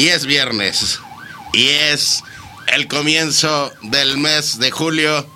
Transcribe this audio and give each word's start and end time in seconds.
Y 0.00 0.08
es 0.08 0.24
viernes. 0.24 0.98
Y 1.52 1.68
es 1.68 2.22
el 2.68 2.88
comienzo 2.88 3.70
del 3.82 4.16
mes 4.16 4.58
de 4.58 4.70
julio. 4.70 5.28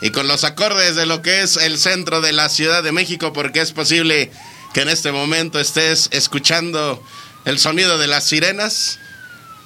Y 0.00 0.10
con 0.10 0.28
los 0.28 0.44
acordes 0.44 0.94
de 0.94 1.06
lo 1.06 1.22
que 1.22 1.42
es 1.42 1.56
el 1.56 1.76
centro 1.76 2.20
de 2.20 2.32
la 2.32 2.48
Ciudad 2.48 2.84
de 2.84 2.92
México, 2.92 3.32
porque 3.32 3.60
es 3.60 3.72
posible 3.72 4.30
que 4.74 4.82
en 4.82 4.88
este 4.88 5.10
momento 5.10 5.58
estés 5.58 6.08
escuchando 6.12 7.04
el 7.46 7.58
sonido 7.58 7.98
de 7.98 8.06
las 8.06 8.22
sirenas. 8.22 9.00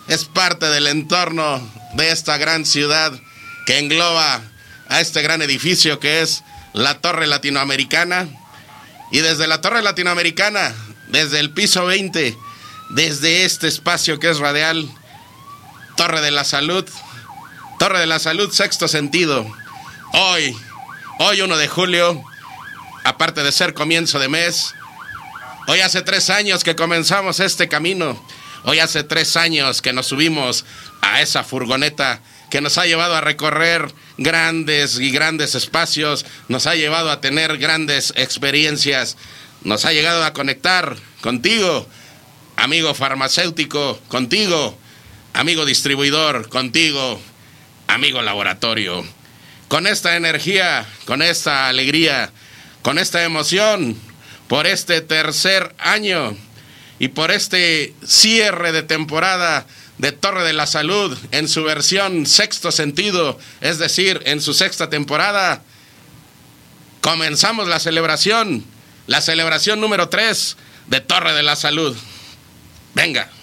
Es 0.08 0.24
parte 0.24 0.70
del 0.70 0.86
entorno 0.86 1.60
de 1.92 2.10
esta 2.10 2.38
gran 2.38 2.64
ciudad 2.64 3.12
que 3.66 3.78
engloba 3.78 4.40
a 4.88 5.02
este 5.02 5.20
gran 5.20 5.42
edificio 5.42 6.00
que 6.00 6.22
es 6.22 6.44
la 6.72 7.02
Torre 7.02 7.26
Latinoamericana. 7.26 8.26
Y 9.12 9.18
desde 9.18 9.46
la 9.46 9.60
Torre 9.60 9.82
Latinoamericana 9.82 10.74
desde 11.08 11.40
el 11.40 11.50
piso 11.50 11.84
20, 11.84 12.47
desde 12.90 13.44
este 13.44 13.68
espacio 13.68 14.18
que 14.18 14.30
es 14.30 14.38
radial, 14.38 14.88
Torre 15.96 16.20
de 16.20 16.30
la 16.30 16.44
Salud, 16.44 16.84
Torre 17.78 18.00
de 18.00 18.06
la 18.06 18.18
Salud, 18.18 18.50
sexto 18.52 18.88
sentido. 18.88 19.46
Hoy, 20.12 20.56
hoy 21.18 21.40
1 21.40 21.56
de 21.56 21.68
julio, 21.68 22.22
aparte 23.04 23.42
de 23.42 23.52
ser 23.52 23.74
comienzo 23.74 24.18
de 24.18 24.28
mes, 24.28 24.74
hoy 25.66 25.80
hace 25.80 26.02
tres 26.02 26.30
años 26.30 26.64
que 26.64 26.76
comenzamos 26.76 27.40
este 27.40 27.68
camino, 27.68 28.22
hoy 28.64 28.78
hace 28.78 29.04
tres 29.04 29.36
años 29.36 29.82
que 29.82 29.92
nos 29.92 30.06
subimos 30.06 30.64
a 31.02 31.20
esa 31.20 31.44
furgoneta 31.44 32.20
que 32.50 32.60
nos 32.62 32.78
ha 32.78 32.86
llevado 32.86 33.14
a 33.14 33.20
recorrer 33.20 33.92
grandes 34.16 34.98
y 34.98 35.10
grandes 35.10 35.54
espacios, 35.54 36.24
nos 36.48 36.66
ha 36.66 36.74
llevado 36.74 37.10
a 37.10 37.20
tener 37.20 37.58
grandes 37.58 38.14
experiencias, 38.16 39.18
nos 39.62 39.84
ha 39.84 39.92
llegado 39.92 40.24
a 40.24 40.32
conectar 40.32 40.96
contigo, 41.20 41.86
amigo 42.58 42.92
farmacéutico, 42.92 44.00
contigo, 44.08 44.76
amigo 45.32 45.64
distribuidor, 45.64 46.48
contigo, 46.48 47.20
amigo 47.86 48.20
laboratorio. 48.20 49.04
Con 49.68 49.86
esta 49.86 50.16
energía, 50.16 50.86
con 51.06 51.22
esta 51.22 51.68
alegría, 51.68 52.30
con 52.82 52.98
esta 52.98 53.22
emoción, 53.22 53.96
por 54.48 54.66
este 54.66 55.00
tercer 55.00 55.74
año 55.78 56.36
y 56.98 57.08
por 57.08 57.30
este 57.30 57.94
cierre 58.04 58.72
de 58.72 58.82
temporada 58.82 59.66
de 59.98 60.10
Torre 60.10 60.44
de 60.44 60.52
la 60.52 60.66
Salud 60.66 61.16
en 61.30 61.48
su 61.48 61.62
versión 61.62 62.26
sexto 62.26 62.72
sentido, 62.72 63.38
es 63.60 63.78
decir, 63.78 64.20
en 64.26 64.40
su 64.40 64.52
sexta 64.52 64.90
temporada, 64.90 65.62
comenzamos 67.02 67.68
la 67.68 67.78
celebración 67.78 68.64
la 69.08 69.22
celebración 69.22 69.80
número 69.80 70.10
3 70.10 70.56
de 70.88 71.00
Torre 71.00 71.32
de 71.32 71.42
la 71.42 71.56
Salud. 71.56 71.96
Venga. 72.98 73.37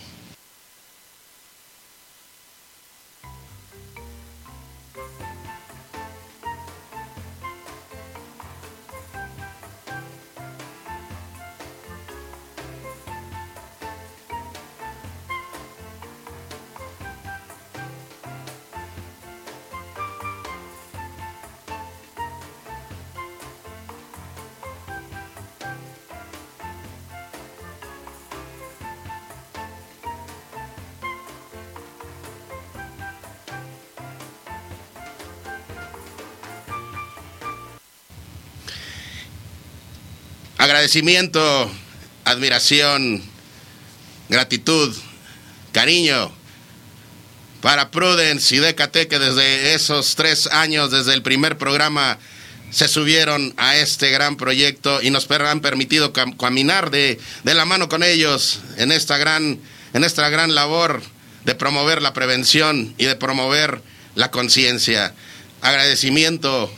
Agradecimiento, 40.65 41.71
admiración, 42.23 43.21
gratitud, 44.29 44.95
cariño 45.71 46.31
para 47.61 47.91
Prudence 47.91 48.55
y 48.55 48.57
DKT 48.57 49.07
que 49.07 49.19
desde 49.19 49.75
esos 49.75 50.15
tres 50.15 50.47
años, 50.47 50.89
desde 50.89 51.13
el 51.13 51.21
primer 51.21 51.59
programa, 51.59 52.17
se 52.71 52.87
subieron 52.87 53.53
a 53.57 53.75
este 53.75 54.09
gran 54.09 54.37
proyecto 54.37 55.03
y 55.03 55.11
nos 55.11 55.29
han 55.29 55.61
permitido 55.61 56.11
caminar 56.11 56.89
de, 56.89 57.19
de, 57.43 57.53
la 57.53 57.65
mano 57.65 57.87
con 57.87 58.01
ellos 58.01 58.61
en 58.77 58.91
esta 58.91 59.19
gran, 59.19 59.59
en 59.93 60.03
esta 60.03 60.27
gran 60.29 60.55
labor 60.55 61.03
de 61.43 61.53
promover 61.53 62.01
la 62.01 62.13
prevención 62.13 62.95
y 62.97 63.05
de 63.05 63.15
promover 63.15 63.83
la 64.15 64.31
conciencia. 64.31 65.13
Agradecimiento, 65.61 66.73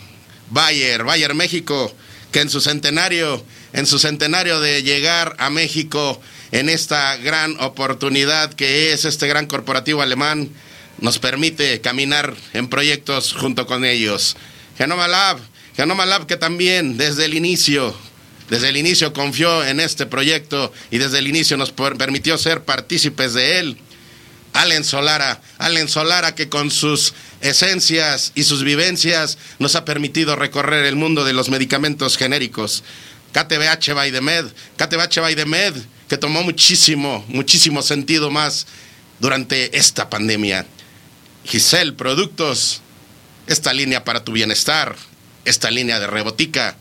Bayer, 0.49 1.05
Bayer 1.05 1.33
México, 1.35 1.95
que 2.33 2.41
en 2.41 2.49
su 2.49 2.59
centenario 2.59 3.45
en 3.73 3.85
su 3.85 3.99
centenario 3.99 4.59
de 4.59 4.83
llegar 4.83 5.35
a 5.39 5.49
México 5.49 6.21
en 6.51 6.69
esta 6.69 7.17
gran 7.17 7.59
oportunidad 7.59 8.53
que 8.53 8.93
es 8.93 9.05
este 9.05 9.27
gran 9.27 9.47
corporativo 9.47 10.01
alemán, 10.01 10.49
nos 10.99 11.19
permite 11.19 11.81
caminar 11.81 12.35
en 12.53 12.67
proyectos 12.69 13.33
junto 13.33 13.67
con 13.67 13.85
ellos. 13.85 14.35
Genoma 14.77 15.07
Lab, 15.07 15.39
Genoma 15.75 16.05
Lab 16.05 16.25
que 16.25 16.37
también 16.37 16.97
desde 16.97 17.25
el 17.25 17.33
inicio, 17.33 17.95
desde 18.49 18.69
el 18.69 18.77
inicio 18.77 19.13
confió 19.13 19.63
en 19.63 19.79
este 19.79 20.05
proyecto 20.05 20.71
y 20.89 20.97
desde 20.97 21.19
el 21.19 21.27
inicio 21.27 21.57
nos 21.57 21.71
permitió 21.71 22.37
ser 22.37 22.63
partícipes 22.63 23.33
de 23.33 23.59
él. 23.59 23.77
Allen 24.53 24.83
Solara, 24.83 25.41
Allen 25.59 25.87
Solara 25.87 26.33
que 26.33 26.49
con 26.49 26.71
sus 26.71 27.13
esencias 27.41 28.31
y 28.33 28.43
sus 28.43 28.63
vivencias 28.63 29.37
nos 29.59 29.75
ha 29.75 29.85
permitido 29.85 30.35
recorrer 30.35 30.85
el 30.85 30.95
mundo 30.95 31.25
de 31.25 31.33
los 31.33 31.49
medicamentos 31.49 32.17
genéricos. 32.17 32.83
KTBH 33.37 33.93
by 33.93 34.11
the 34.11 34.19
Med, 34.19 34.45
KTBH 34.77 35.21
by 35.21 35.35
the 35.35 35.45
Med, 35.45 35.75
que 36.09 36.17
tomó 36.17 36.41
muchísimo, 36.41 37.23
muchísimo 37.27 37.83
sentido 37.83 38.31
más 38.31 38.65
durante 39.19 39.77
esta 39.77 40.09
pandemia. 40.09 40.65
Giselle 41.45 41.93
Productos, 41.93 42.81
esta 43.45 43.73
línea 43.73 44.03
para 44.03 44.23
tu 44.23 44.31
bienestar, 44.31 44.95
esta 45.45 45.69
línea 45.69 45.99
de 45.99 46.07
rebotica, 46.07 46.77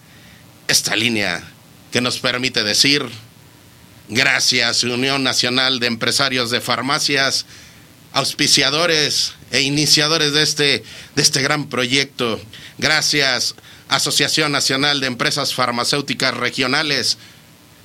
esta 0.67 0.97
línea 0.97 1.45
que 1.93 2.01
nos 2.01 2.21
permite 2.21 2.65
decir, 2.65 3.07
gracias 4.09 4.83
Unión 4.83 5.23
Nacional 5.23 5.79
de 5.79 5.89
Empresarios 5.89 6.51
de 6.51 6.63
Farmacias, 6.63 7.45
auspiciadores 8.15 9.35
e 9.51 9.61
iniciadores 9.61 10.33
de 10.33 10.43
este, 10.43 10.85
de 11.17 11.23
este 11.23 11.43
gran 11.43 11.69
proyecto. 11.69 12.41
Gracias 12.79 13.55
Asociación 13.89 14.53
Nacional 14.53 15.01
de 15.01 15.07
Empresas 15.07 15.55
Farmacéuticas 15.55 16.35
Regionales, 16.35 17.19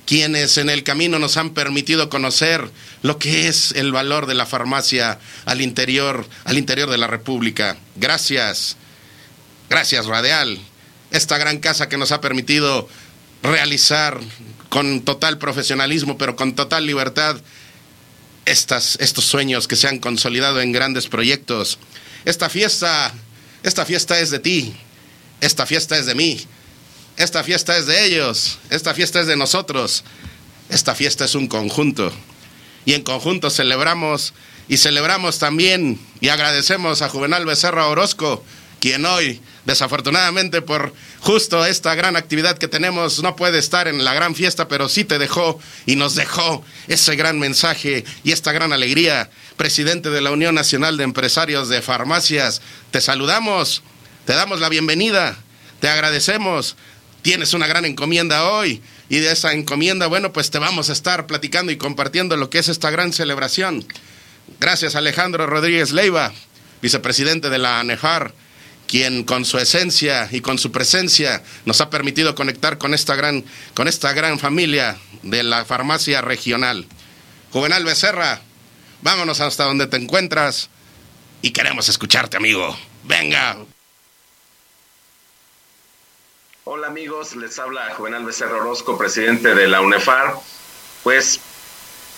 quienes 0.06 0.58
en 0.58 0.68
el 0.68 0.82
camino 0.82 1.18
nos 1.18 1.36
han 1.36 1.50
permitido 1.50 2.08
conocer 2.08 2.68
lo 3.02 3.18
que 3.18 3.48
es 3.48 3.72
el 3.72 3.92
valor 3.92 4.26
de 4.26 4.34
la 4.34 4.46
farmacia 4.46 5.18
al 5.44 5.60
interior, 5.60 6.26
al 6.44 6.58
interior 6.58 6.90
de 6.90 6.98
la 6.98 7.06
República. 7.06 7.76
Gracias, 7.96 8.76
gracias 9.70 10.06
Radial, 10.06 10.58
esta 11.12 11.38
gran 11.38 11.58
casa 11.58 11.88
que 11.88 11.98
nos 11.98 12.10
ha 12.10 12.20
permitido 12.20 12.88
realizar 13.42 14.18
con 14.68 15.02
total 15.02 15.38
profesionalismo, 15.38 16.18
pero 16.18 16.36
con 16.36 16.54
total 16.54 16.86
libertad, 16.86 17.36
estas, 18.44 18.96
estos 19.00 19.24
sueños 19.24 19.68
que 19.68 19.76
se 19.76 19.88
han 19.88 19.98
consolidado 19.98 20.60
en 20.60 20.72
grandes 20.72 21.06
proyectos. 21.06 21.78
Esta 22.24 22.48
fiesta, 22.48 23.12
esta 23.62 23.84
fiesta 23.84 24.18
es 24.18 24.30
de 24.30 24.38
ti, 24.38 24.74
esta 25.42 25.66
fiesta 25.66 25.98
es 25.98 26.06
de 26.06 26.14
mí. 26.14 26.40
esta 27.16 27.44
fiesta 27.44 27.76
es 27.76 27.86
de 27.86 28.06
ellos, 28.06 28.58
esta 28.70 28.94
fiesta 28.94 29.20
es 29.20 29.26
de 29.26 29.36
nosotros, 29.36 30.04
esta 30.70 30.94
fiesta 30.94 31.26
es 31.26 31.34
un 31.34 31.48
conjunto. 31.48 32.10
Y 32.86 32.94
en 32.94 33.02
conjunto 33.02 33.50
celebramos 33.50 34.32
y 34.68 34.76
celebramos 34.78 35.38
también 35.38 35.98
y 36.20 36.28
agradecemos 36.28 37.02
a 37.02 37.08
Juvenal 37.08 37.44
Becerra 37.44 37.88
Orozco, 37.88 38.44
quien 38.80 39.04
hoy, 39.04 39.40
desafortunadamente 39.66 40.62
por 40.62 40.94
justo 41.20 41.66
esta 41.66 41.94
gran 41.96 42.16
actividad 42.16 42.56
que 42.56 42.68
tenemos, 42.68 43.20
no 43.22 43.34
puede 43.34 43.58
estar 43.58 43.88
en 43.88 44.04
la 44.04 44.14
gran 44.14 44.36
fiesta, 44.36 44.68
pero 44.68 44.88
sí 44.88 45.04
te 45.04 45.18
dejó 45.18 45.60
y 45.86 45.96
nos 45.96 46.14
dejó 46.14 46.64
ese 46.86 47.16
gran 47.16 47.38
mensaje 47.40 48.04
y 48.22 48.30
esta 48.30 48.52
gran 48.52 48.72
alegría. 48.72 49.28
Presidente 49.56 50.10
de 50.10 50.20
la 50.20 50.30
Unión 50.30 50.54
Nacional 50.54 50.96
de 50.96 51.04
Empresarios 51.04 51.68
de 51.68 51.82
Farmacias, 51.82 52.62
te 52.92 53.00
saludamos, 53.00 53.82
te 54.24 54.34
damos 54.34 54.60
la 54.60 54.68
bienvenida, 54.68 55.36
te 55.80 55.88
agradecemos. 55.88 56.76
Tienes 57.22 57.54
una 57.54 57.68
gran 57.68 57.84
encomienda 57.84 58.50
hoy 58.50 58.82
y 59.08 59.18
de 59.18 59.30
esa 59.30 59.52
encomienda, 59.52 60.06
bueno, 60.08 60.32
pues 60.32 60.50
te 60.50 60.58
vamos 60.58 60.90
a 60.90 60.92
estar 60.92 61.26
platicando 61.26 61.70
y 61.70 61.76
compartiendo 61.76 62.36
lo 62.36 62.50
que 62.50 62.58
es 62.58 62.68
esta 62.68 62.90
gran 62.90 63.12
celebración. 63.12 63.86
Gracias 64.58 64.96
Alejandro 64.96 65.46
Rodríguez 65.46 65.92
Leiva, 65.92 66.32
vicepresidente 66.80 67.48
de 67.48 67.58
la 67.58 67.78
ANEJAR, 67.78 68.34
quien 68.88 69.22
con 69.22 69.44
su 69.44 69.58
esencia 69.58 70.28
y 70.32 70.40
con 70.40 70.58
su 70.58 70.72
presencia 70.72 71.42
nos 71.64 71.80
ha 71.80 71.90
permitido 71.90 72.34
conectar 72.34 72.78
con 72.78 72.92
esta 72.92 73.14
gran, 73.14 73.44
con 73.74 73.86
esta 73.86 74.12
gran 74.12 74.38
familia 74.38 74.98
de 75.22 75.44
la 75.44 75.64
farmacia 75.64 76.22
regional. 76.22 76.86
Juvenal 77.52 77.84
Becerra, 77.84 78.40
vámonos 79.02 79.40
hasta 79.40 79.64
donde 79.64 79.86
te 79.86 79.96
encuentras 79.96 80.70
y 81.40 81.50
queremos 81.50 81.88
escucharte, 81.88 82.36
amigo. 82.36 82.76
Venga. 83.04 83.58
Hola 86.64 86.86
amigos, 86.86 87.34
les 87.34 87.58
habla 87.58 87.92
Juvenal 87.96 88.24
Becerra 88.24 88.58
Orozco, 88.58 88.96
presidente 88.96 89.52
de 89.52 89.66
la 89.66 89.80
UNEFAR. 89.80 90.36
Pues 91.02 91.40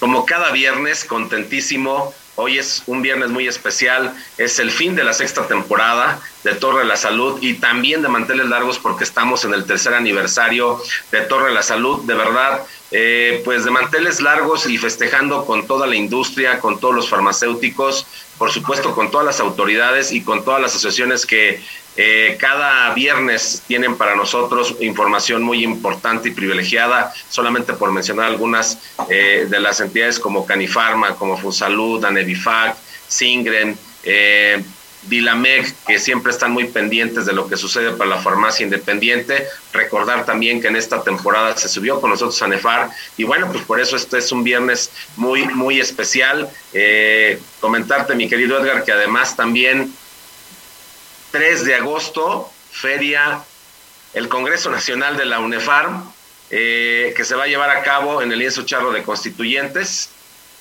como 0.01 0.27
cada 0.27 0.53
viernes, 0.53 1.07
contentísimo. 1.07 2.13
Hoy 2.37 2.59
es 2.59 2.83
un 2.87 3.01
viernes 3.01 3.31
muy 3.31 3.49
especial, 3.49 4.13
es 4.37 4.59
el 4.59 4.71
fin 4.71 4.97
de 4.97 5.05
la 5.05 5.15
sexta 5.15 5.47
temporada 5.47 6.21
de 6.43 6.53
Torre 6.53 6.81
de 6.81 6.85
la 6.85 6.97
Salud 6.97 7.39
y 7.41 7.55
también 7.55 8.03
de 8.03 8.09
Manteles 8.09 8.49
Largos 8.49 8.79
porque 8.79 9.05
estamos 9.05 9.47
en 9.47 9.55
el 9.55 9.65
tercer 9.65 9.95
aniversario 9.95 10.83
de 11.11 11.23
Torre 11.23 11.49
de 11.49 11.55
la 11.55 11.63
Salud. 11.63 12.03
De 12.03 12.13
verdad, 12.13 12.67
eh, 12.91 13.41
pues 13.47 13.65
de 13.65 13.71
Manteles 13.71 14.21
Largos 14.21 14.67
y 14.69 14.77
festejando 14.77 15.47
con 15.47 15.67
toda 15.67 15.87
la 15.87 15.97
industria, 15.97 16.59
con 16.59 16.81
todos 16.81 16.95
los 16.95 17.09
farmacéuticos, 17.09 18.07
por 18.37 18.51
supuesto 18.51 18.95
con 18.95 19.11
todas 19.11 19.25
las 19.25 19.41
autoridades 19.41 20.13
y 20.13 20.23
con 20.23 20.45
todas 20.45 20.61
las 20.61 20.73
asociaciones 20.73 21.25
que 21.25 21.65
eh, 21.97 22.37
cada 22.41 22.93
viernes 22.95 23.63
tienen 23.67 23.97
para 23.97 24.17
nosotros 24.17 24.77
información 24.81 25.43
muy 25.43 25.63
importante 25.63 26.29
y 26.29 26.33
privilegiada, 26.33 27.13
solamente 27.29 27.73
por 27.75 27.93
mencionar 27.93 28.27
algunas 28.27 28.79
eh, 29.09 29.47
de 29.49 29.61
las 29.61 29.81
entidades 29.81 30.19
como 30.19 30.45
Canifarma, 30.45 31.15
como 31.15 31.37
Funsalud, 31.37 32.05
Anevifac, 32.05 32.77
Singren, 33.07 33.79
eh, 34.03 34.63
Dilamec, 35.07 35.75
que 35.87 35.99
siempre 35.99 36.33
están 36.33 36.53
muy 36.53 36.65
pendientes 36.65 37.27
de 37.27 37.33
lo 37.33 37.47
que 37.47 37.57
sucede 37.57 37.93
para 37.93 38.11
la 38.11 38.19
farmacia 38.19 38.65
independiente. 38.65 39.47
Recordar 39.73 40.25
también 40.25 40.61
que 40.61 40.69
en 40.69 40.77
esta 40.77 41.03
temporada 41.03 41.57
se 41.57 41.69
subió 41.69 42.01
con 42.01 42.11
nosotros 42.11 42.41
a 42.43 42.49
Nefar 42.49 42.91
y 43.17 43.25
bueno, 43.25 43.51
pues 43.53 43.65
por 43.65 43.81
eso 43.81 43.97
este 43.97 44.19
es 44.19 44.33
un 44.33 44.43
viernes 44.45 44.91
muy, 45.17 45.45
muy 45.47 45.81
especial. 45.81 46.49
Eh, 46.73 47.39
comentarte, 47.61 48.15
mi 48.15 48.29
querido 48.29 48.59
Edgar, 48.59 48.85
que 48.85 48.93
además 48.93 49.37
también 49.37 49.93
3 51.35 51.65
de 51.65 51.75
agosto, 51.75 52.49
feria, 52.71 53.43
el 54.13 54.29
Congreso 54.29 54.71
Nacional 54.71 55.17
de 55.17 55.25
la 55.25 55.41
UNEFARM, 55.41 56.09
eh, 56.51 57.13
que 57.17 57.25
se 57.25 57.35
va 57.35 57.43
a 57.43 57.47
llevar 57.49 57.71
a 57.71 57.83
cabo 57.83 58.23
en 58.23 58.31
el 58.31 58.39
lienzo 58.39 58.63
charro 58.63 58.93
de 58.93 59.03
constituyentes. 59.03 60.11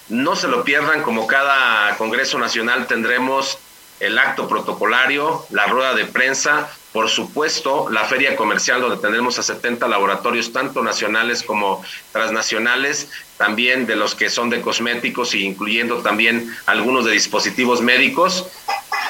No 0.09 0.35
se 0.35 0.47
lo 0.47 0.63
pierdan, 0.63 1.03
como 1.03 1.27
cada 1.27 1.95
Congreso 1.97 2.39
Nacional 2.39 2.87
tendremos 2.87 3.59
el 3.99 4.17
acto 4.17 4.47
protocolario, 4.47 5.45
la 5.51 5.67
rueda 5.67 5.93
de 5.93 6.05
prensa, 6.05 6.67
por 6.91 7.07
supuesto, 7.07 7.87
la 7.91 8.05
feria 8.05 8.35
comercial 8.35 8.81
donde 8.81 8.97
tendremos 8.97 9.37
a 9.37 9.43
70 9.43 9.87
laboratorios, 9.87 10.53
tanto 10.53 10.81
nacionales 10.81 11.43
como 11.43 11.85
transnacionales, 12.11 13.11
también 13.37 13.85
de 13.85 13.95
los 13.95 14.15
que 14.15 14.31
son 14.31 14.49
de 14.49 14.59
cosméticos, 14.59 15.35
incluyendo 15.35 16.01
también 16.01 16.51
algunos 16.65 17.05
de 17.05 17.11
dispositivos 17.11 17.81
médicos. 17.81 18.47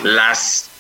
Las 0.01 0.72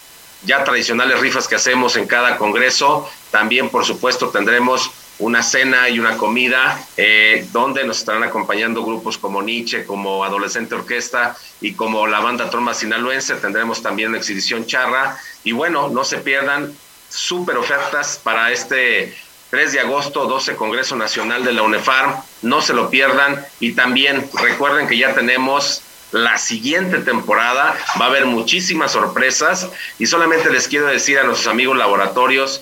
ya 0.45 0.63
tradicionales 0.63 1.19
rifas 1.19 1.47
que 1.47 1.55
hacemos 1.55 1.95
en 1.95 2.07
cada 2.07 2.37
congreso. 2.37 3.09
También, 3.31 3.69
por 3.69 3.85
supuesto, 3.85 4.29
tendremos 4.29 4.91
una 5.19 5.43
cena 5.43 5.89
y 5.89 5.99
una 5.99 6.17
comida 6.17 6.79
eh, 6.97 7.47
donde 7.51 7.83
nos 7.83 7.99
estarán 7.99 8.23
acompañando 8.23 8.83
grupos 8.83 9.17
como 9.17 9.41
Nietzsche, 9.41 9.85
como 9.85 10.23
Adolescente 10.23 10.75
Orquesta 10.75 11.35
y 11.61 11.73
como 11.73 12.07
la 12.07 12.19
banda 12.19 12.49
Tromba 12.49 12.73
Sinaloense. 12.73 13.35
Tendremos 13.35 13.81
también 13.81 14.09
una 14.09 14.17
exhibición 14.17 14.65
charra. 14.65 15.17
Y 15.43 15.51
bueno, 15.51 15.89
no 15.89 16.03
se 16.03 16.17
pierdan 16.17 16.75
súper 17.09 17.57
ofertas 17.57 18.19
para 18.23 18.51
este 18.51 19.15
3 19.51 19.71
de 19.71 19.79
agosto, 19.81 20.25
12 20.25 20.55
Congreso 20.55 20.95
Nacional 20.95 21.43
de 21.43 21.53
la 21.53 21.61
UNEFARM. 21.61 22.15
No 22.41 22.61
se 22.61 22.73
lo 22.73 22.89
pierdan. 22.89 23.45
Y 23.59 23.73
también 23.73 24.29
recuerden 24.33 24.87
que 24.87 24.97
ya 24.97 25.13
tenemos 25.13 25.83
la 26.13 26.37
siguiente 26.37 26.99
temporada. 26.99 27.77
Va 27.99 28.05
a 28.05 28.07
haber 28.07 28.25
muchísimas 28.25 28.93
sorpresas 28.93 29.69
y 29.99 30.05
solamente 30.05 30.49
les 30.49 30.67
quiero 30.67 30.87
decir 30.87 31.19
a 31.19 31.23
nuestros 31.23 31.51
amigos 31.51 31.77
laboratorios, 31.77 32.61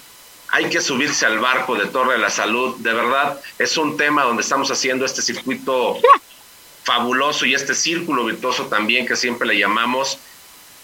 hay 0.50 0.70
que 0.70 0.82
subirse 0.82 1.26
al 1.26 1.40
barco 1.40 1.76
de 1.76 1.86
Torre 1.86 2.14
de 2.14 2.20
la 2.20 2.30
Salud. 2.30 2.76
De 2.80 2.94
verdad, 2.94 3.40
es 3.60 3.78
un 3.78 3.96
tema 3.96 4.24
donde 4.24 4.42
estamos 4.42 4.70
haciendo 4.72 5.06
este 5.06 5.22
circuito 5.22 5.98
fabuloso 6.84 7.46
y 7.46 7.54
este 7.54 7.76
círculo 7.76 8.26
virtuoso 8.26 8.66
también 8.66 9.06
que 9.06 9.16
siempre 9.16 9.48
le 9.48 9.58
llamamos. 9.58 10.18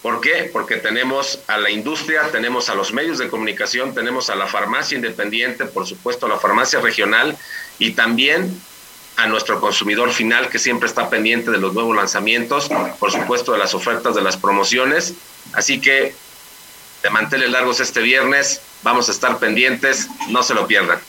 ¿Por 0.01 0.21
qué? 0.21 0.49
Porque 0.53 0.77
tenemos 0.77 1.39
a 1.47 1.57
la 1.57 1.69
industria, 1.69 2.31
tenemos 2.31 2.69
a 2.69 2.75
los 2.75 2.93
medios 2.93 3.17
de 3.17 3.29
comunicación, 3.29 3.93
tenemos 3.93 4.29
a 4.29 4.35
la 4.35 4.45
farmacia 4.45 4.95
independiente, 4.95 5.65
por 5.65 5.87
supuesto 5.87 6.27
a 6.27 6.29
la 6.29 6.37
farmacia 6.37 6.79
regional 6.79 7.37
y 7.79 7.91
también 7.91 8.61
a 9.17 9.27
nuestro 9.27 9.59
consumidor 9.59 10.11
final 10.11 10.47
que 10.49 10.59
siempre 10.59 10.87
está 10.87 11.09
pendiente 11.09 11.51
de 11.51 11.57
los 11.57 11.73
nuevos 11.73 11.95
lanzamientos, 11.95 12.69
por 12.99 13.11
supuesto 13.11 13.51
de 13.51 13.57
las 13.57 13.73
ofertas 13.73 14.15
de 14.15 14.21
las 14.21 14.37
promociones. 14.37 15.15
Así 15.53 15.81
que 15.81 16.15
de 17.03 17.09
manteles 17.09 17.49
largos 17.49 17.79
este 17.79 18.01
viernes, 18.01 18.61
vamos 18.83 19.09
a 19.09 19.11
estar 19.11 19.39
pendientes, 19.39 20.07
no 20.29 20.43
se 20.43 20.53
lo 20.53 20.67
pierdan. 20.67 20.99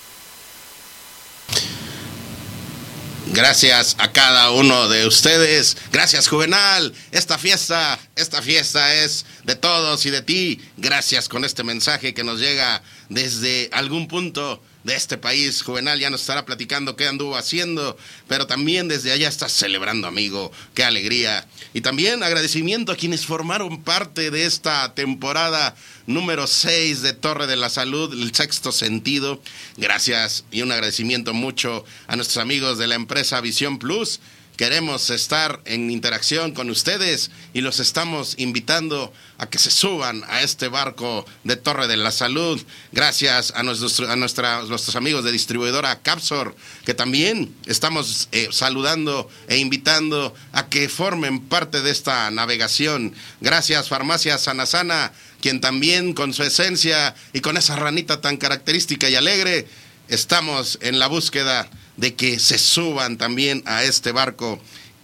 Gracias 3.26 3.94
a 3.98 4.10
cada 4.10 4.52
uno 4.52 4.88
de 4.88 5.06
ustedes. 5.06 5.76
Gracias, 5.92 6.28
Juvenal. 6.28 6.94
Esta 7.10 7.36
fiesta, 7.36 7.98
esta 8.16 8.40
fiesta 8.40 8.94
es 8.94 9.26
de 9.44 9.54
todos 9.54 10.06
y 10.06 10.10
de 10.10 10.22
ti. 10.22 10.60
Gracias 10.78 11.28
con 11.28 11.44
este 11.44 11.62
mensaje 11.62 12.14
que 12.14 12.24
nos 12.24 12.40
llega 12.40 12.82
desde 13.10 13.68
algún 13.72 14.08
punto 14.08 14.62
de 14.88 14.96
este 14.96 15.18
país. 15.18 15.62
Juvenal 15.62 16.00
ya 16.00 16.10
nos 16.10 16.22
estará 16.22 16.44
platicando 16.44 16.96
qué 16.96 17.06
anduvo 17.06 17.36
haciendo, 17.36 17.96
pero 18.26 18.46
también 18.48 18.88
desde 18.88 19.12
allá 19.12 19.28
está 19.28 19.48
celebrando, 19.48 20.08
amigo. 20.08 20.50
Qué 20.74 20.82
alegría. 20.82 21.46
Y 21.74 21.82
también 21.82 22.24
agradecimiento 22.24 22.90
a 22.90 22.96
quienes 22.96 23.24
formaron 23.24 23.84
parte 23.84 24.32
de 24.32 24.46
esta 24.46 24.94
temporada 24.94 25.76
número 26.06 26.46
6 26.46 27.02
de 27.02 27.12
Torre 27.12 27.46
de 27.46 27.56
la 27.56 27.68
Salud, 27.68 28.12
el 28.12 28.34
sexto 28.34 28.72
sentido. 28.72 29.40
Gracias 29.76 30.44
y 30.50 30.62
un 30.62 30.72
agradecimiento 30.72 31.34
mucho 31.34 31.84
a 32.06 32.16
nuestros 32.16 32.42
amigos 32.42 32.78
de 32.78 32.86
la 32.86 32.94
empresa 32.96 33.40
Visión 33.40 33.78
Plus 33.78 34.20
Queremos 34.58 35.10
estar 35.10 35.60
en 35.66 35.88
interacción 35.88 36.50
con 36.50 36.68
ustedes 36.68 37.30
y 37.54 37.60
los 37.60 37.78
estamos 37.78 38.34
invitando 38.38 39.12
a 39.38 39.48
que 39.48 39.56
se 39.56 39.70
suban 39.70 40.24
a 40.26 40.42
este 40.42 40.66
barco 40.66 41.24
de 41.44 41.54
Torre 41.54 41.86
de 41.86 41.96
la 41.96 42.10
Salud. 42.10 42.60
Gracias 42.90 43.52
a 43.54 43.62
nuestros, 43.62 44.00
a 44.00 44.16
nuestros 44.16 44.96
amigos 44.96 45.22
de 45.22 45.30
distribuidora 45.30 46.02
Capsor, 46.02 46.56
que 46.84 46.92
también 46.92 47.54
estamos 47.66 48.26
eh, 48.32 48.48
saludando 48.50 49.30
e 49.46 49.58
invitando 49.58 50.34
a 50.50 50.66
que 50.68 50.88
formen 50.88 51.38
parte 51.38 51.80
de 51.80 51.92
esta 51.92 52.28
navegación. 52.32 53.14
Gracias, 53.40 53.88
Farmacia 53.88 54.38
Sanasana, 54.38 55.12
quien 55.40 55.60
también 55.60 56.14
con 56.14 56.34
su 56.34 56.42
esencia 56.42 57.14
y 57.32 57.42
con 57.42 57.56
esa 57.56 57.76
ranita 57.76 58.20
tan 58.20 58.36
característica 58.36 59.08
y 59.08 59.14
alegre, 59.14 59.68
estamos 60.08 60.80
en 60.82 60.98
la 60.98 61.06
búsqueda 61.06 61.70
de 61.98 62.14
que 62.14 62.38
se 62.38 62.58
suban 62.58 63.18
también 63.18 63.62
a 63.66 63.84
este 63.84 64.12
barco. 64.12 64.58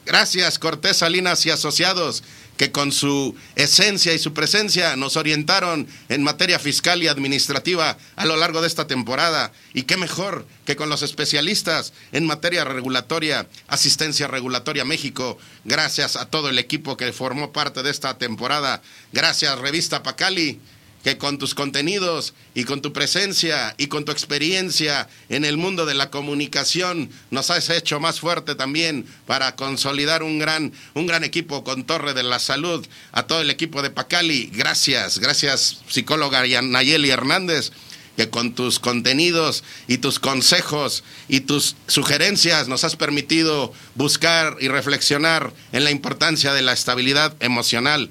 Gracias, 0.07 0.59
Cortés 0.59 0.99
Salinas 0.99 1.45
y 1.45 1.51
Asociados, 1.51 2.23
que 2.57 2.71
con 2.71 2.93
su 2.93 3.35
esencia 3.57 4.13
y 4.13 4.19
su 4.19 4.33
presencia 4.33 4.97
nos 4.97 5.17
orientaron 5.17 5.89
en 6.09 6.23
materia 6.23 6.59
fiscal 6.59 7.03
y 7.03 7.09
administrativa 7.09 7.97
a 8.15 8.27
lo 8.27 8.37
largo 8.37 8.61
de 8.61 8.69
esta 8.69 8.87
temporada. 8.87 9.53
Y 9.73 9.83
qué 9.83 9.97
mejor 9.97 10.47
que 10.65 10.77
con 10.77 10.89
los 10.89 11.03
especialistas 11.03 11.93
en 12.13 12.27
materia 12.27 12.65
regulatoria, 12.65 13.49
asistencia 13.67 14.29
regulatoria 14.29 14.85
México. 14.85 15.37
Gracias 15.65 16.17
a 16.17 16.27
todo 16.27 16.49
el 16.49 16.59
equipo 16.59 16.97
que 16.97 17.13
formó 17.13 17.53
parte 17.53 17.83
de 17.83 17.91
esta 17.91 18.17
temporada. 18.19 18.83
Gracias, 19.13 19.59
Revista 19.59 20.03
Pacali 20.03 20.61
que 21.05 21.19
con 21.19 21.39
tus 21.39 21.55
contenidos 21.55 22.33
y 22.55 22.65
con 22.65 22.81
tu 22.81 22.93
presencia 22.93 23.75
y 23.77 23.89
con 23.89 24.07
tu 24.07 24.11
experiencia 24.11 25.07
en 25.29 25.45
el 25.45 25.59
mundo 25.59 25.85
de 25.85 25.95
la 25.95 26.11
comunicación 26.11 27.11
nos 27.31 27.51
has 27.51 27.69
hecho 27.69 28.01
más 28.01 28.19
fuerte 28.19 28.55
también 28.55 29.07
para 29.27 29.55
consolidar 29.55 30.23
un 30.23 30.39
gran, 30.39 30.73
un 30.95 31.07
gran 31.07 31.23
equipo 31.23 31.63
con 31.63 31.85
Torre 31.85 32.15
de 32.15 32.23
la 32.23 32.39
Salud. 32.39 32.87
A 33.13 33.25
todo 33.25 33.43
el 33.43 33.51
equipo 33.51 33.83
de 33.83 33.91
Pacali, 33.91 34.51
gracias, 34.53 35.19
gracias 35.19 35.83
psicóloga 35.89 36.43
Nayeli 36.63 37.11
Hernández 37.11 37.71
que 38.17 38.31
con 38.31 38.55
tus 38.55 38.79
contenidos 38.79 39.65
y 39.89 39.99
tus 39.99 40.21
consejos 40.21 41.03
y 41.29 41.41
tus 41.41 41.77
sugerencias 41.89 42.69
nos 42.69 42.85
has 42.85 42.97
permitido 42.97 43.73
buscar 43.95 44.57
y 44.61 44.69
reflexionar 44.69 45.53
en 45.73 45.85
la 45.85 45.91
importancia 45.91 46.53
de 46.53 46.63
la 46.63 46.73
estabilidad 46.73 47.35
emocional. 47.41 48.11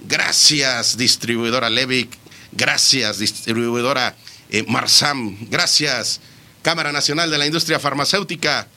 Gracias, 0.00 0.96
distribuidora 0.96 1.70
Levic. 1.70 2.21
Gracias, 2.52 3.18
distribuidora 3.18 4.14
eh, 4.50 4.64
Marsam. 4.68 5.36
Gracias, 5.48 6.20
Cámara 6.60 6.92
Nacional 6.92 7.30
de 7.30 7.38
la 7.38 7.46
Industria 7.46 7.80
Farmacéutica. 7.80 8.68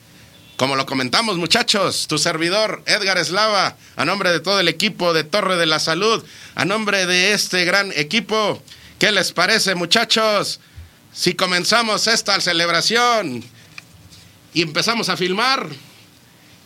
Como 0.56 0.74
lo 0.74 0.86
comentamos, 0.86 1.36
muchachos, 1.36 2.06
tu 2.08 2.16
servidor, 2.16 2.82
Edgar 2.86 3.18
Eslava, 3.18 3.76
a 3.94 4.04
nombre 4.06 4.32
de 4.32 4.40
todo 4.40 4.58
el 4.58 4.68
equipo 4.68 5.12
de 5.12 5.22
Torre 5.22 5.56
de 5.56 5.66
la 5.66 5.78
Salud, 5.78 6.24
a 6.54 6.64
nombre 6.64 7.04
de 7.04 7.34
este 7.34 7.66
gran 7.66 7.92
equipo, 7.94 8.62
¿qué 8.98 9.12
les 9.12 9.32
parece, 9.32 9.74
muchachos? 9.74 10.60
Si 11.12 11.34
comenzamos 11.34 12.06
esta 12.06 12.40
celebración 12.40 13.44
y 14.54 14.62
empezamos 14.62 15.10
a 15.10 15.18
filmar 15.18 15.68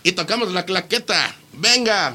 y 0.05 0.12
tocamos 0.12 0.52
la 0.52 0.64
claqueta, 0.64 1.35
venga. 1.52 2.14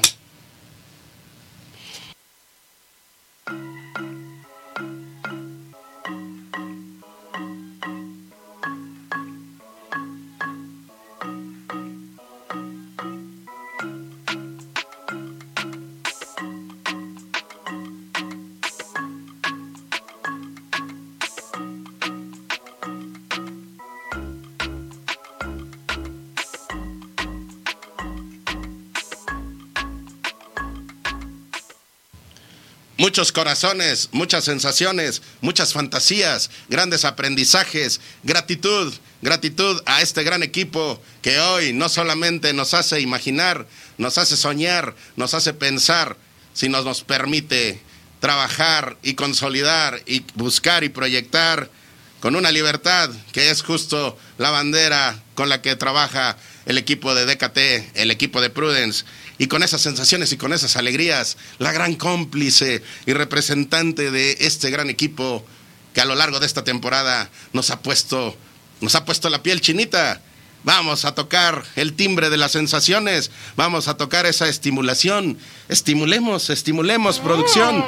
Muchos 33.06 33.30
corazones, 33.30 34.08
muchas 34.10 34.42
sensaciones, 34.42 35.22
muchas 35.40 35.72
fantasías, 35.72 36.50
grandes 36.68 37.04
aprendizajes, 37.04 38.00
gratitud, 38.24 38.92
gratitud 39.22 39.80
a 39.86 40.02
este 40.02 40.24
gran 40.24 40.42
equipo 40.42 41.00
que 41.22 41.38
hoy 41.38 41.72
no 41.72 41.88
solamente 41.88 42.52
nos 42.52 42.74
hace 42.74 43.00
imaginar, 43.00 43.68
nos 43.96 44.18
hace 44.18 44.36
soñar, 44.36 44.96
nos 45.14 45.34
hace 45.34 45.54
pensar, 45.54 46.16
sino 46.52 46.82
nos 46.82 47.04
permite 47.04 47.80
trabajar 48.18 48.96
y 49.04 49.14
consolidar 49.14 50.02
y 50.04 50.24
buscar 50.34 50.82
y 50.82 50.88
proyectar 50.88 51.70
con 52.18 52.34
una 52.34 52.50
libertad 52.50 53.10
que 53.30 53.50
es 53.50 53.62
justo 53.62 54.18
la 54.36 54.50
bandera 54.50 55.22
con 55.36 55.48
la 55.48 55.62
que 55.62 55.76
trabaja 55.76 56.36
el 56.64 56.76
equipo 56.76 57.14
de 57.14 57.24
DKT, 57.24 57.96
el 57.98 58.10
equipo 58.10 58.40
de 58.40 58.50
Prudence 58.50 59.04
y 59.38 59.48
con 59.48 59.62
esas 59.62 59.82
sensaciones 59.82 60.32
y 60.32 60.36
con 60.36 60.52
esas 60.52 60.76
alegrías, 60.76 61.36
la 61.58 61.72
gran 61.72 61.94
cómplice 61.94 62.82
y 63.04 63.12
representante 63.12 64.10
de 64.10 64.36
este 64.40 64.70
gran 64.70 64.88
equipo 64.88 65.44
que 65.92 66.00
a 66.00 66.04
lo 66.04 66.14
largo 66.14 66.40
de 66.40 66.46
esta 66.46 66.64
temporada 66.64 67.30
nos 67.52 67.70
ha 67.70 67.80
puesto, 67.80 68.36
nos 68.80 68.94
ha 68.94 69.04
puesto 69.04 69.28
la 69.28 69.42
piel 69.42 69.60
chinita. 69.60 70.20
Vamos 70.64 71.04
a 71.04 71.14
tocar 71.14 71.64
el 71.76 71.92
timbre 71.92 72.28
de 72.28 72.36
las 72.36 72.52
sensaciones, 72.52 73.30
vamos 73.56 73.86
a 73.88 73.96
tocar 73.96 74.26
esa 74.26 74.48
estimulación. 74.48 75.38
Estimulemos, 75.68 76.50
estimulemos 76.50 77.20
producción. 77.20 77.84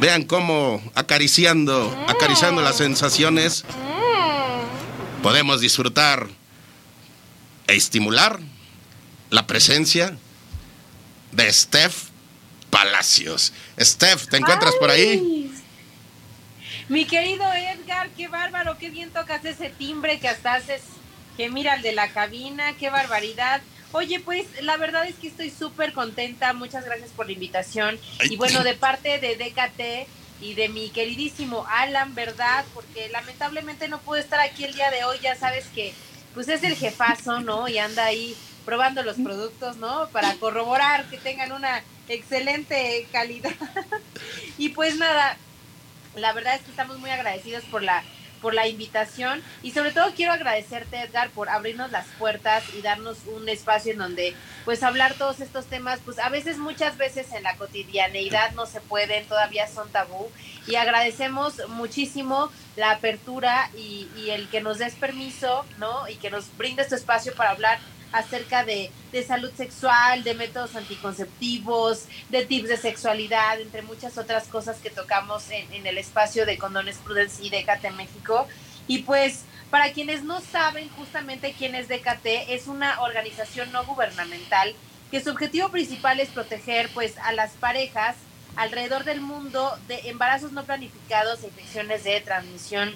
Vean 0.00 0.22
cómo 0.24 0.82
acariciando, 0.94 1.96
acariciando 2.08 2.62
las 2.62 2.76
sensaciones, 2.76 3.64
podemos 5.22 5.60
disfrutar 5.60 6.28
e 7.66 7.74
estimular 7.74 8.40
la 9.30 9.46
presencia 9.46 10.16
de 11.32 11.52
Steph 11.52 12.10
Palacios. 12.70 13.52
Steph, 13.78 14.28
¿te 14.28 14.36
encuentras 14.36 14.74
por 14.76 14.90
ahí? 14.90 15.52
Mi 16.88 17.04
querido 17.06 17.44
Edgar, 17.52 18.08
qué 18.16 18.28
bárbaro, 18.28 18.78
qué 18.78 18.90
bien 18.90 19.10
tocas 19.10 19.44
ese 19.44 19.70
timbre 19.70 20.20
que 20.20 20.28
hasta 20.28 20.54
haces, 20.54 20.82
que 21.36 21.48
mira 21.48 21.74
el 21.74 21.82
de 21.82 21.92
la 21.92 22.08
cabina, 22.08 22.74
qué 22.78 22.90
barbaridad. 22.90 23.62
Oye, 23.92 24.20
pues 24.20 24.46
la 24.62 24.76
verdad 24.76 25.06
es 25.06 25.14
que 25.16 25.28
estoy 25.28 25.50
súper 25.50 25.92
contenta, 25.92 26.52
muchas 26.54 26.84
gracias 26.84 27.10
por 27.10 27.26
la 27.26 27.32
invitación. 27.32 27.98
Y 28.24 28.36
bueno, 28.36 28.62
de 28.62 28.74
parte 28.74 29.18
de 29.18 29.36
DKT 29.36 30.08
y 30.42 30.54
de 30.54 30.68
mi 30.68 30.88
queridísimo 30.90 31.66
Alan, 31.68 32.14
¿verdad? 32.14 32.64
Porque 32.74 33.08
lamentablemente 33.10 33.88
no 33.88 34.00
pude 34.00 34.20
estar 34.20 34.40
aquí 34.40 34.64
el 34.64 34.74
día 34.74 34.90
de 34.90 35.04
hoy, 35.04 35.18
ya 35.22 35.36
sabes 35.36 35.66
que 35.74 35.92
pues 36.34 36.48
es 36.48 36.62
el 36.62 36.74
jefazo, 36.74 37.40
¿no? 37.40 37.68
Y 37.68 37.78
anda 37.78 38.06
ahí 38.06 38.34
probando 38.64 39.02
los 39.02 39.16
productos, 39.16 39.76
¿no? 39.76 40.08
Para 40.08 40.34
corroborar 40.34 41.04
que 41.06 41.18
tengan 41.18 41.52
una 41.52 41.82
excelente 42.08 43.06
calidad. 43.12 43.52
y 44.58 44.70
pues 44.70 44.96
nada, 44.96 45.36
la 46.16 46.32
verdad 46.32 46.54
es 46.54 46.62
que 46.62 46.70
estamos 46.70 46.98
muy 46.98 47.10
agradecidos 47.10 47.64
por 47.64 47.82
la 47.82 48.02
por 48.42 48.54
la 48.54 48.66
invitación 48.66 49.40
y 49.62 49.70
sobre 49.70 49.92
todo 49.92 50.12
quiero 50.14 50.32
agradecerte 50.32 51.00
Edgar 51.00 51.30
por 51.30 51.48
abrirnos 51.48 51.92
las 51.92 52.06
puertas 52.18 52.64
y 52.76 52.82
darnos 52.82 53.18
un 53.26 53.48
espacio 53.48 53.92
en 53.92 53.98
donde 53.98 54.34
pues 54.64 54.82
hablar 54.82 55.14
todos 55.14 55.38
estos 55.40 55.66
temas 55.66 56.00
pues 56.04 56.18
a 56.18 56.28
veces 56.28 56.58
muchas 56.58 56.98
veces 56.98 57.32
en 57.32 57.44
la 57.44 57.54
cotidianeidad 57.56 58.50
no 58.52 58.66
se 58.66 58.80
pueden 58.80 59.24
todavía 59.26 59.68
son 59.68 59.88
tabú 59.90 60.28
y 60.66 60.74
agradecemos 60.74 61.54
muchísimo 61.68 62.50
la 62.76 62.90
apertura 62.90 63.70
y, 63.76 64.08
y 64.16 64.30
el 64.30 64.48
que 64.48 64.60
nos 64.60 64.78
des 64.78 64.96
permiso 64.96 65.64
no 65.78 66.08
y 66.08 66.16
que 66.16 66.30
nos 66.30 66.44
brindes 66.58 66.88
tu 66.88 66.96
espacio 66.96 67.32
para 67.34 67.50
hablar 67.50 67.78
acerca 68.12 68.64
de, 68.64 68.90
salud 69.26 69.50
sexual, 69.56 70.22
de 70.22 70.34
métodos 70.34 70.76
anticonceptivos, 70.76 72.04
de 72.28 72.44
tips 72.44 72.68
de 72.68 72.76
sexualidad, 72.76 73.60
entre 73.60 73.82
muchas 73.82 74.18
otras 74.18 74.46
cosas 74.48 74.78
que 74.78 74.90
tocamos 74.90 75.50
en, 75.50 75.86
el 75.86 75.98
espacio 75.98 76.46
de 76.46 76.58
Condones 76.58 76.98
Prudence 76.98 77.42
y 77.42 77.50
Décate 77.50 77.90
México. 77.90 78.46
Y 78.86 78.98
pues, 79.00 79.44
para 79.70 79.92
quienes 79.92 80.22
no 80.22 80.40
saben 80.40 80.88
justamente 80.90 81.54
quién 81.56 81.74
es 81.74 81.88
Décate, 81.88 82.54
es 82.54 82.66
una 82.66 83.00
organización 83.02 83.72
no 83.72 83.84
gubernamental 83.84 84.74
que 85.10 85.22
su 85.22 85.30
objetivo 85.30 85.68
principal 85.68 86.20
es 86.20 86.30
proteger 86.30 86.88
pues 86.94 87.18
a 87.18 87.32
las 87.32 87.52
parejas 87.52 88.16
alrededor 88.56 89.04
del 89.04 89.20
mundo 89.20 89.70
de 89.86 90.08
embarazos 90.08 90.52
no 90.52 90.64
planificados 90.64 91.42
e 91.42 91.48
infecciones 91.48 92.04
de 92.04 92.20
transmisión 92.20 92.94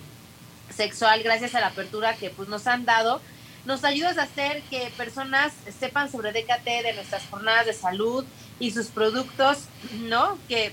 sexual 0.74 1.22
gracias 1.22 1.54
a 1.54 1.60
la 1.60 1.68
apertura 1.68 2.16
que 2.16 2.30
pues 2.30 2.48
nos 2.48 2.66
han 2.66 2.84
dado 2.84 3.20
nos 3.66 3.84
ayudas 3.84 4.16
a 4.16 4.22
hacer 4.22 4.62
que 4.70 4.90
personas 4.96 5.52
sepan 5.78 6.10
sobre 6.10 6.32
DKT, 6.32 6.84
de 6.84 6.92
nuestras 6.94 7.26
jornadas 7.28 7.66
de 7.66 7.72
salud 7.72 8.24
y 8.60 8.70
sus 8.70 8.86
productos, 8.86 9.64
¿no? 10.02 10.38
Que, 10.48 10.72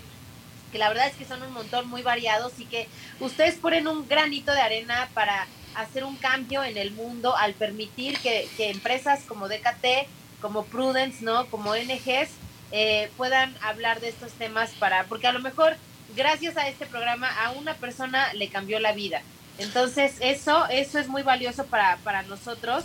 que 0.71 0.77
la 0.77 0.89
verdad 0.89 1.07
es 1.07 1.15
que 1.15 1.25
son 1.25 1.41
un 1.41 1.51
montón 1.51 1.87
muy 1.89 2.03
variados 2.03 2.53
y 2.59 2.65
que 2.65 2.87
ustedes 3.19 3.55
ponen 3.55 3.87
un 3.87 4.07
granito 4.07 4.53
de 4.53 4.61
arena 4.61 5.09
para 5.15 5.47
hacer 5.75 6.03
un 6.03 6.15
cambio 6.17 6.63
en 6.63 6.77
el 6.77 6.91
mundo 6.91 7.35
al 7.35 7.53
permitir 7.53 8.17
que, 8.19 8.47
empresas 8.59 9.23
como 9.27 9.49
DKT, 9.49 10.07
como 10.39 10.65
Prudence, 10.65 11.23
¿no? 11.23 11.47
Como 11.47 11.71
ONGs, 11.71 12.29
eh, 12.71 13.09
puedan 13.17 13.55
hablar 13.61 14.01
de 14.01 14.09
estos 14.09 14.31
temas 14.33 14.69
para, 14.79 15.05
porque 15.05 15.27
a 15.27 15.33
lo 15.33 15.39
mejor 15.39 15.75
gracias 16.15 16.57
a 16.57 16.67
este 16.67 16.85
programa 16.85 17.27
a 17.43 17.51
una 17.51 17.73
persona 17.75 18.31
le 18.33 18.49
cambió 18.49 18.79
la 18.79 18.91
vida. 18.91 19.23
Entonces, 19.57 20.15
eso, 20.19 20.65
eso 20.67 20.99
es 20.99 21.07
muy 21.07 21.23
valioso 21.23 21.65
para, 21.65 21.97
para 21.97 22.23
nosotros. 22.23 22.83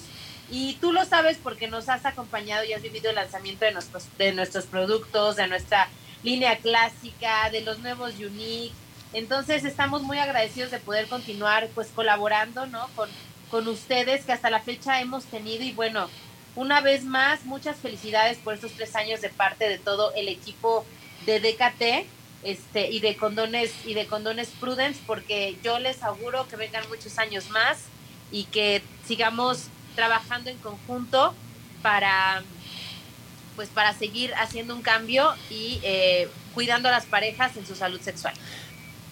Y 0.51 0.75
tú 0.75 0.93
lo 0.93 1.05
sabes 1.05 1.39
porque 1.43 1.69
nos 1.69 1.89
has 1.89 2.07
acompañado 2.07 2.65
y 2.65 2.73
has 2.73 2.83
vivido 2.83 3.11
el 3.11 3.17
lanzamiento 3.17 3.65
de 3.65 3.73
nuestros, 3.73 4.05
de 4.17 4.33
nuestros 4.33 4.67
productos, 4.67 5.37
de 5.37 5.47
nuestra 5.47 5.89
línea 6.23 6.57
clásica, 6.57 7.51
de 7.51 7.61
los 7.61 7.79
nuevos 7.81 8.15
Unique. 8.19 8.75
Entonces 9.13 9.65
estamos 9.65 10.03
muy 10.03 10.19
agradecidos 10.19 10.71
de 10.71 10.79
poder 10.79 11.07
continuar 11.09 11.69
pues 11.75 11.89
colaborando 11.95 12.67
¿no? 12.67 12.89
con, 12.95 13.09
con 13.51 13.69
ustedes 13.69 14.25
que 14.25 14.33
hasta 14.33 14.51
la 14.51 14.61
fecha 14.61 15.01
hemos 15.01 15.25
tenido 15.25 15.65
y 15.65 15.73
bueno, 15.73 16.09
una 16.57 16.81
vez 16.81 17.05
más, 17.05 17.45
muchas 17.45 17.77
felicidades 17.77 18.39
por 18.39 18.55
estos 18.55 18.73
tres 18.73 18.97
años 18.97 19.21
de 19.21 19.29
parte 19.29 19.69
de 19.69 19.79
todo 19.79 20.13
el 20.15 20.29
equipo 20.29 20.85
de 21.25 21.41
DKT 21.41 22.18
este, 22.43 22.91
y 22.91 23.01
de 23.01 23.17
condones 23.17 23.73
y 23.85 23.95
de 23.95 24.07
condones 24.07 24.49
Prudence 24.61 25.01
porque 25.07 25.57
yo 25.65 25.79
les 25.79 26.03
auguro 26.03 26.47
que 26.49 26.57
vengan 26.57 26.89
muchos 26.89 27.19
años 27.19 27.51
más 27.51 27.79
y 28.31 28.45
que 28.45 28.83
sigamos 29.07 29.65
trabajando 29.97 30.51
en 30.51 30.59
conjunto 30.59 31.35
para 31.83 32.43
pues 33.57 33.69
para 33.71 33.93
seguir 33.93 34.33
haciendo 34.35 34.77
un 34.77 34.83
cambio 34.83 35.35
y 35.51 35.81
eh, 35.83 36.29
cuidando 36.55 36.89
a 36.89 36.93
las 36.93 37.07
parejas 37.07 37.57
en 37.57 37.67
su 37.67 37.75
salud 37.75 38.01
sexual. 38.01 38.35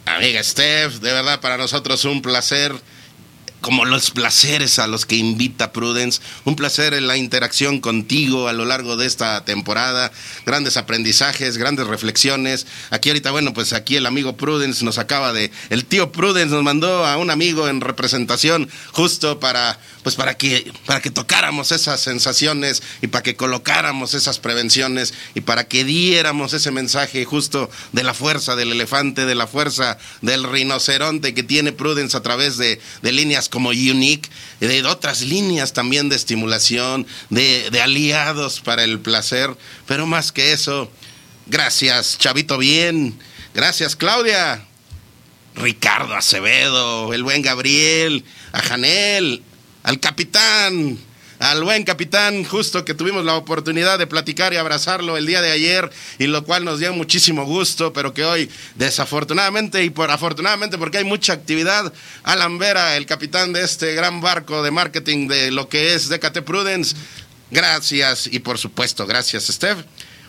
Amiga 0.05 0.41
Steph, 0.41 1.01
de 1.01 1.13
verdad 1.13 1.41
para 1.41 1.57
nosotros 1.57 2.05
un 2.05 2.23
placer 2.23 2.73
como 3.61 3.85
los 3.85 4.11
placeres 4.11 4.79
a 4.79 4.87
los 4.87 5.07
que 5.07 5.17
invita 5.17 5.73
Prudence. 5.73 6.21
Un 6.45 6.57
placer 6.57 6.95
en 6.95 7.07
la 7.07 7.17
interacción 7.17 7.81
contigo 7.81 8.49
a 8.49 8.53
lo 8.53 8.65
largo 8.65 8.97
de 8.97 9.07
esta 9.07 9.45
temporada. 9.45 10.13
Grandes 10.45 10.77
aprendizajes, 10.77 11.59
grandes 11.59 11.87
reflexiones. 11.87 12.67
Aquí 12.91 13.11
ahorita, 13.11 13.31
bueno, 13.31 13.53
pues 13.53 13.73
aquí 13.73 13.97
el 13.97 14.07
amigo 14.07 14.37
Prudence 14.37 14.85
nos 14.85 14.99
acaba 14.99 15.33
de... 15.33 15.51
El 15.71 15.85
tío 15.85 16.13
Prudence 16.13 16.55
nos 16.55 16.63
mandó 16.63 17.05
a 17.07 17.17
un 17.17 17.31
amigo 17.31 17.69
en 17.69 17.81
representación 17.81 18.69
justo 18.93 19.41
para 19.41 19.79
pues 20.07 20.15
para 20.15 20.37
que, 20.37 20.73
para 20.87 21.01
que 21.01 21.11
tocáramos 21.11 21.73
esas 21.73 21.99
sensaciones 21.99 22.81
y 23.03 23.09
para 23.09 23.25
que 23.25 23.35
colocáramos 23.35 24.15
esas 24.15 24.39
prevenciones 24.39 25.13
y 25.35 25.41
para 25.41 25.67
que 25.67 25.83
diéramos 25.83 26.53
ese 26.53 26.71
mensaje 26.71 27.25
justo 27.25 27.69
de 27.91 28.05
la 28.05 28.15
fuerza 28.15 28.55
del 28.55 28.71
elefante, 28.71 29.27
de 29.27 29.35
la 29.35 29.49
fuerza 29.49 29.99
del 30.23 30.45
rinoceronte 30.45 31.35
que 31.35 31.43
tiene 31.43 31.73
Prudence 31.73 32.17
a 32.17 32.23
través 32.23 32.57
de, 32.57 32.81
líneas 33.03 33.49
como 33.57 33.71
Unique, 33.71 34.29
de 34.61 34.85
otras 34.85 35.23
líneas 35.23 35.73
también 35.73 36.11
de 36.11 36.17
estimulación, 36.17 37.07
de, 37.31 37.71
aliados 37.83 38.61
para 38.61 38.85
el 38.85 39.01
placer, 39.01 39.49
pero 39.87 40.05
más 40.05 40.31
que 40.31 40.53
eso, 40.53 40.91
gracias 41.47 42.19
Chavito 42.19 42.59
Bien, 42.59 43.19
gracias 43.55 43.97
Claudia. 43.97 44.63
Ricardo 45.55 46.15
Acevedo, 46.15 47.15
el 47.15 47.23
buen 47.23 47.41
Gabriel, 47.41 48.27
a 48.53 48.61
Janel, 48.61 49.43
al 49.85 50.01
capitán, 50.01 50.99
al 51.39 51.63
buen 51.63 51.85
capitán, 51.85 52.45
justo 52.45 52.85
que 52.85 52.95
tuvimos 52.95 53.25
la 53.25 53.35
oportunidad 53.35 53.99
de 53.99 54.07
platicar 54.07 54.53
y 54.53 54.57
abrazarlo 54.57 55.17
el 55.17 55.27
día 55.27 55.43
de 55.43 55.51
ayer, 55.51 55.91
y 56.19 56.27
lo 56.27 56.45
cual 56.45 56.65
nos 56.65 56.81
dio 56.81 56.93
muchísimo 56.93 57.45
gusto, 57.45 57.93
pero 57.93 58.15
que 58.15 58.25
hoy, 58.25 58.51
desafortunadamente 58.75 59.85
y 59.85 59.91
por 59.91 60.11
afortunadamente, 60.11 60.79
porque 60.79 60.99
hay 60.99 61.05
mucha 61.05 61.33
actividad, 61.33 61.93
Alan 62.23 62.59
Vera, 62.59 62.97
el 62.97 63.07
capitán 63.07 63.53
de 63.53 63.63
este 63.63 63.95
gran 63.95 64.21
barco 64.21 64.63
de 64.63 64.71
marketing 64.71 65.29
de 65.29 65.51
lo 65.51 65.69
que 65.69 65.95
es 65.95 66.09
DKT 66.09 66.41
Prudence, 66.41 66.97
gracias, 67.51 68.27
y 68.27 68.39
por 68.39 68.59
supuesto, 68.59 69.07
gracias, 69.07 69.47
Steph, 69.47 69.85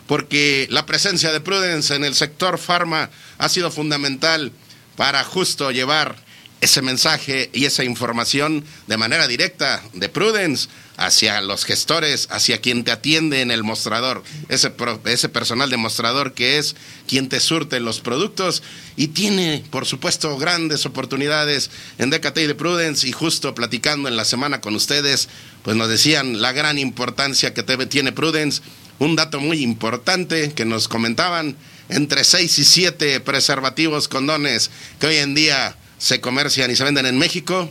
porque 0.06 0.66
la 0.70 0.86
presencia 0.86 1.32
de 1.32 1.40
Prudence 1.40 1.94
en 1.94 2.04
el 2.04 2.14
sector 2.14 2.58
farma 2.58 3.10
ha 3.38 3.48
sido 3.48 3.70
fundamental 3.70 4.52
para 4.96 5.22
justo 5.24 5.70
llevar 5.70 6.27
ese 6.60 6.82
mensaje 6.82 7.50
y 7.52 7.66
esa 7.66 7.84
información 7.84 8.64
de 8.86 8.96
manera 8.96 9.28
directa 9.28 9.82
de 9.92 10.08
Prudence 10.08 10.68
hacia 10.96 11.40
los 11.40 11.64
gestores, 11.64 12.26
hacia 12.30 12.60
quien 12.60 12.82
te 12.82 12.90
atiende 12.90 13.40
en 13.40 13.52
el 13.52 13.62
mostrador, 13.62 14.24
ese, 14.48 14.72
ese 15.04 15.28
personal 15.28 15.70
de 15.70 15.76
mostrador 15.76 16.34
que 16.34 16.58
es 16.58 16.74
quien 17.06 17.28
te 17.28 17.38
surte 17.38 17.78
los 17.78 18.00
productos 18.00 18.64
y 18.96 19.08
tiene, 19.08 19.64
por 19.70 19.86
supuesto, 19.86 20.36
grandes 20.36 20.84
oportunidades 20.86 21.70
en 21.98 22.10
y 22.12 22.46
de 22.46 22.54
Prudence 22.56 23.06
y 23.06 23.12
justo 23.12 23.54
platicando 23.54 24.08
en 24.08 24.16
la 24.16 24.24
semana 24.24 24.60
con 24.60 24.74
ustedes, 24.74 25.28
pues 25.62 25.76
nos 25.76 25.88
decían 25.88 26.42
la 26.42 26.50
gran 26.50 26.78
importancia 26.78 27.54
que 27.54 27.62
tiene 27.62 28.10
Prudence, 28.10 28.62
un 28.98 29.14
dato 29.14 29.38
muy 29.38 29.62
importante 29.62 30.52
que 30.52 30.64
nos 30.64 30.88
comentaban, 30.88 31.56
entre 31.88 32.24
6 32.24 32.58
y 32.58 32.64
7 32.64 33.20
preservativos 33.20 34.08
condones 34.08 34.70
que 34.98 35.06
hoy 35.06 35.16
en 35.16 35.34
día 35.34 35.76
se 35.98 36.20
comercian 36.20 36.70
y 36.70 36.76
se 36.76 36.84
venden 36.84 37.06
en 37.06 37.18
México 37.18 37.68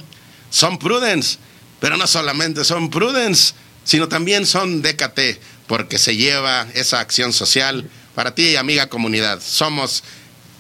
son 0.50 0.78
Prudence, 0.78 1.38
pero 1.80 1.98
no 1.98 2.08
solamente 2.08 2.64
son 2.64 2.90
Prudence, 2.90 3.54
sino 3.84 4.08
también 4.08 4.46
son 4.46 4.82
DKT, 4.82 5.40
porque 5.68 5.98
se 5.98 6.16
lleva 6.16 6.68
esa 6.74 7.00
acción 7.00 7.34
social 7.34 7.90
para 8.16 8.34
ti, 8.34 8.56
amiga 8.56 8.88
comunidad. 8.88 9.42
Somos 9.42 10.04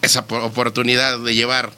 esa 0.01 0.21
oportunidad 0.21 1.19
de 1.19 1.35
llevar 1.35 1.71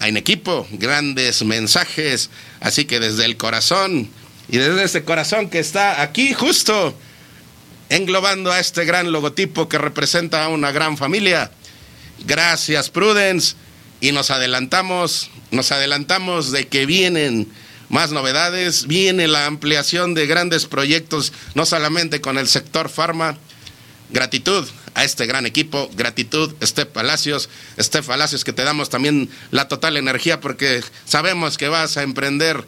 en 0.00 0.16
equipo 0.16 0.66
grandes 0.72 1.42
mensajes, 1.44 2.30
así 2.60 2.84
que 2.84 3.00
desde 3.00 3.24
el 3.24 3.36
corazón 3.36 4.08
y 4.48 4.58
desde 4.58 4.84
ese 4.84 5.04
corazón 5.04 5.50
que 5.50 5.58
está 5.58 6.00
aquí 6.02 6.32
justo 6.32 6.96
englobando 7.88 8.52
a 8.52 8.60
este 8.60 8.84
gran 8.84 9.12
logotipo 9.12 9.68
que 9.68 9.78
representa 9.78 10.44
a 10.44 10.48
una 10.48 10.72
gran 10.72 10.96
familia. 10.96 11.50
Gracias 12.24 12.88
Prudence 12.88 13.56
y 14.00 14.12
nos 14.12 14.30
adelantamos, 14.30 15.30
nos 15.50 15.72
adelantamos 15.72 16.52
de 16.52 16.68
que 16.68 16.86
vienen 16.86 17.52
más 17.88 18.12
novedades, 18.12 18.86
viene 18.86 19.28
la 19.28 19.46
ampliación 19.46 20.14
de 20.14 20.26
grandes 20.26 20.66
proyectos, 20.66 21.32
no 21.54 21.66
solamente 21.66 22.20
con 22.20 22.38
el 22.38 22.48
sector 22.48 22.88
farma. 22.88 23.36
Gratitud 24.10 24.66
a 24.94 25.04
este 25.04 25.26
gran 25.26 25.46
equipo, 25.46 25.88
gratitud, 25.94 26.52
Steph 26.62 26.88
Palacios, 26.88 27.48
Steph 27.78 28.06
Palacios, 28.06 28.44
que 28.44 28.52
te 28.52 28.64
damos 28.64 28.90
también 28.90 29.30
la 29.50 29.68
total 29.68 29.96
energía 29.96 30.40
porque 30.40 30.82
sabemos 31.04 31.58
que 31.58 31.68
vas 31.68 31.96
a 31.96 32.02
emprender 32.02 32.64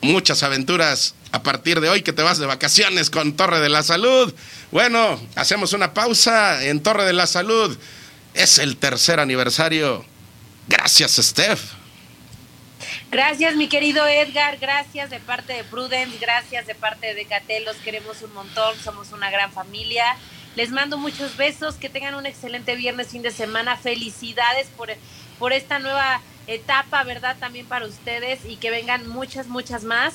muchas 0.00 0.42
aventuras 0.44 1.14
a 1.32 1.42
partir 1.42 1.80
de 1.80 1.88
hoy 1.88 2.02
que 2.02 2.12
te 2.12 2.22
vas 2.22 2.38
de 2.38 2.46
vacaciones 2.46 3.10
con 3.10 3.34
Torre 3.34 3.60
de 3.60 3.68
la 3.68 3.82
Salud. 3.82 4.32
Bueno, 4.70 5.20
hacemos 5.34 5.72
una 5.72 5.94
pausa 5.94 6.64
en 6.64 6.80
Torre 6.80 7.04
de 7.04 7.12
la 7.12 7.26
Salud. 7.26 7.76
Es 8.34 8.58
el 8.58 8.76
tercer 8.76 9.18
aniversario 9.18 10.04
Gracias, 10.68 11.12
Steph. 11.16 11.78
Gracias, 13.10 13.56
mi 13.56 13.68
querido 13.68 14.06
Edgar. 14.06 14.58
Gracias 14.58 15.08
de 15.08 15.18
parte 15.18 15.54
de 15.54 15.64
Prudence. 15.64 16.18
Gracias 16.20 16.66
de 16.66 16.74
parte 16.74 17.06
de 17.06 17.14
Decatel. 17.14 17.64
Los 17.64 17.76
queremos 17.76 18.20
un 18.22 18.34
montón. 18.34 18.76
Somos 18.84 19.12
una 19.12 19.30
gran 19.30 19.50
familia. 19.50 20.04
Les 20.56 20.70
mando 20.70 20.98
muchos 20.98 21.36
besos. 21.36 21.76
Que 21.76 21.88
tengan 21.88 22.14
un 22.14 22.26
excelente 22.26 22.76
viernes, 22.76 23.08
fin 23.08 23.22
de 23.22 23.30
semana. 23.30 23.76
Felicidades 23.76 24.68
por, 24.76 24.90
por 25.38 25.54
esta 25.54 25.78
nueva 25.78 26.20
etapa, 26.46 27.02
¿verdad? 27.04 27.36
También 27.40 27.66
para 27.66 27.86
ustedes. 27.86 28.40
Y 28.46 28.56
que 28.56 28.70
vengan 28.70 29.08
muchas, 29.08 29.46
muchas 29.46 29.84
más. 29.84 30.14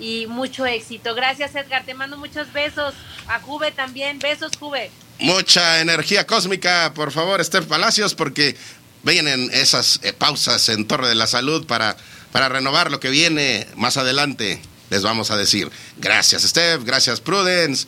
Y 0.00 0.26
mucho 0.26 0.66
éxito. 0.66 1.14
Gracias, 1.14 1.54
Edgar. 1.54 1.84
Te 1.84 1.94
mando 1.94 2.16
muchos 2.16 2.52
besos. 2.52 2.94
A 3.28 3.38
Juve 3.38 3.70
también. 3.70 4.18
Besos, 4.18 4.56
Juve. 4.58 4.90
Mucha 5.20 5.80
energía 5.80 6.26
cósmica, 6.26 6.92
por 6.94 7.12
favor, 7.12 7.44
Steph 7.44 7.66
Palacios, 7.66 8.12
porque 8.12 8.56
vienen 9.02 9.50
esas 9.52 10.00
eh, 10.02 10.12
pausas 10.12 10.68
en 10.68 10.86
Torre 10.86 11.08
de 11.08 11.14
la 11.14 11.26
Salud 11.26 11.66
para, 11.66 11.96
para 12.30 12.48
renovar 12.48 12.90
lo 12.90 13.00
que 13.00 13.10
viene 13.10 13.66
más 13.76 13.96
adelante. 13.96 14.60
Les 14.90 15.02
vamos 15.02 15.30
a 15.30 15.36
decir 15.36 15.70
gracias 15.98 16.42
Steph, 16.42 16.84
gracias 16.84 17.20
Prudence. 17.20 17.86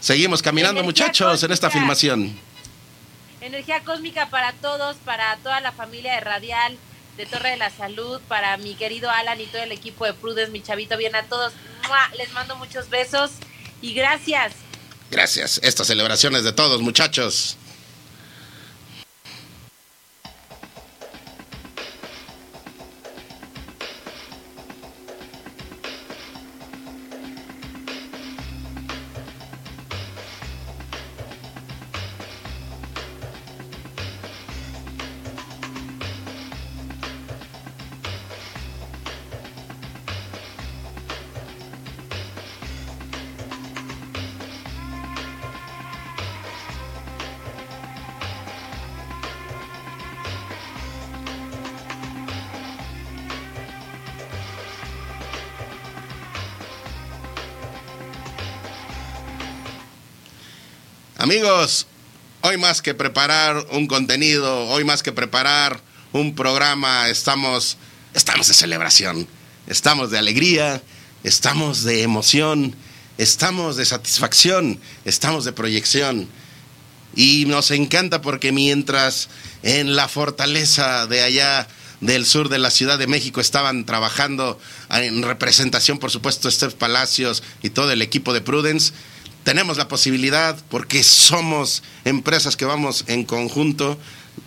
Seguimos 0.00 0.42
caminando 0.42 0.82
muchachos 0.82 1.42
en 1.42 1.52
esta 1.52 1.70
filmación. 1.70 2.38
Energía 3.40 3.80
cósmica 3.84 4.30
para 4.30 4.52
todos, 4.52 4.96
para 5.04 5.36
toda 5.38 5.60
la 5.60 5.72
familia 5.72 6.14
de 6.14 6.20
Radial, 6.20 6.76
de 7.16 7.26
Torre 7.26 7.50
de 7.50 7.56
la 7.56 7.70
Salud, 7.70 8.20
para 8.28 8.56
mi 8.58 8.74
querido 8.74 9.10
Alan 9.10 9.40
y 9.40 9.46
todo 9.46 9.62
el 9.62 9.72
equipo 9.72 10.06
de 10.06 10.14
Prudence, 10.14 10.52
mi 10.52 10.62
chavito, 10.62 10.96
bien 10.96 11.14
a 11.14 11.24
todos. 11.24 11.52
Les 12.16 12.32
mando 12.32 12.56
muchos 12.56 12.88
besos 12.88 13.32
y 13.82 13.94
gracias. 13.94 14.52
Gracias. 15.10 15.60
Estas 15.62 15.86
celebraciones 15.86 16.44
de 16.44 16.52
todos, 16.52 16.80
muchachos. 16.80 17.56
Amigos, 61.30 61.86
hoy 62.40 62.56
más 62.56 62.82
que 62.82 62.92
preparar 62.92 63.64
un 63.70 63.86
contenido, 63.86 64.66
hoy 64.66 64.82
más 64.82 65.04
que 65.04 65.12
preparar 65.12 65.80
un 66.12 66.34
programa, 66.34 67.08
estamos, 67.08 67.76
estamos 68.14 68.48
de 68.48 68.54
celebración, 68.54 69.28
estamos 69.68 70.10
de 70.10 70.18
alegría, 70.18 70.82
estamos 71.22 71.84
de 71.84 72.02
emoción, 72.02 72.74
estamos 73.16 73.76
de 73.76 73.84
satisfacción, 73.84 74.80
estamos 75.04 75.44
de 75.44 75.52
proyección. 75.52 76.28
Y 77.14 77.44
nos 77.46 77.70
encanta 77.70 78.22
porque 78.22 78.50
mientras 78.50 79.28
en 79.62 79.94
la 79.94 80.08
fortaleza 80.08 81.06
de 81.06 81.22
allá 81.22 81.68
del 82.00 82.26
sur 82.26 82.48
de 82.48 82.58
la 82.58 82.72
Ciudad 82.72 82.98
de 82.98 83.06
México 83.06 83.40
estaban 83.40 83.86
trabajando 83.86 84.58
en 84.90 85.22
representación, 85.22 86.00
por 86.00 86.10
supuesto, 86.10 86.50
Steph 86.50 86.74
Palacios 86.74 87.44
y 87.62 87.70
todo 87.70 87.92
el 87.92 88.02
equipo 88.02 88.32
de 88.32 88.40
Prudence, 88.40 88.92
tenemos 89.50 89.78
la 89.78 89.88
posibilidad, 89.88 90.56
porque 90.68 91.02
somos 91.02 91.82
empresas 92.04 92.56
que 92.56 92.66
vamos 92.66 93.02
en 93.08 93.24
conjunto, 93.24 93.98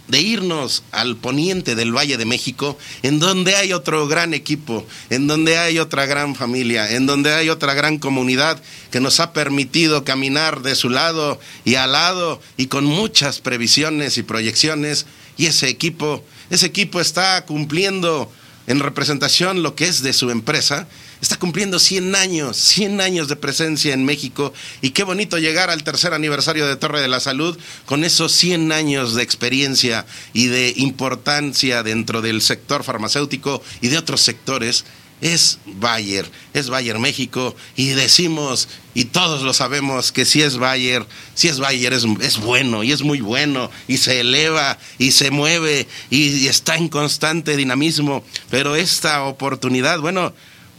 de 0.08 0.22
irnos 0.22 0.84
al 0.94 1.18
poniente 1.18 1.76
del 1.76 1.92
Valle 1.92 2.16
de 2.16 2.24
México, 2.24 2.78
en 3.02 3.20
donde 3.20 3.58
hay 3.58 3.74
otro 3.74 4.08
gran 4.08 4.34
equipo, 4.34 4.88
en 5.10 5.28
donde 5.28 5.58
hay 5.58 5.78
otra 5.78 6.06
gran 6.06 6.36
familia, 6.36 6.90
en 6.90 7.06
donde 7.06 7.34
hay 7.34 7.50
otra 7.50 7.74
gran 7.74 7.98
comunidad 7.98 8.64
que 8.92 9.02
nos 9.02 9.20
ha 9.20 9.34
permitido 9.34 10.06
caminar 10.06 10.62
de 10.62 10.74
su 10.74 10.90
lado 10.90 11.38
y 11.66 11.76
al 11.76 11.92
lado 11.92 12.40
y 12.56 12.68
con 12.68 12.86
muchas 12.86 13.42
previsiones 13.42 14.18
y 14.18 14.24
proyecciones. 14.24 15.06
Y 15.36 15.48
ese 15.48 15.68
equipo, 15.68 16.24
ese 16.50 16.68
equipo 16.68 17.02
está 17.02 17.44
cumpliendo 17.46 18.32
en 18.68 18.80
representación 18.80 19.64
lo 19.64 19.76
que 19.76 19.84
es 19.84 20.02
de 20.02 20.14
su 20.14 20.30
empresa 20.30 20.88
está 21.24 21.38
cumpliendo 21.38 21.80
100 21.80 22.16
años, 22.16 22.58
100 22.58 23.00
años 23.00 23.30
de 23.30 23.38
presencia 23.38 23.94
en 23.94 24.04
México. 24.04 24.54
Y 24.82 24.90
qué 24.90 25.04
bonito 25.04 25.38
llegar 25.38 25.70
al 25.70 25.86
tercer 25.86 26.14
aniversario 26.14 26.68
de 26.68 26.76
Torre 26.76 27.00
de 27.00 27.08
la 27.08 27.22
Salud 27.22 27.58
con 27.86 28.04
esos 28.04 28.34
100 28.34 28.74
años 28.74 29.16
de 29.16 29.24
experiencia 29.24 30.06
y 30.34 30.48
de 30.48 30.74
importancia 30.76 31.82
dentro 31.82 32.22
del 32.22 32.42
sector 32.42 32.84
farmacéutico 32.84 33.64
y 33.80 33.88
de 33.88 33.98
otros 33.98 34.20
sectores. 34.20 34.84
Es 35.22 35.60
Bayer, 35.66 36.30
es 36.54 36.68
Bayer 36.68 37.00
México. 37.00 37.56
Y 37.78 37.92
decimos, 37.92 38.68
y 38.94 39.06
todos 39.06 39.44
lo 39.44 39.54
sabemos, 39.54 40.12
que 40.12 40.26
si 40.26 40.42
es 40.42 40.58
Bayer, 40.58 41.06
si 41.36 41.48
es 41.48 41.60
Bayer 41.60 41.94
es, 41.94 42.04
es 42.20 42.38
bueno 42.40 42.84
y 42.84 42.92
es 42.92 43.02
muy 43.02 43.22
bueno 43.22 43.72
y 43.88 43.96
se 43.96 44.20
eleva 44.20 44.78
y 44.98 45.12
se 45.12 45.32
mueve 45.32 45.88
y 46.10 46.48
está 46.48 46.76
en 46.76 46.90
constante 46.90 47.56
dinamismo, 47.56 48.26
pero 48.50 48.76
esta 48.76 49.24
oportunidad, 49.24 50.02
bueno, 50.02 50.34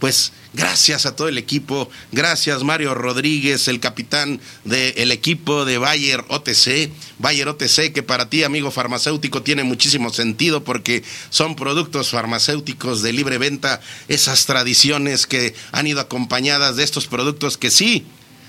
pues 0.05 0.33
gracias 0.53 1.07
a 1.07 1.17
todo 1.17 1.29
el 1.29 1.38
equipo, 1.38 1.88
gracias 2.12 2.62
Mario 2.62 2.95
Rodríguez, 2.95 3.69
el 3.69 3.81
capitán 3.81 4.38
del 4.64 5.11
equipo 5.12 5.64
de 5.64 5.79
Bayer 5.79 6.23
OTC, 6.29 6.90
Bayer 7.19 7.49
OTC 7.49 7.90
que 7.90 8.03
para 8.03 8.29
ti 8.29 8.45
amigo 8.45 8.71
farmacéutico 8.71 9.43
tiene 9.43 9.64
muchísimo 9.64 10.12
sentido 10.12 10.62
porque 10.62 11.03
son 11.31 11.57
productos 11.57 12.11
farmacéuticos 12.11 13.01
de 13.01 13.14
libre 13.14 13.38
venta, 13.38 13.81
esas 14.07 14.45
tradiciones 14.45 15.27
que 15.27 15.55
han 15.73 15.87
ido 15.87 16.01
acompañadas 16.01 16.77
de 16.77 16.85
estos 16.85 17.07
productos 17.07 17.57
que 17.57 17.71
sí, 17.71 18.05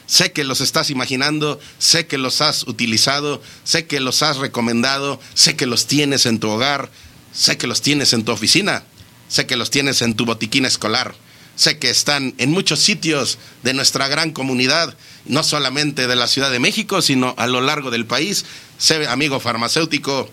Sé 0.07 0.33
que 0.33 0.43
los 0.43 0.59
estás 0.59 0.89
imaginando, 0.89 1.61
sé 1.79 2.05
que 2.05 2.17
los 2.17 2.41
has 2.41 2.67
utilizado, 2.67 3.41
sé 3.63 3.87
que 3.87 4.01
los 4.01 4.23
has 4.23 4.37
recomendado, 4.37 5.21
sé 5.35 5.55
que 5.55 5.67
los 5.67 5.87
tienes 5.87 6.25
en 6.25 6.39
tu 6.39 6.49
hogar, 6.49 6.91
sé 7.31 7.57
que 7.57 7.65
los 7.65 7.81
tienes 7.81 8.11
en 8.11 8.25
tu 8.25 8.33
oficina, 8.33 8.83
sé 9.29 9.47
que 9.47 9.55
los 9.55 9.71
tienes 9.71 10.01
en 10.01 10.15
tu 10.15 10.25
botiquín 10.25 10.65
escolar. 10.65 11.15
Sé 11.55 11.79
que 11.79 11.89
están 11.89 12.33
en 12.37 12.51
muchos 12.51 12.79
sitios 12.79 13.37
de 13.63 13.73
nuestra 13.73 14.07
gran 14.07 14.31
comunidad, 14.31 14.95
no 15.25 15.43
solamente 15.43 16.07
de 16.07 16.15
la 16.15 16.27
Ciudad 16.27 16.51
de 16.51 16.59
México, 16.59 17.01
sino 17.01 17.33
a 17.37 17.47
lo 17.47 17.61
largo 17.61 17.91
del 17.91 18.05
país. 18.05 18.45
Sé, 18.77 19.07
amigo 19.07 19.39
farmacéutico, 19.39 20.29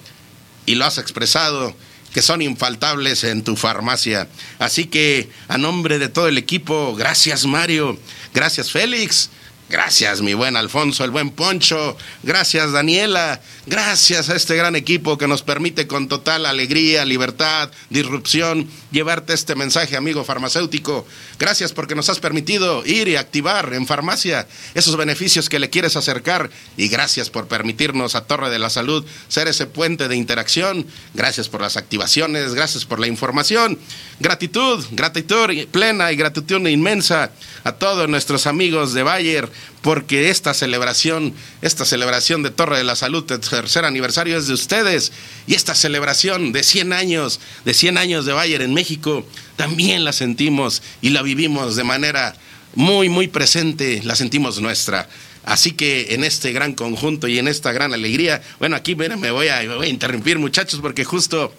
y 0.66 0.74
lo 0.74 0.84
has 0.84 0.98
expresado, 0.98 1.74
que 2.12 2.22
son 2.22 2.42
infaltables 2.42 3.24
en 3.24 3.42
tu 3.42 3.56
farmacia. 3.56 4.28
Así 4.58 4.86
que, 4.86 5.30
a 5.48 5.58
nombre 5.58 5.98
de 5.98 6.08
todo 6.08 6.28
el 6.28 6.38
equipo, 6.38 6.94
gracias 6.94 7.46
Mario, 7.46 7.98
gracias 8.34 8.70
Félix, 8.70 9.30
Gracias, 9.72 10.20
mi 10.20 10.34
buen 10.34 10.54
Alfonso, 10.54 11.02
el 11.02 11.10
buen 11.10 11.30
Poncho. 11.30 11.96
Gracias, 12.22 12.72
Daniela. 12.72 13.40
Gracias 13.66 14.28
a 14.28 14.36
este 14.36 14.54
gran 14.54 14.76
equipo 14.76 15.16
que 15.16 15.26
nos 15.26 15.42
permite 15.42 15.86
con 15.86 16.08
total 16.08 16.44
alegría, 16.44 17.06
libertad, 17.06 17.70
disrupción 17.88 18.68
llevarte 18.90 19.32
este 19.32 19.54
mensaje, 19.54 19.96
amigo 19.96 20.24
farmacéutico. 20.24 21.06
Gracias 21.38 21.72
porque 21.72 21.94
nos 21.94 22.10
has 22.10 22.20
permitido 22.20 22.84
ir 22.84 23.08
y 23.08 23.16
activar 23.16 23.72
en 23.72 23.86
farmacia 23.86 24.46
esos 24.74 24.96
beneficios 24.96 25.48
que 25.48 25.58
le 25.58 25.70
quieres 25.70 25.96
acercar. 25.96 26.50
Y 26.76 26.88
gracias 26.88 27.30
por 27.30 27.48
permitirnos 27.48 28.14
a 28.14 28.26
Torre 28.26 28.50
de 28.50 28.58
la 28.58 28.68
Salud 28.68 29.06
ser 29.28 29.48
ese 29.48 29.66
puente 29.66 30.06
de 30.06 30.16
interacción. 30.16 30.86
Gracias 31.14 31.48
por 31.48 31.62
las 31.62 31.78
activaciones, 31.78 32.54
gracias 32.54 32.84
por 32.84 33.00
la 33.00 33.06
información. 33.06 33.78
Gratitud, 34.20 34.84
gratitud 34.90 35.66
plena 35.70 36.12
y 36.12 36.16
gratitud 36.16 36.66
inmensa 36.66 37.30
a 37.64 37.72
todos 37.72 38.08
nuestros 38.08 38.46
amigos 38.46 38.92
de 38.92 39.02
Bayer 39.02 39.48
porque 39.82 40.30
esta 40.30 40.54
celebración, 40.54 41.34
esta 41.60 41.84
celebración 41.84 42.42
de 42.42 42.50
Torre 42.50 42.78
de 42.78 42.84
la 42.84 42.96
Salud, 42.96 43.24
tercer 43.24 43.84
aniversario 43.84 44.38
es 44.38 44.46
de 44.46 44.54
ustedes, 44.54 45.12
y 45.46 45.54
esta 45.54 45.74
celebración 45.74 46.52
de 46.52 46.62
100 46.62 46.92
años, 46.92 47.40
de 47.64 47.74
100 47.74 47.98
años 47.98 48.24
de 48.24 48.32
Bayer 48.32 48.62
en 48.62 48.74
México, 48.74 49.26
también 49.56 50.04
la 50.04 50.12
sentimos 50.12 50.82
y 51.00 51.10
la 51.10 51.22
vivimos 51.22 51.76
de 51.76 51.84
manera 51.84 52.34
muy, 52.74 53.08
muy 53.08 53.28
presente, 53.28 54.00
la 54.04 54.14
sentimos 54.14 54.60
nuestra. 54.60 55.08
Así 55.44 55.72
que 55.72 56.14
en 56.14 56.22
este 56.22 56.52
gran 56.52 56.74
conjunto 56.74 57.26
y 57.26 57.38
en 57.38 57.48
esta 57.48 57.72
gran 57.72 57.92
alegría, 57.92 58.42
bueno, 58.60 58.76
aquí 58.76 58.92
a, 58.92 59.16
me 59.16 59.30
voy 59.32 59.48
a 59.48 59.86
interrumpir 59.86 60.38
muchachos 60.38 60.80
porque 60.80 61.04
justo 61.04 61.52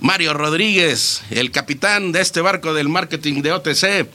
Mario 0.00 0.32
Rodríguez, 0.32 1.22
el 1.30 1.50
capitán 1.50 2.12
de 2.12 2.20
este 2.20 2.40
barco 2.40 2.72
del 2.72 2.88
marketing 2.88 3.42
de 3.42 3.52
OTC, 3.52 4.08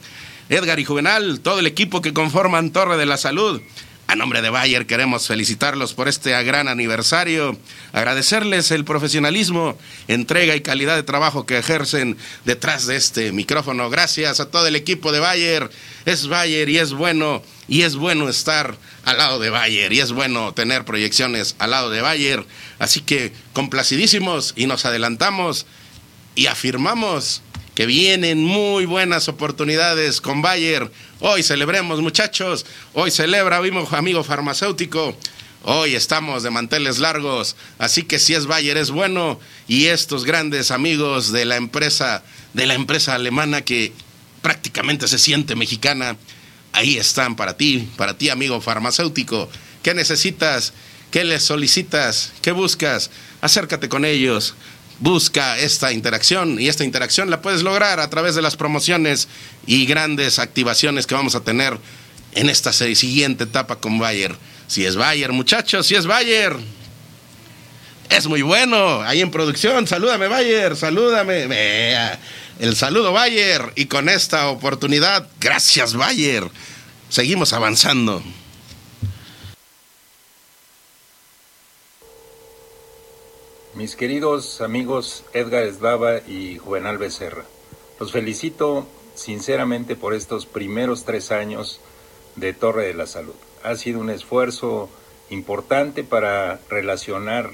Edgar 0.48 0.78
y 0.78 0.84
Juvenal, 0.84 1.40
todo 1.40 1.58
el 1.58 1.66
equipo 1.66 2.02
que 2.02 2.12
conforman 2.12 2.70
Torre 2.70 2.96
de 2.96 3.06
la 3.06 3.16
Salud. 3.16 3.60
A 4.06 4.16
nombre 4.16 4.42
de 4.42 4.50
Bayer 4.50 4.86
queremos 4.86 5.26
felicitarlos 5.26 5.94
por 5.94 6.08
este 6.08 6.30
gran 6.42 6.68
aniversario, 6.68 7.58
agradecerles 7.94 8.70
el 8.70 8.84
profesionalismo, 8.84 9.78
entrega 10.08 10.54
y 10.54 10.60
calidad 10.60 10.96
de 10.96 11.02
trabajo 11.02 11.46
que 11.46 11.56
ejercen 11.56 12.18
detrás 12.44 12.86
de 12.86 12.96
este 12.96 13.32
micrófono. 13.32 13.88
Gracias 13.88 14.40
a 14.40 14.50
todo 14.50 14.66
el 14.66 14.76
equipo 14.76 15.10
de 15.10 15.20
Bayer. 15.20 15.70
Es 16.04 16.28
Bayer 16.28 16.68
y 16.68 16.78
es 16.78 16.92
bueno, 16.92 17.42
y 17.66 17.82
es 17.82 17.96
bueno 17.96 18.28
estar 18.28 18.76
al 19.06 19.16
lado 19.16 19.38
de 19.38 19.48
Bayer, 19.48 19.90
y 19.94 20.00
es 20.00 20.12
bueno 20.12 20.52
tener 20.52 20.84
proyecciones 20.84 21.56
al 21.58 21.70
lado 21.70 21.88
de 21.88 22.02
Bayer. 22.02 22.44
Así 22.78 23.00
que 23.00 23.32
complacidísimos 23.54 24.52
y 24.54 24.66
nos 24.66 24.84
adelantamos 24.84 25.64
y 26.34 26.46
afirmamos 26.46 27.40
que 27.74 27.86
vienen 27.86 28.42
muy 28.44 28.86
buenas 28.86 29.28
oportunidades 29.28 30.20
con 30.20 30.42
Bayer. 30.42 30.90
Hoy 31.20 31.42
celebremos, 31.42 32.00
muchachos. 32.00 32.64
Hoy 32.92 33.10
celebra, 33.10 33.60
vimos 33.60 33.92
amigo 33.92 34.22
farmacéutico. 34.22 35.16
Hoy 35.64 35.94
estamos 35.94 36.42
de 36.42 36.50
manteles 36.50 36.98
largos, 36.98 37.56
así 37.78 38.02
que 38.02 38.18
si 38.18 38.34
es 38.34 38.46
Bayer 38.46 38.76
es 38.76 38.90
bueno 38.90 39.40
y 39.66 39.86
estos 39.86 40.24
grandes 40.24 40.70
amigos 40.70 41.32
de 41.32 41.46
la 41.46 41.56
empresa 41.56 42.22
de 42.52 42.66
la 42.66 42.74
empresa 42.74 43.14
alemana 43.14 43.62
que 43.62 43.92
prácticamente 44.42 45.08
se 45.08 45.18
siente 45.18 45.56
mexicana, 45.56 46.18
ahí 46.72 46.98
están 46.98 47.34
para 47.34 47.56
ti, 47.56 47.88
para 47.96 48.16
ti 48.18 48.28
amigo 48.28 48.60
farmacéutico. 48.60 49.48
¿Qué 49.82 49.94
necesitas? 49.94 50.74
¿Qué 51.10 51.24
les 51.24 51.42
solicitas? 51.42 52.32
¿Qué 52.42 52.52
buscas? 52.52 53.10
Acércate 53.40 53.88
con 53.88 54.04
ellos 54.04 54.54
busca 55.00 55.58
esta 55.58 55.92
interacción 55.92 56.60
y 56.60 56.68
esta 56.68 56.84
interacción 56.84 57.30
la 57.30 57.42
puedes 57.42 57.62
lograr 57.62 58.00
a 58.00 58.10
través 58.10 58.34
de 58.34 58.42
las 58.42 58.56
promociones 58.56 59.28
y 59.66 59.86
grandes 59.86 60.38
activaciones 60.38 61.06
que 61.06 61.14
vamos 61.14 61.34
a 61.34 61.40
tener 61.40 61.78
en 62.32 62.48
esta 62.48 62.72
siguiente 62.72 63.44
etapa 63.44 63.76
con 63.76 63.98
Bayer. 63.98 64.34
Si 64.66 64.84
es 64.84 64.96
Bayer, 64.96 65.32
muchachos, 65.32 65.86
si 65.86 65.94
es 65.94 66.06
Bayer. 66.06 66.56
Es 68.10 68.26
muy 68.26 68.42
bueno, 68.42 69.00
ahí 69.02 69.20
en 69.20 69.30
producción. 69.30 69.86
Salúdame, 69.86 70.28
Bayer, 70.28 70.76
salúdame. 70.76 71.48
El 72.58 72.76
saludo, 72.76 73.12
Bayer. 73.12 73.72
Y 73.76 73.86
con 73.86 74.08
esta 74.08 74.48
oportunidad, 74.48 75.26
gracias, 75.40 75.94
Bayer. 75.94 76.48
Seguimos 77.08 77.52
avanzando. 77.52 78.22
Mis 83.76 83.96
queridos 83.96 84.60
amigos 84.60 85.24
Edgar 85.32 85.64
Eslava 85.64 86.18
y 86.28 86.58
Juvenal 86.58 86.96
Becerra, 86.96 87.42
los 87.98 88.12
felicito 88.12 88.86
sinceramente 89.16 89.96
por 89.96 90.14
estos 90.14 90.46
primeros 90.46 91.04
tres 91.04 91.32
años 91.32 91.80
de 92.36 92.52
Torre 92.52 92.86
de 92.86 92.94
la 92.94 93.08
Salud. 93.08 93.34
Ha 93.64 93.74
sido 93.74 93.98
un 93.98 94.10
esfuerzo 94.10 94.88
importante 95.28 96.04
para 96.04 96.60
relacionar 96.70 97.50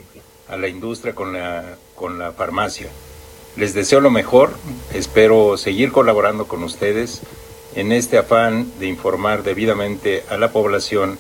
a 0.47 0.59
la 0.59 0.69
industria 0.69 1.15
con 1.15 1.33
la, 1.33 1.79
con 1.95 2.19
la 2.19 2.33
farmacia. 2.33 2.91
Les 3.57 3.73
deseo 3.73 4.03
lo 4.03 4.11
mejor, 4.11 4.53
espero 4.93 5.57
seguir 5.57 5.91
colaborando 5.91 6.47
con 6.47 6.63
ustedes 6.65 7.23
en 7.75 7.93
este 7.93 8.19
afán 8.19 8.71
de 8.79 8.89
informar 8.89 9.43
debidamente 9.43 10.23
a 10.29 10.37
la 10.37 10.53
población 10.53 11.19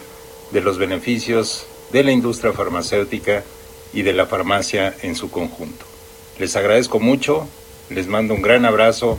de 0.50 0.60
los 0.60 0.76
beneficios 0.76 1.66
de 1.90 2.04
la 2.04 2.12
industria 2.12 2.52
farmacéutica 2.52 3.44
y 3.92 4.02
de 4.02 4.12
la 4.12 4.26
farmacia 4.26 4.94
en 5.02 5.14
su 5.14 5.30
conjunto. 5.30 5.84
Les 6.38 6.56
agradezco 6.56 7.00
mucho, 7.00 7.48
les 7.90 8.06
mando 8.06 8.34
un 8.34 8.42
gran 8.42 8.64
abrazo 8.64 9.18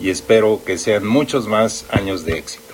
y 0.00 0.10
espero 0.10 0.60
que 0.64 0.78
sean 0.78 1.06
muchos 1.06 1.46
más 1.46 1.86
años 1.90 2.24
de 2.24 2.38
éxito. 2.38 2.67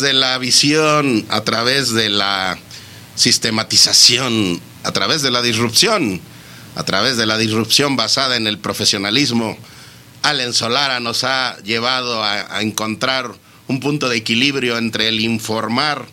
De 0.00 0.12
la 0.12 0.38
visión, 0.38 1.26
a 1.28 1.42
través 1.42 1.92
de 1.92 2.08
la 2.08 2.58
sistematización, 3.14 4.60
a 4.82 4.92
través 4.92 5.22
de 5.22 5.30
la 5.30 5.42
disrupción, 5.42 6.20
a 6.74 6.84
través 6.84 7.16
de 7.16 7.26
la 7.26 7.38
disrupción 7.38 7.96
basada 7.96 8.36
en 8.36 8.46
el 8.46 8.58
profesionalismo, 8.58 9.56
Allen 10.22 10.52
Solara 10.52 11.00
nos 11.00 11.24
ha 11.24 11.56
llevado 11.62 12.22
a 12.22 12.60
encontrar 12.60 13.32
un 13.68 13.80
punto 13.80 14.08
de 14.08 14.16
equilibrio 14.16 14.78
entre 14.78 15.08
el 15.08 15.20
informar 15.20 16.06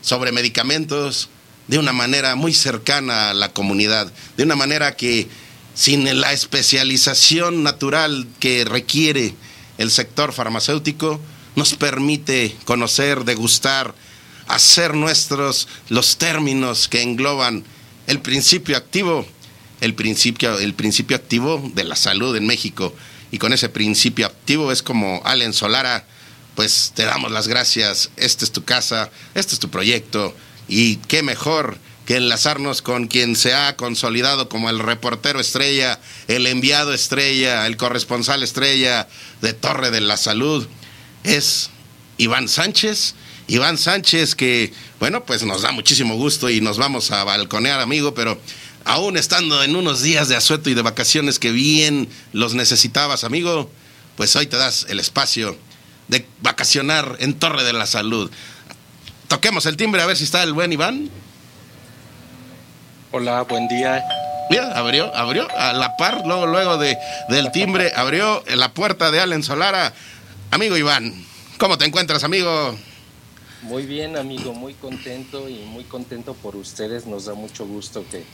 sobre 0.00 0.32
medicamentos 0.32 1.28
de 1.66 1.78
una 1.78 1.92
manera 1.92 2.34
muy 2.34 2.54
cercana 2.54 3.30
a 3.30 3.34
la 3.34 3.52
comunidad, 3.52 4.10
de 4.36 4.42
una 4.42 4.56
manera 4.56 4.96
que 4.96 5.28
sin 5.74 6.20
la 6.20 6.32
especialización 6.32 7.62
natural 7.62 8.26
que 8.40 8.64
requiere 8.64 9.34
el 9.76 9.90
sector 9.90 10.32
farmacéutico, 10.32 11.20
nos 11.58 11.74
permite 11.74 12.56
conocer, 12.64 13.24
degustar, 13.24 13.92
hacer 14.46 14.94
nuestros 14.94 15.66
los 15.88 16.16
términos 16.16 16.86
que 16.86 17.02
engloban 17.02 17.64
el 18.06 18.20
principio 18.20 18.76
activo, 18.76 19.26
el 19.80 19.94
principio, 19.94 20.56
el 20.60 20.74
principio 20.74 21.16
activo 21.16 21.70
de 21.74 21.82
la 21.82 21.96
salud 21.96 22.36
en 22.36 22.46
México. 22.46 22.94
Y 23.32 23.38
con 23.38 23.52
ese 23.52 23.68
principio 23.68 24.26
activo 24.26 24.70
es 24.70 24.84
como 24.84 25.20
Allen 25.24 25.52
Solara, 25.52 26.06
pues 26.54 26.92
te 26.94 27.04
damos 27.04 27.32
las 27.32 27.48
gracias, 27.48 28.10
esta 28.16 28.44
es 28.44 28.52
tu 28.52 28.64
casa, 28.64 29.10
este 29.34 29.54
es 29.54 29.58
tu 29.58 29.68
proyecto, 29.68 30.34
y 30.68 30.96
qué 31.08 31.24
mejor 31.24 31.76
que 32.06 32.16
enlazarnos 32.16 32.82
con 32.82 33.08
quien 33.08 33.34
se 33.34 33.52
ha 33.52 33.76
consolidado 33.76 34.48
como 34.48 34.70
el 34.70 34.78
reportero 34.78 35.40
estrella, 35.40 35.98
el 36.28 36.46
enviado 36.46 36.94
estrella, 36.94 37.66
el 37.66 37.76
corresponsal 37.76 38.44
estrella 38.44 39.08
de 39.42 39.52
Torre 39.52 39.90
de 39.90 40.00
la 40.00 40.16
Salud, 40.16 40.66
es 41.24 41.70
Iván 42.16 42.48
Sánchez. 42.48 43.14
Iván 43.46 43.78
Sánchez 43.78 44.34
que, 44.34 44.72
bueno, 45.00 45.24
pues 45.24 45.42
nos 45.42 45.62
da 45.62 45.72
muchísimo 45.72 46.16
gusto 46.16 46.50
y 46.50 46.60
nos 46.60 46.76
vamos 46.76 47.10
a 47.10 47.24
balconear, 47.24 47.80
amigo, 47.80 48.14
pero 48.14 48.38
aún 48.84 49.16
estando 49.16 49.62
en 49.62 49.76
unos 49.76 50.02
días 50.02 50.28
de 50.28 50.36
asueto 50.36 50.68
y 50.70 50.74
de 50.74 50.82
vacaciones 50.82 51.38
que 51.38 51.52
bien 51.52 52.08
los 52.32 52.54
necesitabas, 52.54 53.24
amigo, 53.24 53.70
pues 54.16 54.34
hoy 54.36 54.46
te 54.46 54.56
das 54.56 54.86
el 54.88 55.00
espacio 55.00 55.56
de 56.08 56.26
vacacionar 56.40 57.16
en 57.20 57.34
Torre 57.34 57.64
de 57.64 57.72
la 57.72 57.86
Salud. 57.86 58.30
Toquemos 59.28 59.66
el 59.66 59.76
timbre 59.76 60.02
a 60.02 60.06
ver 60.06 60.16
si 60.16 60.24
está 60.24 60.42
el 60.42 60.52
buen 60.52 60.72
Iván. 60.72 61.10
Hola, 63.12 63.42
buen 63.42 63.68
día. 63.68 64.02
Mira, 64.50 64.72
abrió, 64.78 65.14
abrió 65.14 65.46
a 65.56 65.72
la 65.74 65.96
par, 65.96 66.22
luego, 66.26 66.46
luego 66.46 66.78
de, 66.78 66.96
del 67.28 67.50
timbre, 67.52 67.92
abrió 67.94 68.42
la 68.54 68.72
puerta 68.72 69.10
de 69.10 69.20
Allen 69.20 69.42
Solara. 69.42 69.92
Amigo 70.50 70.76
Iván, 70.76 71.14
¿cómo 71.58 71.78
te 71.78 71.84
encuentras, 71.84 72.24
amigo? 72.24 72.76
Muy 73.62 73.86
bien, 73.86 74.16
amigo, 74.16 74.52
muy 74.54 74.74
contento 74.74 75.48
y 75.48 75.58
muy 75.64 75.84
contento 75.84 76.34
por 76.34 76.56
ustedes. 76.56 77.06
Nos 77.06 77.26
da 77.26 77.34
mucho 77.34 77.66
gusto 77.66 78.04
que 78.10 78.24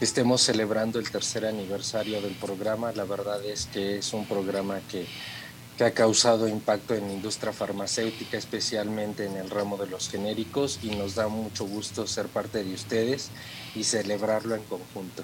estemos 0.00 0.42
celebrando 0.42 0.98
el 0.98 1.10
tercer 1.10 1.46
aniversario 1.46 2.20
del 2.20 2.34
programa. 2.34 2.92
La 2.92 3.04
verdad 3.04 3.44
es 3.44 3.66
que 3.66 3.98
es 3.98 4.12
un 4.12 4.26
programa 4.26 4.80
que 4.90 5.06
que 5.78 5.84
ha 5.84 5.94
causado 5.94 6.48
impacto 6.48 6.94
en 6.94 7.06
la 7.06 7.12
industria 7.12 7.52
farmacéutica, 7.52 8.36
especialmente 8.36 9.24
en 9.24 9.36
el 9.36 9.48
ramo 9.48 9.76
de 9.76 9.86
los 9.86 10.10
genéricos, 10.10 10.80
y 10.82 10.90
nos 10.90 11.14
da 11.14 11.28
mucho 11.28 11.64
gusto 11.66 12.04
ser 12.08 12.26
parte 12.26 12.64
de 12.64 12.74
ustedes 12.74 13.30
y 13.76 13.84
celebrarlo 13.84 14.56
en 14.56 14.64
conjunto. 14.64 15.22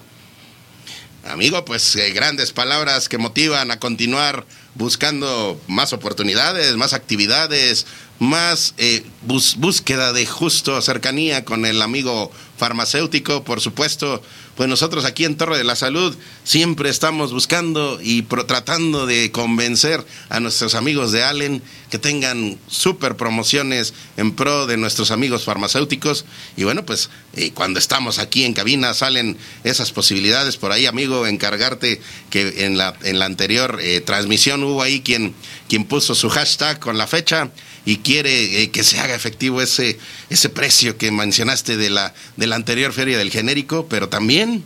Amigo, 1.25 1.65
pues 1.65 1.97
eh, 1.97 2.11
grandes 2.13 2.53
palabras 2.53 3.09
que 3.09 3.17
motivan 3.17 3.69
a 3.69 3.79
continuar 3.79 4.45
buscando 4.75 5.59
más 5.67 5.93
oportunidades, 5.93 6.75
más 6.75 6.93
actividades, 6.93 7.85
más 8.19 8.73
eh, 8.77 9.03
búsqueda 9.23 10.13
de 10.13 10.25
justo 10.25 10.81
cercanía 10.81 11.43
con 11.43 11.65
el 11.65 11.81
amigo 11.81 12.31
farmacéutico, 12.57 13.43
por 13.43 13.59
supuesto, 13.59 14.21
pues 14.55 14.69
nosotros 14.69 15.03
aquí 15.03 15.25
en 15.25 15.35
Torre 15.35 15.57
de 15.57 15.65
la 15.65 15.75
Salud 15.75 16.15
siempre 16.45 16.89
estamos 16.89 17.33
buscando 17.33 17.99
y 18.01 18.21
tratando 18.21 19.05
de 19.05 19.31
convencer 19.31 20.05
a 20.29 20.39
nuestros 20.39 20.75
amigos 20.75 21.11
de 21.11 21.23
Allen 21.23 21.61
que 21.89 21.99
tengan 21.99 22.57
super 22.67 23.17
promociones 23.17 23.93
en 24.15 24.31
pro 24.31 24.65
de 24.67 24.77
nuestros 24.77 25.11
amigos 25.11 25.43
farmacéuticos. 25.43 26.25
Y 26.55 26.63
bueno, 26.63 26.85
pues 26.85 27.09
eh, 27.33 27.51
cuando 27.53 27.79
estamos 27.79 28.17
aquí 28.17 28.45
en 28.45 28.53
cabina 28.53 28.93
salen 28.93 29.37
esas 29.65 29.91
posibilidades. 29.91 30.55
Por 30.55 30.71
ahí, 30.71 30.85
amigo, 30.85 31.27
encargarte 31.27 31.99
que 32.29 32.65
en 32.65 32.77
la, 32.77 32.95
en 33.03 33.19
la 33.19 33.25
anterior 33.25 33.79
eh, 33.81 33.99
transmisión 33.99 34.63
hubo 34.67 34.81
ahí 34.81 35.01
quien, 35.01 35.33
quien 35.67 35.85
puso 35.85 36.15
su 36.15 36.29
hashtag 36.29 36.79
con 36.79 36.97
la 36.97 37.07
fecha 37.07 37.51
y 37.85 37.97
quiere 37.97 38.63
eh, 38.63 38.71
que 38.71 38.83
se 38.83 38.99
haga 38.99 39.15
efectivo 39.15 39.61
ese, 39.61 39.97
ese 40.29 40.49
precio 40.49 40.97
que 40.97 41.11
mencionaste 41.11 41.77
de 41.77 41.89
la, 41.89 42.13
de 42.35 42.47
la 42.47 42.55
anterior 42.55 42.93
feria 42.93 43.17
del 43.17 43.31
genérico, 43.31 43.87
pero 43.87 44.09
también, 44.09 44.63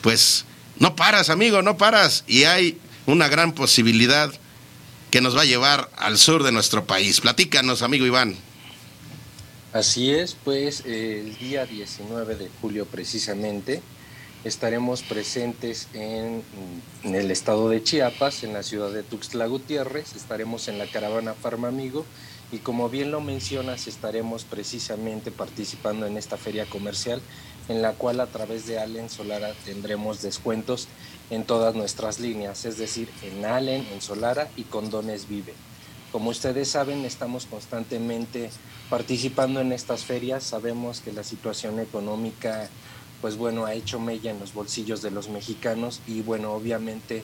pues, 0.00 0.44
no 0.78 0.96
paras, 0.96 1.30
amigo, 1.30 1.62
no 1.62 1.76
paras. 1.76 2.24
Y 2.26 2.44
hay 2.44 2.78
una 3.06 3.28
gran 3.28 3.52
posibilidad 3.52 4.32
que 5.10 5.20
nos 5.20 5.36
va 5.36 5.42
a 5.42 5.46
llevar 5.46 5.90
al 5.96 6.18
sur 6.18 6.42
de 6.42 6.52
nuestro 6.52 6.86
país. 6.86 7.20
Platícanos, 7.20 7.82
amigo 7.82 8.06
Iván. 8.06 8.36
Así 9.72 10.10
es, 10.10 10.34
pues 10.42 10.84
el 10.86 11.36
día 11.36 11.66
19 11.66 12.36
de 12.36 12.48
julio 12.60 12.86
precisamente 12.86 13.82
estaremos 14.46 15.02
presentes 15.02 15.88
en, 15.92 16.42
el 17.02 17.30
estado 17.32 17.68
de 17.68 17.82
Chiapas, 17.82 18.44
en 18.44 18.52
la 18.52 18.62
ciudad 18.62 18.92
de 18.92 19.02
Tuxtla 19.02 19.46
Gutiérrez, 19.46 20.14
estaremos 20.14 20.68
en 20.68 20.78
la 20.78 20.86
caravana 20.86 21.34
Farma 21.34 21.66
Amigo 21.66 22.06
y 22.52 22.58
como 22.58 22.88
bien 22.88 23.10
lo 23.10 23.20
mencionas, 23.20 23.88
estaremos 23.88 24.44
precisamente 24.44 25.32
participando 25.32 26.06
en 26.06 26.16
esta 26.16 26.36
feria 26.36 26.64
comercial 26.66 27.20
en 27.68 27.82
la 27.82 27.94
cual 27.94 28.20
a 28.20 28.28
través 28.28 28.68
de 28.68 28.78
Allen 28.78 29.10
Solara 29.10 29.52
tendremos 29.64 30.22
descuentos 30.22 30.86
en 31.30 31.42
todas 31.42 31.74
nuestras 31.74 32.20
líneas, 32.20 32.64
es 32.66 32.78
decir, 32.78 33.08
en 33.24 33.44
Allen, 33.44 33.84
en 33.92 34.00
Solara 34.00 34.48
y 34.56 34.62
Condones 34.62 35.28
Vive. 35.28 35.54
Como 36.12 36.30
ustedes 36.30 36.68
saben, 36.68 37.04
estamos 37.04 37.46
constantemente 37.46 38.50
participando 38.88 39.60
en 39.60 39.72
estas 39.72 40.04
ferias, 40.04 40.44
sabemos 40.44 41.00
que 41.00 41.12
la 41.12 41.24
situación 41.24 41.80
económica 41.80 42.70
pues 43.20 43.36
bueno, 43.36 43.66
ha 43.66 43.74
hecho 43.74 43.98
mella 43.98 44.30
en 44.30 44.40
los 44.40 44.54
bolsillos 44.54 45.02
de 45.02 45.10
los 45.10 45.28
mexicanos 45.28 46.00
y 46.06 46.22
bueno, 46.22 46.52
obviamente 46.52 47.22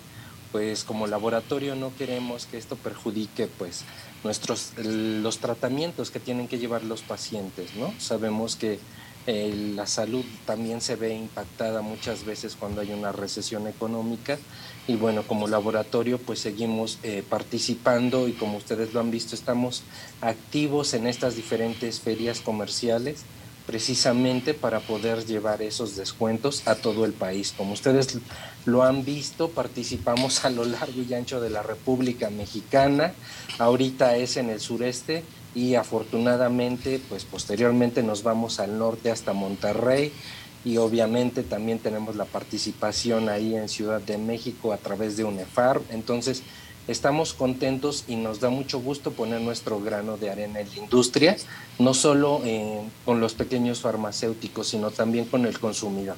pues 0.52 0.84
como 0.84 1.06
laboratorio 1.06 1.74
no 1.74 1.96
queremos 1.96 2.44
que 2.46 2.58
esto 2.58 2.76
perjudique 2.76 3.46
pues 3.46 3.84
nuestros 4.22 4.72
los 4.76 5.38
tratamientos 5.38 6.10
que 6.10 6.20
tienen 6.20 6.46
que 6.46 6.58
llevar 6.58 6.84
los 6.84 7.02
pacientes, 7.02 7.74
¿no? 7.74 7.92
Sabemos 7.98 8.56
que 8.56 8.78
eh, 9.26 9.72
la 9.74 9.86
salud 9.86 10.24
también 10.46 10.80
se 10.80 10.96
ve 10.96 11.14
impactada 11.14 11.80
muchas 11.80 12.24
veces 12.24 12.56
cuando 12.58 12.80
hay 12.80 12.92
una 12.92 13.12
recesión 13.12 13.68
económica 13.68 14.36
y 14.88 14.96
bueno, 14.96 15.22
como 15.22 15.46
laboratorio 15.46 16.18
pues 16.18 16.40
seguimos 16.40 16.98
eh, 17.02 17.22
participando 17.28 18.26
y 18.28 18.32
como 18.32 18.58
ustedes 18.58 18.92
lo 18.92 19.00
han 19.00 19.10
visto 19.10 19.34
estamos 19.34 19.84
activos 20.20 20.92
en 20.94 21.06
estas 21.06 21.36
diferentes 21.36 22.00
ferias 22.00 22.40
comerciales 22.40 23.24
precisamente 23.66 24.54
para 24.54 24.80
poder 24.80 25.24
llevar 25.26 25.62
esos 25.62 25.96
descuentos 25.96 26.66
a 26.66 26.74
todo 26.74 27.04
el 27.04 27.12
país. 27.12 27.54
Como 27.56 27.72
ustedes 27.72 28.18
lo 28.64 28.82
han 28.82 29.04
visto, 29.04 29.50
participamos 29.50 30.44
a 30.44 30.50
lo 30.50 30.64
largo 30.64 31.02
y 31.02 31.14
ancho 31.14 31.40
de 31.40 31.50
la 31.50 31.62
República 31.62 32.30
Mexicana, 32.30 33.12
ahorita 33.58 34.16
es 34.16 34.36
en 34.36 34.50
el 34.50 34.60
sureste 34.60 35.24
y 35.54 35.74
afortunadamente, 35.74 37.00
pues 37.08 37.24
posteriormente 37.24 38.02
nos 38.02 38.22
vamos 38.22 38.60
al 38.60 38.78
norte 38.78 39.10
hasta 39.10 39.32
Monterrey 39.32 40.12
y 40.64 40.76
obviamente 40.76 41.42
también 41.42 41.78
tenemos 41.78 42.16
la 42.16 42.24
participación 42.24 43.28
ahí 43.28 43.56
en 43.56 43.68
Ciudad 43.68 44.00
de 44.00 44.16
México 44.18 44.72
a 44.72 44.76
través 44.76 45.16
de 45.16 45.24
UNEFAR. 45.24 45.80
Entonces, 45.90 46.42
estamos 46.88 47.34
contentos 47.34 48.04
y 48.08 48.16
nos 48.16 48.40
da 48.40 48.50
mucho 48.50 48.80
gusto 48.80 49.12
poner 49.12 49.40
nuestro 49.40 49.80
grano 49.80 50.16
de 50.16 50.30
arena 50.30 50.60
en 50.60 50.68
la 50.68 50.76
industria, 50.76 51.36
no 51.78 51.94
solo 51.94 52.40
con 53.04 53.20
los 53.20 53.34
pequeños 53.34 53.80
farmacéuticos, 53.80 54.68
sino 54.68 54.90
también 54.90 55.26
con 55.26 55.46
el 55.46 55.58
consumidor. 55.58 56.16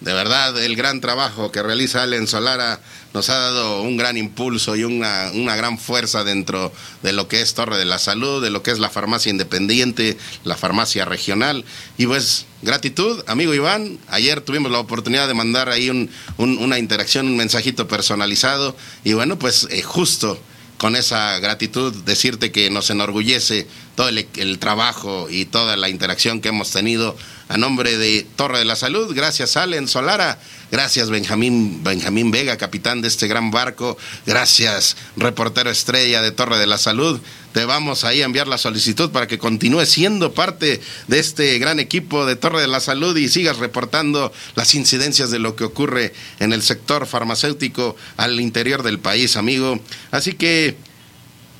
De 0.00 0.14
verdad, 0.14 0.56
el 0.62 0.76
gran 0.76 1.02
trabajo 1.02 1.52
que 1.52 1.62
realiza 1.62 2.02
Allen 2.02 2.26
Solara 2.26 2.80
nos 3.12 3.28
ha 3.28 3.38
dado 3.38 3.82
un 3.82 3.98
gran 3.98 4.16
impulso 4.16 4.74
y 4.74 4.84
una, 4.84 5.30
una, 5.34 5.56
gran 5.56 5.78
fuerza 5.78 6.24
dentro 6.24 6.72
de 7.02 7.12
lo 7.12 7.28
que 7.28 7.42
es 7.42 7.52
Torre 7.52 7.76
de 7.76 7.84
la 7.84 7.98
Salud, 7.98 8.42
de 8.42 8.48
lo 8.48 8.62
que 8.62 8.70
es 8.70 8.78
la 8.78 8.88
farmacia 8.88 9.28
independiente, 9.28 10.16
la 10.44 10.56
farmacia 10.56 11.04
regional. 11.04 11.66
Y 11.98 12.06
pues, 12.06 12.46
gratitud, 12.62 13.22
amigo 13.26 13.52
Iván. 13.52 13.98
Ayer 14.08 14.40
tuvimos 14.40 14.72
la 14.72 14.78
oportunidad 14.78 15.28
de 15.28 15.34
mandar 15.34 15.68
ahí 15.68 15.90
un, 15.90 16.08
un, 16.38 16.56
una 16.56 16.78
interacción, 16.78 17.26
un 17.26 17.36
mensajito 17.36 17.86
personalizado. 17.86 18.74
Y 19.04 19.12
bueno, 19.12 19.38
pues 19.38 19.68
eh, 19.70 19.82
justo 19.82 20.40
con 20.78 20.96
esa 20.96 21.38
gratitud 21.40 21.94
decirte 22.04 22.52
que 22.52 22.70
nos 22.70 22.88
enorgullece 22.88 23.66
todo 23.96 24.08
el, 24.08 24.26
el 24.36 24.58
trabajo 24.58 25.28
y 25.28 25.44
toda 25.44 25.76
la 25.76 25.90
interacción 25.90 26.40
que 26.40 26.48
hemos 26.48 26.70
tenido 26.70 27.18
a 27.50 27.58
nombre 27.58 27.98
de 27.98 28.24
Torre 28.36 28.60
de 28.60 28.64
la 28.64 28.76
Salud. 28.76 29.12
Gracias, 29.12 29.56
Allen 29.56 29.88
Solara. 29.88 30.38
Gracias, 30.70 31.10
Benjamín, 31.10 31.82
Benjamín 31.82 32.30
Vega, 32.30 32.56
capitán 32.56 33.02
de 33.02 33.08
este 33.08 33.26
gran 33.26 33.50
barco. 33.50 33.98
Gracias, 34.24 34.96
reportero 35.16 35.68
estrella 35.68 36.22
de 36.22 36.30
Torre 36.30 36.58
de 36.58 36.68
la 36.68 36.78
Salud. 36.78 37.20
Te 37.52 37.64
vamos 37.64 38.04
ahí 38.04 38.22
a 38.22 38.26
enviar 38.26 38.46
la 38.46 38.56
solicitud 38.56 39.10
para 39.10 39.26
que 39.26 39.38
continúes 39.38 39.88
siendo 39.88 40.32
parte 40.32 40.80
de 41.08 41.18
este 41.18 41.58
gran 41.58 41.80
equipo 41.80 42.24
de 42.24 42.36
Torre 42.36 42.60
de 42.60 42.68
la 42.68 42.78
Salud 42.78 43.16
y 43.16 43.28
sigas 43.28 43.56
reportando 43.56 44.32
las 44.54 44.72
incidencias 44.76 45.32
de 45.32 45.40
lo 45.40 45.56
que 45.56 45.64
ocurre 45.64 46.14
en 46.38 46.52
el 46.52 46.62
sector 46.62 47.04
farmacéutico 47.04 47.96
al 48.16 48.40
interior 48.40 48.84
del 48.84 49.00
país, 49.00 49.34
amigo. 49.36 49.80
Así 50.12 50.34
que, 50.34 50.76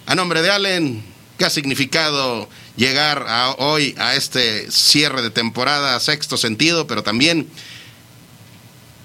a 0.06 0.14
nombre 0.14 0.40
de 0.40 0.50
Allen, 0.50 1.09
¿qué 1.40 1.46
ha 1.46 1.50
significado 1.50 2.50
llegar 2.76 3.24
a 3.26 3.52
hoy 3.52 3.94
a 3.96 4.14
este 4.14 4.70
cierre 4.70 5.22
de 5.22 5.30
temporada, 5.30 5.98
sexto 5.98 6.36
sentido, 6.36 6.86
pero 6.86 7.02
también 7.02 7.48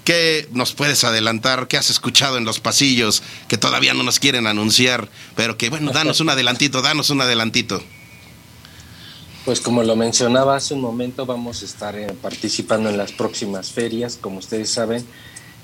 ¿Qué 0.04 0.48
nos 0.52 0.74
puedes 0.74 1.04
adelantar? 1.04 1.68
¿Qué 1.68 1.78
has 1.78 1.90
escuchado 1.90 2.38
en 2.38 2.46
los 2.46 2.60
pasillos 2.60 3.24
que 3.48 3.58
todavía 3.58 3.96
no 3.96 4.04
nos 4.04 4.20
quieren 4.20 4.46
anunciar? 4.46 5.10
Pero 5.36 5.58
que, 5.58 5.72
bueno, 5.72 5.92
danos 5.94 6.20
un 6.20 6.30
adelantito, 6.30 6.84
danos 6.84 7.10
un 7.10 7.22
adelantito. 7.22 7.82
Pues 9.46 9.62
como 9.62 9.82
lo 9.82 9.96
mencionaba 9.96 10.58
hace 10.58 10.76
un 10.76 10.82
momento, 10.82 11.26
vamos 11.26 11.64
a 11.64 11.66
estar 11.66 11.96
eh, 11.96 12.14
participando 12.22 12.92
en 12.92 12.98
las 12.98 13.14
próximas 13.14 13.72
ferias. 13.72 14.20
Como 14.22 14.38
ustedes 14.38 14.70
saben, 14.70 15.04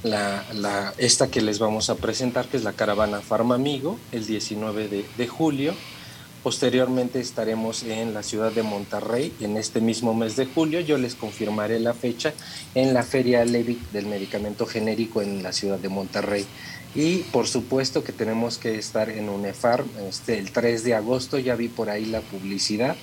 la, 0.02 0.92
esta 0.98 1.30
que 1.30 1.42
les 1.42 1.60
vamos 1.60 1.92
a 1.92 1.96
presentar, 1.96 2.48
que 2.48 2.58
es 2.58 2.64
la 2.64 2.74
caravana 2.74 3.22
Farma 3.22 3.54
Amigo, 3.54 4.00
el 4.12 4.26
19 4.26 4.88
de, 4.88 5.06
de 5.18 5.28
julio. 5.28 5.76
Posteriormente 6.44 7.20
estaremos 7.20 7.84
en 7.84 8.16
la 8.16 8.24
ciudad 8.24 8.52
de 8.52 8.64
Monterrey 8.64 9.32
en 9.42 9.58
este 9.58 9.80
mismo 9.80 10.16
mes 10.16 10.36
de 10.36 10.48
julio. 10.48 10.80
Yo 10.80 10.98
les 10.98 11.14
confirmaré 11.14 11.80
la 11.80 11.94
fecha 11.94 12.34
en 12.74 12.96
la 12.96 13.04
Feria 13.04 13.46
Levic 13.46 13.92
del 13.92 14.08
medicamento 14.08 14.66
genérico 14.66 15.22
en 15.22 15.44
la 15.44 15.54
ciudad 15.54 15.78
de 15.78 15.90
Monterrey. 15.90 16.48
Y 16.96 17.18
por 17.32 17.48
supuesto 17.48 18.04
que 18.04 18.12
tenemos 18.12 18.58
que 18.58 18.76
estar 18.80 19.12
en 19.12 19.30
UNEFAR 19.30 19.84
este, 20.10 20.40
el 20.40 20.52
3 20.52 20.84
de 20.84 20.96
agosto. 20.96 21.38
Ya 21.38 21.56
vi 21.56 21.68
por 21.68 21.92
ahí 21.92 22.06
la 22.06 22.22
publicidad. 22.22 22.96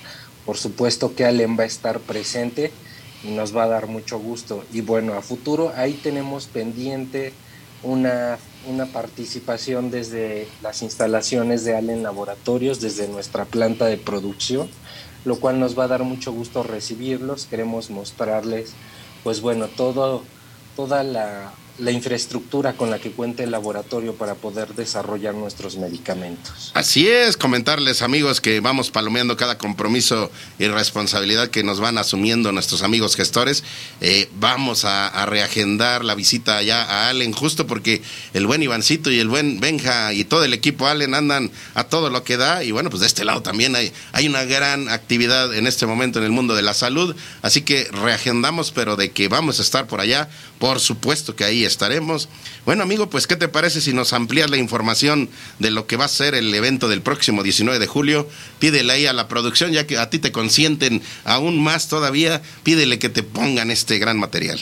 Por 0.45 0.57
supuesto 0.57 1.15
que 1.15 1.23
Allen 1.23 1.57
va 1.57 1.63
a 1.63 1.67
estar 1.67 2.01
presente 2.01 2.71
y 3.23 3.29
nos 3.29 3.55
va 3.55 3.63
a 3.63 3.67
dar 3.67 3.87
mucho 3.87 4.19
gusto. 4.19 4.65
Y 4.73 4.81
bueno, 4.81 5.13
a 5.13 5.21
futuro 5.21 5.71
ahí 5.77 5.93
tenemos 5.93 6.47
pendiente 6.47 7.31
una, 7.83 8.37
una 8.67 8.85
participación 8.85 9.91
desde 9.91 10.47
las 10.61 10.81
instalaciones 10.81 11.63
de 11.63 11.75
Allen 11.75 12.03
Laboratorios, 12.03 12.81
desde 12.81 13.07
nuestra 13.07 13.45
planta 13.45 13.85
de 13.85 13.97
producción, 13.97 14.69
lo 15.25 15.39
cual 15.39 15.59
nos 15.59 15.77
va 15.77 15.85
a 15.85 15.87
dar 15.89 16.03
mucho 16.03 16.31
gusto 16.31 16.63
recibirlos. 16.63 17.45
Queremos 17.45 17.89
mostrarles, 17.89 18.73
pues 19.23 19.41
bueno, 19.41 19.67
todo, 19.67 20.23
toda 20.75 21.03
la, 21.03 21.53
la 21.79 21.91
infraestructura 21.91 22.73
con 22.73 22.89
la 22.89 22.99
que 22.99 23.11
cuenta 23.11 23.43
el 23.43 23.51
laboratorio 23.51 24.15
para 24.15 24.35
poder 24.35 24.75
desarrollar 24.75 25.33
nuestros 25.33 25.77
medicamentos. 25.77 26.71
Así 26.73 27.07
es, 27.07 27.37
comentarles 27.37 28.01
amigos 28.01 28.41
que 28.41 28.59
vamos 28.59 28.91
palomeando 28.91 29.37
cada 29.37 29.57
compromiso 29.57 30.31
y 30.57 30.67
responsabilidad 30.67 31.49
que 31.49 31.63
nos 31.63 31.79
van 31.79 31.97
asumiendo 31.97 32.51
nuestros 32.51 32.83
amigos 32.83 33.15
gestores. 33.15 33.63
Eh, 34.01 34.29
vamos 34.39 34.85
a, 34.85 35.07
a, 35.07 35.25
reagendar 35.25 36.03
la 36.03 36.15
visita 36.15 36.57
allá 36.57 36.83
a 36.83 37.09
Allen, 37.09 37.31
justo 37.31 37.67
porque 37.67 38.01
el 38.33 38.45
buen 38.47 38.61
Ivancito 38.63 39.11
y 39.11 39.19
el 39.19 39.27
buen 39.27 39.59
Benja 39.59 40.13
y 40.13 40.25
todo 40.25 40.43
el 40.43 40.53
equipo 40.53 40.87
Allen 40.87 41.13
andan 41.13 41.51
a 41.75 41.85
todo 41.85 42.09
lo 42.09 42.23
que 42.23 42.37
da. 42.37 42.63
Y 42.63 42.71
bueno, 42.71 42.89
pues 42.89 43.01
de 43.01 43.07
este 43.07 43.25
lado 43.25 43.41
también 43.41 43.75
hay, 43.75 43.91
hay 44.11 44.27
una 44.27 44.43
gran 44.43 44.89
actividad 44.89 45.53
en 45.53 45.67
este 45.67 45.85
momento 45.85 46.19
en 46.19 46.25
el 46.25 46.31
mundo 46.31 46.55
de 46.55 46.61
la 46.61 46.73
salud. 46.73 47.15
Así 47.41 47.61
que 47.61 47.85
reagendamos, 47.91 48.71
pero 48.71 48.95
de 48.95 49.11
que 49.11 49.27
vamos 49.27 49.59
a 49.59 49.61
estar 49.61 49.87
por 49.87 50.01
allá, 50.01 50.29
por 50.59 50.79
supuesto 50.79 51.35
que 51.35 51.43
ahí 51.43 51.65
estaremos. 51.69 52.27
Bueno, 52.65 52.83
amigo, 52.83 53.09
pues 53.09 53.27
¿qué 53.27 53.35
te 53.35 53.47
parece 53.47 53.79
si 53.79 53.93
nos 53.93 54.11
amplías 54.11 54.49
la 54.49 54.57
información 54.57 55.29
de 55.59 55.71
lo 55.71 55.87
que 55.87 55.95
va 55.95 56.05
a 56.05 56.09
ser 56.09 56.35
el 56.35 56.53
evento 56.53 56.89
del 56.89 57.01
próximo 57.01 57.43
19 57.43 57.79
de 57.79 57.87
julio? 57.87 58.27
Pídele 58.59 58.91
ahí 58.91 59.05
a 59.05 59.13
la 59.13 59.27
producción, 59.27 59.71
ya 59.71 59.87
que 59.87 59.97
a 59.97 60.09
ti 60.09 60.19
te 60.19 60.31
consienten 60.31 61.01
aún 61.23 61.63
más 61.63 61.87
todavía, 61.87 62.41
pídele 62.63 62.99
que 62.99 63.09
te 63.09 63.23
pongan 63.23 63.71
este 63.71 63.99
gran 63.99 64.19
material. 64.19 64.59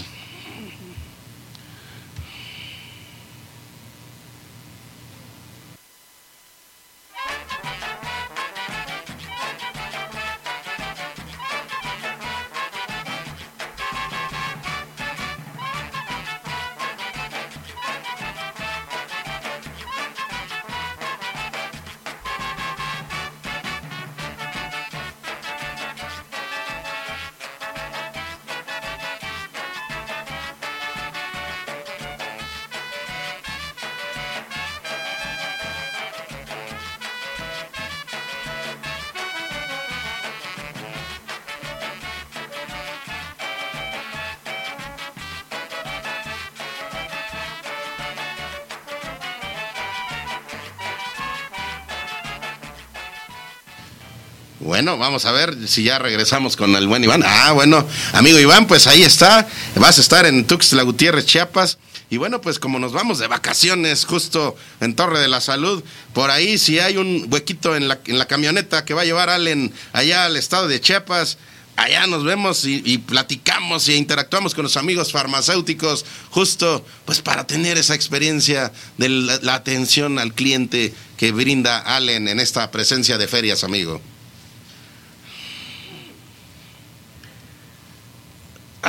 Vamos 54.97 55.25
a 55.25 55.31
ver 55.31 55.55
si 55.67 55.83
ya 55.83 55.99
regresamos 55.99 56.55
con 56.55 56.75
el 56.75 56.87
buen 56.87 57.03
Iván. 57.03 57.23
Ah, 57.25 57.51
bueno, 57.53 57.85
amigo 58.13 58.39
Iván, 58.39 58.67
pues 58.67 58.87
ahí 58.87 59.03
está. 59.03 59.47
Vas 59.75 59.97
a 59.97 60.01
estar 60.01 60.25
en 60.25 60.45
Tuxtla 60.45 60.83
Gutiérrez, 60.83 61.25
Chiapas. 61.25 61.77
Y 62.09 62.17
bueno, 62.17 62.39
pues 62.41 62.57
como 62.57 62.79
nos 62.79 62.93
vamos 62.93 63.19
de 63.19 63.27
vacaciones 63.27 64.05
justo 64.05 64.55
en 64.79 64.95
Torre 64.95 65.19
de 65.19 65.27
la 65.27 65.41
Salud, 65.41 65.83
por 66.13 66.31
ahí 66.31 66.57
si 66.57 66.79
hay 66.79 66.97
un 66.97 67.27
huequito 67.29 67.75
en 67.75 67.89
la, 67.89 67.99
en 68.05 68.17
la 68.17 68.25
camioneta 68.25 68.85
que 68.85 68.93
va 68.93 69.01
a 69.01 69.05
llevar 69.05 69.29
Allen 69.29 69.73
allá 69.91 70.25
al 70.25 70.37
estado 70.37 70.69
de 70.69 70.79
Chiapas, 70.79 71.37
allá 71.77 72.07
nos 72.07 72.23
vemos 72.23 72.65
y, 72.65 72.97
platicamos 72.97 73.87
y 73.87 73.95
interactuamos 73.95 74.55
con 74.55 74.63
los 74.63 74.77
amigos 74.77 75.11
farmacéuticos, 75.11 76.05
justo 76.31 76.85
pues 77.05 77.21
para 77.21 77.45
tener 77.45 77.77
esa 77.77 77.93
experiencia 77.93 78.71
de 78.97 79.09
la 79.09 79.53
atención 79.53 80.17
al 80.17 80.33
cliente 80.33 80.93
que 81.17 81.31
brinda 81.31 81.79
Allen 81.79 82.27
en 82.27 82.39
esta 82.39 82.71
presencia 82.71 83.17
de 83.17 83.27
ferias, 83.27 83.63
amigo. 83.63 84.01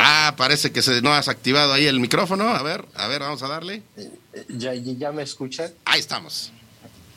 Ah, 0.00 0.34
parece 0.37 0.72
que 0.72 0.82
se, 0.82 1.02
no 1.02 1.12
has 1.12 1.28
activado 1.28 1.72
ahí 1.72 1.87
el 1.87 2.00
micrófono. 2.00 2.48
A 2.48 2.62
ver, 2.62 2.84
a 2.94 3.08
ver, 3.08 3.20
vamos 3.20 3.42
a 3.42 3.48
darle. 3.48 3.82
¿Ya, 4.48 4.74
ya 4.74 5.12
me 5.12 5.22
escuchan? 5.22 5.72
Ahí 5.84 6.00
estamos. 6.00 6.52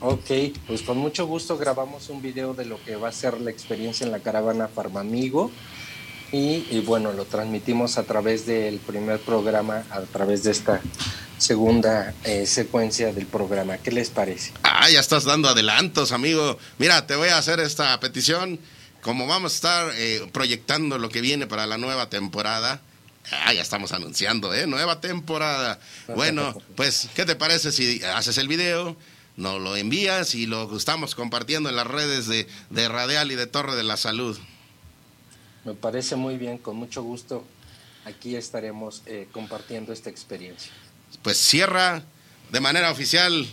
Ok, 0.00 0.30
pues 0.66 0.82
con 0.82 0.98
mucho 0.98 1.26
gusto 1.26 1.56
grabamos 1.56 2.08
un 2.08 2.20
video 2.20 2.54
de 2.54 2.64
lo 2.64 2.82
que 2.84 2.96
va 2.96 3.08
a 3.08 3.12
ser 3.12 3.40
la 3.40 3.50
experiencia 3.50 4.04
en 4.04 4.10
la 4.10 4.18
caravana 4.18 4.68
Farmamigo. 4.68 5.50
Y, 6.32 6.66
y 6.70 6.82
bueno, 6.84 7.12
lo 7.12 7.26
transmitimos 7.26 7.98
a 7.98 8.04
través 8.04 8.46
del 8.46 8.78
primer 8.78 9.20
programa, 9.20 9.84
a 9.90 10.00
través 10.00 10.42
de 10.42 10.50
esta 10.50 10.80
segunda 11.38 12.14
eh, 12.24 12.46
secuencia 12.46 13.12
del 13.12 13.26
programa. 13.26 13.78
¿Qué 13.78 13.92
les 13.92 14.10
parece? 14.10 14.52
Ah, 14.62 14.88
ya 14.88 14.98
estás 14.98 15.24
dando 15.24 15.48
adelantos, 15.48 16.10
amigo. 16.10 16.58
Mira, 16.78 17.06
te 17.06 17.16
voy 17.16 17.28
a 17.28 17.38
hacer 17.38 17.60
esta 17.60 17.98
petición 18.00 18.58
como 19.02 19.26
vamos 19.26 19.52
a 19.52 19.54
estar 19.56 19.92
eh, 19.96 20.26
proyectando 20.32 20.96
lo 20.96 21.08
que 21.08 21.20
viene 21.20 21.46
para 21.46 21.66
la 21.66 21.76
nueva 21.76 22.08
temporada, 22.08 22.80
ah, 23.44 23.52
ya 23.52 23.60
estamos 23.60 23.92
anunciando, 23.92 24.54
¿eh? 24.54 24.66
Nueva 24.66 25.00
temporada. 25.00 25.78
Bueno, 26.14 26.56
pues, 26.76 27.08
¿qué 27.14 27.24
te 27.24 27.36
parece 27.36 27.72
si 27.72 28.02
haces 28.04 28.38
el 28.38 28.48
video? 28.48 28.96
Nos 29.36 29.60
lo 29.60 29.76
envías 29.76 30.34
y 30.34 30.46
lo 30.46 30.76
estamos 30.76 31.14
compartiendo 31.14 31.68
en 31.68 31.76
las 31.76 31.86
redes 31.86 32.26
de, 32.28 32.46
de 32.70 32.88
Radial 32.88 33.32
y 33.32 33.34
de 33.34 33.46
Torre 33.46 33.74
de 33.74 33.82
la 33.82 33.96
Salud. 33.96 34.38
Me 35.64 35.74
parece 35.74 36.16
muy 36.16 36.36
bien, 36.36 36.58
con 36.58 36.76
mucho 36.76 37.02
gusto. 37.02 37.44
Aquí 38.04 38.36
estaremos 38.36 39.02
eh, 39.06 39.28
compartiendo 39.32 39.92
esta 39.92 40.10
experiencia. 40.10 40.72
Pues 41.22 41.38
cierra 41.38 42.02
de 42.50 42.60
manera 42.60 42.90
oficial 42.90 43.46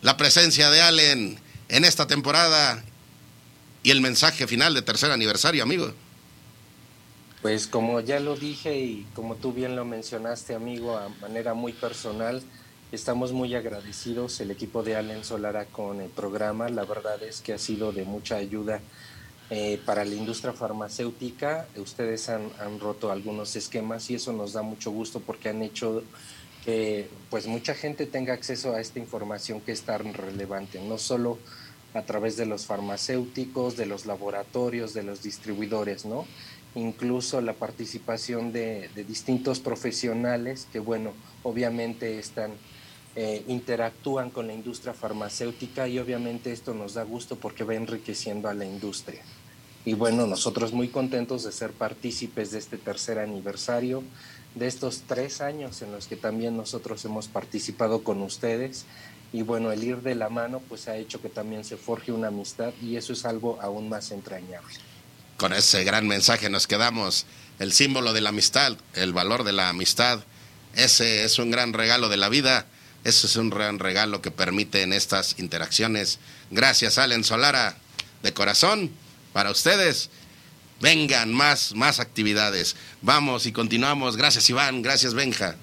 la 0.00 0.16
presencia 0.16 0.70
de 0.70 0.82
Allen 0.82 1.38
en 1.68 1.84
esta 1.84 2.06
temporada 2.06 2.82
y 3.86 3.92
el 3.92 4.00
mensaje 4.00 4.48
final 4.48 4.74
de 4.74 4.82
tercer 4.82 5.12
aniversario, 5.12 5.62
amigo. 5.62 5.92
Pues 7.40 7.68
como 7.68 8.00
ya 8.00 8.18
lo 8.18 8.34
dije 8.34 8.76
y 8.76 9.06
como 9.14 9.36
tú 9.36 9.52
bien 9.52 9.76
lo 9.76 9.84
mencionaste, 9.84 10.56
amigo, 10.56 10.96
a 10.96 11.08
manera 11.20 11.54
muy 11.54 11.72
personal, 11.72 12.42
estamos 12.90 13.30
muy 13.30 13.54
agradecidos 13.54 14.40
el 14.40 14.50
equipo 14.50 14.82
de 14.82 14.96
Allen 14.96 15.22
Solara 15.22 15.66
con 15.66 16.00
el 16.00 16.10
programa. 16.10 16.68
La 16.68 16.84
verdad 16.84 17.22
es 17.22 17.40
que 17.42 17.52
ha 17.52 17.58
sido 17.58 17.92
de 17.92 18.02
mucha 18.02 18.34
ayuda 18.34 18.80
eh, 19.50 19.80
para 19.86 20.04
la 20.04 20.16
industria 20.16 20.52
farmacéutica. 20.52 21.68
Ustedes 21.76 22.28
han, 22.28 22.50
han, 22.58 22.80
roto 22.80 23.12
algunos 23.12 23.54
esquemas 23.54 24.10
y 24.10 24.16
eso 24.16 24.32
nos 24.32 24.54
da 24.54 24.62
mucho 24.62 24.90
gusto 24.90 25.20
porque 25.20 25.50
han 25.50 25.62
hecho 25.62 26.02
que 26.64 27.08
pues 27.30 27.46
mucha 27.46 27.72
gente 27.76 28.06
tenga 28.06 28.34
acceso 28.34 28.74
a 28.74 28.80
esta 28.80 28.98
información 28.98 29.60
que 29.60 29.70
es 29.70 29.82
tan 29.82 30.12
relevante, 30.12 30.80
no 30.80 30.98
solo 30.98 31.38
a 31.96 32.02
través 32.02 32.36
de 32.36 32.46
los 32.46 32.66
farmacéuticos, 32.66 33.76
de 33.76 33.86
los 33.86 34.06
laboratorios, 34.06 34.92
de 34.94 35.02
los 35.02 35.22
distribuidores, 35.22 36.04
¿no? 36.04 36.26
Incluso 36.74 37.40
la 37.40 37.54
participación 37.54 38.52
de, 38.52 38.90
distintos 39.08 39.60
profesionales 39.60 40.68
que, 40.72 40.78
bueno, 40.78 41.12
obviamente 41.42 42.18
están 42.18 42.52
eh, 43.14 43.42
interactúan 43.48 44.28
con 44.28 44.46
la 44.46 44.52
industria 44.52 44.92
farmacéutica 44.92 45.88
y 45.88 45.98
obviamente 45.98 46.52
esto 46.52 46.74
nos 46.74 46.92
da 46.92 47.02
gusto 47.02 47.36
porque 47.36 47.64
va 47.64 47.74
enriqueciendo 47.74 48.50
a 48.50 48.54
la 48.54 48.66
industria. 48.66 49.22
Y 49.86 49.94
bueno, 49.94 50.26
nosotros 50.26 50.74
muy 50.74 50.88
contentos 50.88 51.44
de 51.44 51.52
ser 51.52 51.70
partícipes 51.70 52.50
de 52.50 52.58
este 52.58 52.76
tercer 52.76 53.18
aniversario, 53.18 54.02
de 54.54 54.66
estos 54.66 55.04
tres 55.06 55.40
años 55.40 55.80
en 55.80 55.92
los 55.92 56.08
que 56.08 56.16
también 56.16 56.56
nosotros 56.56 57.04
hemos 57.04 57.28
participado 57.28 58.02
con 58.02 58.20
ustedes. 58.20 58.84
Y 59.36 59.42
bueno, 59.42 59.70
el 59.70 59.84
ir 59.84 59.98
de 59.98 60.14
la 60.14 60.30
mano 60.30 60.62
pues 60.66 60.88
ha 60.88 60.96
hecho 60.96 61.20
que 61.20 61.28
también 61.28 61.62
se 61.62 61.76
forje 61.76 62.10
una 62.10 62.28
amistad 62.28 62.72
y 62.80 62.96
eso 62.96 63.12
es 63.12 63.26
algo 63.26 63.58
aún 63.60 63.88
más 63.88 64.10
entrañable. 64.10 64.74
Con 65.36 65.52
ese 65.52 65.84
gran 65.84 66.08
mensaje 66.08 66.48
nos 66.48 66.66
quedamos, 66.66 67.26
el 67.58 67.72
símbolo 67.74 68.14
de 68.14 68.22
la 68.22 68.30
amistad, 68.30 68.76
el 68.94 69.12
valor 69.12 69.44
de 69.44 69.52
la 69.52 69.68
amistad. 69.68 70.20
Ese 70.74 71.24
es 71.24 71.38
un 71.38 71.50
gran 71.50 71.74
regalo 71.74 72.08
de 72.08 72.16
la 72.16 72.30
vida 72.30 72.66
eso 73.06 73.28
es 73.28 73.36
un 73.36 73.50
gran 73.50 73.78
regalo 73.78 74.20
que 74.20 74.32
permiten 74.32 74.92
estas 74.92 75.38
interacciones. 75.38 76.18
Gracias, 76.50 76.98
Allen 76.98 77.22
Solara, 77.22 77.76
de 78.24 78.32
corazón, 78.32 78.90
para 79.32 79.52
ustedes. 79.52 80.10
Vengan 80.80 81.32
más, 81.32 81.72
más 81.76 82.00
actividades. 82.00 82.74
Vamos 83.02 83.46
y 83.46 83.52
continuamos. 83.52 84.16
Gracias, 84.16 84.50
Iván. 84.50 84.82
Gracias, 84.82 85.14
Benja. 85.14 85.54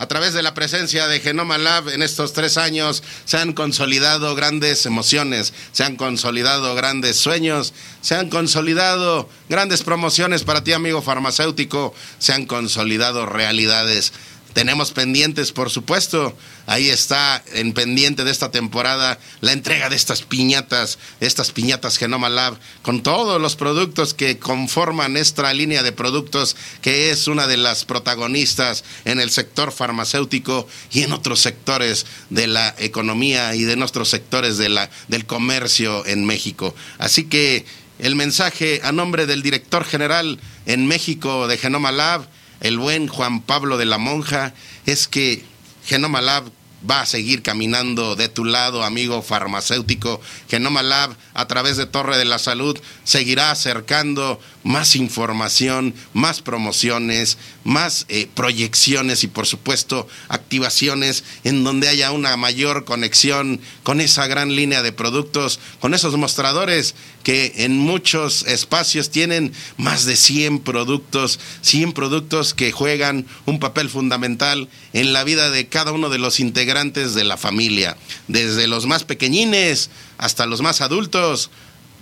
A 0.00 0.06
través 0.06 0.32
de 0.32 0.44
la 0.44 0.54
presencia 0.54 1.08
de 1.08 1.18
Genoma 1.18 1.58
Lab 1.58 1.88
en 1.88 2.02
estos 2.02 2.32
tres 2.32 2.56
años 2.56 3.02
se 3.24 3.36
han 3.36 3.52
consolidado 3.52 4.36
grandes 4.36 4.86
emociones, 4.86 5.52
se 5.72 5.82
han 5.82 5.96
consolidado 5.96 6.76
grandes 6.76 7.16
sueños, 7.16 7.74
se 8.00 8.14
han 8.14 8.30
consolidado 8.30 9.28
grandes 9.48 9.82
promociones 9.82 10.44
para 10.44 10.62
ti, 10.62 10.72
amigo 10.72 11.02
farmacéutico, 11.02 11.92
se 12.20 12.32
han 12.32 12.46
consolidado 12.46 13.26
realidades 13.26 14.12
tenemos 14.58 14.90
pendientes, 14.90 15.52
por 15.52 15.70
supuesto. 15.70 16.36
Ahí 16.66 16.90
está 16.90 17.44
en 17.52 17.72
pendiente 17.74 18.24
de 18.24 18.32
esta 18.32 18.50
temporada 18.50 19.20
la 19.40 19.52
entrega 19.52 19.88
de 19.88 19.94
estas 19.94 20.22
piñatas, 20.22 20.98
estas 21.20 21.52
piñatas 21.52 21.96
Genoma 21.96 22.28
Lab, 22.28 22.58
con 22.82 23.04
todos 23.04 23.40
los 23.40 23.54
productos 23.54 24.14
que 24.14 24.40
conforman 24.40 25.16
esta 25.16 25.54
línea 25.54 25.84
de 25.84 25.92
productos 25.92 26.56
que 26.82 27.12
es 27.12 27.28
una 27.28 27.46
de 27.46 27.56
las 27.56 27.84
protagonistas 27.84 28.82
en 29.04 29.20
el 29.20 29.30
sector 29.30 29.70
farmacéutico 29.70 30.66
y 30.90 31.02
en 31.02 31.12
otros 31.12 31.38
sectores 31.38 32.04
de 32.28 32.48
la 32.48 32.74
economía 32.78 33.54
y 33.54 33.62
de 33.62 33.76
nuestros 33.76 34.08
sectores 34.08 34.58
de 34.58 34.88
del 35.06 35.24
comercio 35.24 36.04
en 36.04 36.26
México. 36.26 36.74
Así 36.98 37.26
que 37.26 37.64
el 38.00 38.16
mensaje 38.16 38.80
a 38.82 38.90
nombre 38.90 39.26
del 39.26 39.40
director 39.40 39.84
general 39.84 40.40
en 40.66 40.88
México 40.88 41.46
de 41.46 41.58
Genoma 41.58 41.92
Lab, 41.92 42.28
el 42.60 42.78
buen 42.78 43.08
Juan 43.08 43.40
Pablo 43.40 43.76
de 43.78 43.86
la 43.86 43.98
Monja, 43.98 44.54
es 44.86 45.08
que 45.08 45.44
Genoma 45.84 46.20
Lab 46.20 46.50
va 46.88 47.00
a 47.00 47.06
seguir 47.06 47.42
caminando 47.42 48.14
de 48.14 48.28
tu 48.28 48.44
lado, 48.44 48.84
amigo 48.84 49.22
farmacéutico. 49.22 50.20
Genoma 50.48 50.82
Lab, 50.82 51.16
a 51.34 51.46
través 51.46 51.76
de 51.76 51.86
Torre 51.86 52.18
de 52.18 52.24
la 52.24 52.38
Salud, 52.38 52.78
seguirá 53.04 53.50
acercando 53.50 54.40
más 54.68 54.96
información, 54.96 55.94
más 56.12 56.42
promociones, 56.42 57.38
más 57.64 58.04
eh, 58.10 58.28
proyecciones 58.34 59.24
y, 59.24 59.26
por 59.26 59.46
supuesto, 59.46 60.06
activaciones 60.28 61.24
en 61.42 61.64
donde 61.64 61.88
haya 61.88 62.12
una 62.12 62.36
mayor 62.36 62.84
conexión 62.84 63.62
con 63.82 64.02
esa 64.02 64.26
gran 64.26 64.54
línea 64.54 64.82
de 64.82 64.92
productos, 64.92 65.58
con 65.80 65.94
esos 65.94 66.18
mostradores 66.18 66.94
que 67.22 67.54
en 67.56 67.78
muchos 67.78 68.42
espacios 68.46 69.08
tienen 69.08 69.54
más 69.78 70.04
de 70.04 70.16
100 70.16 70.60
productos, 70.60 71.40
100 71.62 71.94
productos 71.94 72.52
que 72.52 72.70
juegan 72.70 73.24
un 73.46 73.60
papel 73.60 73.88
fundamental 73.88 74.68
en 74.92 75.14
la 75.14 75.24
vida 75.24 75.50
de 75.50 75.66
cada 75.68 75.92
uno 75.92 76.10
de 76.10 76.18
los 76.18 76.40
integrantes 76.40 77.14
de 77.14 77.24
la 77.24 77.38
familia, 77.38 77.96
desde 78.28 78.66
los 78.66 78.84
más 78.84 79.04
pequeñines 79.04 79.88
hasta 80.18 80.44
los 80.44 80.60
más 80.60 80.82
adultos. 80.82 81.50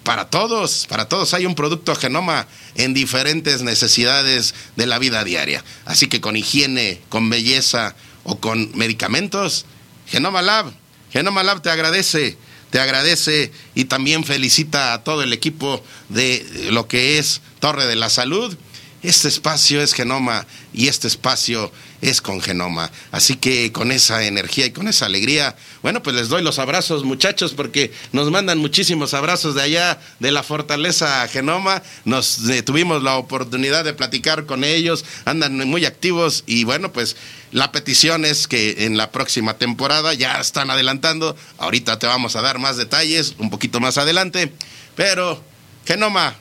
Para 0.07 0.31
todos, 0.31 0.87
para 0.89 1.09
todos 1.09 1.35
hay 1.35 1.47
un 1.47 1.57
producto 1.57 1.97
genoma 1.97 2.47
en 2.77 2.95
diferentes 2.95 3.63
necesidades 3.63 4.55
de 4.77 4.87
la 4.87 5.01
vida 5.01 5.25
diaria. 5.25 5.65
Así 5.85 6.07
que 6.07 6.21
con 6.21 6.37
higiene, 6.37 7.01
con 7.09 7.29
belleza 7.29 7.97
o 8.23 8.39
con 8.39 8.71
medicamentos, 8.79 9.67
Genoma 10.07 10.43
Lab, 10.43 10.73
Genoma 11.11 11.43
Lab 11.43 11.61
te 11.61 11.71
agradece 11.71 12.39
te 12.71 12.79
agradece 12.79 13.51
y 13.75 13.87
también 13.87 14.23
felicita 14.23 14.93
a 14.93 15.03
todo 15.03 15.25
el 15.25 15.33
equipo 15.33 15.83
de 16.09 16.69
lo 16.71 16.87
que 16.87 17.19
es 17.19 17.41
Torre 17.59 17.87
de 17.87 17.97
la 17.97 18.09
Salud. 18.09 18.57
Este 19.03 19.27
espacio 19.27 19.83
es 19.83 19.93
Genoma 19.93 20.47
y 20.73 20.87
este 20.87 21.09
espacio 21.09 21.73
es 22.01 22.21
con 22.21 22.41
Genoma. 22.41 22.91
Así 23.13 23.37
que 23.37 23.73
con 23.73 23.93
esa 23.93 24.25
energía 24.25 24.67
y 24.67 24.71
con 24.71 24.89
esa 24.89 25.07
alegría, 25.07 25.57
bueno, 25.83 26.03
pues 26.03 26.17
les 26.17 26.29
doy 26.29 26.43
los 26.43 26.59
abrazos 26.59 27.05
muchachos 27.05 27.55
porque 27.55 27.93
nos 28.13 28.31
mandan 28.31 28.59
muchísimos 28.59 29.15
abrazos 29.15 29.55
de 29.55 29.63
allá 29.63 30.01
de 30.21 30.31
la 30.31 30.43
fortaleza 30.43 31.27
Genoma. 31.29 31.83
Nos 32.05 32.49
eh, 32.49 32.63
tuvimos 32.63 33.03
la 33.03 33.17
oportunidad 33.17 33.85
de 33.85 33.95
platicar 33.95 34.47
con 34.47 34.65
ellos, 34.65 35.05
andan 35.25 35.57
muy 35.69 35.85
activos 35.85 36.45
y 36.47 36.65
bueno, 36.65 36.93
pues 36.93 37.17
la 37.53 37.73
petición 37.73 38.25
es 38.25 38.49
que 38.49 38.87
en 38.87 38.97
la 38.97 39.11
próxima 39.11 39.55
temporada 39.55 40.15
ya 40.15 40.41
están 40.41 40.71
adelantando. 40.71 41.37
Ahorita 41.59 41.99
te 41.99 42.07
vamos 42.07 42.37
a 42.37 42.43
dar 42.43 42.59
más 42.59 42.77
detalles 42.77 43.35
un 43.39 43.51
poquito 43.51 43.81
más 43.81 43.99
adelante, 43.99 44.53
pero 44.95 45.43
Genoma 45.85 46.35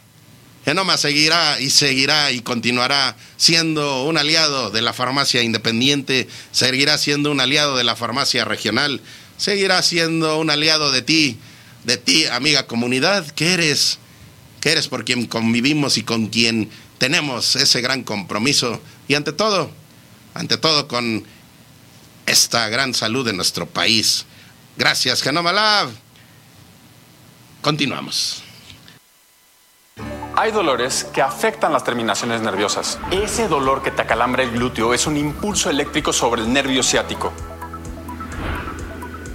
Genoma 0.66 0.98
seguirá 0.98 1.62
y 1.62 1.70
seguirá 1.70 2.32
y 2.32 2.42
continuará 2.42 3.16
siendo 3.38 4.04
un 4.06 4.18
aliado 4.18 4.72
de 4.72 4.82
la 4.82 4.94
farmacia 4.94 5.44
independiente, 5.44 6.28
seguirá 6.52 6.98
siendo 6.98 7.32
un 7.32 7.40
aliado 7.40 7.78
de 7.78 7.84
la 7.84 7.96
farmacia 7.96 8.46
regional, 8.46 9.00
seguirá 9.38 9.84
siendo 9.84 10.40
un 10.40 10.50
aliado 10.50 10.92
de 10.92 11.04
ti, 11.04 11.38
de 11.84 11.98
ti, 11.98 12.26
amiga 12.26 12.66
comunidad, 12.66 13.28
que 13.28 13.54
eres, 13.54 14.00
que 14.60 14.72
eres 14.72 14.88
por 14.88 15.06
quien 15.06 15.28
convivimos 15.28 16.00
y 16.00 16.04
con 16.04 16.28
quien 16.28 16.72
tenemos 16.98 17.56
ese 17.56 17.82
gran 17.82 18.02
compromiso 18.02 18.82
y 19.08 19.14
ante 19.14 19.34
todo, 19.34 19.70
ante 20.34 20.58
todo 20.58 20.88
con 20.88 21.26
esta 22.26 22.70
gran 22.70 22.96
salud 22.96 23.24
de 23.24 23.34
nuestro 23.34 23.68
país. 23.68 24.26
Gracias, 24.78 25.22
Genoma 25.22 25.54
Lab. 25.54 25.90
Continuamos. 27.62 28.45
Hay 30.38 30.52
dolores 30.52 31.06
que 31.06 31.22
afectan 31.22 31.72
las 31.72 31.86
terminaciones 31.86 32.42
nerviosas. 32.42 33.00
Ese 33.10 33.48
dolor 33.48 33.82
que 33.82 33.92
te 33.92 34.02
acalambra 34.02 34.44
el 34.44 34.52
glúteo 34.52 34.94
es 34.94 35.08
un 35.08 35.16
impulso 35.16 35.70
eléctrico 35.70 36.12
sobre 36.12 36.42
el 36.42 36.52
nervio 36.52 36.84
ciático. 36.84 37.32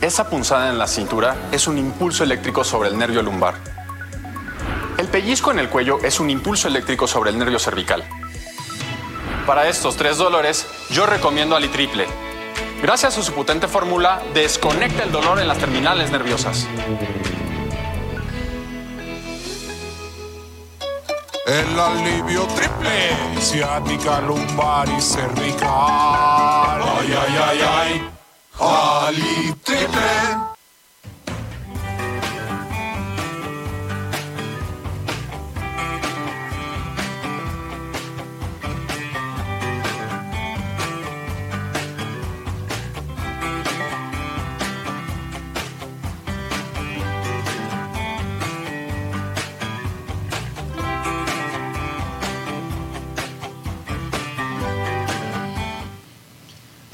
Esa 0.02 0.28
punzada 0.28 0.68
en 0.68 0.76
la 0.76 0.86
cintura 0.86 1.36
es 1.52 1.66
un 1.66 1.78
impulso 1.78 2.22
eléctrico 2.22 2.64
sobre 2.64 2.90
el 2.90 2.98
nervio 2.98 3.22
lumbar. 3.22 3.54
El 4.98 5.08
pellizco 5.08 5.50
en 5.50 5.60
el 5.60 5.70
cuello 5.70 6.00
es 6.02 6.20
un 6.20 6.28
impulso 6.28 6.68
eléctrico 6.68 7.06
sobre 7.06 7.30
el 7.30 7.38
nervio 7.38 7.58
cervical. 7.58 8.04
Para 9.46 9.68
estos 9.68 9.96
tres 9.96 10.18
dolores, 10.18 10.66
yo 10.90 11.06
recomiendo 11.06 11.56
Alitriple. 11.56 12.06
Gracias 12.82 13.16
a 13.16 13.22
su 13.22 13.32
potente 13.32 13.68
fórmula, 13.68 14.20
desconecta 14.34 15.02
el 15.02 15.12
dolor 15.12 15.40
en 15.40 15.48
las 15.48 15.56
terminales 15.56 16.10
nerviosas. 16.10 16.66
El 21.50 21.80
alivio 21.80 22.46
triple, 22.54 23.40
ciática, 23.40 24.20
lumbar 24.20 24.88
y 24.88 25.02
cervical. 25.02 25.68
Ay, 26.80 27.12
ay, 27.12 27.36
ay, 27.42 27.60
ay. 27.60 28.10
Ali 28.60 29.52
triple. 29.64 30.49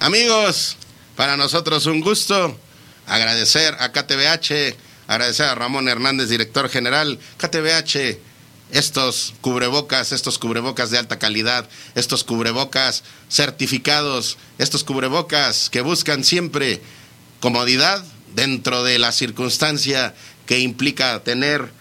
Amigos, 0.07 0.77
para 1.17 1.37
nosotros 1.37 1.87
un 1.87 2.01
gusto 2.01 2.57
agradecer 3.09 3.75
a 3.81 3.91
KTBH, 3.91 4.77
agradecer 5.09 5.47
a 5.47 5.57
Ramón 5.57 5.89
Hernández, 5.89 6.29
director 6.29 6.69
general. 6.69 7.19
KTBH, 7.39 8.17
estos 8.71 9.35
cubrebocas, 9.41 10.13
estos 10.13 10.39
cubrebocas 10.39 10.93
de 10.93 10.99
alta 10.99 11.19
calidad, 11.19 11.69
estos 11.97 12.23
cubrebocas 12.23 13.03
certificados, 13.29 14.39
estos 14.59 14.85
cubrebocas 14.85 15.71
que 15.71 15.81
buscan 15.81 16.23
siempre 16.23 16.81
comodidad 17.41 18.05
dentro 18.33 18.85
de 18.85 19.01
la 19.01 19.11
circunstancia 19.11 20.15
que 20.47 20.61
implica 20.61 21.19
tener 21.25 21.73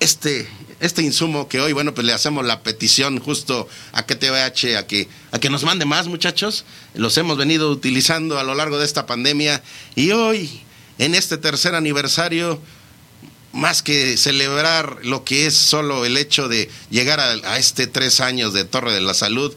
este, 0.00 0.48
este 0.84 1.02
insumo 1.02 1.48
que 1.48 1.60
hoy, 1.60 1.72
bueno, 1.72 1.94
pues 1.94 2.06
le 2.06 2.12
hacemos 2.12 2.44
la 2.44 2.62
petición 2.62 3.18
justo 3.18 3.68
a 3.92 4.04
KTBH 4.04 4.76
a 4.76 4.86
que, 4.86 5.08
a 5.32 5.38
que 5.38 5.50
nos 5.50 5.64
mande 5.64 5.84
más, 5.84 6.06
muchachos. 6.08 6.64
Los 6.94 7.16
hemos 7.16 7.38
venido 7.38 7.70
utilizando 7.70 8.38
a 8.38 8.44
lo 8.44 8.54
largo 8.54 8.78
de 8.78 8.84
esta 8.84 9.06
pandemia 9.06 9.62
y 9.94 10.10
hoy, 10.10 10.60
en 10.98 11.14
este 11.14 11.38
tercer 11.38 11.74
aniversario, 11.74 12.60
más 13.52 13.82
que 13.82 14.16
celebrar 14.16 14.98
lo 15.04 15.24
que 15.24 15.46
es 15.46 15.56
solo 15.56 16.04
el 16.04 16.16
hecho 16.16 16.48
de 16.48 16.68
llegar 16.90 17.20
a, 17.20 17.58
este 17.58 17.86
tres 17.86 18.20
años 18.20 18.52
de 18.52 18.64
Torre 18.64 18.92
de 18.92 19.00
la 19.00 19.14
Salud, 19.14 19.54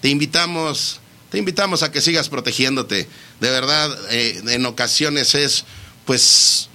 te 0.00 0.10
invitamos, 0.10 1.00
te 1.30 1.38
invitamos 1.38 1.82
a 1.82 1.90
que 1.90 2.00
sigas 2.00 2.28
protegiéndote. 2.28 3.08
De 3.40 3.50
verdad, 3.50 3.90
eh, 4.10 4.40
en 4.46 4.64
ocasiones 4.66 5.34
es, 5.34 5.64
pues, 6.04 6.67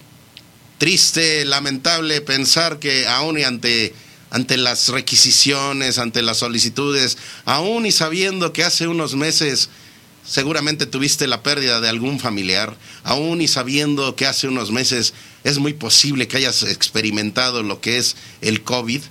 triste, 0.78 1.46
lamentable 1.46 2.22
pensar 2.22 2.80
que 2.80 3.08
aún 3.08 3.40
y 3.40 3.44
ante, 3.44 3.94
ante 4.32 4.58
las 4.58 4.90
requisiciones, 4.90 5.98
ante 5.98 6.22
las 6.22 6.38
solicitudes, 6.38 7.18
aún 7.46 7.86
y 7.86 7.92
sabiendo 7.92 8.54
que 8.54 8.64
hace 8.64 8.88
unos 8.88 9.16
meses 9.16 9.70
seguramente 10.26 10.86
tuviste 10.86 11.28
la 11.28 11.44
pérdida 11.44 11.82
de 11.82 11.90
algún 11.90 12.20
familiar, 12.20 12.76
aún 13.04 13.42
y 13.42 13.48
sabiendo 13.48 14.16
que 14.16 14.26
hace 14.26 14.48
unos 14.48 14.72
meses 14.72 15.14
es 15.44 15.58
muy 15.60 15.74
posible 15.74 16.28
que 16.28 16.38
hayas 16.38 16.64
experimentado 16.64 17.64
lo 17.64 17.82
que 17.82 17.98
es 17.98 18.16
el 18.42 18.64
COVID, 18.64 19.02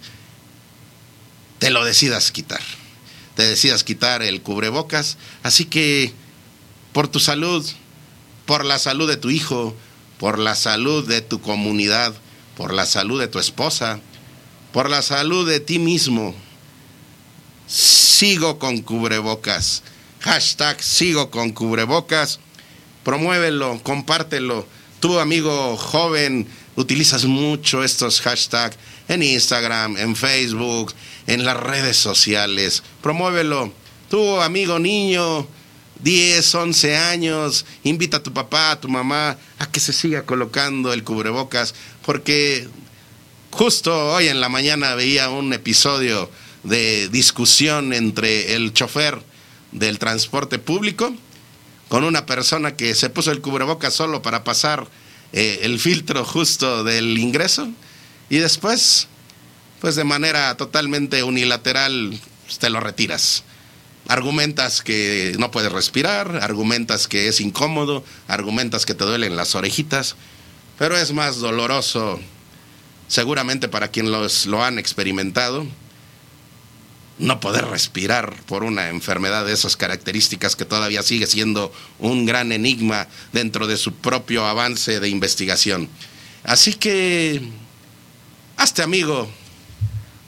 te 1.59 1.71
lo 1.71 1.85
decidas 1.85 2.33
quitar. 2.33 2.61
Te 3.37 3.45
decidas 3.45 3.85
quitar 3.85 4.23
el 4.23 4.43
cubrebocas. 4.43 5.17
Así 5.43 5.65
que, 5.65 6.13
por 6.93 7.09
tu 7.09 7.21
salud, 7.21 7.65
por 8.47 8.65
la 8.65 8.79
salud 8.79 9.09
de 9.09 9.17
tu 9.17 9.31
hijo, 9.31 9.77
por 10.23 10.39
la 10.39 10.55
salud 10.55 11.05
de 11.09 11.21
tu 11.21 11.41
comunidad, 11.41 12.15
por 12.57 12.73
la 12.73 12.87
salud 12.87 13.19
de 13.19 13.27
tu 13.27 13.41
esposa, 13.41 13.99
por 14.73 14.89
la 14.89 15.03
salud 15.03 15.49
de 15.49 15.59
ti 15.59 15.81
mismo, 15.81 16.33
sigo 17.67 18.61
con 18.61 18.83
cubrebocas. 18.83 19.83
Hashtag 20.21 20.81
sigo 20.81 21.33
con 21.33 21.51
cubrebocas. 21.51 22.39
Promuévelo, 23.03 23.81
compártelo 23.83 24.65
Tú, 25.01 25.19
amigo 25.19 25.77
joven, 25.77 26.47
utilizas 26.77 27.25
mucho 27.25 27.83
estos 27.83 28.21
hashtags 28.21 28.77
en 29.09 29.25
Instagram, 29.25 29.97
en 29.97 30.15
Facebook, 30.15 30.95
en 31.27 31.45
las 31.45 31.57
redes 31.57 31.97
sociales. 31.97 32.85
Promuévelo. 33.03 33.73
Tú, 34.09 34.41
amigo 34.41 34.79
niño, 34.79 35.49
10, 36.03 36.55
11 36.55 36.97
años, 36.97 37.65
invita 37.85 38.19
a 38.19 38.23
tu 38.23 38.33
papá, 38.33 38.73
a 38.73 38.81
tu 38.81 38.89
mamá 38.89 39.37
a 39.59 39.71
que 39.71 39.81
se 39.81 39.93
siga 39.93 40.23
colocando 40.23 40.93
el 40.93 41.05
cubrebocas, 41.05 41.75
porque 42.05 42.69
justo 43.51 44.13
hoy 44.13 44.29
en 44.29 44.41
la 44.41 44.49
mañana 44.49 44.95
veía 44.95 45.31
un 45.31 45.53
episodio 45.53 46.31
de 46.65 47.09
discusión 47.09 47.93
entre 47.93 48.55
el 48.55 48.73
chofer 48.73 49.21
del 49.73 49.99
transporte 49.99 50.59
público 50.59 51.15
con 51.89 52.05
una 52.05 52.27
persona 52.27 52.77
que 52.77 52.95
se 52.95 53.11
puso 53.11 53.31
el 53.31 53.41
cubrebocas 53.41 53.95
solo 53.95 54.23
para 54.23 54.45
pasar 54.45 54.89
eh, 55.33 55.61
el 55.63 55.79
filtro 55.79 56.25
justo 56.25 56.85
del 56.85 57.19
ingreso 57.19 57.69
y 58.29 58.39
después, 58.39 59.09
pues 59.81 59.95
de 59.95 60.05
manera 60.05 60.57
totalmente 60.57 61.23
unilateral, 61.23 62.19
te 62.59 62.71
lo 62.71 62.81
retiras. 62.81 63.45
Argumentas 64.09 64.83
que 64.83 65.35
no 65.39 65.51
puedes 65.51 65.73
respirar, 65.73 66.37
argumentas 66.43 67.07
que 67.07 67.29
es 67.29 67.41
incómodo, 67.41 68.05
argumentas 68.29 68.85
que 68.85 68.95
te 68.95 69.05
duelen 69.05 69.37
las 69.37 69.55
orejitas, 69.55 70.17
pero 70.79 70.97
es 70.97 71.13
más 71.13 71.39
doloroso, 71.39 72.21
seguramente 73.07 73.69
para 73.69 73.89
quien 73.89 74.11
los, 74.11 74.47
lo 74.47 74.65
han 74.65 74.79
experimentado, 74.79 75.67
no 77.19 77.41
poder 77.41 77.67
respirar 77.67 78.35
por 78.47 78.65
una 78.65 78.89
enfermedad 78.89 79.47
de 79.47 79.53
esas 79.53 79.77
características 79.77 80.57
que 80.57 80.65
todavía 80.65 81.03
sigue 81.03 81.27
siendo 81.27 81.73
un 81.99 82.27
gran 82.27 82.53
enigma 82.53 83.07
dentro 83.33 83.67
de 83.67 83.77
su 83.77 83.95
propio 83.95 84.47
avance 84.47 84.99
de 84.99 85.09
investigación. 85.09 85.89
Así 86.43 86.75
que, 86.75 87.41
hazte 88.57 88.83
amigo, 88.83 89.31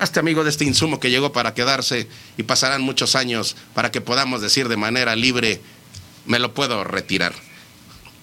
hazte 0.04 0.20
amigo 0.20 0.44
de 0.44 0.50
este 0.50 0.64
insumo 0.64 1.00
que 1.00 1.10
llegó 1.10 1.32
para 1.32 1.54
quedarse 1.54 2.08
y 2.36 2.44
pasarán 2.44 2.82
muchos 2.82 3.16
años 3.16 3.56
para 3.74 3.90
que 3.90 4.00
podamos 4.00 4.40
decir 4.40 4.68
de 4.68 4.76
manera 4.76 5.16
libre, 5.16 5.60
me 6.26 6.38
lo 6.38 6.54
puedo 6.54 6.84
retirar. 6.84 7.34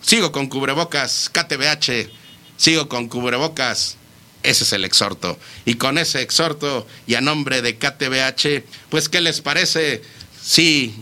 Sigo 0.01 0.31
con 0.31 0.47
cubrebocas, 0.47 1.29
KTBH, 1.33 2.09
sigo 2.55 2.87
con 2.87 3.07
cubrebocas, 3.07 3.97
ese 4.43 4.63
es 4.63 4.73
el 4.73 4.85
exhorto. 4.85 5.37
Y 5.65 5.75
con 5.75 5.97
ese 5.97 6.21
exhorto 6.21 6.87
y 7.07 7.15
a 7.15 7.21
nombre 7.21 7.61
de 7.61 7.77
KTBH, 7.77 8.63
pues 8.89 9.09
¿qué 9.09 9.21
les 9.21 9.41
parece 9.41 10.01
si 10.41 10.95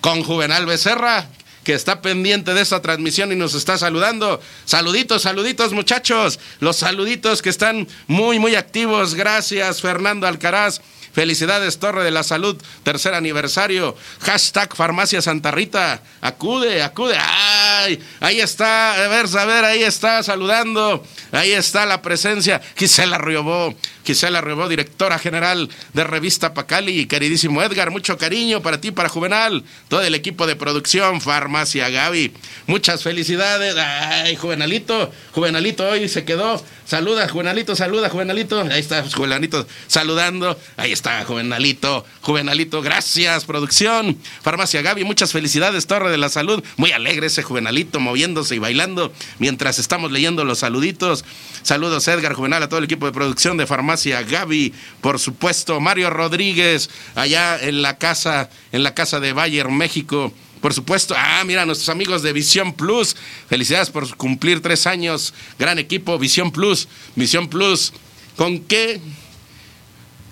con 0.00 0.22
Juvenal 0.22 0.66
Becerra, 0.66 1.28
que 1.64 1.74
está 1.74 2.00
pendiente 2.02 2.54
de 2.54 2.60
esta 2.60 2.80
transmisión 2.80 3.32
y 3.32 3.36
nos 3.36 3.54
está 3.54 3.78
saludando. 3.78 4.40
Saluditos, 4.64 5.22
saluditos 5.22 5.72
muchachos. 5.72 6.38
Los 6.60 6.76
saluditos 6.76 7.42
que 7.42 7.50
están 7.50 7.88
muy, 8.06 8.38
muy 8.38 8.54
activos. 8.54 9.14
Gracias 9.14 9.80
Fernando 9.80 10.26
Alcaraz. 10.26 10.80
Felicidades, 11.14 11.78
Torre 11.78 12.02
de 12.02 12.10
la 12.10 12.24
Salud, 12.24 12.60
tercer 12.82 13.14
aniversario. 13.14 13.96
Hashtag 14.22 14.74
Farmacia 14.74 15.22
Santa 15.22 15.52
Rita. 15.52 16.02
Acude, 16.20 16.82
acude. 16.82 17.16
¡Ay! 17.16 18.02
Ahí 18.18 18.40
está, 18.40 19.04
a 19.04 19.08
ver, 19.08 19.26
a 19.38 19.44
ver, 19.44 19.64
ahí 19.64 19.84
está 19.84 20.24
saludando. 20.24 21.04
Ahí 21.30 21.52
está 21.52 21.86
la 21.86 22.02
presencia. 22.02 22.60
Gisela 22.76 23.18
Riobó. 23.18 23.74
Gisela 24.04 24.40
Riobó, 24.40 24.68
directora 24.68 25.18
general 25.20 25.70
de 25.92 26.02
Revista 26.04 26.52
Pacali. 26.52 27.06
Queridísimo 27.06 27.62
Edgar, 27.62 27.92
mucho 27.92 28.18
cariño 28.18 28.60
para 28.60 28.80
ti, 28.80 28.90
para 28.90 29.08
Juvenal. 29.08 29.62
Todo 29.88 30.02
el 30.02 30.16
equipo 30.16 30.48
de 30.48 30.56
producción, 30.56 31.20
Farmacia 31.20 31.90
Gaby. 31.90 32.34
Muchas 32.66 33.04
felicidades. 33.04 33.76
Ay, 33.76 34.34
Juvenalito. 34.34 35.12
Juvenalito 35.32 35.88
hoy 35.88 36.08
se 36.08 36.24
quedó. 36.24 36.60
Saluda, 36.86 37.28
Juvenalito, 37.28 37.76
saluda, 37.76 38.10
Juvenalito. 38.10 38.60
Ahí 38.60 38.80
está, 38.80 39.04
Juvenalito 39.08 39.66
saludando. 39.86 40.58
Ahí 40.76 40.92
está 40.92 41.03
está, 41.04 41.22
Juvenalito. 41.26 42.06
Juvenalito, 42.22 42.80
gracias, 42.80 43.44
producción. 43.44 44.16
Farmacia 44.40 44.80
Gaby, 44.80 45.04
muchas 45.04 45.32
felicidades, 45.32 45.86
Torre 45.86 46.10
de 46.10 46.16
la 46.16 46.30
Salud. 46.30 46.64
Muy 46.78 46.92
alegre 46.92 47.26
ese 47.26 47.42
Juvenalito 47.42 48.00
moviéndose 48.00 48.54
y 48.54 48.58
bailando 48.58 49.12
mientras 49.38 49.78
estamos 49.78 50.10
leyendo 50.12 50.46
los 50.46 50.60
saluditos. 50.60 51.26
Saludos, 51.62 52.08
Edgar 52.08 52.32
Juvenal, 52.32 52.62
a 52.62 52.70
todo 52.70 52.78
el 52.78 52.86
equipo 52.86 53.04
de 53.04 53.12
producción 53.12 53.58
de 53.58 53.66
Farmacia 53.66 54.22
Gaby. 54.22 54.72
Por 55.02 55.18
supuesto, 55.18 55.78
Mario 55.78 56.08
Rodríguez, 56.08 56.88
allá 57.14 57.58
en 57.60 57.82
la 57.82 57.98
casa, 57.98 58.48
en 58.72 58.82
la 58.82 58.94
casa 58.94 59.20
de 59.20 59.34
Bayer, 59.34 59.68
México. 59.68 60.32
Por 60.62 60.72
supuesto, 60.72 61.14
ah, 61.18 61.42
mira, 61.44 61.66
nuestros 61.66 61.90
amigos 61.90 62.22
de 62.22 62.32
Visión 62.32 62.72
Plus. 62.72 63.14
Felicidades 63.50 63.90
por 63.90 64.16
cumplir 64.16 64.62
tres 64.62 64.86
años. 64.86 65.34
Gran 65.58 65.78
equipo, 65.78 66.18
Visión 66.18 66.50
Plus. 66.50 66.88
Visión 67.14 67.48
Plus. 67.48 67.92
¿Con 68.36 68.60
qué 68.60 69.00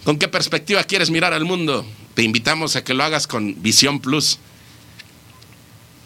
¿Con 0.05 0.19
qué 0.19 0.27
perspectiva 0.27 0.83
quieres 0.83 1.11
mirar 1.11 1.33
al 1.33 1.45
mundo? 1.45 1.87
Te 2.15 2.23
invitamos 2.23 2.75
a 2.75 2.83
que 2.83 2.93
lo 2.93 3.05
hagas 3.05 3.29
con 3.29 3.63
Visión 3.63 4.01
Plus. 4.01 4.39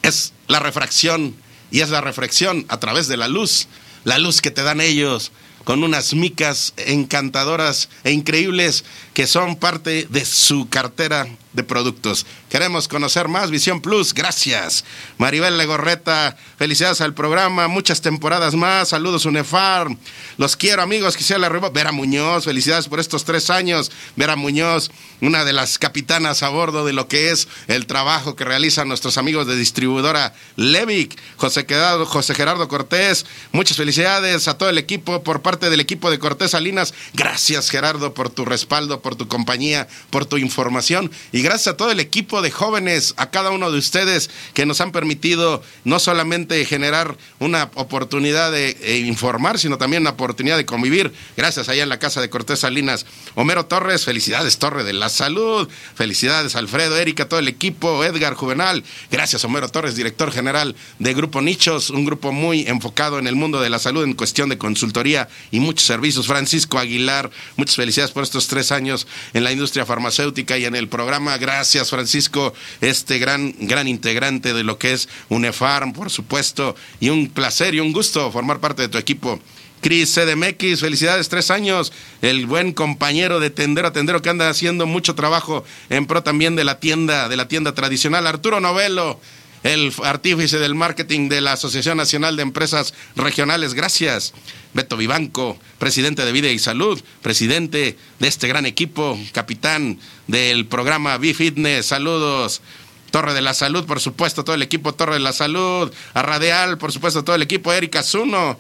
Es 0.03 0.35
la 0.49 0.61
refracción 0.61 1.35
y 1.71 1.81
es 1.81 1.89
la 1.89 2.03
reflexión 2.03 2.67
a 2.69 2.79
través 2.79 3.09
de 3.09 3.17
la 3.17 3.27
luz, 3.27 3.69
la 4.05 4.19
luz 4.19 4.43
que 4.43 4.51
te 4.51 4.63
dan 4.63 4.83
ellos 4.83 5.33
con 5.65 5.83
unas 5.83 6.15
micas 6.15 6.75
encantadoras 6.77 7.89
e 8.05 8.13
increíbles 8.13 8.85
que 9.15 9.27
son 9.27 9.57
parte 9.57 10.07
de 10.11 10.25
su 10.25 10.69
cartera 10.69 11.27
de 11.57 11.65
productos. 11.65 12.27
Queremos 12.49 12.87
conocer 12.87 13.27
más 13.27 13.51
Visión 13.51 13.81
Plus. 13.81 14.15
Gracias. 14.15 14.85
Maribel 15.19 15.59
Legorreta, 15.59 16.37
felicidades 16.59 17.01
al 17.01 17.15
programa. 17.15 17.67
Muchas 17.67 18.03
temporadas 18.03 18.55
más. 18.55 18.91
Saludos, 18.91 19.25
UNEFAR. 19.25 19.89
Los 20.37 20.57
quiero, 20.57 20.83
amigos. 20.83 21.17
Quisiera 21.17 21.41
la 21.41 21.49
Vera 21.49 21.93
Muñoz, 21.93 22.45
felicidades 22.45 22.89
por 22.89 23.01
estos 23.01 23.25
tres 23.25 23.51
años. 23.51 23.91
Vera 24.15 24.37
Muñoz, 24.37 24.91
una 25.21 25.45
de 25.45 25.55
las 25.55 25.79
capitanas 25.79 26.43
a 26.43 26.51
bordo 26.51 26.85
de 26.85 26.93
lo 26.93 27.09
que 27.09 27.31
es 27.31 27.49
el 27.67 27.87
trabajo 27.87 28.37
que 28.37 28.45
realizan 28.45 28.89
nuestros 28.89 29.17
amigos 29.17 29.47
de 29.47 29.57
distribuidora 29.57 30.35
Levic. 30.57 31.19
José, 31.37 31.67
José 32.07 32.35
Gerardo 32.35 32.69
Cortés, 32.69 33.25
muchas 33.53 33.79
felicidades 33.79 34.47
a 34.47 34.59
todo 34.59 34.69
el 34.69 34.77
equipo 34.77 35.23
por 35.23 35.41
parte 35.41 35.71
del 35.71 35.81
equipo 35.81 36.11
de 36.11 36.19
Cortés 36.19 36.51
Salinas. 36.51 36.93
Gracias, 37.15 37.71
Gerardo, 37.71 38.13
por 38.13 38.29
tu 38.29 38.45
respaldo, 38.45 39.01
por 39.01 39.17
tu 39.17 39.27
compañía, 39.27 39.89
por 40.11 40.27
tu 40.27 40.37
información. 40.37 41.11
Y 41.33 41.46
gracias 41.47 41.75
a 41.75 41.77
todo 41.77 41.93
el 41.93 42.01
equipo 42.01 42.43
de 42.43 42.51
jóvenes, 42.51 43.15
a 43.19 43.31
cada 43.31 43.53
uno 43.53 43.71
de 43.71 43.79
ustedes 43.79 44.31
que 44.53 44.67
nos 44.67 44.81
han 44.81 44.91
permitido 44.91 45.63
no 45.85 46.01
solamente 46.01 46.65
generar 46.65 47.17
una 47.39 47.71
oportunidad 47.75 48.51
de 48.51 48.77
eh, 48.81 48.97
informar, 49.07 49.61
sino 49.61 49.79
también 49.79 50.03
una 50.03 50.11
oportunidad 50.11 50.57
de 50.57 50.67
convivir. 50.67 51.13
Gracias 51.37 51.69
allá 51.69 51.85
en 51.85 51.89
la 51.89 52.01
casa 52.01 52.21
de 52.21 52.31
Cortés 52.31 52.59
Salinas. 52.59 53.07
Homero 53.37 53.67
Torres, 53.67 54.05
felicidades 54.05 54.59
Torre 54.59 54.83
de 54.83 54.93
la 54.93 55.09
Salud, 55.09 55.69
felicidades 55.95 56.57
Alfredo, 56.57 56.97
Erika, 56.97 57.29
todo 57.29 57.39
el 57.39 57.47
equipo, 57.47 58.03
Edgar 58.03 58.35
Juvenal. 58.35 58.83
Gracias 59.13 59.45
Homero 59.45 59.69
Torres, 59.69 59.95
director 59.95 60.33
general 60.33 60.75
de 60.99 61.15
Grupo 61.15 61.43
Nichos, 61.43 61.91
un 61.91 62.05
grupo 62.05 62.33
muy 62.33 62.67
enfocado 62.67 63.21
en 63.21 63.29
el 63.29 63.37
mundo 63.37 63.61
de 63.61 63.71
la 63.71 63.79
salud 63.79 64.03
en 64.03 64.15
cuestión 64.15 64.49
de 64.49 64.59
consultoría 64.59 65.29
y 65.53 65.61
muchos 65.61 65.87
servicios. 65.87 66.27
Francisco 66.27 66.81
Aguilar, 66.81 67.31
muchas 67.55 67.77
felicidades 67.77 68.11
por 68.11 68.25
estos 68.25 68.49
tres 68.49 68.73
años 68.73 69.07
en 69.33 69.45
la 69.45 69.53
industria 69.53 69.87
farmacéutica 69.87 70.59
y 70.59 70.65
en 70.65 70.75
el 70.75 70.89
programa. 70.89 71.26
Gracias, 71.37 71.91
Francisco, 71.91 72.55
este 72.81 73.19
gran, 73.19 73.55
gran 73.59 73.89
integrante 73.89 74.55
de 74.55 74.63
lo 74.63 74.79
que 74.79 74.93
es 74.93 75.09
UNEFARM, 75.29 75.93
por 75.93 76.11
supuesto, 76.11 76.77
y 77.01 77.09
un 77.09 77.29
placer 77.29 77.75
y 77.75 77.81
un 77.81 77.93
gusto 77.93 78.31
formar 78.31 78.61
parte 78.61 78.83
de 78.83 78.89
tu 78.89 78.99
equipo. 78.99 79.41
Cris 79.81 80.15
CDMX, 80.15 80.81
felicidades, 80.81 81.29
tres 81.29 81.51
años. 81.51 81.93
El 82.23 82.47
buen 82.47 82.73
compañero 82.73 83.41
de 83.41 83.51
Tendero 83.51 83.89
a 83.89 83.93
Tendero 83.93 84.23
que 84.23 84.31
anda 84.31 84.49
haciendo 84.49 84.87
mucho 84.87 85.15
trabajo 85.15 85.65
en 85.91 86.07
pro 86.07 86.23
también 86.23 86.57
de 86.57 86.65
la 86.65 86.79
tienda, 86.81 87.29
de 87.29 87.37
la 87.37 87.49
tienda 87.49 87.75
tradicional. 87.75 88.27
Arturo 88.27 88.61
Novelo, 88.61 89.21
el 89.67 89.93
artífice 90.05 90.59
del 90.59 90.77
marketing 90.77 91.29
de 91.29 91.41
la 91.41 91.53
Asociación 91.53 91.97
Nacional 91.97 92.37
de 92.37 92.43
Empresas 92.43 92.95
Regionales. 93.17 93.75
Gracias. 93.75 94.33
Beto 94.75 94.97
Vivanco, 94.97 95.59
presidente 95.79 96.25
de 96.25 96.31
Vida 96.33 96.49
y 96.49 96.59
Salud, 96.59 97.03
presidente 97.21 97.97
de 98.21 98.29
este 98.29 98.47
gran 98.47 98.65
equipo, 98.65 99.19
capitán 99.33 99.99
del 100.29 100.67
programa 100.67 101.19
B-Fitness. 101.19 101.87
Saludos. 101.87 102.63
Torre 103.11 103.35
de 103.35 103.41
la 103.41 103.55
Salud, 103.55 103.87
por 103.87 104.01
supuesto, 104.01 104.45
todo 104.45 104.55
el 104.55 104.63
equipo 104.63 104.95
Torre 104.95 105.15
de 105.15 105.21
la 105.21 105.33
Salud. 105.33 105.93
A 106.15 106.23
Radial, 106.23 106.79
por 106.79 106.93
supuesto, 106.93 107.25
todo 107.25 107.35
el 107.35 107.43
equipo. 107.43 107.73
Erika 107.73 108.03
Zuno, 108.03 108.59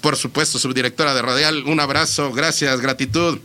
por 0.00 0.16
supuesto, 0.16 0.58
subdirectora 0.58 1.14
de 1.14 1.22
Radial. 1.22 1.64
Un 1.66 1.78
abrazo, 1.78 2.32
gracias, 2.32 2.80
gratitud. 2.80 3.38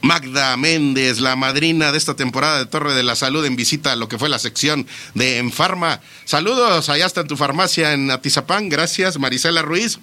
Magda 0.00 0.56
Méndez, 0.56 1.20
la 1.20 1.36
madrina 1.36 1.92
de 1.92 1.98
esta 1.98 2.14
temporada 2.14 2.58
de 2.58 2.66
Torre 2.66 2.94
de 2.94 3.02
la 3.02 3.16
Salud 3.16 3.44
en 3.44 3.56
visita 3.56 3.92
a 3.92 3.96
lo 3.96 4.08
que 4.08 4.18
fue 4.18 4.28
la 4.28 4.38
sección 4.38 4.86
de 5.14 5.38
Enfarma. 5.38 6.00
Saludos, 6.24 6.88
allá 6.88 7.06
está 7.06 7.22
en 7.22 7.28
tu 7.28 7.36
farmacia 7.36 7.92
en 7.92 8.10
Atizapán. 8.10 8.68
Gracias, 8.68 9.18
Marisela 9.18 9.62
Ruiz. 9.62 9.98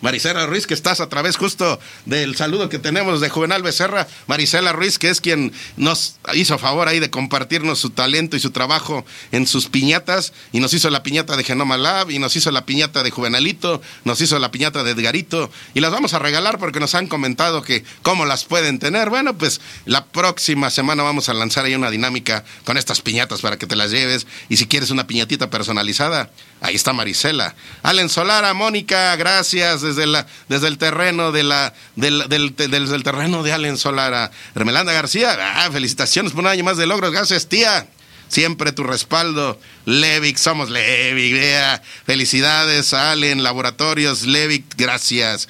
Marisela 0.00 0.46
Ruiz, 0.46 0.66
que 0.66 0.74
estás 0.74 1.00
a 1.00 1.08
través 1.08 1.36
justo 1.36 1.80
del 2.04 2.36
saludo 2.36 2.68
que 2.68 2.78
tenemos 2.78 3.20
de 3.20 3.28
Juvenal 3.28 3.62
Becerra. 3.62 4.06
Marisela 4.26 4.72
Ruiz, 4.72 4.98
que 4.98 5.10
es 5.10 5.20
quien 5.20 5.52
nos 5.76 6.16
hizo 6.34 6.58
favor 6.58 6.88
ahí 6.88 7.00
de 7.00 7.10
compartirnos 7.10 7.78
su 7.78 7.90
talento 7.90 8.36
y 8.36 8.40
su 8.40 8.50
trabajo 8.50 9.04
en 9.32 9.46
sus 9.46 9.68
piñatas. 9.68 10.32
Y 10.52 10.60
nos 10.60 10.72
hizo 10.72 10.90
la 10.90 11.02
piñata 11.02 11.36
de 11.36 11.44
Genoma 11.44 11.76
Lab, 11.76 12.10
y 12.10 12.18
nos 12.18 12.36
hizo 12.36 12.50
la 12.50 12.64
piñata 12.64 13.02
de 13.02 13.10
Juvenalito, 13.10 13.82
nos 14.04 14.20
hizo 14.20 14.38
la 14.38 14.50
piñata 14.50 14.84
de 14.84 14.92
Edgarito. 14.92 15.50
Y 15.74 15.80
las 15.80 15.90
vamos 15.90 16.14
a 16.14 16.18
regalar 16.18 16.58
porque 16.58 16.80
nos 16.80 16.94
han 16.94 17.08
comentado 17.08 17.62
que 17.62 17.84
cómo 18.02 18.24
las 18.24 18.44
pueden 18.44 18.78
tener. 18.78 19.10
Bueno, 19.10 19.36
pues 19.36 19.60
la 19.84 20.06
próxima 20.06 20.70
semana 20.70 21.02
vamos 21.02 21.28
a 21.28 21.34
lanzar 21.34 21.64
ahí 21.64 21.74
una 21.74 21.90
dinámica 21.90 22.44
con 22.64 22.76
estas 22.76 23.00
piñatas 23.00 23.40
para 23.40 23.56
que 23.56 23.66
te 23.66 23.76
las 23.76 23.90
lleves. 23.90 24.26
Y 24.48 24.56
si 24.56 24.66
quieres 24.66 24.90
una 24.90 25.06
piñatita 25.06 25.50
personalizada, 25.50 26.30
Ahí 26.60 26.74
está 26.74 26.92
Marisela. 26.92 27.54
Allen 27.82 28.08
Solara, 28.08 28.52
Mónica, 28.52 29.14
gracias 29.16 29.80
desde, 29.80 30.06
la, 30.06 30.26
desde 30.48 30.66
el 30.66 30.76
terreno 30.76 31.30
de 31.30 31.44
la, 31.44 31.72
del, 31.94 32.28
del, 32.28 32.56
del, 32.56 33.02
terreno 33.04 33.42
de 33.42 33.52
Allen 33.52 33.78
Solara. 33.78 34.32
Hermelanda 34.56 34.92
García, 34.92 35.36
ah, 35.38 35.70
felicitaciones 35.70 36.32
por 36.32 36.40
un 36.40 36.48
año 36.48 36.64
más 36.64 36.76
de 36.76 36.86
logros. 36.86 37.12
Gracias, 37.12 37.48
tía. 37.48 37.86
Siempre 38.28 38.72
tu 38.72 38.82
respaldo. 38.82 39.58
Levic, 39.86 40.36
somos 40.36 40.68
Levic. 40.68 41.82
Felicidades, 42.04 42.92
Allen, 42.92 43.42
Laboratorios, 43.42 44.22
Levic, 44.22 44.64
gracias. 44.76 45.48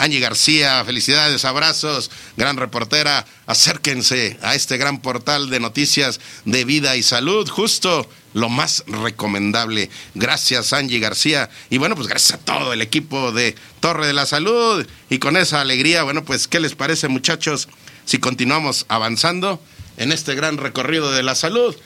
Angie 0.00 0.18
García, 0.18 0.82
felicidades, 0.86 1.44
abrazos, 1.44 2.10
gran 2.38 2.56
reportera. 2.56 3.26
Acérquense 3.46 4.38
a 4.40 4.54
este 4.54 4.78
gran 4.78 5.02
portal 5.02 5.50
de 5.50 5.60
noticias 5.60 6.20
de 6.46 6.64
vida 6.64 6.96
y 6.96 7.02
salud, 7.02 7.46
justo 7.48 8.08
lo 8.32 8.48
más 8.48 8.82
recomendable. 8.86 9.90
Gracias, 10.14 10.72
Angie 10.72 11.00
García. 11.00 11.50
Y 11.68 11.76
bueno, 11.76 11.96
pues 11.96 12.08
gracias 12.08 12.38
a 12.38 12.42
todo 12.42 12.72
el 12.72 12.80
equipo 12.80 13.30
de 13.30 13.54
Torre 13.80 14.06
de 14.06 14.14
la 14.14 14.24
Salud. 14.24 14.86
Y 15.10 15.18
con 15.18 15.36
esa 15.36 15.60
alegría, 15.60 16.02
bueno, 16.02 16.24
pues, 16.24 16.48
¿qué 16.48 16.60
les 16.60 16.74
parece, 16.74 17.08
muchachos? 17.08 17.68
Si 18.06 18.18
continuamos 18.18 18.86
avanzando 18.88 19.62
en 19.98 20.12
este 20.12 20.34
gran 20.34 20.56
recorrido 20.56 21.12
de 21.12 21.22
la 21.22 21.34
salud. 21.34 21.76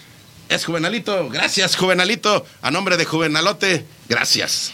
Es 0.49 0.65
Juvenalito. 0.65 1.29
Gracias, 1.31 1.75
Juvenalito. 1.75 2.47
A 2.63 2.71
nombre 2.71 2.97
de 2.97 3.07
Juvenalote, 3.07 3.85
gracias. 4.09 4.73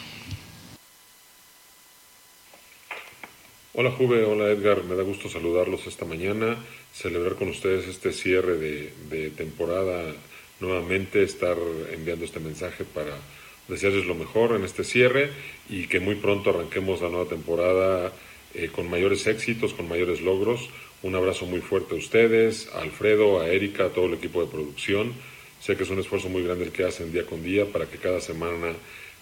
Hola 3.72 3.92
Juve, 3.92 4.24
hola 4.24 4.50
Edgar, 4.50 4.82
me 4.82 4.96
da 4.96 5.04
gusto 5.04 5.28
saludarlos 5.28 5.86
esta 5.86 6.04
mañana, 6.04 6.58
celebrar 6.92 7.36
con 7.36 7.50
ustedes 7.50 7.86
este 7.86 8.10
cierre 8.10 8.56
de, 8.56 9.30
temporada 9.30 10.12
nuevamente 10.58 11.22
estar 11.22 11.56
enviando 11.92 12.24
este 12.24 12.40
mensaje 12.40 12.82
para 12.82 13.16
desearles 13.68 14.06
lo 14.06 14.16
mejor 14.16 14.56
en 14.56 14.64
este 14.64 14.82
cierre 14.82 15.30
y 15.68 15.86
que 15.86 16.00
muy 16.00 16.16
pronto 16.16 16.50
arranquemos 16.50 17.00
la 17.00 17.10
nueva 17.10 17.30
temporada 17.30 18.12
eh, 18.54 18.70
con 18.74 18.90
mayores 18.90 19.28
éxitos, 19.28 19.72
con 19.72 19.88
mayores 19.88 20.20
logros. 20.20 20.68
Un 21.04 21.14
abrazo 21.14 21.46
muy 21.46 21.60
fuerte 21.60 21.94
a 21.94 21.98
ustedes, 21.98 22.68
a 22.74 22.82
Alfredo, 22.82 23.40
a 23.40 23.50
Erika, 23.50 23.84
a 23.84 23.90
todo 23.90 24.06
el 24.06 24.14
equipo 24.14 24.44
de 24.44 24.50
producción. 24.50 25.12
Sé 25.60 25.76
que 25.76 25.84
es 25.84 25.90
un 25.90 26.00
esfuerzo 26.00 26.28
muy 26.28 26.42
grande 26.42 26.64
el 26.64 26.72
que 26.72 26.82
hacen 26.82 27.12
día 27.12 27.24
con 27.24 27.44
día 27.44 27.66
para 27.66 27.86
que 27.86 27.98
cada 27.98 28.20
semana 28.20 28.74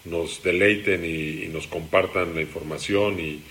nos 0.05 0.41
deleiten 0.43 1.05
y, 1.05 1.47
nos 1.49 1.67
compartan 1.67 2.35
la 2.35 2.41
información 2.41 3.19
y 3.19 3.41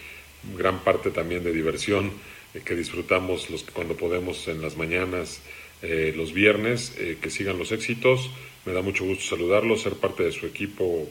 gran 0.57 0.80
parte 0.84 1.11
también 1.11 1.45
de 1.45 1.53
diversión 1.53 2.12
eh, 2.55 2.61
que 2.64 2.74
disfrutamos 2.74 3.51
los, 3.51 3.64
cuando 3.64 3.97
podemos 3.97 4.49
en 4.49 4.62
las 4.62 4.76
mañanas 4.76 5.41
eh, 5.80 6.12
los 6.16 6.32
viernes, 6.32 6.95
eh, 6.99 7.18
que 7.20 7.30
sigan 7.30 7.59
los 7.59 7.70
éxitos. 7.70 8.30
Me 8.64 8.72
da 8.72 8.82
mucho 8.82 9.05
gusto 9.05 9.24
saludarlos, 9.24 9.82
ser 9.82 9.95
parte 9.95 10.24
de 10.24 10.32
su 10.32 10.47
equipo 10.47 11.09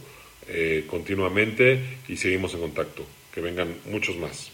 eh, 0.47 0.85
continuamente 0.87 1.99
y 2.07 2.17
seguimos 2.17 2.53
en 2.53 2.61
contacto. 2.61 3.05
Que 3.33 3.41
vengan 3.41 3.75
muchos 3.85 4.17
más. 4.17 4.51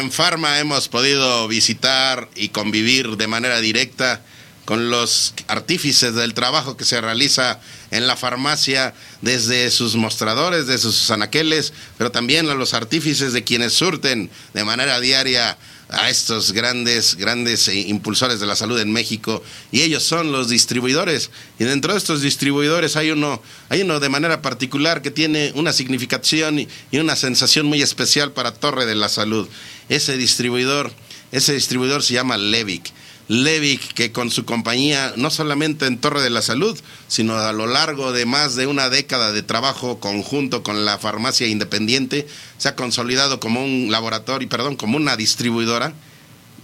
En 0.00 0.10
Pharma 0.10 0.58
hemos 0.58 0.88
podido 0.88 1.46
visitar 1.46 2.28
y 2.34 2.48
convivir 2.48 3.16
de 3.16 3.26
manera 3.26 3.60
directa 3.60 4.22
con 4.64 4.90
los 4.90 5.34
artífices 5.48 6.14
del 6.14 6.32
trabajo 6.32 6.76
que 6.76 6.84
se 6.84 7.00
realiza 7.00 7.60
en 7.90 8.06
la 8.06 8.16
farmacia, 8.16 8.94
desde 9.20 9.70
sus 9.70 9.96
mostradores, 9.96 10.66
desde 10.66 10.82
sus 10.82 11.10
anaqueles, 11.10 11.72
pero 11.98 12.10
también 12.10 12.48
a 12.48 12.54
los 12.54 12.72
artífices 12.72 13.32
de 13.32 13.44
quienes 13.44 13.72
surten 13.72 14.30
de 14.54 14.64
manera 14.64 15.00
diaria 15.00 15.58
a 15.90 16.08
estos 16.08 16.52
grandes, 16.52 17.16
grandes 17.16 17.66
eh, 17.68 17.80
impulsores 17.80 18.38
de 18.38 18.46
la 18.46 18.54
salud 18.54 18.78
en 18.78 18.92
México 18.92 19.42
y 19.72 19.82
ellos 19.82 20.04
son 20.04 20.30
los 20.30 20.48
distribuidores. 20.48 21.30
Y 21.58 21.64
dentro 21.64 21.92
de 21.92 21.98
estos 21.98 22.22
distribuidores 22.22 22.96
hay 22.96 23.10
uno, 23.10 23.42
hay 23.68 23.82
uno 23.82 23.98
de 23.98 24.08
manera 24.08 24.40
particular 24.40 25.02
que 25.02 25.10
tiene 25.10 25.52
una 25.56 25.72
significación 25.72 26.60
y 26.60 26.98
una 26.98 27.16
sensación 27.16 27.66
muy 27.66 27.82
especial 27.82 28.32
para 28.32 28.54
Torre 28.54 28.86
de 28.86 28.94
la 28.94 29.08
Salud. 29.08 29.48
Ese 29.90 30.16
distribuidor, 30.16 30.92
ese 31.32 31.52
distribuidor 31.52 32.02
se 32.02 32.14
llama 32.14 32.38
Levic. 32.38 32.92
Levic, 33.26 33.92
que 33.92 34.12
con 34.12 34.30
su 34.30 34.44
compañía, 34.44 35.12
no 35.16 35.30
solamente 35.30 35.86
en 35.86 35.98
Torre 35.98 36.22
de 36.22 36.30
la 36.30 36.42
Salud, 36.42 36.78
sino 37.08 37.36
a 37.36 37.52
lo 37.52 37.66
largo 37.66 38.12
de 38.12 38.24
más 38.24 38.54
de 38.54 38.68
una 38.68 38.88
década 38.88 39.32
de 39.32 39.42
trabajo 39.42 39.98
conjunto 39.98 40.62
con 40.62 40.84
la 40.84 40.98
farmacia 40.98 41.48
independiente, 41.48 42.26
se 42.56 42.68
ha 42.68 42.76
consolidado 42.76 43.40
como 43.40 43.64
un 43.64 43.88
laboratorio, 43.90 44.48
perdón, 44.48 44.76
como 44.76 44.96
una 44.96 45.16
distribuidora, 45.16 45.92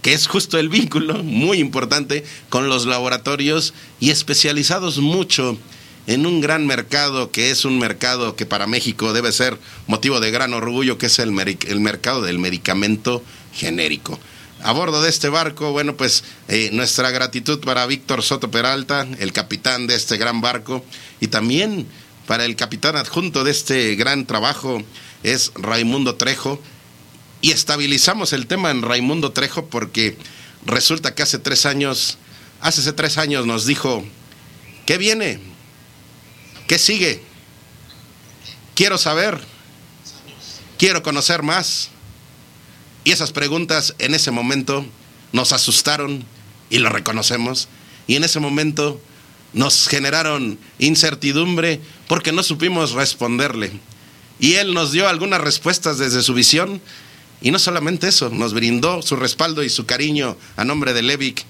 que 0.01 0.13
es 0.13 0.27
justo 0.27 0.57
el 0.57 0.69
vínculo 0.69 1.21
muy 1.23 1.59
importante 1.59 2.23
con 2.47 2.69
los 2.69 2.85
laboratorios 2.85 3.73
y 3.99 4.11
especializados 4.11 4.99
mucho 4.99 5.57
en 6.07 6.25
un 6.25 6.41
gran 6.41 6.65
mercado 6.65 7.31
que 7.31 7.51
es 7.51 7.65
un 7.65 7.77
mercado 7.77 8.35
que 8.35 8.45
para 8.45 8.65
México 8.65 9.13
debe 9.13 9.31
ser 9.31 9.57
motivo 9.85 10.19
de 10.19 10.31
gran 10.31 10.53
orgullo, 10.53 10.97
que 10.97 11.05
es 11.05 11.19
el, 11.19 11.37
el 11.67 11.79
mercado 11.79 12.21
del 12.21 12.39
medicamento 12.39 13.23
genérico 13.53 14.19
a 14.63 14.71
bordo 14.71 15.01
de 15.01 15.09
este 15.09 15.29
barco, 15.29 15.71
bueno, 15.71 15.95
pues 15.95 16.23
eh, 16.47 16.69
nuestra 16.73 17.11
gratitud 17.11 17.59
para 17.59 17.85
Víctor 17.85 18.23
Soto 18.23 18.49
Peralta, 18.49 19.07
el 19.19 19.31
capitán 19.31 19.87
de 19.87 19.95
este 19.95 20.17
gran 20.17 20.41
barco, 20.41 20.83
y 21.19 21.27
también 21.27 21.87
para 22.25 22.45
el 22.45 22.55
capitán 22.55 22.95
adjunto 22.95 23.43
de 23.43 23.51
este 23.51 23.95
gran 23.95 24.25
trabajo, 24.25 24.81
es 25.23 25.51
Raimundo 25.55 26.15
Trejo. 26.15 26.61
Y 27.39 27.51
estabilizamos 27.51 28.33
el 28.33 28.47
tema 28.47 28.71
en 28.71 28.81
Raimundo 28.81 29.31
Trejo 29.31 29.67
porque 29.67 30.17
resulta 30.65 31.13
que 31.13 31.21
hace 31.21 31.37
tres 31.37 31.65
años, 31.65 32.17
hace 32.59 32.91
tres 32.93 33.17
años 33.17 33.45
nos 33.45 33.65
dijo, 33.65 34.03
¿qué 34.85 34.97
viene? 34.97 35.39
¿Qué 36.67 36.77
sigue? 36.77 37.21
Quiero 38.75 38.97
saber, 38.97 39.39
quiero 40.77 41.01
conocer 41.01 41.41
más. 41.41 41.89
Y 43.05 43.11
esas 43.11 43.31
preguntas 43.31 43.95
en 43.99 44.13
ese 44.13 44.31
momento 44.31 44.85
nos 45.31 45.53
asustaron 45.53 46.25
y 46.69 46.79
lo 46.79 46.89
reconocemos. 46.89 47.69
Y 48.05 48.17
en 48.17 48.25
ese 48.25 48.41
momento 48.41 49.01
nos 49.53 49.87
generaron 49.87 50.59
incertidumbre 50.77 51.79
porque 52.07 52.33
no 52.33 52.43
supimos 52.43 52.91
responderle. 52.91 53.71
Y 54.39 54.55
él 54.55 54.73
nos 54.73 54.91
dio 54.91 55.07
algunas 55.07 55.39
respuestas 55.39 55.97
desde 55.97 56.21
su 56.21 56.33
visión. 56.33 56.81
Y 57.41 57.51
no 57.51 57.59
solamente 57.59 58.09
eso, 58.09 58.29
nos 58.29 58.53
brindó 58.53 59.01
su 59.01 59.15
respaldo 59.15 59.63
y 59.63 59.69
su 59.69 59.85
cariño 59.85 60.35
a 60.57 60.65
nombre 60.65 60.93
de 60.93 61.01
Levic, 61.01 61.45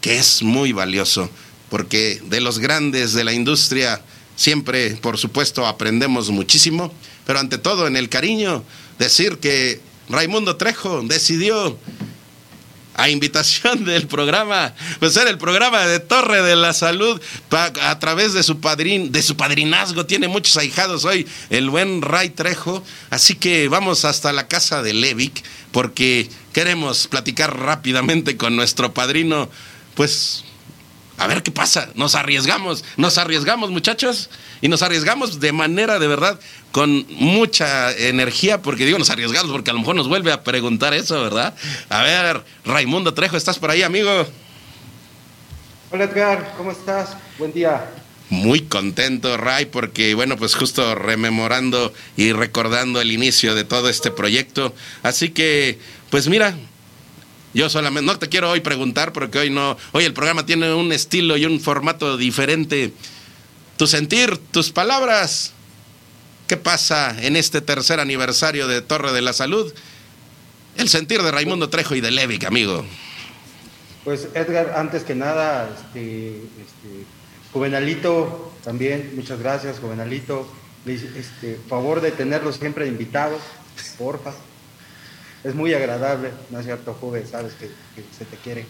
que 0.00 0.16
es 0.16 0.42
muy 0.42 0.72
valioso, 0.72 1.28
porque 1.68 2.22
de 2.24 2.40
los 2.40 2.58
grandes 2.58 3.12
de 3.12 3.24
la 3.24 3.32
industria 3.32 4.00
siempre, 4.36 4.96
por 4.96 5.18
supuesto, 5.18 5.66
aprendemos 5.66 6.30
muchísimo, 6.30 6.92
pero 7.26 7.38
ante 7.38 7.58
todo 7.58 7.86
en 7.86 7.96
el 7.96 8.08
cariño, 8.08 8.64
decir 8.98 9.38
que 9.38 9.80
Raimundo 10.08 10.56
Trejo 10.56 11.02
decidió 11.02 11.78
a 12.94 13.08
invitación 13.08 13.84
del 13.86 14.06
programa, 14.06 14.74
pues 14.98 15.16
era 15.16 15.30
el 15.30 15.38
programa 15.38 15.86
de 15.86 16.00
Torre 16.00 16.42
de 16.42 16.56
la 16.56 16.72
Salud 16.72 17.20
a 17.50 17.98
través 17.98 18.32
de 18.32 18.42
su 18.42 18.60
padrin, 18.60 19.12
de 19.12 19.22
su 19.22 19.36
padrinazgo, 19.36 20.06
tiene 20.06 20.28
muchos 20.28 20.56
ahijados 20.56 21.04
hoy, 21.04 21.26
el 21.50 21.70
buen 21.70 22.02
Ray 22.02 22.30
Trejo, 22.30 22.82
así 23.10 23.34
que 23.34 23.68
vamos 23.68 24.04
hasta 24.04 24.32
la 24.32 24.48
casa 24.48 24.82
de 24.82 24.92
Levic 24.92 25.42
porque 25.72 26.28
queremos 26.52 27.06
platicar 27.06 27.58
rápidamente 27.58 28.36
con 28.36 28.56
nuestro 28.56 28.92
padrino, 28.92 29.48
pues 29.94 30.44
a 31.22 31.26
ver 31.28 31.44
qué 31.44 31.52
pasa, 31.52 31.88
nos 31.94 32.16
arriesgamos, 32.16 32.84
nos 32.96 33.16
arriesgamos 33.16 33.70
muchachos 33.70 34.28
y 34.60 34.66
nos 34.66 34.82
arriesgamos 34.82 35.38
de 35.38 35.52
manera 35.52 36.00
de 36.00 36.08
verdad 36.08 36.40
con 36.72 37.06
mucha 37.10 37.92
energía, 37.92 38.60
porque 38.60 38.84
digo 38.84 38.98
nos 38.98 39.10
arriesgamos, 39.10 39.52
porque 39.52 39.70
a 39.70 39.72
lo 39.72 39.78
mejor 39.78 39.94
nos 39.94 40.08
vuelve 40.08 40.32
a 40.32 40.42
preguntar 40.42 40.94
eso, 40.94 41.22
¿verdad? 41.22 41.54
A 41.90 42.02
ver, 42.02 42.42
Raimundo 42.64 43.14
Trejo, 43.14 43.36
¿estás 43.36 43.60
por 43.60 43.70
ahí, 43.70 43.82
amigo? 43.82 44.26
Hola 45.92 46.04
Edgar, 46.04 46.54
¿cómo 46.56 46.72
estás? 46.72 47.16
Buen 47.38 47.52
día. 47.52 47.88
Muy 48.28 48.62
contento, 48.62 49.36
Ray, 49.36 49.66
porque 49.66 50.14
bueno, 50.14 50.36
pues 50.36 50.56
justo 50.56 50.96
rememorando 50.96 51.94
y 52.16 52.32
recordando 52.32 53.00
el 53.00 53.12
inicio 53.12 53.54
de 53.54 53.62
todo 53.62 53.88
este 53.88 54.10
proyecto. 54.10 54.74
Así 55.04 55.28
que, 55.28 55.78
pues 56.10 56.26
mira, 56.26 56.56
yo 57.54 57.68
solamente, 57.70 58.06
no 58.06 58.18
te 58.18 58.28
quiero 58.28 58.50
hoy 58.50 58.60
preguntar 58.60 59.12
porque 59.12 59.38
hoy 59.38 59.50
no, 59.50 59.76
hoy 59.92 60.04
el 60.04 60.12
programa 60.12 60.46
tiene 60.46 60.72
un 60.72 60.92
estilo 60.92 61.36
y 61.36 61.44
un 61.44 61.60
formato 61.60 62.16
diferente. 62.16 62.92
Tu 63.76 63.86
sentir, 63.86 64.38
tus 64.38 64.70
palabras, 64.70 65.54
¿Qué 66.52 66.58
pasa 66.58 67.16
en 67.18 67.36
este 67.36 67.62
tercer 67.62 67.98
aniversario 67.98 68.68
de 68.68 68.82
Torre 68.82 69.12
de 69.12 69.22
la 69.22 69.32
Salud? 69.32 69.72
El 70.76 70.90
sentir 70.90 71.22
de 71.22 71.30
Raimundo 71.30 71.70
Trejo 71.70 71.94
y 71.94 72.02
de 72.02 72.10
Levic, 72.10 72.44
amigo. 72.44 72.84
Pues 74.04 74.28
Edgar, 74.34 74.74
antes 74.76 75.02
que 75.02 75.14
nada, 75.14 75.70
este, 75.74 76.28
este, 76.36 77.06
Juvenalito, 77.54 78.52
también, 78.64 79.12
muchas 79.16 79.38
gracias, 79.38 79.78
Juvenalito. 79.78 80.46
Este, 80.84 81.58
favor 81.70 82.02
de 82.02 82.10
tenerlos 82.10 82.56
siempre 82.56 82.86
invitados, 82.86 83.40
porfa. 83.96 84.34
Es 85.44 85.54
muy 85.54 85.74
agradable, 85.74 86.30
¿no 86.50 86.60
es 86.60 86.66
cierto, 86.66 86.94
joven? 86.94 87.26
Sabes 87.26 87.54
que, 87.54 87.68
se 88.16 88.24
te 88.24 88.36
quiere. 88.36 88.64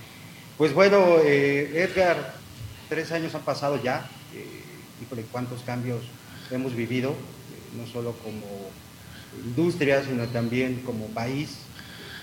Pues 0.56 0.72
bueno, 0.72 1.18
eh, 1.24 1.84
Edgar, 1.84 2.34
tres 2.88 3.12
años 3.12 3.34
han 3.34 3.42
pasado 3.42 3.82
ya. 3.82 4.08
Eh, 4.34 4.62
híjole, 5.02 5.24
cuántos 5.30 5.62
cambios 5.62 6.02
hemos 6.50 6.74
vivido 6.74 7.14
no 7.76 7.86
solo 7.86 8.12
como 8.22 8.70
industria, 9.44 10.02
sino 10.04 10.26
también 10.26 10.82
como 10.84 11.06
país, 11.08 11.56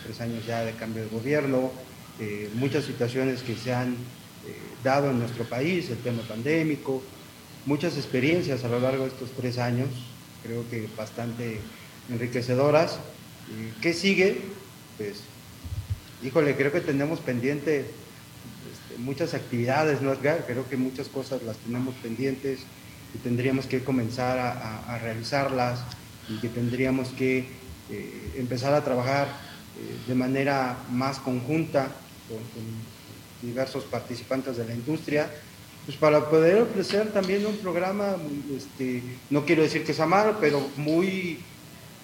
tres 0.03 0.21
años 0.21 0.45
ya 0.45 0.61
de 0.61 0.73
cambio 0.73 1.03
de 1.03 1.09
gobierno, 1.09 1.71
eh, 2.19 2.49
muchas 2.55 2.85
situaciones 2.85 3.41
que 3.41 3.55
se 3.55 3.73
han 3.73 3.93
eh, 3.93 4.55
dado 4.83 5.09
en 5.11 5.19
nuestro 5.19 5.43
país, 5.45 5.89
el 5.89 5.97
tema 5.97 6.21
pandémico, 6.23 7.01
muchas 7.65 7.97
experiencias 7.97 8.63
a 8.63 8.69
lo 8.69 8.79
largo 8.79 9.03
de 9.03 9.09
estos 9.09 9.31
tres 9.31 9.57
años, 9.57 9.89
creo 10.43 10.63
que 10.69 10.87
bastante 10.95 11.59
enriquecedoras. 12.09 12.99
¿Qué 13.81 13.93
sigue? 13.93 14.41
Pues, 14.97 15.21
híjole, 16.23 16.55
creo 16.55 16.71
que 16.71 16.81
tenemos 16.81 17.19
pendiente 17.19 17.79
este, 17.79 19.01
muchas 19.01 19.33
actividades, 19.33 20.01
¿no, 20.01 20.13
Creo 20.15 20.67
que 20.69 20.77
muchas 20.77 21.07
cosas 21.07 21.41
las 21.43 21.57
tenemos 21.57 21.95
pendientes 21.95 22.59
que 23.11 23.19
tendríamos 23.19 23.65
que 23.65 23.83
comenzar 23.83 24.37
a, 24.37 24.99
realizarlas 24.99 25.79
y 26.27 26.39
que 26.39 26.49
tendríamos 26.49 27.09
que 27.09 27.47
eh, 27.89 28.31
empezar 28.37 28.73
a 28.73 28.83
trabajar 28.83 29.27
eh, 29.27 29.97
de 30.07 30.15
manera 30.15 30.77
más 30.91 31.19
conjunta 31.19 31.91
con, 32.27 32.39
diversos 33.41 33.85
participantes 33.85 34.57
de 34.57 34.65
la 34.65 34.73
industria, 34.73 35.31
pues 35.85 35.95
para 35.95 36.29
poder 36.29 36.61
ofrecer 36.61 37.11
también 37.13 37.45
un 37.45 37.55
programa, 37.57 38.17
este, 38.53 39.01
no 39.29 39.45
quiero 39.45 39.63
decir 39.63 39.85
que 39.85 39.93
sea 39.93 40.05
malo, 40.05 40.37
pero 40.41 40.67
muy, 40.75 41.39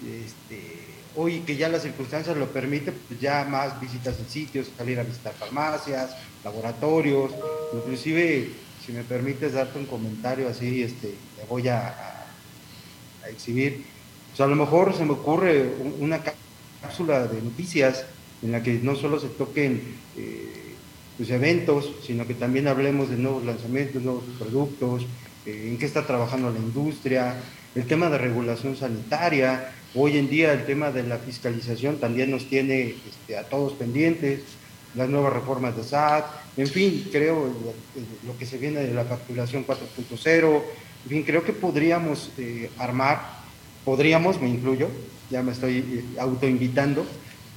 este, 0.02 0.75
hoy 1.16 1.40
que 1.40 1.56
ya 1.56 1.68
las 1.68 1.82
circunstancias 1.82 2.36
lo 2.36 2.46
permiten, 2.46 2.94
pues 3.08 3.20
ya 3.20 3.44
más 3.44 3.80
visitas 3.80 4.18
en 4.18 4.28
sitios, 4.28 4.68
salir 4.76 5.00
a 5.00 5.02
visitar 5.02 5.32
farmacias, 5.34 6.16
laboratorios, 6.44 7.32
inclusive 7.74 8.50
si 8.84 8.92
me 8.92 9.02
permites 9.02 9.54
darte 9.54 9.78
un 9.78 9.86
comentario 9.86 10.48
así, 10.48 10.82
este, 10.82 11.08
te 11.08 11.46
voy 11.48 11.66
a, 11.68 12.12
exhibir. 13.28 13.84
A 14.38 14.46
lo 14.46 14.54
mejor 14.54 14.96
se 14.96 15.04
me 15.04 15.12
ocurre 15.12 15.68
una 15.98 16.20
cápsula 16.80 17.26
de 17.26 17.42
noticias 17.42 18.04
en 18.40 18.52
la 18.52 18.62
que 18.62 18.74
no 18.74 18.94
solo 18.94 19.18
se 19.18 19.26
toquen 19.26 19.82
eh, 20.16 20.74
pues, 21.16 21.30
eventos, 21.30 21.90
sino 22.06 22.24
que 22.24 22.34
también 22.34 22.68
hablemos 22.68 23.10
de 23.10 23.16
nuevos 23.16 23.44
lanzamientos, 23.44 24.00
nuevos 24.00 24.22
productos, 24.38 25.06
eh, 25.44 25.70
en 25.70 25.76
qué 25.76 25.86
está 25.86 26.06
trabajando 26.06 26.52
la 26.52 26.60
industria, 26.60 27.34
el 27.74 27.84
tema 27.86 28.08
de 28.10 28.18
regulación 28.18 28.76
sanitaria. 28.76 29.72
Hoy 29.98 30.18
en 30.18 30.28
día 30.28 30.52
el 30.52 30.66
tema 30.66 30.90
de 30.90 31.04
la 31.04 31.16
fiscalización 31.16 31.96
también 31.98 32.30
nos 32.30 32.50
tiene 32.50 32.96
este, 33.08 33.38
a 33.38 33.44
todos 33.44 33.72
pendientes 33.72 34.42
las 34.94 35.08
nuevas 35.08 35.32
reformas 35.32 35.74
de 35.74 35.84
SAT, 35.84 36.26
en 36.58 36.66
fin, 36.66 37.08
creo 37.10 37.50
lo 38.26 38.36
que 38.38 38.44
se 38.44 38.58
viene 38.58 38.80
de 38.80 38.92
la 38.92 39.04
facturación 39.06 39.66
4.0, 39.66 40.62
en 41.04 41.08
fin, 41.08 41.22
creo 41.22 41.44
que 41.44 41.54
podríamos 41.54 42.30
eh, 42.36 42.70
armar, 42.76 43.22
podríamos, 43.86 44.38
me 44.38 44.50
incluyo, 44.50 44.88
ya 45.30 45.42
me 45.42 45.52
estoy 45.52 45.78
eh, 45.78 46.04
autoinvitando, 46.20 47.06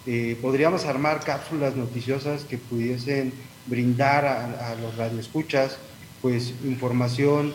eh, 0.06 0.38
podríamos 0.42 0.86
armar 0.86 1.20
cápsulas 1.22 1.76
noticiosas 1.76 2.46
que 2.46 2.58
pudiesen 2.58 3.34
brindar 3.66 4.26
a, 4.26 4.76
los 4.76 4.96
radioescuchas, 4.96 5.78
pues 6.22 6.54
información 6.64 7.54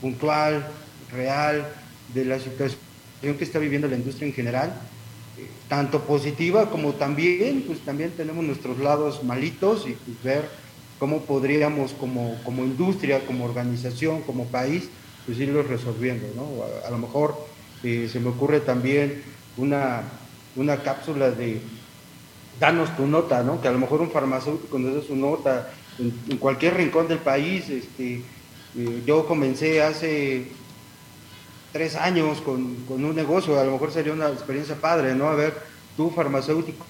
puntual, 0.00 0.66
real, 1.12 1.66
de 2.12 2.24
la 2.24 2.40
situación 2.40 2.87
que 3.20 3.44
está 3.44 3.58
viviendo 3.58 3.88
la 3.88 3.96
industria 3.96 4.28
en 4.28 4.34
general 4.34 4.72
tanto 5.68 6.00
positiva 6.00 6.70
como 6.70 6.94
también, 6.94 7.62
pues 7.66 7.80
también 7.80 8.10
tenemos 8.12 8.44
nuestros 8.44 8.78
lados 8.78 9.22
malitos 9.22 9.86
y 9.86 9.92
pues, 9.92 10.22
ver 10.22 10.48
cómo 10.98 11.20
podríamos 11.20 11.92
como, 11.92 12.36
como 12.44 12.64
industria, 12.64 13.24
como 13.26 13.44
organización, 13.44 14.22
como 14.22 14.46
país, 14.46 14.88
pues 15.26 15.38
irlos 15.38 15.68
resolviendo, 15.68 16.26
¿no? 16.34 16.64
A, 16.86 16.90
lo 16.90 16.98
mejor 16.98 17.36
eh, 17.84 18.08
se 18.10 18.18
me 18.18 18.30
ocurre 18.30 18.60
también 18.60 19.22
una, 19.56 20.02
una 20.56 20.78
cápsula 20.78 21.30
de 21.30 21.60
danos 22.58 22.96
tu 22.96 23.06
nota, 23.06 23.42
¿no? 23.42 23.60
Que 23.60 23.68
a 23.68 23.72
lo 23.72 23.78
mejor 23.78 24.00
un 24.00 24.10
farmacéutico 24.10 24.78
nos 24.78 24.94
da 24.94 25.02
su 25.02 25.14
nota 25.14 25.70
en, 25.98 26.38
cualquier 26.38 26.76
rincón 26.76 27.06
del 27.06 27.18
país. 27.18 27.68
Este, 27.68 28.22
eh, 28.76 29.02
yo 29.06 29.26
comencé 29.26 29.82
hace 29.82 30.46
tres 31.72 31.96
años 31.96 32.40
con, 32.40 32.76
un 32.88 33.14
negocio, 33.14 33.58
a 33.58 33.64
lo 33.64 33.72
mejor 33.72 33.92
sería 33.92 34.12
una 34.12 34.28
experiencia 34.28 34.76
padre, 34.76 35.14
¿no? 35.14 35.28
A 35.28 35.34
ver, 35.34 35.54
tú 35.96 36.10
farmacéutico, 36.10 36.84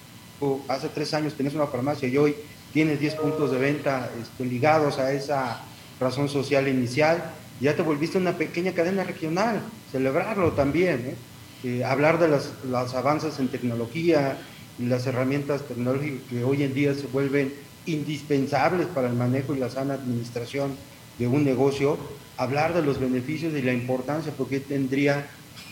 hace 0.68 0.88
tres 0.88 1.14
años 1.14 1.34
tienes 1.34 1.54
una 1.54 1.66
farmacia 1.66 2.08
y 2.08 2.16
hoy 2.16 2.36
tienes 2.72 3.00
10 3.00 3.14
puntos 3.16 3.50
de 3.50 3.58
venta 3.58 4.10
este, 4.20 4.44
ligados 4.44 4.98
a 4.98 5.12
esa 5.12 5.62
razón 5.98 6.28
social 6.28 6.68
inicial, 6.68 7.32
ya 7.60 7.74
te 7.74 7.82
volviste 7.82 8.18
una 8.18 8.36
pequeña 8.36 8.72
cadena 8.72 9.02
regional, 9.04 9.60
celebrarlo 9.90 10.52
también, 10.52 11.06
¿eh? 11.08 11.16
Eh, 11.64 11.84
hablar 11.84 12.20
de 12.20 12.28
los 12.28 12.94
avances 12.94 13.40
en 13.40 13.48
tecnología, 13.48 14.38
y 14.78 14.86
las 14.86 15.06
herramientas 15.06 15.62
tecnológicas 15.62 16.20
que 16.30 16.44
hoy 16.44 16.62
en 16.62 16.72
día 16.72 16.94
se 16.94 17.06
vuelven 17.08 17.52
indispensables 17.86 18.86
para 18.86 19.08
el 19.08 19.14
manejo 19.14 19.54
y 19.54 19.58
la 19.58 19.70
sana 19.70 19.94
administración 19.94 20.76
de 21.18 21.26
un 21.26 21.44
negocio, 21.44 21.98
hablar 22.38 22.72
de 22.72 22.82
los 22.82 22.98
beneficios 22.98 23.52
y 23.54 23.62
la 23.62 23.72
importancia, 23.72 24.32
porque 24.36 24.60
tendría, 24.60 25.28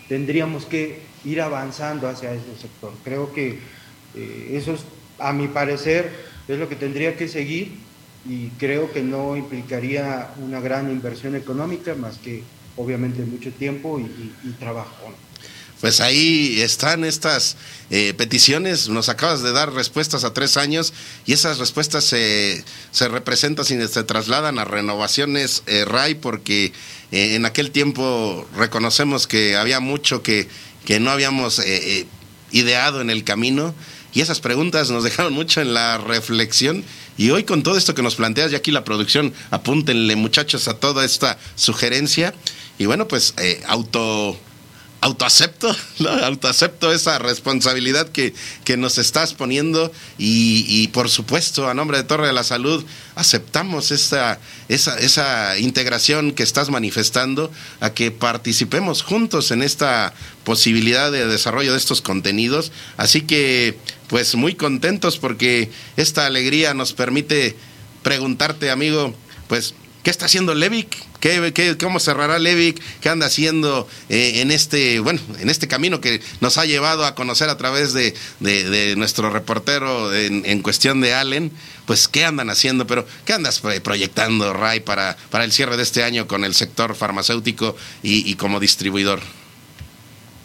tendríamos 0.09 0.67
que 0.67 1.01
ir 1.25 1.41
avanzando 1.41 2.09
hacia 2.09 2.33
ese 2.33 2.57
sector. 2.61 2.93
Creo 3.05 3.33
que 3.33 3.61
eh, 4.15 4.51
eso 4.53 4.75
es, 4.75 4.85
a 5.19 5.33
mi 5.33 5.49
parecer, 5.49 6.11
es 6.49 6.59
lo 6.59 6.69
que 6.69 6.77
tendría 6.77 7.17
que 7.17 7.29
seguir 7.29 7.73
y 8.29 8.49
creo 8.59 8.93
que 8.93 9.03
no 9.03 9.37
implicaría 9.37 10.31
una 10.39 10.61
gran 10.61 10.91
inversión 10.91 11.37
económica, 11.37 11.95
más 11.95 12.19
que 12.19 12.43
obviamente 12.77 13.23
mucho 13.25 13.51
tiempo 13.53 14.01
y, 14.01 14.51
trabajo. 14.59 15.13
Pues 15.81 16.01
ahí 16.01 16.61
están 16.63 17.05
estas 17.05 17.57
eh, 17.91 18.15
peticiones, 18.17 18.89
nos 18.89 19.09
acabas 19.09 19.43
de 19.43 19.53
dar 19.53 19.73
respuestas 19.73 20.25
a 20.25 20.33
tres 20.33 20.57
años 20.57 20.93
y 21.27 21.35
esas 21.35 21.59
respuestas 21.59 22.05
se, 22.05 22.65
se 22.91 23.09
representan 23.09 23.65
y 23.67 23.87
se 23.87 24.05
trasladan 24.05 24.59
a 24.59 24.65
renovaciones 24.65 25.63
eh, 25.67 25.85
RAI 25.85 26.15
porque 26.15 26.73
eh, 27.13 27.35
en 27.35 27.45
aquel 27.45 27.71
tiempo 27.71 28.49
reconocemos 28.57 29.27
que 29.27 29.57
había 29.57 29.81
mucho 29.81 30.23
que, 30.23 30.49
que 30.85 30.99
no 30.99 31.11
habíamos 31.11 31.61
ideado 32.53 33.01
en 33.01 33.11
el 33.11 33.25
camino. 33.25 33.75
Y 34.15 34.23
esas 34.23 34.41
preguntas 34.41 34.91
nos 34.91 35.05
dejaron 35.05 35.35
mucho 35.35 35.61
en 35.61 35.75
la 35.75 35.99
reflexión. 35.99 36.85
Y 37.19 37.31
hoy 37.31 37.45
con 37.45 37.63
todo 37.63 37.77
esto 37.77 37.95
que 37.95 38.03
nos 38.03 38.15
planteas, 38.15 38.53
y 38.53 38.55
aquí 38.55 38.71
la 38.71 38.85
producción, 38.85 39.33
apúntenle 39.51 40.17
muchachos 40.17 40.69
a 40.69 40.75
toda 40.79 41.05
esta 41.05 41.39
sugerencia. 41.55 42.35
Y 42.79 42.87
bueno, 42.87 43.09
pues 43.09 43.35
eh, 43.39 43.63
auto 43.67 44.39
autoacepto, 45.01 45.75
autoacepto 46.25 46.93
esa 46.93 47.19
responsabilidad 47.19 48.09
que, 48.09 48.35
que 48.65 48.77
nos 48.77 48.99
estás 48.99 49.35
poniendo 49.35 49.93
y, 50.19 50.89
por 50.89 51.09
supuesto, 51.09 51.69
a 51.69 51.75
nombre 51.75 51.99
de 51.99 52.05
Torre 52.05 52.27
de 52.27 52.33
la 52.33 52.45
Salud, 52.45 52.85
aceptamos 53.15 53.91
esa 53.91 55.59
integración 55.59 56.33
que 56.33 56.43
estás 56.43 56.71
manifestando, 56.71 57.51
a 57.81 57.91
que 57.91 58.11
participemos 58.11 59.03
juntos 59.03 59.51
en 59.51 59.63
esta 59.63 60.15
posibilidad 60.45 61.11
de 61.13 61.27
desarrollo 61.27 61.73
de 61.73 61.79
estos 61.79 62.03
contenidos. 62.03 62.73
Así 62.97 63.23
que, 63.23 63.77
pues 64.09 64.35
muy 64.35 64.55
contentos 64.55 65.19
porque 65.19 65.71
esta 65.97 66.27
alegría 66.27 66.75
nos 66.75 66.93
permite 66.93 67.57
preguntarte, 68.03 68.71
amigo, 68.71 69.15
pues, 69.49 69.75
¿qué 70.03 70.11
está 70.11 70.27
haciendo 70.27 70.55
Levic? 70.55 70.97
¿Qué, 71.27 71.77
cómo 71.81 71.99
cerrará 71.99 72.39
Levic? 72.39 72.81
¿Qué 73.01 73.09
anda 73.09 73.27
haciendo 73.27 73.89
eh, 74.09 74.43
en 74.43 74.53
este, 74.53 75.01
bueno, 75.01 75.19
en 75.41 75.51
este 75.51 75.67
camino 75.67 76.01
que 76.01 76.21
nos 76.41 76.57
ha 76.57 76.67
llevado 76.67 77.05
a 77.05 77.17
conocer 77.17 77.49
a 77.49 77.57
través 77.57 77.93
de, 77.93 78.15
nuestro 78.97 79.31
reportero 79.31 80.15
en, 80.15 80.63
cuestión 80.63 81.01
de 81.01 81.15
Allen? 81.15 81.51
Pues, 81.85 82.07
¿qué 82.07 82.25
andan 82.25 82.49
haciendo? 82.49 82.87
Pero, 82.87 83.07
¿qué 83.25 83.33
andas 83.33 83.61
proyectando, 83.83 84.53
Ray, 84.53 84.79
para, 84.79 85.17
para 85.31 85.43
el 85.43 85.51
cierre 85.51 85.77
de 85.77 85.83
este 85.83 86.05
año 86.05 86.29
con 86.29 86.45
el 86.45 86.55
sector 86.55 86.95
farmacéutico 86.95 87.75
y, 88.05 88.33
como 88.37 88.61
distribuidor? 88.61 89.19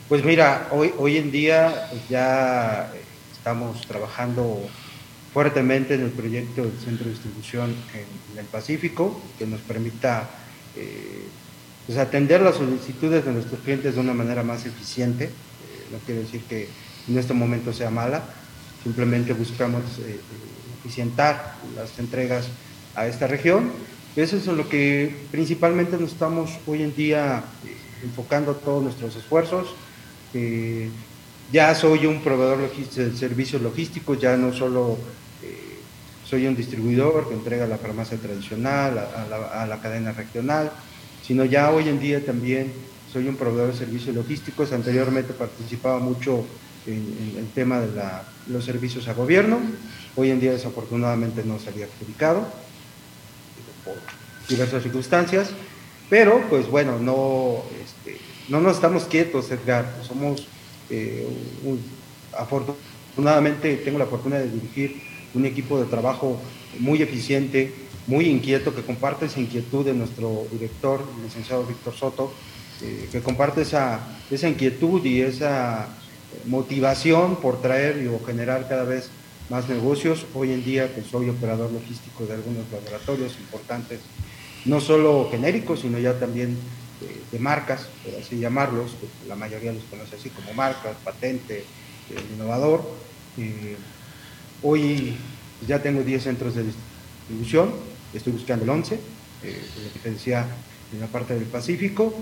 Pues 0.10 0.26
mira, 0.26 0.68
hoy, 0.72 0.92
hoy 0.98 1.18
en 1.18 1.32
día 1.32 1.92
ya 2.10 2.92
estamos 3.32 3.86
trabajando 3.86 4.68
fuertemente 5.32 5.94
en 5.94 6.02
el 6.02 6.10
proyecto 6.10 6.64
del 6.64 6.80
centro 6.84 7.06
de 7.06 7.12
distribución 7.12 7.76
en 7.94 8.40
el 8.40 8.46
Pacífico, 8.46 9.22
que 9.38 9.46
nos 9.46 9.62
permita 9.62 10.41
eh, 10.76 11.28
pues 11.86 11.98
atender 11.98 12.42
las 12.42 12.56
solicitudes 12.56 13.26
de 13.26 13.32
nuestros 13.32 13.60
clientes 13.62 13.96
de 13.96 14.02
una 14.02 14.14
manera 14.14 14.44
más 14.44 14.66
eficiente. 14.66 15.26
Eh, 15.26 15.30
no 15.92 15.98
quiere 16.00 16.22
decir 16.22 16.42
que 16.44 16.70
en 17.08 17.18
este 17.18 17.34
momento 17.34 17.74
sea 17.74 17.90
mala, 17.90 18.24
simplemente 18.84 19.34
buscamos 19.34 19.82
eh, 20.00 20.20
eficientar 20.80 21.56
las 21.76 21.98
entregas 22.00 22.48
a 22.96 23.08
esta 23.08 23.28
región. 23.28 23.72
Eso 24.16 24.38
es 24.38 24.48
en 24.48 24.58
lo 24.58 24.68
que 24.68 25.16
principalmente 25.32 25.98
nos 25.98 26.12
estamos 26.12 26.52
hoy 26.68 26.84
en 26.84 26.96
día 26.96 27.44
enfocando 28.04 28.56
todos 28.56 28.84
nuestros 28.84 29.16
esfuerzos. 29.16 29.76
ya 31.52 31.76
soy 31.76 32.06
un 32.06 32.22
proveedor 32.22 32.72
de 32.72 33.16
servicios 33.16 33.62
logísticos, 33.62 34.20
ya 34.20 34.38
no 34.38 34.54
solo 34.54 34.98
soy 36.32 36.48
un 36.48 36.56
distribuidor 36.56 37.28
que 37.28 37.34
entrega 37.34 37.66
a 37.66 37.68
la 37.68 37.78
farmacia 37.78 38.18
tradicional, 38.18 38.98
a, 38.98 39.66
la, 39.66 39.82
cadena 39.82 40.14
regional, 40.14 40.72
sino 41.22 41.44
ya 41.44 41.72
hoy 41.72 41.90
en 41.90 42.00
día 42.00 42.26
también 42.26 42.72
soy 43.12 43.28
un 43.28 43.36
proveedor 43.36 43.74
de 43.74 43.78
servicios 43.78 44.16
logísticos. 44.16 44.72
Anteriormente 44.72 45.34
participaba 45.34 46.00
mucho 46.00 46.46
en, 46.88 47.36
el 47.38 47.48
tema 47.50 47.82
de 47.82 47.90
los 48.48 48.64
servicios 48.64 49.10
a 49.10 49.14
gobierno. 49.14 49.60
Hoy 50.16 50.30
en 50.30 50.40
día 50.40 50.54
desafortunadamente 50.54 51.44
no 51.44 51.60
se 51.60 51.68
había 51.68 51.88
adjudicado 51.88 52.48
por 53.84 53.96
diversas 54.48 54.84
circunstancias. 54.84 55.50
Pero 56.10 56.46
pues 56.50 56.70
bueno, 56.70 56.98
no, 56.98 57.62
este, 57.84 58.22
no 58.48 58.62
nos 58.62 58.76
estamos 58.76 59.04
quietos, 59.04 59.52
Edgar. 59.52 59.86
Somos, 60.08 60.48
eh, 60.90 61.28
afortunadamente 62.38 63.76
tengo 63.84 64.00
la 64.00 64.06
fortuna 64.06 64.38
de 64.38 64.50
dirigir 64.50 65.11
un 65.34 65.46
equipo 65.46 65.80
de 65.80 65.86
trabajo 65.86 66.40
muy 66.80 67.02
eficiente, 67.02 67.74
muy 68.08 68.26
inquieto, 68.26 68.74
que 68.76 68.82
comparte 68.82 69.26
esa 69.26 69.40
inquietud 69.40 69.86
de 69.86 69.94
nuestro 69.94 70.46
director, 70.52 71.04
el 71.18 71.24
licenciado 71.24 71.66
Víctor 71.66 71.94
Soto, 71.94 72.34
eh, 72.82 73.08
que 73.12 73.22
comparte 73.22 73.62
esa, 73.62 74.00
esa 74.30 74.50
inquietud 74.50 75.06
y 75.06 75.22
esa 75.22 75.88
motivación 76.46 77.36
por 77.36 77.62
traer 77.62 78.08
o 78.08 78.26
generar 78.26 78.68
cada 78.68 78.84
vez 78.84 79.10
más 79.50 79.68
negocios. 79.70 80.26
Hoy 80.34 80.52
en 80.52 80.64
día 80.64 80.94
que 80.94 81.02
soy 81.02 81.30
operador 81.30 81.72
logístico 81.72 82.26
de 82.26 82.34
algunos 82.34 82.66
laboratorios 82.72 83.38
importantes, 83.40 84.00
no 84.66 84.80
solo 84.80 85.28
genéricos, 85.30 85.82
sino 85.82 86.00
ya 86.00 86.20
también 86.20 86.58
de, 87.32 87.40
marcas, 87.40 87.88
por 88.04 88.20
así 88.20 88.40
llamarlos, 88.40 88.92
la 89.28 89.36
mayoría 89.36 89.74
los 89.74 89.84
conoce 89.86 90.16
así 90.16 90.30
como 90.30 90.54
marcas, 90.54 90.96
patente, 91.04 91.64
innovador. 92.34 92.82
Eh, 93.38 93.76
Hoy 94.64 95.16
ya 95.68 95.82
tengo 95.82 96.04
10 96.04 96.24
centros 96.24 96.56
de 96.56 96.64
distribución, 96.64 97.72
estoy 98.14 98.34
buscando 98.34 98.64
el 98.64 98.70
11, 98.70 99.00
eh, 99.44 99.62
en 100.94 101.00
la 101.00 101.08
parte 101.08 101.34
del 101.34 101.46
Pacífico. 101.46 102.14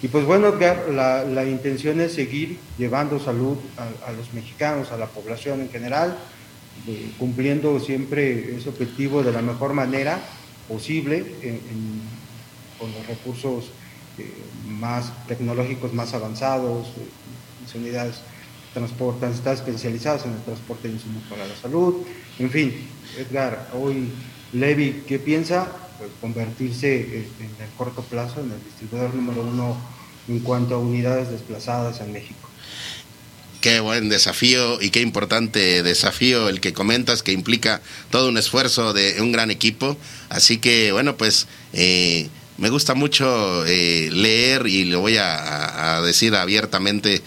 Y 0.00 0.08
pues 0.08 0.24
bueno, 0.24 0.54
la, 0.54 1.44
intención 1.44 2.00
es 2.00 2.12
seguir 2.12 2.58
llevando 2.76 3.18
salud 3.18 3.56
a, 3.76 4.12
los 4.12 4.32
mexicanos, 4.32 4.92
a 4.92 4.96
la 4.96 5.06
población 5.06 5.60
en 5.60 5.70
general, 5.70 6.16
eh, 6.86 7.10
cumpliendo 7.18 7.80
siempre 7.80 8.56
ese 8.56 8.68
objetivo 8.68 9.24
de 9.24 9.32
la 9.32 9.42
mejor 9.42 9.72
manera 9.72 10.20
posible 10.68 11.24
con 12.78 12.92
los 12.92 13.06
recursos 13.08 13.70
eh, 14.18 14.30
más 14.66 15.12
tecnológicos 15.26 15.92
más 15.92 16.14
avanzados, 16.14 16.86
las 17.64 17.74
unidades 17.74 18.20
transportan, 18.78 19.32
está 19.32 19.52
especializados 19.52 20.24
en 20.24 20.32
el 20.32 20.42
transporte 20.42 20.88
de 20.88 20.94
insumos 20.94 21.22
para 21.28 21.44
la 21.46 21.56
salud. 21.56 21.96
En 22.38 22.50
fin, 22.50 22.72
Edgar, 23.18 23.70
hoy 23.74 24.08
Levi, 24.52 25.02
¿qué 25.06 25.18
piensa? 25.18 25.66
Pues 25.98 26.10
convertirse 26.20 27.02
en 27.40 27.50
el 27.60 27.70
corto 27.76 28.02
plazo 28.02 28.40
en 28.40 28.52
el 28.52 28.64
distribuidor 28.64 29.14
número 29.14 29.42
uno 29.42 29.76
en 30.28 30.38
cuanto 30.40 30.76
a 30.76 30.78
unidades 30.78 31.30
desplazadas 31.30 32.00
en 32.00 32.12
México. 32.12 32.48
Qué 33.60 33.80
buen 33.80 34.08
desafío 34.08 34.80
y 34.80 34.90
qué 34.90 35.00
importante 35.00 35.82
desafío 35.82 36.48
el 36.48 36.60
que 36.60 36.72
comentas, 36.72 37.24
que 37.24 37.32
implica 37.32 37.82
todo 38.10 38.28
un 38.28 38.38
esfuerzo 38.38 38.92
de 38.92 39.20
un 39.20 39.32
gran 39.32 39.50
equipo. 39.50 39.96
Así 40.28 40.58
que, 40.58 40.92
bueno, 40.92 41.16
pues 41.16 41.48
eh, 41.72 42.28
me 42.58 42.70
gusta 42.70 42.94
mucho 42.94 43.64
eh, 43.66 44.10
leer 44.12 44.66
y 44.66 44.84
lo 44.84 45.00
voy 45.00 45.16
a, 45.16 46.02
decir 46.04 46.34
abiertamente 46.34 47.22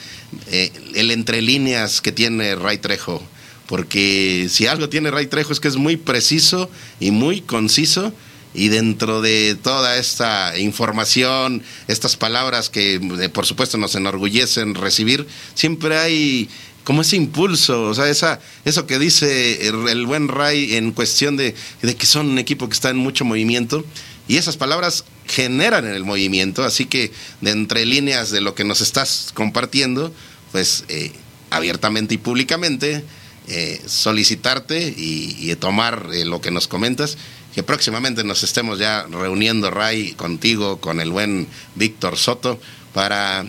eh, 0.47 0.71
el 0.95 1.11
entre 1.11 1.41
líneas 1.41 2.01
que 2.01 2.11
tiene 2.11 2.55
Ray 2.55 2.77
Trejo, 2.77 3.21
porque 3.67 4.47
si 4.49 4.67
algo 4.67 4.89
tiene 4.89 5.11
Ray 5.11 5.27
Trejo 5.27 5.53
es 5.53 5.59
que 5.59 5.67
es 5.67 5.77
muy 5.77 5.97
preciso 5.97 6.69
y 6.99 7.11
muy 7.11 7.41
conciso 7.41 8.13
y 8.53 8.67
dentro 8.67 9.21
de 9.21 9.55
toda 9.55 9.97
esta 9.97 10.57
información, 10.57 11.63
estas 11.87 12.17
palabras 12.17 12.69
que 12.69 13.29
por 13.33 13.45
supuesto 13.45 13.77
nos 13.77 13.95
enorgullecen 13.95 14.75
recibir, 14.75 15.25
siempre 15.53 15.97
hay 15.97 16.49
como 16.83 17.01
ese 17.01 17.15
impulso, 17.15 17.83
o 17.83 17.93
sea, 17.93 18.09
esa, 18.09 18.39
eso 18.65 18.87
que 18.87 18.97
dice 18.97 19.67
el, 19.67 20.05
buen 20.05 20.27
Ray 20.27 20.75
en 20.75 20.91
cuestión 20.91 21.37
de, 21.37 21.55
de 21.81 21.95
que 21.95 22.05
son 22.05 22.29
un 22.29 22.39
equipo 22.39 22.67
que 22.67 22.73
está 22.73 22.89
en 22.89 22.97
mucho 22.97 23.23
movimiento 23.23 23.85
y 24.31 24.37
esas 24.37 24.55
palabras 24.55 25.03
generan 25.27 25.85
en 25.85 25.93
el 25.93 26.05
movimiento, 26.05 26.63
así 26.63 26.85
que 26.85 27.11
de 27.41 27.51
entre 27.51 27.85
líneas 27.85 28.31
de 28.31 28.39
lo 28.39 28.55
que 28.55 28.63
nos 28.63 28.79
estás 28.79 29.31
compartiendo, 29.33 30.13
pues 30.53 30.85
eh, 30.87 31.11
abiertamente 31.49 32.13
y 32.13 32.17
públicamente, 32.17 33.03
eh, 33.49 33.81
solicitarte 33.85 34.95
y, 34.95 35.53
tomar 35.57 36.11
eh, 36.13 36.23
lo 36.23 36.39
que 36.39 36.49
nos 36.49 36.69
comentas, 36.69 37.17
que 37.53 37.61
próximamente 37.61 38.23
nos 38.23 38.43
estemos 38.43 38.79
ya 38.79 39.05
reuniendo, 39.11 39.69
Ray, 39.69 40.13
contigo, 40.13 40.79
con 40.79 41.01
el 41.01 41.11
buen 41.11 41.45
Víctor 41.75 42.15
Soto, 42.15 42.57
para 42.93 43.45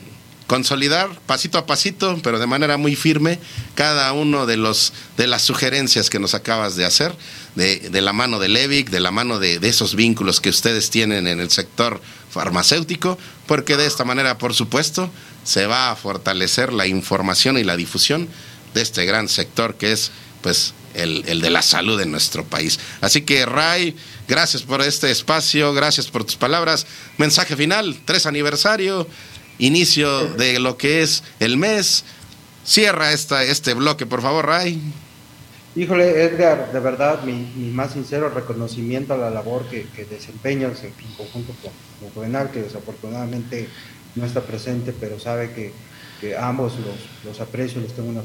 consolidar 0.47 1.09
pasito 1.27 1.59
a 1.59 1.67
pasito, 1.67 2.19
pero 2.23 2.39
de 2.39 2.47
manera 2.47 2.77
muy 2.77 2.97
firme, 2.97 3.39
cada 3.75 4.13
uno 4.13 4.47
de 4.47 4.57
los 4.57 4.93
de 5.17 5.27
las 5.27 5.43
sugerencias 5.43 6.11
que 6.11 6.19
nos 6.19 6.35
acabas 6.35 6.77
de 6.77 6.85
hacer, 6.85 7.15
de, 7.55 7.79
de 7.91 8.01
la 8.01 8.13
mano 8.13 8.39
de 8.39 8.49
Levic, 8.49 8.91
de 8.91 9.01
la 9.01 9.11
mano 9.11 9.39
de, 9.39 9.59
de, 9.59 9.69
esos 9.69 9.95
vínculos 9.95 10.41
que 10.41 10.51
ustedes 10.51 10.91
tienen 10.91 11.27
en 11.27 11.41
el 11.41 11.51
sector 11.51 12.01
farmacéutico, 12.31 13.19
porque 13.47 13.77
de 13.77 13.87
esta 13.87 14.05
manera, 14.05 14.39
por 14.39 14.55
supuesto, 14.55 15.11
se 15.45 15.67
va 15.67 15.91
a 15.91 15.97
fortalecer 15.97 16.73
la 16.73 16.87
información 16.87 17.59
y 17.59 17.65
la 17.65 17.77
difusión 17.77 18.29
de 18.75 18.83
este 18.83 19.05
gran 19.05 19.29
sector 19.29 19.75
que 19.77 19.93
es, 19.93 20.11
pues, 20.41 20.75
el, 20.95 21.25
el 21.27 21.41
de 21.41 21.51
la 21.51 21.63
salud 21.63 22.01
en 22.01 22.11
nuestro 22.11 22.45
país. 22.45 22.79
Así 23.01 23.23
que, 23.23 23.47
Ray, 23.47 23.97
gracias 24.29 24.63
por 24.63 24.83
este 24.83 25.11
espacio, 25.11 25.73
gracias 25.73 26.09
por 26.09 26.25
tus 26.25 26.37
palabras. 26.37 26.87
Mensaje 27.17 27.57
final, 27.57 28.01
tres 28.05 28.27
aniversario 28.27 29.07
inicio 29.63 30.27
de 30.35 30.59
lo 30.59 30.77
que 30.77 31.03
es 31.03 31.23
el 31.41 31.57
mes. 31.57 32.05
Cierra 32.65 33.13
esta, 33.13 33.43
este 33.45 33.75
bloque, 33.75 34.07
por 34.07 34.23
favor, 34.23 34.47
Ray. 34.47 34.81
Híjole, 35.75 36.25
Edgar, 36.25 36.71
de 36.71 36.81
verdad, 36.81 37.23
mi, 37.23 37.71
más 37.71 37.93
sincero 37.93 38.29
reconocimiento 38.29 39.15
a 39.15 39.17
la 39.17 39.31
labor 39.31 39.65
que, 39.71 39.87
que 39.97 40.05
desempeñas 40.05 40.85
en 40.85 40.93
conjunto 41.17 41.55
con, 41.63 41.73
con 42.01 42.11
Juvenal, 42.11 42.51
que 42.51 42.63
desafortunadamente 42.63 43.69
no 44.15 44.27
está 44.27 44.43
presente, 44.43 44.93
pero 44.93 45.19
sabe 45.19 45.53
que, 45.53 45.73
que 46.21 46.37
ambos 46.37 46.75
los, 46.75 46.97
los 47.25 47.41
aprecio, 47.41 47.81
les 47.81 47.95
tengo 47.95 48.11
un 48.11 48.23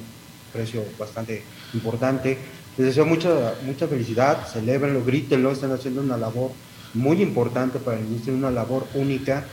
aprecio 0.49 0.83
bastante 0.99 1.43
importante. 1.73 2.38
Les 2.77 2.88
deseo 2.88 3.05
mucha, 3.05 3.55
mucha 3.63 3.88
felicidad, 3.88 4.45
celebrenlo, 4.51 5.05
grítenlo, 5.05 5.51
están 5.51 5.71
haciendo 5.71 6.01
una 6.01 6.17
labor 6.17 6.51
muy 6.93 7.21
importante 7.21 7.79
para 7.79 7.97
la 7.97 8.03
industria, 8.03 8.35
una 8.35 8.51
labor 8.51 8.88
única 8.93 9.45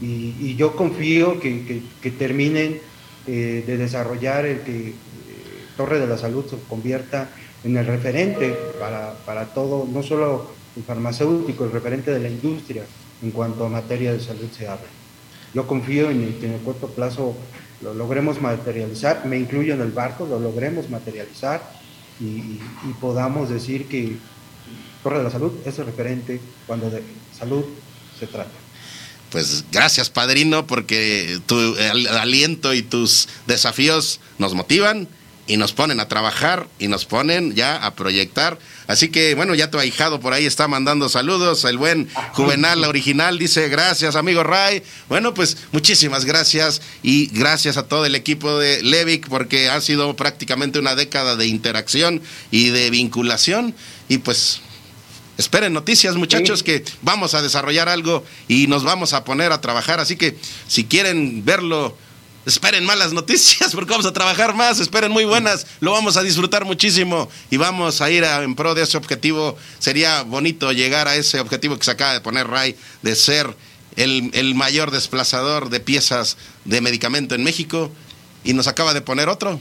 y, 0.00 0.54
yo 0.56 0.76
confío 0.76 1.40
que, 1.40 1.82
terminen 2.18 2.80
eh, 3.26 3.64
de 3.66 3.76
desarrollar 3.76 4.46
el 4.46 4.60
que 4.60 4.88
eh, 4.88 4.94
Torre 5.76 5.98
de 5.98 6.06
la 6.06 6.18
Salud 6.18 6.44
se 6.46 6.56
convierta 6.68 7.28
en 7.64 7.76
el 7.76 7.86
referente 7.86 8.56
para, 8.78 9.14
para, 9.26 9.46
todo, 9.46 9.86
no 9.90 10.02
solo 10.02 10.50
el 10.76 10.82
farmacéutico, 10.82 11.64
el 11.64 11.72
referente 11.72 12.12
de 12.12 12.20
la 12.20 12.28
industria 12.28 12.84
en 13.22 13.30
cuanto 13.32 13.66
a 13.66 13.68
materia 13.68 14.12
de 14.12 14.20
salud 14.20 14.48
se 14.56 14.68
habla. 14.68 14.86
Yo 15.52 15.66
confío 15.66 16.10
en 16.10 16.38
que 16.38 16.46
en 16.46 16.52
el 16.52 16.60
corto 16.60 16.86
plazo 16.88 17.34
lo 17.82 17.94
logremos 17.94 18.40
materializar, 18.40 19.26
me 19.26 19.36
incluyo 19.36 19.74
en 19.74 19.80
el 19.80 19.90
barco, 19.90 20.26
lo 20.26 20.38
logremos 20.38 20.88
materializar 20.90 21.60
y 22.20 22.58
podamos 23.00 23.48
decir 23.48 23.86
que 23.86 24.16
Torre 25.02 25.18
de 25.18 25.24
la 25.24 25.30
Salud 25.30 25.52
es 25.64 25.78
el 25.78 25.86
referente 25.86 26.40
cuando 26.66 26.90
de 26.90 27.02
salud 27.32 27.64
se 28.18 28.26
trata 28.26 28.50
pues 29.30 29.64
gracias 29.72 30.10
padrino 30.10 30.66
porque 30.66 31.40
tu 31.46 31.76
aliento 32.10 32.74
y 32.74 32.82
tus 32.82 33.28
desafíos 33.46 34.20
nos 34.38 34.54
motivan 34.54 35.08
y 35.48 35.56
nos 35.56 35.72
ponen 35.72 35.98
a 35.98 36.08
trabajar 36.08 36.68
y 36.78 36.88
nos 36.88 37.06
ponen 37.06 37.54
ya 37.54 37.76
a 37.76 37.94
proyectar. 37.94 38.58
Así 38.86 39.08
que 39.08 39.34
bueno, 39.34 39.54
ya 39.54 39.70
tu 39.70 39.78
ahijado 39.78 40.20
por 40.20 40.34
ahí 40.34 40.46
está 40.46 40.68
mandando 40.68 41.08
saludos, 41.08 41.64
el 41.64 41.78
buen 41.78 42.08
Juvenal 42.34 42.84
original 42.84 43.38
dice 43.38 43.68
gracias 43.68 44.14
amigo 44.14 44.44
Ray. 44.44 44.82
Bueno, 45.08 45.34
pues 45.34 45.56
muchísimas 45.72 46.26
gracias 46.26 46.82
y 47.02 47.26
gracias 47.28 47.78
a 47.78 47.88
todo 47.88 48.04
el 48.04 48.14
equipo 48.14 48.58
de 48.58 48.82
Levic 48.82 49.28
porque 49.28 49.70
ha 49.70 49.80
sido 49.80 50.14
prácticamente 50.14 50.78
una 50.78 50.94
década 50.94 51.34
de 51.34 51.46
interacción 51.46 52.22
y 52.50 52.68
de 52.68 52.90
vinculación 52.90 53.74
y 54.08 54.18
pues 54.18 54.60
esperen 55.38 55.72
noticias, 55.72 56.16
muchachos, 56.16 56.58
sí. 56.58 56.64
que 56.64 56.84
vamos 57.00 57.32
a 57.34 57.40
desarrollar 57.40 57.88
algo 57.88 58.24
y 58.48 58.66
nos 58.66 58.84
vamos 58.84 59.14
a 59.14 59.24
poner 59.24 59.52
a 59.52 59.60
trabajar. 59.60 60.00
Así 60.00 60.16
que 60.16 60.36
si 60.66 60.84
quieren 60.84 61.44
verlo, 61.44 61.96
esperen 62.44 62.84
malas 62.84 63.12
noticias 63.12 63.70
porque 63.74 63.90
vamos 63.90 64.06
a 64.06 64.12
trabajar 64.12 64.54
más, 64.54 64.80
esperen 64.80 65.12
muy 65.12 65.24
buenas, 65.24 65.66
lo 65.80 65.92
vamos 65.92 66.16
a 66.16 66.22
disfrutar 66.22 66.64
muchísimo 66.64 67.30
y 67.50 67.56
vamos 67.56 68.00
a 68.00 68.10
ir 68.10 68.24
a, 68.24 68.42
en 68.42 68.56
pro 68.56 68.74
de 68.74 68.82
ese 68.82 68.98
objetivo. 68.98 69.56
Sería 69.78 70.22
bonito 70.22 70.72
llegar 70.72 71.06
a 71.08 71.14
ese 71.14 71.40
objetivo 71.40 71.78
que 71.78 71.84
se 71.84 71.92
acaba 71.92 72.12
de 72.12 72.20
poner 72.20 72.48
Ray, 72.48 72.76
de 73.02 73.14
ser 73.14 73.56
el, 73.96 74.30
el 74.34 74.56
mayor 74.56 74.90
desplazador 74.90 75.70
de 75.70 75.80
piezas 75.80 76.36
de 76.64 76.80
medicamento 76.80 77.36
en 77.36 77.44
México 77.44 77.92
y 78.42 78.54
nos 78.54 78.66
acaba 78.66 78.92
de 78.92 79.02
poner 79.02 79.28
otro, 79.28 79.60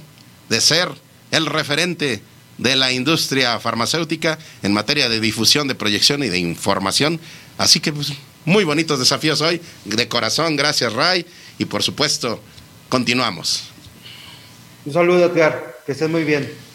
de 0.50 0.60
ser 0.60 0.90
el 1.30 1.46
referente 1.46 2.24
de 2.58 2.76
la 2.76 2.92
industria 2.92 3.60
farmacéutica 3.60 4.38
en 4.64 4.74
materia 4.74 5.10
de 5.10 5.20
difusión, 5.20 5.68
de 5.68 5.76
proyección 5.76 6.24
y 6.24 6.30
de 6.30 6.40
información. 6.40 7.20
Así 7.58 7.80
que 7.80 7.94
pues, 7.94 8.14
muy 8.46 8.64
bonitos 8.64 9.00
desafíos 9.00 9.42
hoy. 9.42 9.62
De 9.86 10.08
corazón, 10.08 10.56
gracias 10.56 10.94
Ray. 10.94 11.26
Y 11.58 11.66
por 11.66 11.84
supuesto, 11.84 12.42
continuamos. 12.90 13.70
Un 14.86 14.94
saludo. 14.94 15.34
Que 15.34 15.92
estés 15.92 16.10
muy 16.10 16.24
bien. 16.24 16.67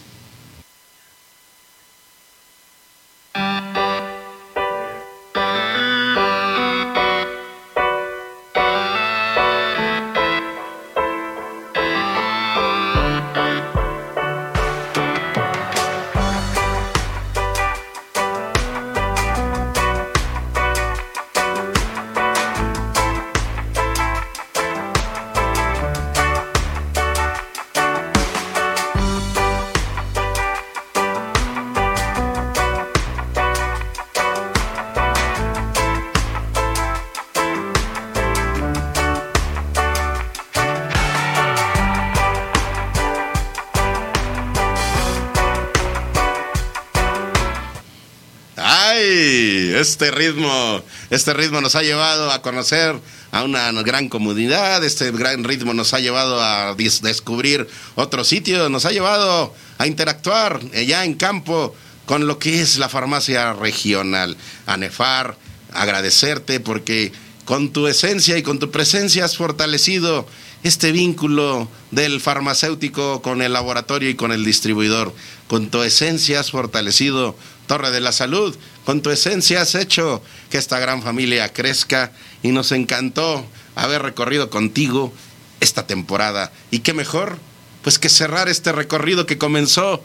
Este 50.02 50.16
ritmo, 50.16 50.82
este 51.10 51.32
ritmo 51.32 51.60
nos 51.60 51.76
ha 51.76 51.82
llevado 51.82 52.32
a 52.32 52.42
conocer 52.42 52.96
a 53.30 53.44
una 53.44 53.70
gran 53.82 54.08
comunidad, 54.08 54.82
este 54.82 55.12
gran 55.12 55.44
ritmo 55.44 55.74
nos 55.74 55.94
ha 55.94 56.00
llevado 56.00 56.42
a 56.42 56.74
descubrir 56.74 57.68
otro 57.94 58.24
sitio, 58.24 58.68
nos 58.68 58.84
ha 58.84 58.90
llevado 58.90 59.54
a 59.78 59.86
interactuar 59.86 60.60
ya 60.72 61.04
en 61.04 61.14
campo 61.14 61.76
con 62.04 62.26
lo 62.26 62.40
que 62.40 62.60
es 62.60 62.78
la 62.78 62.88
farmacia 62.88 63.52
regional. 63.52 64.36
Anefar, 64.66 65.36
agradecerte 65.72 66.58
porque 66.58 67.12
con 67.44 67.72
tu 67.72 67.86
esencia 67.86 68.36
y 68.36 68.42
con 68.42 68.58
tu 68.58 68.72
presencia 68.72 69.24
has 69.24 69.36
fortalecido 69.36 70.26
este 70.64 70.90
vínculo 70.90 71.68
del 71.92 72.20
farmacéutico 72.20 73.22
con 73.22 73.40
el 73.40 73.52
laboratorio 73.52 74.10
y 74.10 74.16
con 74.16 74.32
el 74.32 74.44
distribuidor. 74.44 75.14
Con 75.46 75.70
tu 75.70 75.82
esencia 75.82 76.40
has 76.40 76.50
fortalecido 76.50 77.36
Torre 77.66 77.90
de 77.90 78.00
la 78.00 78.12
Salud. 78.12 78.56
Con 78.84 79.00
tu 79.00 79.10
esencia 79.10 79.62
has 79.62 79.74
hecho 79.74 80.22
que 80.50 80.58
esta 80.58 80.78
gran 80.78 81.02
familia 81.02 81.52
crezca 81.52 82.12
y 82.42 82.48
nos 82.48 82.72
encantó 82.72 83.46
haber 83.76 84.02
recorrido 84.02 84.50
contigo 84.50 85.12
esta 85.60 85.86
temporada. 85.86 86.52
Y 86.70 86.80
qué 86.80 86.92
mejor, 86.92 87.38
pues 87.82 87.98
que 87.98 88.08
cerrar 88.08 88.48
este 88.48 88.72
recorrido 88.72 89.26
que 89.26 89.38
comenzó 89.38 90.02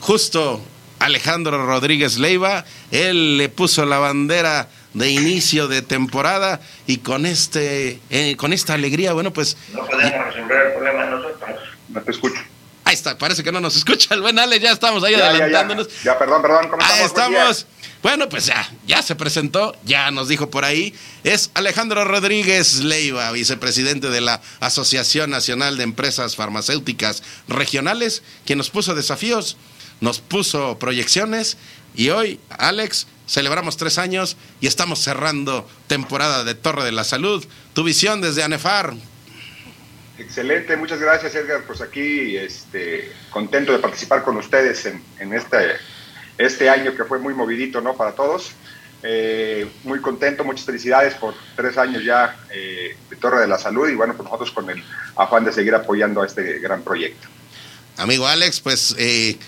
justo 0.00 0.60
Alejandro 0.98 1.64
Rodríguez 1.66 2.18
Leiva. 2.18 2.64
Él 2.90 3.38
le 3.38 3.48
puso 3.48 3.86
la 3.86 3.98
bandera 3.98 4.68
de 4.94 5.10
inicio 5.10 5.68
de 5.68 5.82
temporada 5.82 6.60
y 6.86 6.98
con 6.98 7.26
este 7.26 8.00
eh, 8.10 8.36
con 8.36 8.52
esta 8.52 8.74
alegría, 8.74 9.12
bueno, 9.12 9.32
pues 9.32 9.56
no 9.72 9.86
podemos 9.86 10.26
resolver 10.26 10.66
el 10.66 10.72
problema 10.72 11.06
nosotros. 11.06 11.50
No 11.88 12.00
te 12.00 12.10
escucho. 12.10 12.40
Está, 12.98 13.16
parece 13.16 13.42
que 13.42 13.52
no 13.52 13.60
nos 13.60 13.76
escucha 13.80 14.14
el 14.14 14.20
buen 14.20 14.38
Ale, 14.38 14.58
ya 14.60 14.72
estamos 14.72 15.02
ahí 15.04 15.16
ya, 15.16 15.30
adelantándonos. 15.30 15.88
Ya, 15.88 16.12
ya. 16.12 16.18
perdón, 16.18 16.42
perdón. 16.42 16.68
¿cómo 16.68 16.82
ahí 16.82 17.02
estamos. 17.04 17.66
Bueno, 18.02 18.28
pues 18.28 18.46
ya, 18.46 18.68
ya 18.86 19.02
se 19.02 19.16
presentó, 19.16 19.74
ya 19.84 20.10
nos 20.12 20.28
dijo 20.28 20.50
por 20.50 20.64
ahí. 20.64 20.94
Es 21.24 21.50
Alejandro 21.54 22.04
Rodríguez 22.04 22.84
Leiva, 22.84 23.32
vicepresidente 23.32 24.08
de 24.08 24.20
la 24.20 24.40
Asociación 24.60 25.30
Nacional 25.30 25.76
de 25.76 25.84
Empresas 25.84 26.36
Farmacéuticas 26.36 27.24
Regionales, 27.48 28.22
quien 28.46 28.58
nos 28.58 28.70
puso 28.70 28.94
desafíos, 28.94 29.56
nos 30.00 30.20
puso 30.20 30.78
proyecciones 30.78 31.56
y 31.94 32.10
hoy, 32.10 32.38
Alex, 32.50 33.08
celebramos 33.26 33.76
tres 33.76 33.98
años 33.98 34.36
y 34.60 34.68
estamos 34.68 35.00
cerrando 35.00 35.68
temporada 35.88 36.44
de 36.44 36.54
Torre 36.54 36.84
de 36.84 36.92
la 36.92 37.02
Salud. 37.02 37.44
Tu 37.74 37.82
visión 37.82 38.20
desde 38.20 38.44
ANEFAR, 38.44 38.94
Excelente, 40.18 40.76
muchas 40.76 41.00
gracias 41.00 41.34
Edgar. 41.34 41.62
Pues 41.66 41.80
aquí 41.80 42.36
este, 42.36 43.12
contento 43.30 43.72
de 43.72 43.78
participar 43.78 44.24
con 44.24 44.36
ustedes 44.36 44.86
en, 44.86 45.32
este, 45.32 45.76
este 46.36 46.68
año 46.68 46.94
que 46.94 47.04
fue 47.04 47.18
muy 47.18 47.34
movidito 47.34 47.80
¿no? 47.80 47.96
para 47.96 48.12
todos. 48.12 48.52
Eh, 49.04 49.70
muy 49.84 50.00
contento, 50.00 50.42
muchas 50.42 50.66
felicidades 50.66 51.14
por 51.14 51.32
tres 51.54 51.78
años 51.78 52.02
ya 52.04 52.36
eh, 52.50 52.96
de 53.08 53.16
Torre 53.16 53.40
de 53.40 53.46
la 53.46 53.56
Salud 53.56 53.88
y 53.88 53.94
bueno, 53.94 54.14
pues 54.14 54.24
nosotros 54.24 54.50
con 54.50 54.68
el 54.68 54.82
afán 55.14 55.44
de 55.44 55.52
seguir 55.52 55.72
apoyando 55.74 56.20
a 56.20 56.26
este 56.26 56.58
gran 56.58 56.82
proyecto. 56.82 57.28
Amigo 57.96 58.26
Alex, 58.26 58.60
pues 58.60 58.96
eh, 58.98 59.38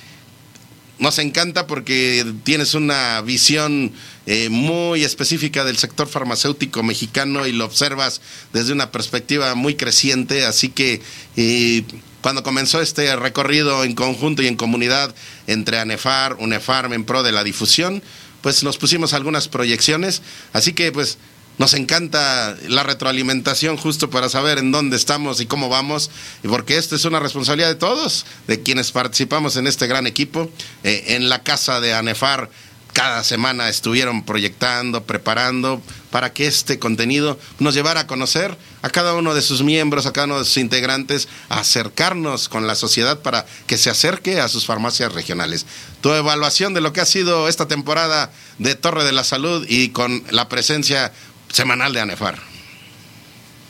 nos 1.01 1.19
encanta 1.19 1.67
porque 1.67 2.25
tienes 2.45 2.75
una 2.75 3.21
visión 3.23 3.91
eh, 4.27 4.51
muy 4.51 5.03
específica 5.03 5.65
del 5.65 5.79
sector 5.79 6.07
farmacéutico 6.07 6.83
mexicano 6.83 7.47
y 7.47 7.53
lo 7.53 7.65
observas 7.65 8.21
desde 8.53 8.75
una 8.75 8.93
perspectiva 8.93 9.55
muy 9.55 9.75
creciente, 9.75 10.45
así 10.45 10.69
que 10.69 11.01
eh, 11.37 11.85
cuando 12.21 12.43
comenzó 12.43 12.83
este 12.83 13.17
recorrido 13.17 13.83
en 13.83 13.95
conjunto 13.95 14.43
y 14.43 14.47
en 14.47 14.57
comunidad 14.57 15.15
entre 15.47 15.79
ANEFAR, 15.79 16.37
UNEFARM 16.39 16.93
en 16.93 17.05
pro 17.05 17.23
de 17.23 17.33
la 17.33 17.45
difusión, 17.45 18.03
pues 18.43 18.63
nos 18.63 18.77
pusimos 18.77 19.15
algunas 19.15 19.49
proyecciones, 19.49 20.21
así 20.53 20.75
que 20.75 20.93
pues 20.93 21.17
nos 21.61 21.75
encanta 21.75 22.57
la 22.69 22.85
retroalimentación 22.85 23.77
justo 23.77 24.09
para 24.09 24.31
saber 24.31 24.57
en 24.57 24.73
dónde 24.73 24.97
estamos 24.97 25.43
y 25.43 25.47
cómo 25.47 25.69
vamos, 25.69 26.11
y 26.43 26.49
porque 26.49 26.79
esto 26.79 26.97
es 26.97 27.05
una 27.05 27.21
responsabilidad 27.21 27.69
de 27.69 27.75
todos, 27.75 28.25
de 28.47 28.63
quienes 28.63 28.93
participamos 28.93 29.57
en 29.57 29.67
este 29.67 29.87
gran 29.87 30.07
equipo. 30.07 30.51
Eh, 30.85 31.05
en 31.09 31.29
la 31.29 31.43
casa 31.43 31.79
de 31.83 31.93
ANEFAR 31.93 32.49
cada 32.95 33.23
semana 33.25 33.69
estuvieron 33.69 34.25
proyectando, 34.25 35.05
preparando 35.05 35.83
para 36.11 36.33
que 36.33 36.47
este 36.47 36.79
contenido 36.79 37.39
nos 37.59 37.75
llevara 37.75 38.01
a 38.01 38.07
conocer 38.07 38.57
a 38.83 38.91
cada 38.91 39.15
uno 39.15 39.35
de 39.35 39.43
sus 39.43 39.63
miembros, 39.63 40.07
a 40.07 40.13
cada 40.13 40.27
uno 40.27 40.39
de 40.39 40.45
sus 40.45 40.57
integrantes, 40.57 41.29
a 41.49 41.61
acercarnos 41.61 42.49
con 42.49 42.67
la 42.67 42.75
sociedad 42.75 43.21
para 43.21 43.47
que 43.67 43.79
se 43.79 43.91
acerque 43.91 44.41
a 44.41 44.49
sus 44.49 44.67
farmacias 44.67 45.13
regionales. 45.13 45.67
Tu 46.01 46.11
evaluación 46.13 46.75
de 46.75 46.81
lo 46.81 46.93
que 46.93 47.01
ha 47.01 47.07
sido 47.07 47.49
esta 47.49 47.69
temporada 47.69 48.33
de 48.59 48.75
Torre 48.75 49.05
de 49.05 49.13
la 49.13 49.25
Salud 49.25 49.65
y 49.69 49.91
con 49.91 50.25
la 50.31 50.49
presencia 50.49 51.13
semanal 51.53 51.93
de 51.93 52.01
ANEFAR. 52.01 52.37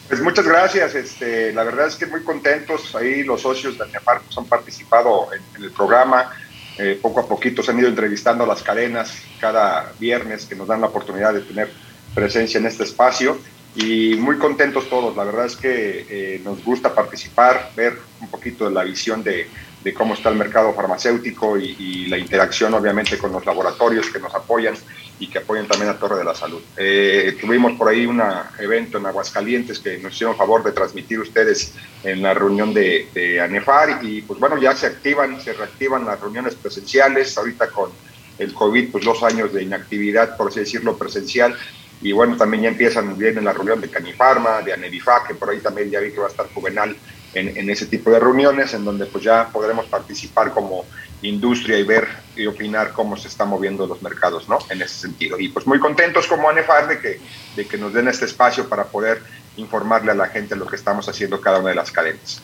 Pues 0.09 0.20
muchas 0.20 0.45
gracias, 0.45 0.95
este, 0.95 1.53
la 1.53 1.62
verdad 1.62 1.87
es 1.87 1.95
que 1.95 2.07
muy 2.07 2.22
contentos, 2.24 2.95
ahí 2.97 3.22
los 3.22 3.43
socios 3.43 3.78
de 3.78 3.85
ANEFAR 3.85 4.22
pues, 4.22 4.37
han 4.37 4.47
participado 4.47 5.28
en 5.33 5.62
el 5.62 5.70
programa, 5.70 6.33
eh, 6.78 6.99
poco 7.01 7.20
a 7.20 7.28
poquito 7.28 7.62
se 7.62 7.70
han 7.70 7.78
ido 7.78 7.89
entrevistando 7.89 8.45
a 8.45 8.47
las 8.47 8.62
cadenas 8.62 9.22
cada 9.39 9.93
viernes 9.99 10.47
que 10.47 10.57
nos 10.57 10.66
dan 10.66 10.81
la 10.81 10.89
oportunidad 10.89 11.33
de 11.33 11.43
tener 11.43 11.70
presencia 12.14 12.59
en 12.59 12.66
este 12.66 12.85
espacio 12.85 13.39
y 13.76 14.16
muy 14.16 14.39
contentos 14.39 14.89
todos. 14.89 15.16
La 15.16 15.24
verdad 15.24 15.47
es 15.47 15.57
que 15.57 16.07
eh, 16.09 16.41
nos 16.43 16.64
gusta 16.64 16.93
participar, 16.95 17.70
ver 17.76 17.97
un 18.20 18.28
poquito 18.28 18.64
de 18.64 18.74
la 18.74 18.83
visión 18.83 19.22
de, 19.22 19.49
de 19.83 19.95
cómo 19.95 20.14
está 20.14 20.28
el 20.28 20.37
mercado 20.37 20.72
farmacéutico 20.74 21.57
y, 21.57 22.07
la 22.09 22.18
interacción 22.18 22.74
obviamente 22.74 23.16
con 23.18 23.33
los 23.33 23.47
laboratorios 23.47 24.11
que 24.11 24.18
nos 24.18 24.35
apoyan 24.35 24.74
y 25.21 25.29
que 25.29 25.39
apoyan 25.39 25.68
también 25.68 25.91
a 25.91 25.99
Torre 25.99 26.18
de 26.18 26.25
la 26.25 26.35
Salud. 26.35 26.61
Eh, 26.77 27.37
tuvimos 27.41 27.75
por 27.75 27.89
ahí 27.89 28.07
un 28.07 28.21
evento 28.59 28.99
en 28.99 29.07
Aguascalientes 29.07 29.79
que 29.79 29.99
nos 29.99 30.14
hicieron 30.14 30.37
favor 30.37 30.64
de 30.64 30.73
transmitir 30.73 31.21
ustedes 31.21 31.75
en 32.03 32.23
la 32.23 32.35
reunión 32.35 32.75
de, 32.75 33.09
de, 33.14 33.41
ANEFAR 33.41 34.01
y 34.03 34.23
pues 34.23 34.41
bueno, 34.41 34.59
ya 34.59 34.75
se 34.75 34.87
activan, 34.87 35.41
se 35.41 35.53
reactivan 35.53 36.05
las 36.05 36.21
reuniones 36.21 36.55
presenciales, 36.57 37.37
ahorita 37.39 37.68
con 37.68 37.91
el 38.39 38.53
COVID, 38.55 38.91
pues 38.91 39.05
dos 39.05 39.23
años 39.23 39.53
de 39.53 39.62
inactividad, 39.62 40.37
por 40.37 40.49
así 40.49 40.61
decirlo, 40.61 40.97
presencial, 40.97 41.55
y 42.03 42.12
bueno, 42.12 42.37
también 42.37 42.62
ya 42.62 42.68
empiezan, 42.71 43.16
en 43.21 43.45
la 43.45 43.53
reunión 43.53 43.81
de 43.81 43.91
Canifarma, 43.91 44.62
de 44.62 44.73
Anerifa, 44.73 45.25
que 45.27 45.35
por 45.35 45.51
ahí 45.51 45.59
también 45.59 45.91
ya 45.91 46.01
vi 46.01 46.12
que 46.12 46.21
va 46.21 46.27
a 46.27 46.31
estar 46.31 46.49
Juvenal 46.53 46.97
en, 47.35 47.71
ese 47.71 47.87
tipo 47.87 48.11
de 48.11 48.18
reuniones, 48.18 48.73
en 48.75 48.85
donde 48.85 49.07
pues 49.07 49.23
ya 49.23 49.49
podremos 49.49 49.87
participar 49.87 50.53
como 50.53 50.85
industria 51.23 51.79
y 51.79 51.83
ver 51.83 52.09
y 52.37 52.47
opinar 52.47 52.93
cómo 52.93 53.16
se 53.16 53.29
están 53.29 53.49
moviendo 53.49 53.87
los 53.87 54.03
mercados, 54.03 54.49
¿no? 54.49 54.59
En 54.71 54.81
ese 54.83 54.95
sentido. 54.95 55.39
Y 55.39 55.49
pues 55.49 55.66
muy 55.66 55.79
contentos 55.79 56.27
como 56.27 56.49
ANEFAR 56.49 56.89
de 56.89 57.01
que, 57.01 57.21
de 57.57 57.66
que 57.66 57.77
nos 57.77 57.93
den 57.93 58.09
este 58.09 58.25
espacio 58.25 58.68
para 58.68 58.85
poder 58.85 59.23
informarle 59.57 60.12
a 60.12 60.14
la 60.14 60.29
gente 60.29 60.57
lo 60.57 60.66
que 60.66 60.77
estamos 60.77 61.09
haciendo 61.09 61.41
cada 61.41 61.59
una 61.59 61.71
de 61.71 61.77
las 61.77 61.91
cadenas. 61.91 62.41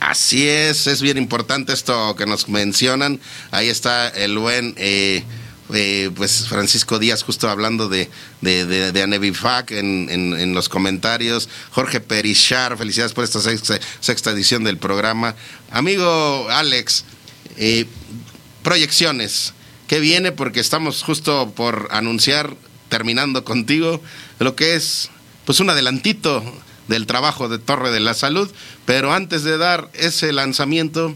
Así 0.00 0.48
es, 0.48 0.86
es 0.86 1.02
bien 1.02 1.18
importante 1.18 1.72
esto 1.72 2.14
que 2.16 2.26
nos 2.26 2.48
mencionan. 2.48 3.20
Ahí 3.50 3.68
está 3.68 4.08
el 4.08 4.38
buen... 4.38 4.74
Eh, 4.76 5.24
eh, 5.72 6.10
pues 6.14 6.46
Francisco 6.46 6.98
Díaz 6.98 7.22
justo 7.22 7.48
hablando 7.48 7.88
de, 7.88 8.10
de, 8.42 8.92
de, 8.92 9.02
Anebifac 9.02 9.70
en, 9.70 10.10
en, 10.10 10.54
los 10.54 10.68
comentarios, 10.68 11.48
Jorge 11.70 12.00
Perichar, 12.00 12.76
felicidades 12.76 13.14
por 13.14 13.24
esta 13.24 13.40
sexta, 13.40 14.30
edición 14.30 14.62
del 14.62 14.76
programa. 14.76 15.34
Amigo 15.70 16.48
Alex, 16.50 17.06
eh, 17.56 17.86
proyecciones, 18.62 19.54
¿qué 19.86 20.00
viene? 20.00 20.32
Porque 20.32 20.60
estamos 20.60 21.02
justo 21.02 21.52
por 21.54 21.88
anunciar, 21.90 22.56
terminando 22.88 23.44
contigo, 23.44 24.00
lo 24.38 24.56
que 24.56 24.74
es 24.74 25.10
pues 25.44 25.60
un 25.60 25.70
adelantito 25.70 26.42
del 26.88 27.06
trabajo 27.06 27.48
de 27.48 27.58
Torre 27.58 27.90
de 27.90 28.00
la 28.00 28.14
Salud, 28.14 28.50
pero 28.84 29.12
antes 29.12 29.44
de 29.44 29.58
dar 29.58 29.90
ese 29.94 30.32
lanzamiento, 30.32 31.14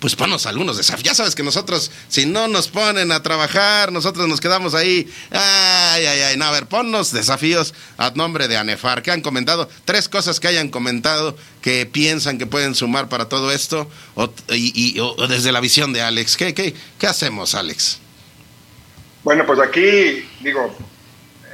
pues 0.00 0.14
ponnos 0.14 0.46
algunos 0.46 0.76
desafíos. 0.76 1.04
Ya 1.04 1.14
sabes 1.14 1.34
que 1.34 1.42
nosotros, 1.42 1.90
si 2.08 2.26
no 2.26 2.48
nos 2.48 2.68
ponen 2.68 3.12
a 3.12 3.22
trabajar, 3.22 3.92
nosotros 3.92 4.28
nos 4.28 4.40
quedamos 4.40 4.74
ahí. 4.74 5.10
Ay, 5.30 6.04
ay, 6.04 6.20
ay. 6.20 6.36
No, 6.36 6.44
a 6.44 6.50
ver, 6.50 6.66
ponnos 6.66 7.12
desafíos 7.12 7.74
a 7.96 8.10
nombre 8.10 8.46
de 8.46 8.56
ANEFAR. 8.56 9.02
¿Qué 9.02 9.10
han 9.10 9.22
comentado? 9.22 9.68
Tres 9.84 10.08
cosas 10.08 10.38
que 10.38 10.48
hayan 10.48 10.68
comentado 10.68 11.36
que 11.62 11.86
piensan 11.86 12.38
que 12.38 12.46
pueden 12.46 12.74
sumar 12.74 13.08
para 13.08 13.28
todo 13.28 13.50
esto, 13.50 13.90
o, 14.14 14.30
y, 14.50 15.00
desde 15.28 15.50
la 15.50 15.60
visión 15.60 15.92
de 15.92 16.02
Alex. 16.02 16.36
¿Qué, 16.36 16.54
qué, 16.54 16.74
qué 16.98 17.06
hacemos, 17.06 17.54
Alex? 17.54 17.98
Bueno, 19.24 19.44
pues 19.46 19.58
aquí, 19.58 20.28
digo, 20.40 20.76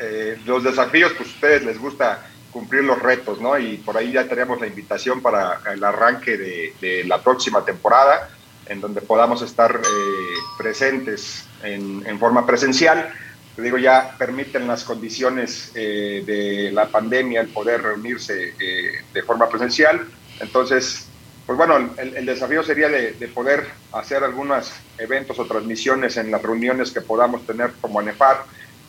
eh, 0.00 0.38
los 0.44 0.64
desafíos, 0.64 1.12
pues 1.16 1.28
a 1.30 1.32
ustedes 1.32 1.64
les 1.64 1.78
gusta 1.78 2.28
cumplir 2.52 2.84
los 2.84 3.00
retos, 3.00 3.40
¿no? 3.40 3.58
Y 3.58 3.78
por 3.78 3.96
ahí 3.96 4.12
ya 4.12 4.28
tenemos 4.28 4.60
la 4.60 4.66
invitación 4.66 5.20
para 5.20 5.60
el 5.72 5.82
arranque 5.82 6.36
de, 6.36 7.04
la 7.06 7.22
próxima 7.22 7.64
temporada, 7.64 8.28
en 8.66 8.80
donde 8.80 9.00
podamos 9.00 9.42
estar 9.42 9.74
eh, 9.74 10.34
presentes 10.58 11.44
en, 11.62 12.18
forma 12.18 12.46
presencial. 12.46 13.08
Te 13.56 13.62
digo, 13.62 13.78
ya 13.78 14.14
permiten 14.18 14.68
las 14.68 14.84
condiciones 14.84 15.72
eh, 15.74 16.22
de 16.24 16.70
la 16.72 16.86
pandemia 16.88 17.40
el 17.40 17.48
poder 17.48 17.82
reunirse 17.82 18.54
eh, 18.60 19.02
de 19.12 19.22
forma 19.22 19.48
presencial. 19.48 20.06
Entonces, 20.40 21.06
pues 21.46 21.58
bueno, 21.58 21.90
el, 21.96 22.24
desafío 22.24 22.62
sería 22.62 22.88
de, 22.88 23.12
de, 23.12 23.28
poder 23.28 23.66
hacer 23.92 24.22
algunos 24.22 24.72
eventos 24.96 25.38
o 25.38 25.44
transmisiones 25.44 26.16
en 26.16 26.30
las 26.30 26.40
reuniones 26.40 26.92
que 26.92 27.00
podamos 27.00 27.44
tener 27.46 27.72
como 27.80 27.98
ANEFAR, 27.98 28.44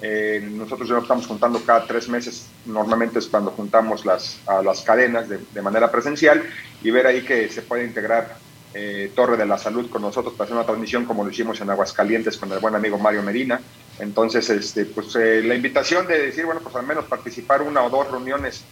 eh, 0.05 0.45
nosotros 0.51 0.89
ya 0.89 0.95
nos 0.95 1.03
estamos 1.03 1.25
juntando 1.25 1.63
cada 1.65 1.87
tres 1.87 2.09
meses, 2.09 2.47
normalmente 2.65 3.19
es 3.19 3.27
cuando 3.27 3.51
juntamos 3.51 4.05
las, 4.05 4.37
a 4.45 4.61
las 4.61 4.81
cadenas 4.81 5.29
de, 5.29 5.61
manera 5.61 5.89
presencial 5.89 6.43
y 6.83 6.91
ver 6.91 7.07
ahí 7.07 7.21
que 7.21 7.47
se 7.47 7.61
puede 7.61 7.85
integrar 7.85 8.35
eh, 8.73 9.13
Torre 9.15 9.37
de 9.37 9.45
la 9.45 9.57
Salud 9.57 9.89
con 9.89 10.01
nosotros 10.01 10.33
para 10.33 10.43
hacer 10.43 10.57
una 10.57 10.65
transmisión 10.65 11.05
como 11.05 11.23
lo 11.23 11.31
hicimos 11.31 11.61
en 11.61 11.69
Aguascalientes 11.69 12.35
con 12.35 12.51
el 12.51 12.59
buen 12.59 12.75
amigo 12.75 12.97
Mario 12.97 13.23
Medina. 13.23 13.61
Entonces, 13.97 14.49
este, 14.49 14.83
pues 14.83 15.15
eh, 15.15 15.41
la 15.41 15.55
invitación 15.55 16.05
de 16.05 16.19
decir, 16.19 16.43
bueno, 16.43 16.59
pues 16.59 16.75
al 16.75 16.85
menos 16.85 17.05
participar 17.05 17.61
una 17.61 17.81
o 17.81 17.89
dos 17.89 18.11
reuniones 18.11 18.65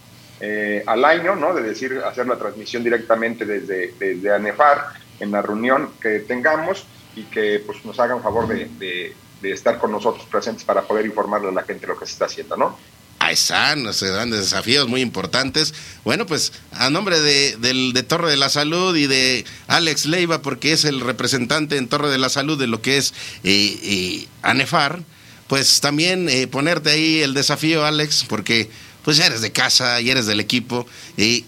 al 0.86 1.04
año, 1.04 1.36
¿no? 1.36 1.54
De 1.54 1.62
decir, 1.62 2.02
hacer 2.04 2.26
la 2.26 2.36
transmisión 2.36 2.82
directamente 2.82 3.46
desde, 3.46 3.94
desde 3.96 4.34
ANEFAR 4.34 4.88
en 5.20 5.30
la 5.30 5.40
reunión 5.40 5.90
que 6.00 6.18
tengamos 6.18 6.84
y 7.14 7.22
que 7.22 7.62
pues 7.64 7.84
nos 7.84 8.00
hagan 8.00 8.20
favor 8.20 8.48
de 8.48 9.14
estar 9.44 9.78
con 9.78 9.90
nosotros 9.90 10.24
presentes 10.30 10.64
para 10.64 10.82
poder 10.82 11.06
informarle 11.06 11.48
a 11.48 11.52
la 11.52 11.62
gente 11.62 11.86
lo 11.86 11.98
que 11.98 12.06
se 12.06 12.12
está 12.12 12.26
haciendo, 12.26 12.56
¿no? 12.56 12.78
Ahí 13.18 13.34
están, 13.34 13.94
se 13.94 14.08
dan 14.08 14.30
desafíos 14.30 14.88
muy 14.88 15.00
importantes. 15.00 15.74
Bueno, 16.04 16.26
pues 16.26 16.52
a 16.72 16.90
nombre 16.90 17.20
de, 17.20 17.56
de, 17.56 18.02
Torre 18.02 18.30
de 18.30 18.36
la 18.36 18.48
Salud 18.48 18.96
y 18.96 19.06
de 19.06 19.44
Alex 19.68 20.06
Leiva, 20.06 20.42
porque 20.42 20.72
es 20.72 20.84
el 20.84 21.00
representante 21.00 21.76
en 21.76 21.86
Torre 21.86 22.10
de 22.10 22.18
la 22.18 22.28
Salud 22.28 22.58
de 22.58 22.66
lo 22.66 22.82
que 22.82 22.96
es 22.96 23.14
eh, 23.44 23.78
eh, 23.82 24.28
ANEFAR, 24.42 25.04
pues 25.46 25.80
también 25.80 26.28
eh, 26.28 26.48
ponerte 26.48 26.90
ahí 26.90 27.20
el 27.20 27.32
desafío, 27.32 27.86
Alex, 27.86 28.24
porque 28.28 28.68
pues 29.04 29.16
ya 29.18 29.26
eres 29.26 29.40
de 29.40 29.52
casa 29.52 30.00
y 30.00 30.10
eres 30.10 30.26
del 30.26 30.40
equipo, 30.40 30.86
y 31.16 31.44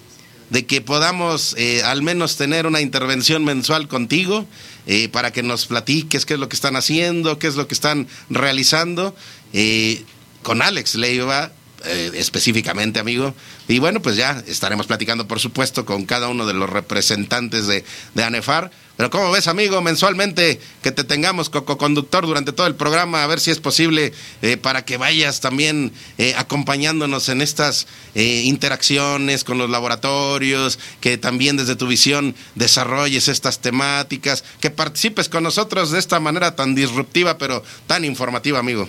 de 0.51 0.67
que 0.67 0.81
podamos 0.81 1.57
al 1.85 2.03
menos 2.03 2.37
tener 2.37 2.67
una 2.67 2.81
intervención 2.81 3.45
mensual 3.45 3.89
contigo 3.89 4.47
eh, 4.87 5.09
para 5.09 5.33
que 5.33 5.43
nos 5.43 5.65
platiques 5.67 6.27
qué 6.27 6.35
es 6.35 6.41
lo 6.41 6.49
que 6.51 6.57
están 6.57 6.77
haciendo, 6.77 7.39
qué 7.39 7.47
es 7.47 7.57
lo 7.57 7.67
que 7.67 7.75
están 7.75 8.07
realizando. 8.29 9.17
Eh, 9.55 10.05
con 10.43 10.61
Alex 10.61 10.97
Leiva, 10.97 11.53
eh, 11.87 12.13
específicamente, 12.15 13.01
amigo. 13.01 13.35
Y 13.69 13.79
bueno, 13.79 14.01
pues 14.01 14.17
ya 14.17 14.43
estaremos 14.47 14.87
platicando, 14.87 15.27
por 15.27 15.41
supuesto, 15.41 15.85
con 15.85 16.05
cada 16.07 16.29
uno 16.29 16.47
de 16.47 16.55
los 16.55 16.71
representantes 16.71 17.67
de, 17.67 17.85
ANEFAR 18.23 18.71
pero 18.97 19.11
¿cómo 19.11 19.33
ves, 19.33 19.49
amigo, 19.49 19.83
mensualmente 19.83 20.61
que 20.81 20.93
te 20.93 21.03
tengamos 21.03 21.51
co-conductor 21.51 22.27
durante 22.27 22.53
todo 22.53 22.69
el 22.69 22.77
programa? 22.77 23.25
A 23.25 23.27
ver 23.27 23.41
si 23.41 23.51
es 23.51 23.59
posible 23.59 24.13
eh, 24.41 24.57
para 24.57 24.85
que 24.85 24.99
vayas 24.99 25.41
también 25.41 25.93
eh, 26.17 26.33
acompañándonos 26.37 27.29
en 27.29 27.43
estas 27.43 27.89
interacciones 28.15 29.43
con 29.43 29.59
los 29.59 29.69
laboratorios, 29.69 30.79
que 31.01 31.19
también 31.19 31.57
desde 31.57 31.75
tu 31.75 31.89
visión 31.89 32.37
desarrolles 32.55 33.27
estas 33.27 33.59
temáticas, 33.59 34.45
que 34.61 34.71
participes 34.71 35.29
con 35.29 35.43
nosotros 35.43 35.91
de 35.91 35.99
esta 35.99 36.21
manera 36.21 36.55
tan 36.55 36.77
disruptiva, 36.77 37.37
pero 37.37 37.65
tan 37.89 38.05
informativa, 38.05 38.61
amigo. 38.61 38.89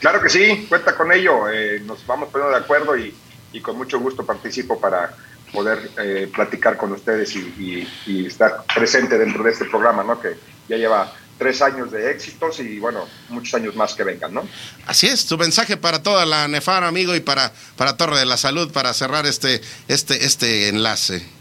Claro 0.00 0.20
que 0.20 0.28
sí, 0.28 0.66
cuenta 0.68 0.94
con 0.94 1.10
ello. 1.12 1.44
nos 1.84 2.06
vamos 2.06 2.28
poniendo 2.30 2.56
de 2.56 2.64
acuerdo 2.64 2.96
y 2.96 3.14
y 3.52 3.60
con 3.60 3.76
mucho 3.76 3.98
gusto 3.98 4.24
participo 4.24 4.80
para 4.80 5.14
poder 5.52 5.90
eh, 5.98 6.30
platicar 6.34 6.76
con 6.76 6.92
ustedes 6.92 7.34
y, 7.34 7.88
y, 8.06 8.26
estar 8.26 8.64
presente 8.74 9.16
dentro 9.16 9.42
de 9.42 9.52
este 9.52 9.64
programa, 9.64 10.04
¿no? 10.04 10.20
Que 10.20 10.36
ya 10.68 10.76
lleva 10.76 11.10
tres 11.38 11.62
años 11.62 11.90
de 11.90 12.10
éxitos 12.10 12.60
y 12.60 12.78
bueno, 12.78 13.06
muchos 13.30 13.54
años 13.54 13.74
más 13.74 13.94
que 13.94 14.04
vengan, 14.04 14.34
¿no? 14.34 14.46
Así 14.86 15.06
es, 15.06 15.24
tu 15.24 15.38
mensaje 15.38 15.76
para 15.78 16.02
toda 16.02 16.26
la 16.26 16.48
Nefar, 16.48 16.84
amigo, 16.84 17.14
y 17.14 17.20
para, 17.20 17.52
para 17.76 17.96
Torre 17.96 18.18
de 18.18 18.26
la 18.26 18.36
Salud, 18.36 18.70
para 18.72 18.92
cerrar 18.92 19.24
este, 19.24 19.62
este, 19.86 20.26
este 20.26 20.68
enlace. 20.68 21.37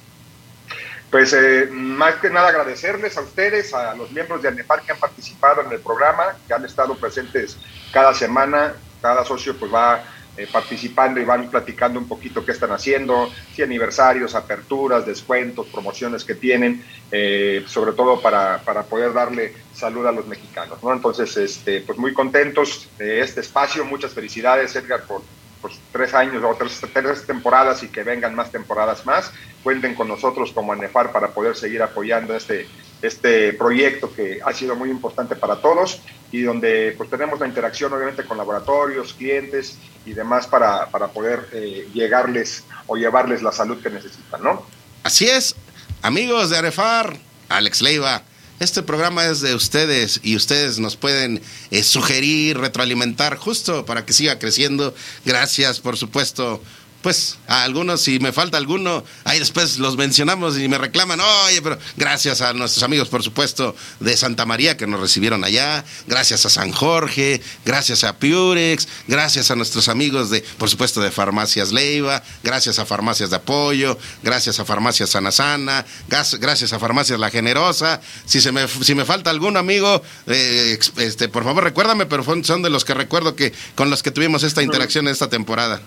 Pues 1.09 1.31
eh, 1.33 1.69
más 1.71 2.15
que 2.15 2.29
nada 2.29 2.49
agradecerles 2.49 3.17
a 3.17 3.21
ustedes, 3.21 3.73
a 3.73 3.95
los 3.95 4.11
miembros 4.11 4.41
de 4.41 4.49
ANEFAR 4.49 4.81
que 4.81 4.91
han 4.91 4.99
participado 4.99 5.61
en 5.61 5.71
el 5.71 5.79
programa, 5.79 6.35
que 6.45 6.53
han 6.53 6.65
estado 6.65 6.95
presentes 6.95 7.57
cada 7.91 8.13
semana, 8.13 8.73
cada 9.01 9.23
socio 9.23 9.57
pues 9.57 9.73
va 9.73 10.03
eh, 10.37 10.47
participando 10.51 11.19
y 11.19 11.25
van 11.25 11.49
platicando 11.49 11.97
un 11.97 12.07
poquito 12.07 12.45
qué 12.45 12.51
están 12.51 12.71
haciendo, 12.71 13.31
si 13.55 13.63
aniversarios, 13.63 14.35
aperturas, 14.35 15.03
descuentos, 15.05 15.65
promociones 15.67 16.23
que 16.23 16.35
tienen, 16.35 16.85
eh, 17.09 17.63
sobre 17.67 17.93
todo 17.93 18.21
para, 18.21 18.59
para, 18.59 18.83
poder 18.83 19.13
darle 19.13 19.55
salud 19.73 20.05
a 20.05 20.11
los 20.11 20.27
mexicanos. 20.27 20.83
¿no? 20.83 20.93
Entonces, 20.93 21.35
este, 21.37 21.81
pues 21.81 21.97
muy 21.97 22.13
contentos 22.13 22.87
de 22.99 23.21
este 23.21 23.41
espacio, 23.41 23.83
muchas 23.83 24.13
felicidades 24.13 24.75
Edgar 24.75 25.05
por, 25.07 25.23
por 25.67 25.77
tres 25.91 26.13
años 26.13 26.43
o 26.43 26.55
tres, 26.55 27.25
temporadas 27.25 27.83
y 27.83 27.89
que 27.89 28.03
vengan 28.03 28.35
más 28.35 28.51
temporadas 28.51 29.05
más. 29.05 29.31
Cuenten 29.63 29.95
con 29.95 30.07
nosotros 30.07 30.51
como 30.51 30.73
ANEFAR 30.73 31.11
para 31.11 31.29
poder 31.29 31.55
seguir 31.55 31.81
apoyando 31.81 32.35
este, 32.35 32.67
este 33.01 33.53
proyecto 33.53 34.13
que 34.13 34.39
ha 34.43 34.53
sido 34.53 34.75
muy 34.75 34.89
importante 34.89 35.35
para 35.35 35.57
todos 35.57 36.01
y 36.31 36.41
donde 36.41 36.93
pues 36.97 37.09
tenemos 37.09 37.39
la 37.39 37.47
interacción 37.47 37.93
obviamente 37.93 38.23
con 38.23 38.37
laboratorios, 38.37 39.13
clientes 39.13 39.77
y 40.05 40.13
demás 40.13 40.47
para, 40.47 40.87
para 40.87 41.07
poder 41.07 41.47
eh, 41.53 41.89
llegarles 41.93 42.63
o 42.85 42.95
llevarles 42.95 43.41
la 43.41 43.51
salud 43.51 43.81
que 43.81 43.89
necesitan, 43.89 44.43
¿no? 44.43 44.65
Así 45.03 45.27
es, 45.27 45.55
amigos 46.01 46.49
de 46.49 46.57
Arefar, 46.57 47.17
Alex 47.49 47.81
Leiva, 47.81 48.23
este 48.59 48.81
programa 48.81 49.25
es 49.25 49.41
de 49.41 49.53
ustedes 49.53 50.19
y 50.23 50.35
ustedes 50.35 50.79
nos 50.79 50.95
pueden 50.95 51.41
eh, 51.69 51.83
sugerir, 51.83 52.57
retroalimentar 52.57 53.37
justo 53.37 53.85
para 53.85 54.05
que 54.05 54.13
siga 54.13 54.39
creciendo. 54.39 54.95
Gracias, 55.25 55.79
por 55.79 55.95
supuesto, 55.95 56.61
pues 57.07 57.37
a 57.47 57.63
algunos, 57.63 58.01
si 58.01 58.19
me 58.19 58.33
falta 58.33 58.57
alguno, 58.57 59.01
ahí 59.23 59.39
después 59.39 59.77
los 59.77 59.95
mencionamos 59.95 60.59
y 60.59 60.67
me 60.67 60.77
reclaman, 60.77 61.21
oye, 61.21 61.61
pero 61.61 61.79
gracias 61.95 62.41
a 62.41 62.51
nuestros 62.51 62.83
amigos, 62.83 63.07
por 63.07 63.23
supuesto, 63.23 63.77
de 64.01 64.17
Santa 64.17 64.45
María 64.45 64.75
que 64.75 64.87
nos 64.87 64.99
recibieron 64.99 65.45
allá, 65.45 65.85
gracias 66.07 66.45
a 66.45 66.49
San 66.49 66.73
Jorge, 66.73 67.41
gracias 67.63 68.03
a 68.03 68.17
Purex, 68.17 68.89
gracias 69.07 69.51
a 69.51 69.55
nuestros 69.55 69.87
amigos 69.87 70.29
de, 70.29 70.41
por 70.57 70.69
supuesto, 70.69 70.99
de 70.99 71.09
Farmacias 71.09 71.71
Leiva, 71.71 72.21
gracias 72.43 72.77
a 72.77 72.85
Farmacias 72.85 73.29
de 73.29 73.37
Apoyo, 73.37 73.97
gracias 74.21 74.59
a 74.59 74.65
Farmacias 74.65 75.11
Sana 75.11 75.31
Sana, 75.31 75.85
gracias 76.09 76.73
a 76.73 76.77
Farmacias 76.77 77.21
La 77.21 77.29
Generosa. 77.29 78.01
Si, 78.25 78.41
se 78.41 78.51
me, 78.51 78.67
si 78.67 78.95
me 78.95 79.05
falta 79.05 79.29
algún 79.29 79.55
amigo, 79.55 80.01
eh, 80.25 80.77
este, 80.97 81.29
por 81.29 81.45
favor 81.45 81.63
recuérdame, 81.63 82.05
pero 82.05 82.25
son 82.43 82.63
de 82.63 82.69
los 82.69 82.83
que 82.83 82.93
recuerdo 82.93 83.33
que 83.33 83.53
con 83.75 83.89
los 83.89 84.03
que 84.03 84.11
tuvimos 84.11 84.43
esta 84.43 84.61
interacción 84.61 85.07
esta 85.07 85.29
temporada. 85.29 85.81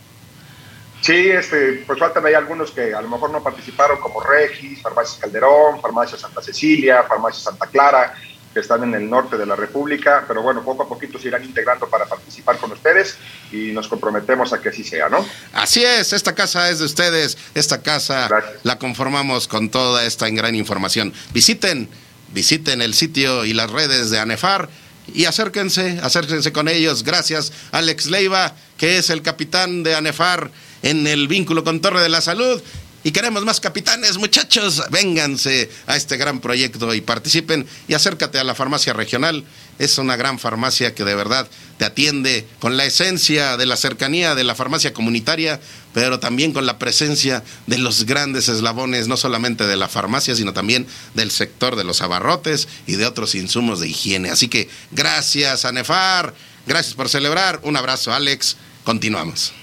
Sí, 1.01 1.31
este, 1.31 1.83
pues 1.87 1.99
faltan 1.99 2.25
ahí 2.27 2.35
algunos 2.35 2.73
que 2.73 2.95
a 2.95 3.01
lo 3.01 3.09
mejor 3.09 3.31
no 3.31 3.43
participaron, 3.43 3.99
como 4.01 4.21
Regis, 4.21 4.83
Farmacias 4.83 5.19
Calderón, 5.19 5.81
Farmacia 5.81 6.19
Santa 6.19 6.43
Cecilia, 6.43 7.05
Farmacia 7.05 7.43
Santa 7.43 7.67
Clara, 7.67 8.15
que 8.53 8.61
están 8.61 8.83
en 8.83 8.95
el 8.95 9.09
norte 9.09 9.39
de 9.39 9.47
la 9.47 9.57
República, 9.57 10.25
pero 10.27 10.43
bueno, 10.43 10.63
poco 10.63 10.83
a 10.83 10.89
poquito 10.89 11.19
se 11.19 11.29
irán 11.29 11.45
integrando 11.45 11.89
para 11.89 12.07
participar 12.07 12.59
con 12.59 12.73
ustedes 12.73 13.17
y 13.53 13.71
nos 13.73 13.89
comprometemos 13.89 14.53
a 14.53 14.61
que 14.61 14.71
así 14.71 14.83
sea, 14.83 15.09
¿no? 15.09 15.25
Así 15.53 15.85
es, 15.85 16.13
esta 16.13 16.35
casa 16.35 16.69
es 16.69 16.81
de 16.81 16.85
ustedes, 16.85 17.39
esta 17.55 17.81
casa 17.81 18.29
la 18.65 18.79
conformamos 18.79 19.47
con 19.47 19.71
toda 19.71 20.05
esta 20.05 20.29
gran 20.31 20.55
información. 20.55 21.15
Visiten, 21.33 21.89
visiten 22.33 22.83
el 22.83 22.95
sitio 22.95 23.45
y 23.45 23.53
las 23.53 23.71
redes 23.71 24.11
de 24.11 24.19
ANEFAR 24.19 24.69
y 25.15 25.25
acérquense, 25.27 26.01
acérquense 26.03 26.53
con 26.53 26.69
ellos. 26.69 27.05
Gracias, 27.05 27.53
Alex 27.71 28.07
Leiva, 28.07 28.55
que 28.77 28.99
es 28.99 29.11
el 29.11 29.23
capitán 29.23 29.85
de 29.85 29.95
ANEFAR 29.95 30.51
en 30.83 31.07
el 31.07 31.29
vínculo 31.29 31.65
con 31.65 31.81
Torre 31.81 32.03
de 32.03 32.09
la 32.09 32.21
Salud. 32.21 32.61
Y 33.03 33.13
queremos 33.13 33.45
más 33.47 33.61
capitanes, 33.61 34.19
muchachos. 34.19 34.83
Vénganse 34.91 35.71
a 35.87 35.97
este 35.97 36.19
gran 36.19 36.41
proyecto 36.41 36.93
y 36.93 37.01
participen 37.01 37.67
y 37.89 37.95
acércate 37.95 38.39
a 38.39 38.45
la 38.45 38.55
farmacia 38.55 38.93
regional. 38.93 39.43
Es 39.79 39.97
una 39.97 40.17
gran 40.17 40.39
farmacia 40.39 40.95
que 40.95 41.05
de 41.05 41.15
verdad 41.15 41.49
te 41.79 41.87
atiende 41.87 42.47
con 42.59 42.77
la 42.77 42.85
esencia 42.85 43.57
de 43.57 43.65
la 43.65 43.79
cercanía 43.79 44.35
de 44.35 44.45
la 44.45 44.55
farmacia 44.55 44.93
comunitaria, 44.93 45.59
pero 45.95 46.21
también 46.21 46.53
con 46.53 46.67
la 46.67 46.79
presencia 46.79 47.43
de 47.67 47.79
los 47.79 48.05
grandes 48.05 48.51
eslabones, 48.51 49.09
no 49.09 49.17
solamente 49.17 49.67
de 49.67 49.79
la 49.79 49.89
farmacia, 49.89 50.37
sino 50.37 50.53
también 50.53 50.87
del 51.15 51.31
sector 51.31 51.77
de 51.77 51.85
los 51.85 52.03
abarrotes 52.03 52.69
y 52.87 52.97
de 52.97 53.07
otros 53.07 53.35
insumos 53.35 53.81
de 53.81 53.89
higiene. 53.89 54.29
Así 54.29 54.49
que 54.49 54.69
gracias, 54.91 55.65
Anefar. 55.65 56.35
Gracias 56.67 56.95
por 56.95 57.09
celebrar. 57.09 57.61
Un 57.63 57.79
abrazo, 57.79 58.13
Alex. 58.13 58.59
Continuamos. 58.85 59.55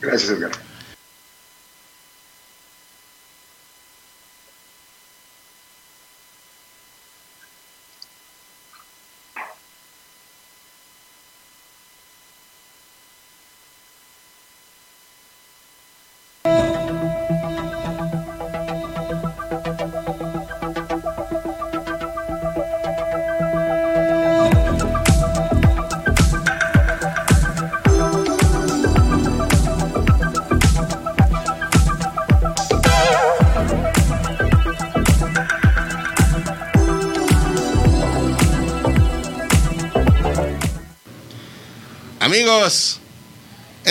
Gracias, 0.00 0.30
Edgar. 0.30 0.65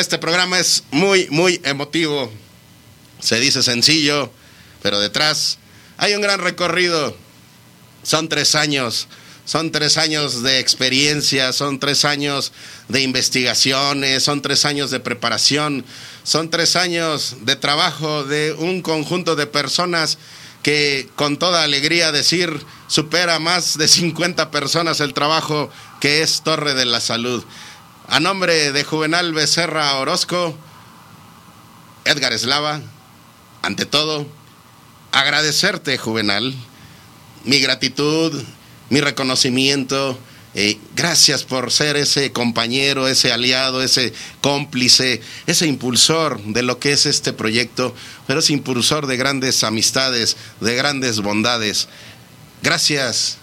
Este 0.06 0.20
programa 0.20 0.60
es 0.60 0.84
muy, 0.92 1.28
muy 1.32 1.60
emotivo. 1.64 2.32
Se 3.20 3.40
dice 3.40 3.64
sencillo, 3.64 4.32
pero 4.84 5.00
detrás 5.00 5.58
hay 5.98 6.14
un 6.14 6.22
gran 6.22 6.42
recorrido. 6.42 7.18
Son 8.04 8.30
tres 8.30 8.54
años, 8.54 9.08
son 9.46 9.72
tres 9.72 9.98
años 9.98 10.44
de 10.44 10.60
experiencia, 10.60 11.52
son 11.54 11.80
tres 11.80 12.06
años 12.06 12.52
de 12.88 13.02
investigaciones, 13.02 14.22
son 14.22 14.44
tres 14.44 14.66
años 14.66 14.92
de 14.92 15.00
preparación, 15.00 15.84
son 16.24 16.52
tres 16.52 16.76
años 16.76 17.38
de 17.42 17.56
trabajo 17.56 18.24
de 18.26 18.54
un 18.54 18.84
conjunto 18.84 19.36
de 19.36 19.48
personas 19.48 20.20
que 20.62 21.10
con 21.16 21.38
toda 21.38 21.64
alegría 21.64 22.12
decir 22.12 22.64
supera 22.86 23.40
más 23.40 23.76
de 23.80 23.88
50 23.88 24.52
personas 24.52 25.00
el 25.00 25.16
trabajo 25.16 25.72
que 26.00 26.22
es 26.22 26.44
Torre 26.44 26.76
de 26.76 26.86
la 26.86 27.02
Salud. 27.02 27.44
A 28.08 28.20
nombre 28.20 28.72
de 28.72 28.84
Juvenal 28.84 29.34
Becerra 29.34 29.98
Orozco, 29.98 30.56
Edgar 32.06 32.34
Eslava, 32.34 32.82
ante 33.64 33.86
todo, 33.86 34.28
agradecerte, 35.12 35.98
Juvenal, 35.98 36.54
mi 37.46 37.60
gratitud, 37.60 38.44
mi 38.90 39.02
reconocimiento. 39.02 40.20
Eh, 40.54 40.78
gracias 40.96 41.44
por 41.44 41.72
ser 41.72 41.98
ese 41.98 42.32
compañero, 42.32 43.08
ese 43.08 43.34
aliado, 43.34 43.82
ese 43.82 44.14
cómplice, 44.40 45.22
ese 45.48 45.66
impulsor 45.66 46.40
de 46.44 46.62
lo 46.62 46.80
que 46.80 46.92
es 46.92 47.08
este 47.08 47.34
proyecto, 47.34 47.96
pero 48.28 48.40
ese 48.40 48.54
impulsor 48.54 49.08
de 49.08 49.18
grandes 49.18 49.64
amistades, 49.64 50.38
de 50.62 50.76
grandes 50.76 51.22
bondades. 51.22 51.88
Gracias 52.62 53.40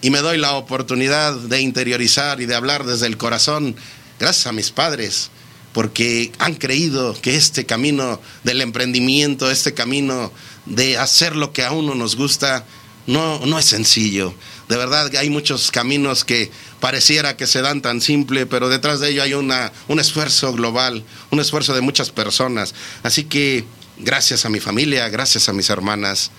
y 0.00 0.10
me 0.10 0.20
doy 0.20 0.38
la 0.38 0.52
oportunidad 0.52 1.34
de 1.34 1.60
interiorizar 1.60 2.40
y 2.40 2.46
de 2.46 2.54
hablar 2.54 2.84
desde 2.84 3.06
el 3.06 3.16
corazón, 3.16 3.74
gracias 4.18 4.46
a 4.46 4.52
mis 4.52 4.70
padres, 4.70 5.30
porque 5.72 6.32
han 6.38 6.54
creído 6.54 7.18
que 7.20 7.36
este 7.36 7.66
camino 7.66 8.20
del 8.44 8.60
emprendimiento, 8.62 9.50
este 9.50 9.74
camino 9.74 10.32
de 10.66 10.98
hacer 10.98 11.36
lo 11.36 11.52
que 11.52 11.64
a 11.64 11.72
uno 11.72 11.94
nos 11.94 12.16
gusta, 12.16 12.64
no, 13.06 13.44
no 13.46 13.58
es 13.58 13.64
sencillo. 13.64 14.34
De 14.68 14.76
verdad 14.76 15.10
hay 15.16 15.30
muchos 15.30 15.70
caminos 15.70 16.24
que 16.24 16.50
pareciera 16.78 17.36
que 17.36 17.46
se 17.46 17.62
dan 17.62 17.80
tan 17.80 18.00
simple, 18.00 18.46
pero 18.46 18.68
detrás 18.68 19.00
de 19.00 19.10
ello 19.10 19.22
hay 19.22 19.34
una, 19.34 19.72
un 19.88 19.98
esfuerzo 19.98 20.52
global, 20.52 21.02
un 21.30 21.40
esfuerzo 21.40 21.74
de 21.74 21.80
muchas 21.80 22.10
personas. 22.10 22.74
Así 23.02 23.24
que 23.24 23.64
gracias 23.98 24.44
a 24.44 24.50
mi 24.50 24.60
familia, 24.60 25.08
gracias 25.08 25.48
a 25.48 25.52
mis 25.52 25.70
hermanas, 25.70 26.30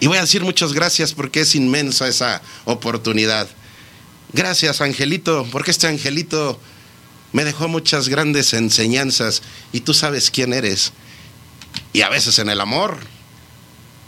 y 0.00 0.06
voy 0.06 0.18
a 0.18 0.22
decir 0.22 0.42
muchas 0.42 0.72
gracias 0.72 1.12
porque 1.12 1.40
es 1.40 1.54
inmensa 1.54 2.06
esa 2.08 2.42
oportunidad. 2.64 3.48
Gracias, 4.32 4.80
Angelito, 4.80 5.46
porque 5.50 5.70
este 5.70 5.86
Angelito 5.86 6.60
me 7.32 7.44
dejó 7.44 7.68
muchas 7.68 8.08
grandes 8.08 8.52
enseñanzas 8.52 9.42
y 9.72 9.80
tú 9.80 9.94
sabes 9.94 10.30
quién 10.30 10.52
eres. 10.52 10.92
Y 11.92 12.02
a 12.02 12.08
veces 12.08 12.38
en 12.38 12.48
el 12.48 12.60
amor 12.60 12.98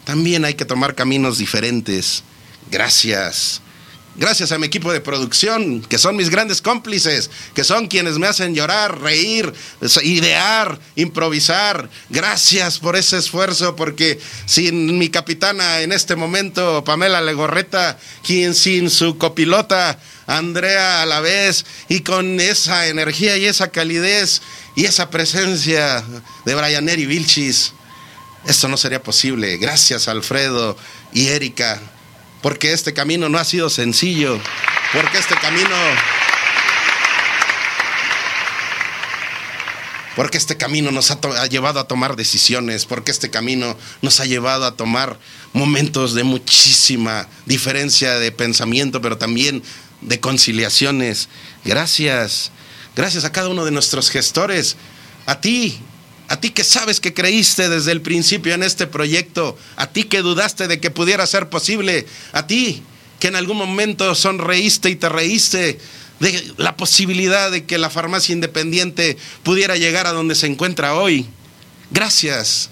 también 0.04 0.44
hay 0.44 0.54
que 0.54 0.64
tomar 0.64 0.94
caminos 0.94 1.38
diferentes. 1.38 2.22
Gracias. 2.70 3.62
Gracias 4.20 4.52
a 4.52 4.58
mi 4.58 4.66
equipo 4.66 4.92
de 4.92 5.00
producción, 5.00 5.80
que 5.80 5.96
son 5.96 6.14
mis 6.14 6.28
grandes 6.28 6.60
cómplices, 6.60 7.30
que 7.54 7.64
son 7.64 7.88
quienes 7.88 8.18
me 8.18 8.26
hacen 8.26 8.54
llorar, 8.54 9.00
reír, 9.00 9.50
idear, 10.02 10.78
improvisar. 10.94 11.88
Gracias 12.10 12.80
por 12.80 12.96
ese 12.96 13.16
esfuerzo, 13.16 13.74
porque 13.76 14.20
sin 14.44 14.98
mi 14.98 15.08
capitana 15.08 15.80
en 15.80 15.90
este 15.90 16.16
momento, 16.16 16.84
Pamela 16.84 17.22
Legorreta, 17.22 17.98
quien 18.22 18.54
sin 18.54 18.90
su 18.90 19.16
copilota, 19.16 19.98
Andrea 20.26 21.00
a 21.00 21.06
la 21.06 21.20
vez, 21.20 21.64
y 21.88 22.00
con 22.00 22.40
esa 22.40 22.88
energía 22.88 23.38
y 23.38 23.46
esa 23.46 23.70
calidez 23.70 24.42
y 24.76 24.84
esa 24.84 25.08
presencia 25.08 26.04
de 26.44 26.54
Brian 26.54 26.86
y 26.90 27.06
Vilchis, 27.06 27.72
esto 28.46 28.68
no 28.68 28.76
sería 28.76 29.02
posible. 29.02 29.56
Gracias, 29.56 30.08
Alfredo 30.08 30.76
y 31.14 31.28
Erika 31.28 31.80
porque 32.42 32.72
este 32.72 32.92
camino 32.92 33.28
no 33.28 33.38
ha 33.38 33.44
sido 33.44 33.70
sencillo, 33.70 34.38
porque 34.92 35.18
este 35.18 35.34
camino... 35.36 35.76
Porque 40.16 40.38
este 40.38 40.56
camino 40.56 40.90
nos 40.90 41.10
ha, 41.12 41.18
ha, 41.38 41.46
llevado 41.46 41.80
a 41.80 41.86
tomar 41.88 42.16
decisiones, 42.16 42.84
porque 42.84 43.10
este 43.10 43.30
camino 43.30 43.76
nos 44.02 44.20
ha 44.20 44.26
llevado 44.26 44.66
a 44.66 44.76
tomar 44.76 45.18
momentos 45.52 46.14
de 46.14 46.24
muchísima 46.24 47.28
diferencia 47.46 48.18
de 48.18 48.32
pensamiento, 48.32 49.00
pero 49.00 49.16
también 49.16 49.62
de 50.00 50.20
conciliaciones. 50.20 51.28
Gracias, 51.64 52.50
gracias 52.96 53.24
a 53.24 53.32
cada 53.32 53.48
uno 53.48 53.64
de 53.64 53.70
nuestros 53.70 54.10
gestores, 54.10 54.76
a 55.26 55.40
ti, 55.40 55.80
a 56.30 56.38
ti 56.38 56.50
que 56.50 56.62
sabes 56.62 57.00
que 57.00 57.12
creíste 57.12 57.68
desde 57.68 57.90
el 57.90 58.02
principio 58.02 58.54
en 58.54 58.62
este 58.62 58.86
proyecto, 58.86 59.58
a 59.74 59.88
ti 59.88 60.04
que 60.04 60.22
dudaste 60.22 60.68
de 60.68 60.78
que 60.78 60.92
pudiera 60.92 61.26
ser 61.26 61.48
posible, 61.48 62.06
a 62.32 62.46
ti 62.46 62.84
que 63.18 63.26
en 63.26 63.34
algún 63.34 63.56
momento 63.56 64.14
sonreíste 64.14 64.90
y 64.90 64.96
te 64.96 65.08
reíste 65.08 65.80
de 66.20 66.52
la 66.56 66.76
posibilidad 66.76 67.50
de 67.50 67.64
que 67.64 67.78
la 67.78 67.90
farmacia 67.90 68.32
independiente 68.32 69.16
pudiera 69.42 69.76
llegar 69.76 70.06
a 70.06 70.12
donde 70.12 70.36
se 70.36 70.46
encuentra 70.46 70.94
hoy. 70.94 71.26
Gracias. 71.90 72.70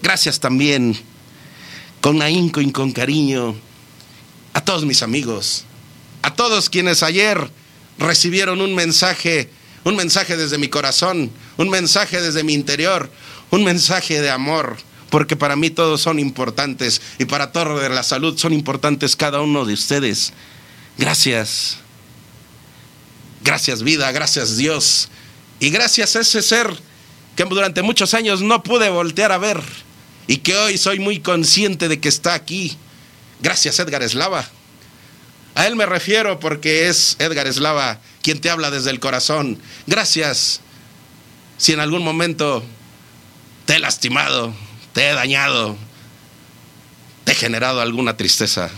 Gracias 0.00 0.38
también, 0.38 0.96
con 2.00 2.22
ahínco 2.22 2.60
y 2.60 2.70
con 2.70 2.92
cariño, 2.92 3.56
a 4.54 4.60
todos 4.60 4.84
mis 4.84 5.02
amigos, 5.02 5.64
a 6.22 6.32
todos 6.32 6.70
quienes 6.70 7.02
ayer 7.02 7.50
recibieron 7.98 8.60
un 8.60 8.76
mensaje 8.76 9.50
un 9.84 9.96
mensaje 9.96 10.36
desde 10.36 10.58
mi 10.58 10.68
corazón, 10.68 11.30
un 11.60 11.68
mensaje 11.68 12.22
desde 12.22 12.42
mi 12.42 12.54
interior, 12.54 13.10
un 13.50 13.64
mensaje 13.64 14.22
de 14.22 14.30
amor, 14.30 14.78
porque 15.10 15.36
para 15.36 15.56
mí 15.56 15.68
todos 15.68 16.00
son 16.00 16.18
importantes 16.18 17.02
y 17.18 17.26
para 17.26 17.52
Torre 17.52 17.82
de 17.82 17.90
la 17.90 18.02
Salud 18.02 18.38
son 18.38 18.54
importantes 18.54 19.14
cada 19.14 19.42
uno 19.42 19.66
de 19.66 19.74
ustedes. 19.74 20.32
Gracias. 20.96 21.76
Gracias 23.44 23.82
vida, 23.82 24.10
gracias 24.10 24.56
Dios. 24.56 25.10
Y 25.58 25.68
gracias 25.68 26.16
a 26.16 26.20
ese 26.20 26.40
ser 26.40 26.66
que 27.36 27.44
durante 27.44 27.82
muchos 27.82 28.14
años 28.14 28.40
no 28.40 28.62
pude 28.62 28.88
voltear 28.88 29.30
a 29.30 29.36
ver 29.36 29.60
y 30.26 30.38
que 30.38 30.56
hoy 30.56 30.78
soy 30.78 30.98
muy 30.98 31.20
consciente 31.20 31.88
de 31.88 32.00
que 32.00 32.08
está 32.08 32.32
aquí. 32.32 32.78
Gracias 33.42 33.78
Edgar 33.78 34.02
Eslava. 34.02 34.48
A 35.54 35.66
él 35.66 35.76
me 35.76 35.84
refiero 35.84 36.40
porque 36.40 36.88
es 36.88 37.16
Edgar 37.18 37.46
Eslava 37.46 38.00
quien 38.22 38.40
te 38.40 38.48
habla 38.48 38.70
desde 38.70 38.88
el 38.88 38.98
corazón. 38.98 39.58
Gracias 39.86 40.62
si 41.60 41.72
en 41.72 41.80
algún 41.80 42.02
momento 42.02 42.64
te 43.66 43.76
he 43.76 43.78
lastimado, 43.78 44.54
te 44.94 45.10
he 45.10 45.12
dañado, 45.12 45.76
te 47.24 47.32
he 47.32 47.34
generado 47.34 47.82
alguna 47.82 48.16
tristeza. 48.16 48.70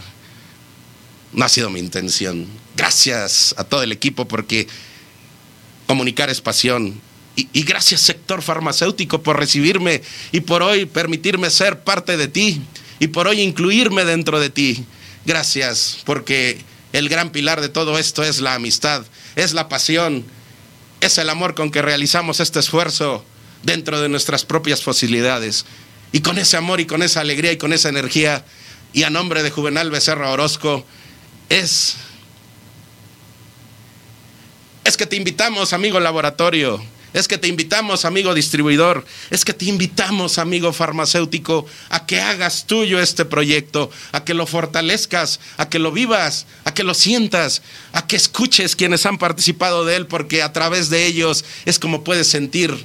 No 1.33 1.45
ha 1.45 1.49
sido 1.49 1.71
mi 1.71 1.79
intención. 1.79 2.49
Gracias 2.77 3.55
a 3.57 3.63
todo 3.63 3.85
el 3.85 3.93
equipo 3.93 4.27
porque 4.27 4.67
comunicar 5.87 6.29
es 6.29 6.41
pasión. 6.41 7.01
Y, 7.37 7.63
gracias 7.63 8.01
sector 8.01 8.43
farmacéutico 8.43 9.23
por 9.23 9.39
recibirme 9.39 10.03
y 10.33 10.41
por 10.41 10.65
hoy 10.65 10.85
permitirme 10.85 11.51
ser 11.51 11.85
parte 11.85 12.17
de 12.17 12.27
ti 12.27 12.61
y 12.99 13.07
por 13.07 13.29
hoy 13.29 13.43
incluirme 13.43 14.05
dentro 14.05 14.41
de 14.41 14.51
ti. 14.51 14.85
Gracias 15.25 15.99
porque 16.05 16.59
el 16.93 17.09
gran 17.09 17.31
pilar 17.31 17.61
de 17.61 17.69
todo 17.69 17.97
esto 17.97 18.25
es 18.25 18.41
la 18.41 18.55
amistad 18.55 19.05
es 19.37 19.55
la 19.55 19.69
pasión, 19.69 20.25
es 21.03 21.19
el 21.19 21.29
amor 21.29 21.55
con 21.55 21.71
que 21.71 21.83
realizamos 21.83 22.39
este 22.39 22.61
esfuerzo 22.61 23.25
dentro 23.65 24.01
de 24.01 24.09
nuestras 24.09 24.45
propias 24.45 24.81
posibilidades. 24.83 25.67
Y 26.13 26.21
con 26.21 26.39
ese 26.39 26.57
amor 26.57 26.81
y 26.81 26.87
con 26.87 27.03
esa 27.03 27.21
alegría 27.21 27.51
y 27.51 27.59
con 27.59 27.73
esa 27.73 27.89
energía, 27.89 28.45
y 28.93 29.03
a 29.03 29.11
nombre 29.11 29.43
de 29.43 29.51
Juvenal 29.51 29.91
Becerra 29.91 30.31
Orozco, 30.31 30.87
es, 31.49 31.97
es 34.85 34.97
que 34.97 35.07
te 35.07 35.17
invitamos, 35.17 35.73
amigo 35.73 35.99
laboratorio, 35.99 36.81
es 37.13 37.29
que 37.29 37.39
te 37.39 37.49
invitamos, 37.49 38.05
amigo 38.05 38.35
distribuidor, 38.35 39.05
es 39.31 39.45
que 39.45 39.53
te 39.53 39.67
invitamos, 39.67 40.39
amigo 40.39 40.73
farmacéutico, 40.73 41.67
a 41.91 42.07
que 42.07 42.21
hagas 42.21 42.67
tuyo 42.67 43.01
este 43.01 43.25
proyecto, 43.25 43.91
a 44.13 44.25
que 44.25 44.35
lo 44.35 44.47
fortalezcas, 44.47 45.41
a 45.57 45.69
que 45.69 45.79
lo 45.79 45.93
vivas, 45.93 46.47
a 46.65 46.73
que 46.73 46.85
lo 46.85 46.95
sientas, 46.95 47.63
a 47.93 48.07
que 48.07 48.17
escuches 48.17 48.77
quienes 48.77 49.05
han 49.07 49.19
participado 49.19 49.85
de 49.85 49.97
él, 49.97 50.07
porque 50.07 50.43
a 50.43 50.53
través 50.53 50.89
de 50.89 51.07
ellos 51.07 51.45
es 51.65 51.79
como 51.79 52.05
puedes 52.05 52.29
sentir 52.29 52.85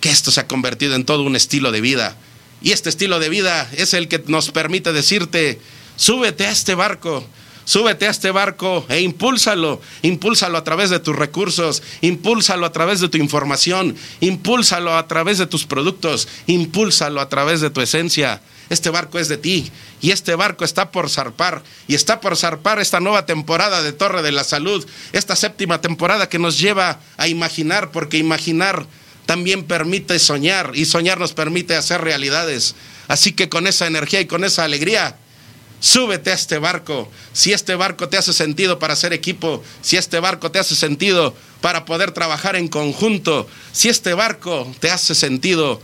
que 0.00 0.10
esto 0.10 0.30
se 0.30 0.40
ha 0.40 0.46
convertido 0.46 0.94
en 0.94 1.04
todo 1.04 1.22
un 1.22 1.36
estilo 1.36 1.72
de 1.72 1.80
vida. 1.80 2.16
Y 2.62 2.72
este 2.72 2.88
estilo 2.88 3.18
de 3.18 3.28
vida 3.28 3.70
es 3.76 3.94
el 3.94 4.08
que 4.08 4.22
nos 4.26 4.50
permite 4.50 4.92
decirte, 4.92 5.58
súbete 5.96 6.46
a 6.46 6.50
este 6.50 6.74
barco, 6.74 7.26
Súbete 7.70 8.08
a 8.08 8.10
este 8.10 8.32
barco 8.32 8.84
e 8.88 8.98
impúlsalo. 8.98 9.80
Impúlsalo 10.02 10.58
a 10.58 10.64
través 10.64 10.90
de 10.90 10.98
tus 10.98 11.14
recursos, 11.14 11.84
impúlsalo 12.00 12.66
a 12.66 12.72
través 12.72 12.98
de 12.98 13.08
tu 13.08 13.16
información, 13.16 13.94
impúlsalo 14.18 14.96
a 14.96 15.06
través 15.06 15.38
de 15.38 15.46
tus 15.46 15.66
productos, 15.66 16.26
impúlsalo 16.48 17.20
a 17.20 17.28
través 17.28 17.60
de 17.60 17.70
tu 17.70 17.80
esencia. 17.80 18.42
Este 18.70 18.90
barco 18.90 19.20
es 19.20 19.28
de 19.28 19.36
ti 19.36 19.70
y 20.00 20.10
este 20.10 20.34
barco 20.34 20.64
está 20.64 20.90
por 20.90 21.08
zarpar 21.08 21.62
y 21.86 21.94
está 21.94 22.20
por 22.20 22.36
zarpar 22.36 22.80
esta 22.80 22.98
nueva 22.98 23.24
temporada 23.24 23.84
de 23.84 23.92
Torre 23.92 24.22
de 24.22 24.32
la 24.32 24.42
Salud, 24.42 24.84
esta 25.12 25.36
séptima 25.36 25.80
temporada 25.80 26.28
que 26.28 26.40
nos 26.40 26.58
lleva 26.58 26.98
a 27.18 27.28
imaginar, 27.28 27.92
porque 27.92 28.18
imaginar 28.18 28.84
también 29.26 29.62
permite 29.62 30.18
soñar 30.18 30.72
y 30.74 30.86
soñar 30.86 31.20
nos 31.20 31.34
permite 31.34 31.76
hacer 31.76 32.00
realidades. 32.00 32.74
Así 33.06 33.30
que 33.30 33.48
con 33.48 33.68
esa 33.68 33.86
energía 33.86 34.20
y 34.20 34.26
con 34.26 34.42
esa 34.42 34.64
alegría, 34.64 35.16
Súbete 35.80 36.30
a 36.30 36.34
este 36.34 36.58
barco. 36.58 37.10
Si 37.32 37.52
este 37.52 37.74
barco 37.74 38.08
te 38.08 38.18
hace 38.18 38.34
sentido 38.34 38.78
para 38.78 38.94
ser 38.94 39.14
equipo, 39.14 39.64
si 39.80 39.96
este 39.96 40.20
barco 40.20 40.50
te 40.50 40.58
hace 40.58 40.76
sentido 40.76 41.34
para 41.62 41.86
poder 41.86 42.12
trabajar 42.12 42.54
en 42.54 42.68
conjunto, 42.68 43.48
si 43.72 43.88
este 43.88 44.12
barco 44.12 44.70
te 44.78 44.90
hace 44.90 45.14
sentido 45.14 45.80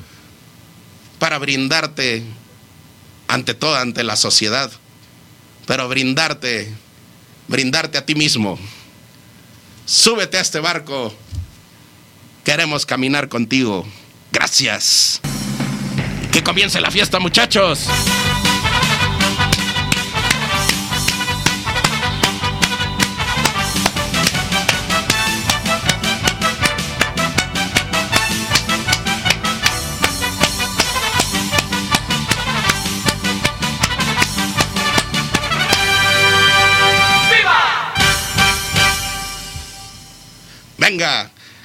para 1.19 1.39
brindarte 1.39 2.23
ante 3.27 3.55
todo, 3.55 3.75
ante 3.77 4.05
la 4.05 4.17
sociedad, 4.17 4.71
pero 5.67 5.89
brindarte, 5.89 6.73
brindarte 7.49 7.97
a 7.97 8.05
ti 8.05 8.15
mismo. 8.15 8.59
Súbete 9.87 10.37
a 10.37 10.43
este 10.43 10.61
barco. 10.61 11.15
Queremos 12.45 12.85
caminar 12.85 13.29
contigo. 13.29 13.87
Gracias. 14.31 15.21
Que 16.31 16.45
comience 16.45 16.81
la 16.81 16.91
fiesta, 16.91 17.19
muchachos. 17.19 17.87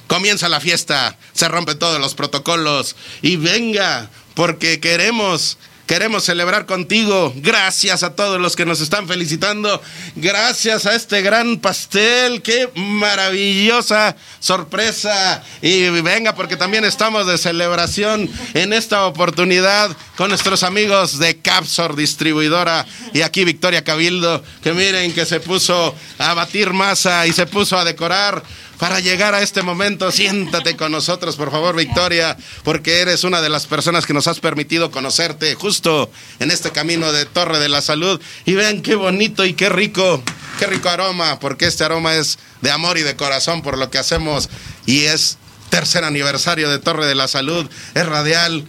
Comienza 0.07 0.49
la 0.49 0.59
fiesta, 0.59 1.17
se 1.33 1.47
rompen 1.47 1.79
todos 1.79 1.99
los 1.99 2.15
protocolos 2.15 2.95
y 3.21 3.37
venga, 3.37 4.09
porque 4.33 4.79
queremos 4.79 5.57
queremos 5.91 6.23
celebrar 6.23 6.67
contigo. 6.67 7.33
Gracias 7.35 8.03
a 8.03 8.15
todos 8.15 8.39
los 8.39 8.55
que 8.55 8.65
nos 8.65 8.79
están 8.79 9.09
felicitando. 9.09 9.81
Gracias 10.15 10.85
a 10.85 10.95
este 10.95 11.21
gran 11.21 11.57
pastel. 11.57 12.41
Qué 12.41 12.69
maravillosa 12.75 14.15
sorpresa. 14.39 15.43
Y 15.61 15.89
venga, 15.89 16.33
porque 16.33 16.55
también 16.55 16.85
estamos 16.85 17.27
de 17.27 17.37
celebración 17.37 18.29
en 18.53 18.71
esta 18.71 19.05
oportunidad 19.05 19.91
con 20.15 20.29
nuestros 20.29 20.63
amigos 20.63 21.19
de 21.19 21.39
Capsor 21.39 21.97
Distribuidora 21.97 22.85
y 23.13 23.23
aquí 23.23 23.43
Victoria 23.43 23.83
Cabildo, 23.83 24.41
que 24.63 24.71
miren 24.71 25.11
que 25.11 25.25
se 25.25 25.41
puso 25.41 25.93
a 26.17 26.33
batir 26.33 26.71
masa 26.71 27.27
y 27.27 27.33
se 27.33 27.47
puso 27.47 27.77
a 27.77 27.83
decorar 27.83 28.41
para 28.81 28.99
llegar 28.99 29.35
a 29.35 29.43
este 29.43 29.61
momento. 29.61 30.11
Siéntate 30.11 30.75
con 30.75 30.91
nosotros, 30.91 31.35
por 31.35 31.51
favor, 31.51 31.75
Victoria, 31.75 32.35
porque 32.63 33.01
eres 33.01 33.23
una 33.23 33.39
de 33.39 33.47
las 33.47 33.67
personas 33.67 34.07
que 34.07 34.13
nos 34.15 34.25
has 34.25 34.39
permitido 34.39 34.89
conocerte 34.89 35.53
justo 35.53 36.11
en 36.39 36.49
este 36.49 36.71
camino 36.71 37.11
de 37.11 37.27
Torre 37.27 37.59
de 37.59 37.69
la 37.69 37.81
Salud. 37.81 38.19
Y 38.43 38.55
vean 38.55 38.81
qué 38.81 38.95
bonito 38.95 39.45
y 39.45 39.53
qué 39.53 39.69
rico, 39.69 40.23
qué 40.57 40.65
rico 40.65 40.89
aroma, 40.89 41.39
porque 41.39 41.67
este 41.67 41.83
aroma 41.83 42.15
es 42.15 42.39
de 42.61 42.71
amor 42.71 42.97
y 42.97 43.03
de 43.03 43.15
corazón 43.15 43.61
por 43.61 43.77
lo 43.77 43.91
que 43.91 43.99
hacemos 43.99 44.49
y 44.87 45.01
es 45.01 45.37
tercer 45.69 46.03
aniversario 46.03 46.67
de 46.67 46.79
Torre 46.79 47.05
de 47.05 47.13
la 47.13 47.27
Salud, 47.27 47.69
es 47.93 48.05
radial. 48.07 48.65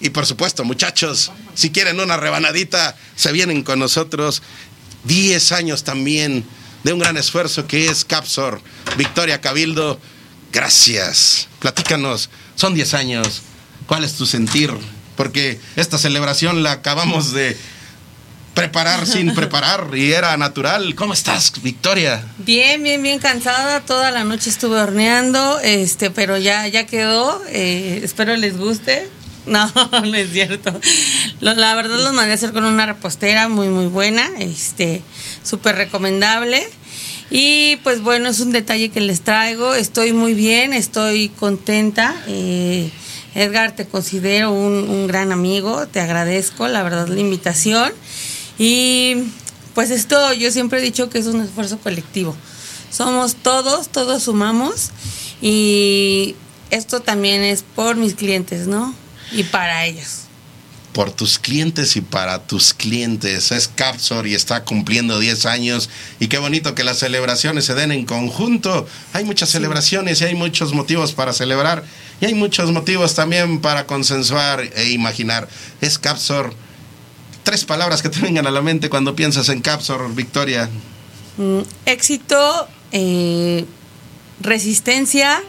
Y 0.00 0.10
por 0.10 0.26
supuesto, 0.26 0.64
muchachos, 0.64 1.30
si 1.54 1.70
quieren 1.70 2.00
una 2.00 2.16
rebanadita, 2.16 2.96
se 3.14 3.30
vienen 3.30 3.62
con 3.62 3.78
nosotros. 3.78 4.42
Diez 5.04 5.52
años 5.52 5.84
también 5.84 6.44
de 6.84 6.92
un 6.92 6.98
gran 6.98 7.16
esfuerzo 7.16 7.66
que 7.66 7.86
es 7.86 8.04
Capsor. 8.04 8.60
Victoria 8.96 9.40
Cabildo, 9.40 10.00
gracias. 10.52 11.48
Platícanos, 11.58 12.30
son 12.54 12.74
diez 12.74 12.94
años. 12.94 13.42
¿Cuál 13.86 14.04
es 14.04 14.14
tu 14.14 14.26
sentir? 14.26 14.72
Porque 15.16 15.60
esta 15.76 15.98
celebración 15.98 16.62
la 16.62 16.72
acabamos 16.72 17.32
de 17.32 17.56
preparar 18.54 19.06
sin 19.06 19.34
preparar 19.34 19.90
y 19.94 20.12
era 20.12 20.36
natural. 20.36 20.94
¿Cómo 20.94 21.12
estás, 21.12 21.52
Victoria? 21.62 22.24
Bien, 22.38 22.82
bien, 22.82 23.02
bien 23.02 23.18
cansada. 23.18 23.80
Toda 23.80 24.10
la 24.10 24.24
noche 24.24 24.50
estuve 24.50 24.80
horneando, 24.80 25.60
este, 25.60 26.10
pero 26.10 26.38
ya, 26.38 26.66
ya 26.68 26.86
quedó. 26.86 27.42
Eh, 27.48 28.00
espero 28.02 28.36
les 28.36 28.56
guste. 28.56 29.08
No, 29.44 29.68
no 29.90 30.14
es 30.14 30.30
cierto. 30.30 30.72
la 31.40 31.74
verdad 31.74 31.98
los 31.98 32.12
mandé 32.12 32.30
a 32.30 32.34
hacer 32.34 32.52
con 32.52 32.64
una 32.64 32.86
repostera 32.86 33.48
muy, 33.48 33.66
muy 33.68 33.86
buena, 33.86 34.30
este, 34.38 35.02
súper 35.42 35.76
recomendable. 35.76 36.68
Y 37.30 37.76
pues 37.76 38.02
bueno, 38.02 38.28
es 38.28 38.40
un 38.40 38.52
detalle 38.52 38.90
que 38.90 39.00
les 39.00 39.22
traigo. 39.22 39.74
Estoy 39.74 40.12
muy 40.12 40.34
bien, 40.34 40.72
estoy 40.72 41.28
contenta. 41.28 42.14
Eh, 42.26 42.90
Edgar, 43.34 43.74
te 43.74 43.86
considero 43.86 44.52
un, 44.52 44.88
un 44.90 45.06
gran 45.06 45.32
amigo, 45.32 45.86
te 45.86 46.00
agradezco, 46.00 46.68
la 46.68 46.82
verdad, 46.82 47.08
la 47.08 47.20
invitación. 47.20 47.92
Y 48.58 49.16
pues 49.74 49.90
esto 49.90 50.32
yo 50.34 50.50
siempre 50.50 50.80
he 50.80 50.82
dicho 50.82 51.08
que 51.08 51.18
es 51.18 51.26
un 51.26 51.40
esfuerzo 51.40 51.78
colectivo. 51.78 52.36
Somos 52.90 53.36
todos, 53.36 53.88
todos 53.88 54.24
sumamos 54.24 54.90
y 55.40 56.36
esto 56.70 57.00
también 57.00 57.42
es 57.42 57.62
por 57.62 57.96
mis 57.96 58.14
clientes, 58.14 58.66
¿no? 58.66 58.94
Y 59.32 59.44
para 59.44 59.86
ellos. 59.86 60.22
Por 60.92 61.10
tus 61.10 61.38
clientes 61.38 61.96
y 61.96 62.00
para 62.00 62.46
tus 62.46 62.74
clientes. 62.74 63.50
Es 63.50 63.68
Capsor 63.68 64.26
y 64.26 64.34
está 64.34 64.64
cumpliendo 64.64 65.18
10 65.18 65.46
años. 65.46 65.88
Y 66.20 66.28
qué 66.28 66.38
bonito 66.38 66.74
que 66.74 66.84
las 66.84 66.98
celebraciones 66.98 67.64
se 67.64 67.74
den 67.74 67.92
en 67.92 68.04
conjunto. 68.04 68.86
Hay 69.12 69.24
muchas 69.24 69.50
celebraciones 69.50 70.20
y 70.20 70.24
hay 70.24 70.34
muchos 70.34 70.74
motivos 70.74 71.12
para 71.12 71.32
celebrar. 71.32 71.84
Y 72.20 72.26
hay 72.26 72.34
muchos 72.34 72.70
motivos 72.70 73.14
también 73.14 73.60
para 73.60 73.86
consensuar 73.86 74.60
e 74.60 74.90
imaginar. 74.90 75.48
Es 75.80 75.98
Capsor 75.98 76.54
tres 77.42 77.64
palabras 77.64 78.02
que 78.02 78.08
te 78.08 78.20
vengan 78.20 78.46
a 78.46 78.50
la 78.50 78.62
mente 78.62 78.88
cuando 78.88 79.14
piensas 79.14 79.48
en 79.48 79.60
Capsor, 79.60 80.14
Victoria. 80.14 80.68
Mm, 81.36 81.60
éxito, 81.86 82.68
eh, 82.92 83.64
resistencia 84.40 85.42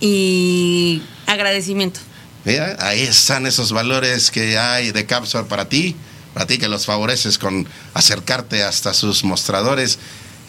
y 0.00 1.02
agradecimiento. 1.26 2.00
Ahí 2.78 3.02
están 3.02 3.46
esos 3.46 3.72
valores 3.72 4.30
que 4.30 4.58
hay 4.58 4.92
de 4.92 5.06
Capsor 5.06 5.46
para 5.46 5.68
ti, 5.68 5.96
para 6.34 6.46
ti 6.46 6.58
que 6.58 6.68
los 6.68 6.86
favoreces 6.86 7.38
con 7.38 7.66
acercarte 7.94 8.62
hasta 8.62 8.94
sus 8.94 9.24
mostradores 9.24 9.98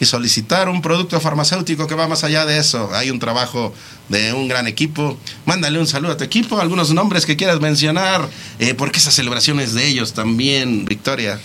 y 0.00 0.04
solicitar 0.04 0.68
un 0.68 0.82
producto 0.82 1.20
farmacéutico 1.20 1.86
que 1.86 1.94
va 1.94 2.08
más 2.08 2.24
allá 2.24 2.44
de 2.44 2.58
eso. 2.58 2.90
Hay 2.92 3.10
un 3.10 3.20
trabajo 3.20 3.72
de 4.08 4.32
un 4.32 4.48
gran 4.48 4.66
equipo. 4.66 5.16
Mándale 5.46 5.78
un 5.78 5.86
saludo 5.86 6.12
a 6.12 6.16
tu 6.16 6.24
equipo, 6.24 6.58
algunos 6.60 6.92
nombres 6.92 7.24
que 7.24 7.36
quieras 7.36 7.60
mencionar, 7.60 8.28
eh, 8.58 8.74
porque 8.74 8.98
esa 8.98 9.12
celebración 9.12 9.60
es 9.60 9.74
de 9.74 9.86
ellos 9.86 10.12
también, 10.12 10.86
Victoria. 10.86 11.38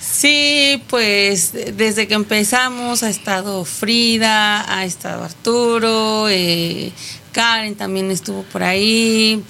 Sí, 0.00 0.80
pues 0.88 1.52
desde 1.52 2.06
que 2.06 2.14
empezamos 2.14 3.02
ha 3.02 3.10
estado 3.10 3.64
Frida, 3.64 4.72
ha 4.72 4.84
estado 4.84 5.24
Arturo, 5.24 6.28
eh, 6.28 6.92
Karen 7.32 7.76
también 7.76 8.10
estuvo 8.10 8.42
por 8.44 8.62
ahí. 8.62 9.42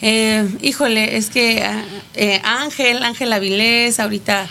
Eh, 0.00 0.48
híjole, 0.62 1.16
es 1.16 1.30
que 1.30 1.64
Ángel, 2.42 3.02
Ángel 3.02 3.32
Avilés, 3.32 4.00
ahorita 4.00 4.48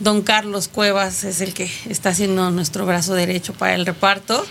Don 0.00 0.22
Carlos 0.22 0.68
Cuevas 0.68 1.24
es 1.24 1.40
el 1.40 1.54
que 1.54 1.68
está 1.88 2.10
haciendo 2.10 2.50
nuestro 2.50 2.86
brazo 2.86 3.14
derecho 3.14 3.52
para 3.52 3.74
el 3.74 3.84
reparto. 3.84 4.46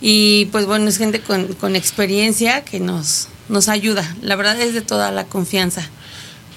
Y 0.00 0.46
pues 0.46 0.66
bueno, 0.66 0.88
es 0.88 0.96
gente 0.96 1.20
con, 1.20 1.76
experiencia 1.76 2.64
que 2.64 2.80
nos, 2.80 3.28
nos 3.48 3.68
ayuda. 3.68 4.16
La 4.22 4.36
verdad 4.36 4.58
es 4.60 4.72
de 4.72 4.80
toda 4.80 5.10
la 5.10 5.24
confianza. 5.24 5.88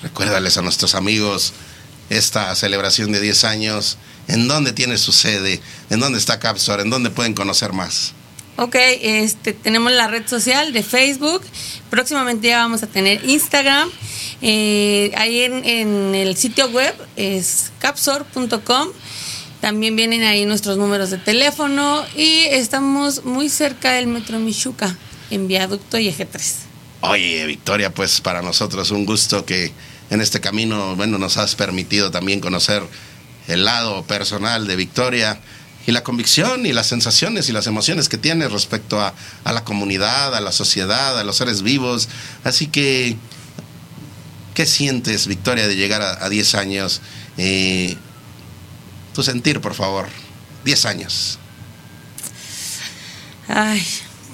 Recuérdales 0.01 0.57
a 0.57 0.61
nuestros 0.61 0.95
amigos 0.95 1.53
esta 2.09 2.55
celebración 2.55 3.11
de 3.11 3.19
10 3.19 3.43
años. 3.43 3.97
¿En 4.27 4.47
dónde 4.47 4.71
tiene 4.71 4.97
su 4.97 5.11
sede? 5.11 5.59
¿En 5.89 5.99
dónde 5.99 6.17
está 6.17 6.39
Capsor? 6.39 6.79
¿En 6.79 6.89
dónde 6.89 7.09
pueden 7.09 7.33
conocer 7.33 7.73
más? 7.73 8.13
Ok, 8.61 8.76
este, 8.76 9.53
tenemos 9.53 9.94
la 9.94 10.10
red 10.10 10.27
social 10.27 10.73
de 10.73 10.84
Facebook. 10.84 11.41
Próximamente 11.90 12.49
ya 12.49 12.57
vamos 12.57 12.84
a 12.84 12.88
tener 12.88 13.23
Instagram. 13.23 13.90
Eh, 14.41 15.14
ahí 15.15 15.44
en, 15.44 16.14
el 16.14 16.36
sitio 16.36 16.68
web 16.68 16.94
es 17.15 17.72
capsor.com. 17.80 18.90
También 19.61 19.95
vienen 19.95 20.23
ahí 20.23 20.45
nuestros 20.45 20.77
números 20.77 21.10
de 21.10 21.19
teléfono 21.19 22.03
y 22.18 22.48
estamos 22.49 23.23
muy 23.23 23.48
cerca 23.48 23.94
del 23.94 24.07
Metro 24.07 24.40
Michuca, 24.40 24.94
en 25.31 25.48
Viaducto 25.48 25.98
y 25.98 26.10
Eje 26.10 26.26
3. 26.26 26.56
Oye, 26.99 27.45
Victoria, 27.45 27.94
pues 27.94 28.19
para 28.19 28.41
nosotros 28.41 28.91
un 28.91 29.06
gusto 29.06 29.45
que 29.45 29.72
en 30.10 30.19
este 30.19 30.41
camino, 30.41 30.98
bueno, 30.98 31.18
nos 31.18 31.38
has 31.38 31.56
permitido 31.56 32.11
también 32.11 32.41
conocer 32.41 32.84
el 33.48 33.64
lado 33.64 34.03
personal 34.03 34.68
de 34.68 34.76
Victoria 34.76 35.40
y 35.90 35.91
la 35.91 36.03
convicción 36.03 36.66
y 36.66 36.74
las 36.74 36.88
sensaciones 36.88 37.49
y 37.49 37.52
las 37.52 37.68
emociones 37.68 38.10
que 38.10 38.18
tiene 38.18 38.48
respecto 38.48 39.02
a, 39.02 39.14
a 39.44 39.53
la 39.53 39.64
comunidad, 39.64 40.36
a 40.36 40.41
la 40.41 40.52
sociedad, 40.52 41.20
a 41.20 41.24
los 41.24 41.38
seres 41.38 41.61
vivos. 41.64 42.07
Así 42.44 42.68
que 42.68 43.18
¿Qué 44.60 44.66
sientes, 44.66 45.28
Victoria, 45.28 45.70
de 45.70 45.78
llegar 45.78 46.02
a, 46.02 46.28
10 46.28 46.56
años? 46.56 46.99
Eh, 47.38 47.95
tu 49.14 49.24
sentir, 49.24 49.61
por 49.61 49.74
favor. 49.74 50.07
10 50.66 50.86
años. 50.86 51.40
Ay, 53.48 53.82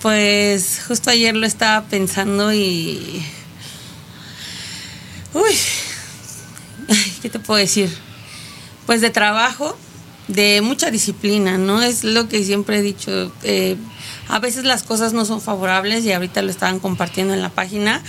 pues 0.01 0.81
justo 0.87 1.11
ayer 1.11 1.35
lo 1.35 1.45
estaba 1.45 1.85
pensando 1.85 2.51
y... 2.51 3.23
Uy, 5.35 5.55
¿qué 7.21 7.29
te 7.29 7.37
puedo 7.37 7.59
decir? 7.59 7.95
Pues 8.87 9.01
de 9.01 9.11
trabajo, 9.11 9.77
de 10.27 10.61
mucha 10.61 10.91
disciplina, 10.91 11.57
¿no? 11.57 11.81
Es 11.81 12.03
lo 12.03 12.27
que 12.27 12.43
siempre 12.43 12.79
he 12.79 12.81
dicho. 12.81 13.31
Eh, 13.43 13.77
a 14.27 14.39
veces 14.39 14.63
las 14.63 14.83
cosas 14.83 15.13
no 15.13 15.25
son 15.25 15.41
favorables 15.41 16.03
y 16.05 16.11
ahorita 16.11 16.41
lo 16.41 16.49
estaban 16.49 16.79
compartiendo 16.79 17.33
en 17.33 17.41
la 17.41 17.49
página 17.49 18.01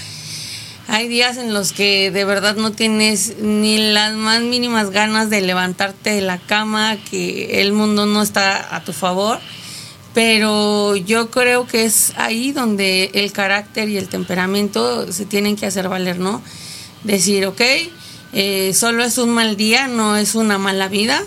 hay 0.88 1.09
días 1.09 1.36
en 1.36 1.52
los 1.52 1.72
que 1.72 2.12
de 2.12 2.24
verdad 2.24 2.55
no 2.56 2.70
tienes 2.70 3.38
ni 3.40 3.93
las 3.93 4.14
más 4.14 4.40
mínimas 4.40 4.90
ganas 4.90 5.30
de 5.30 5.40
levantarte 5.40 6.10
de 6.10 6.20
la 6.20 6.38
cama, 6.38 6.97
que 7.10 7.60
el 7.60 7.72
mundo 7.72 8.06
no 8.06 8.22
está 8.22 8.74
a 8.74 8.84
tu 8.84 8.93
favor, 8.93 9.40
pero 10.14 10.94
yo 10.94 11.30
creo 11.30 11.66
que 11.66 11.84
es 11.84 12.12
ahí 12.16 12.52
donde 12.52 13.10
el 13.14 13.32
carácter 13.32 13.88
y 13.88 13.97
el 13.97 14.09
temperamento 14.09 15.12
se 15.12 15.26
tienen 15.26 15.56
que 15.56 15.66
hacer 15.66 15.88
valer, 15.88 16.20
¿no? 16.20 16.40
Decir, 17.02 17.47
ok, 17.47 17.62
eh, 18.32 18.72
solo 18.72 19.02
es 19.02 19.18
un 19.18 19.30
mal 19.30 19.56
día, 19.56 19.88
no 19.88 20.16
es 20.16 20.36
una 20.36 20.56
mala 20.56 20.86
vida, 20.86 21.20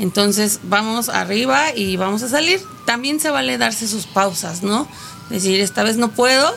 entonces 0.00 0.60
vamos 0.64 1.08
arriba 1.08 1.74
y 1.74 1.96
vamos 1.96 2.22
a 2.22 2.28
salir. 2.28 2.60
También 2.86 3.20
se 3.20 3.30
vale 3.30 3.58
darse 3.58 3.88
sus 3.88 4.06
pausas, 4.06 4.62
¿no? 4.62 4.88
Decir, 5.30 5.60
esta 5.60 5.82
vez 5.82 5.96
no 5.96 6.10
puedo, 6.10 6.54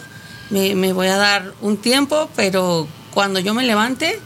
me, 0.49 0.93
voy 0.93 1.07
a 1.07 1.17
dar 1.17 1.53
un 1.61 1.77
tiempo, 1.77 2.29
pero 2.35 2.87
cuando 3.13 3.39
yo 3.39 3.53
me 3.53 3.63
levante 3.63 4.19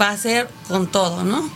va 0.00 0.10
a 0.10 0.16
ser 0.16 0.48
con 0.68 0.86
todo, 0.90 1.24
¿no? 1.24 1.48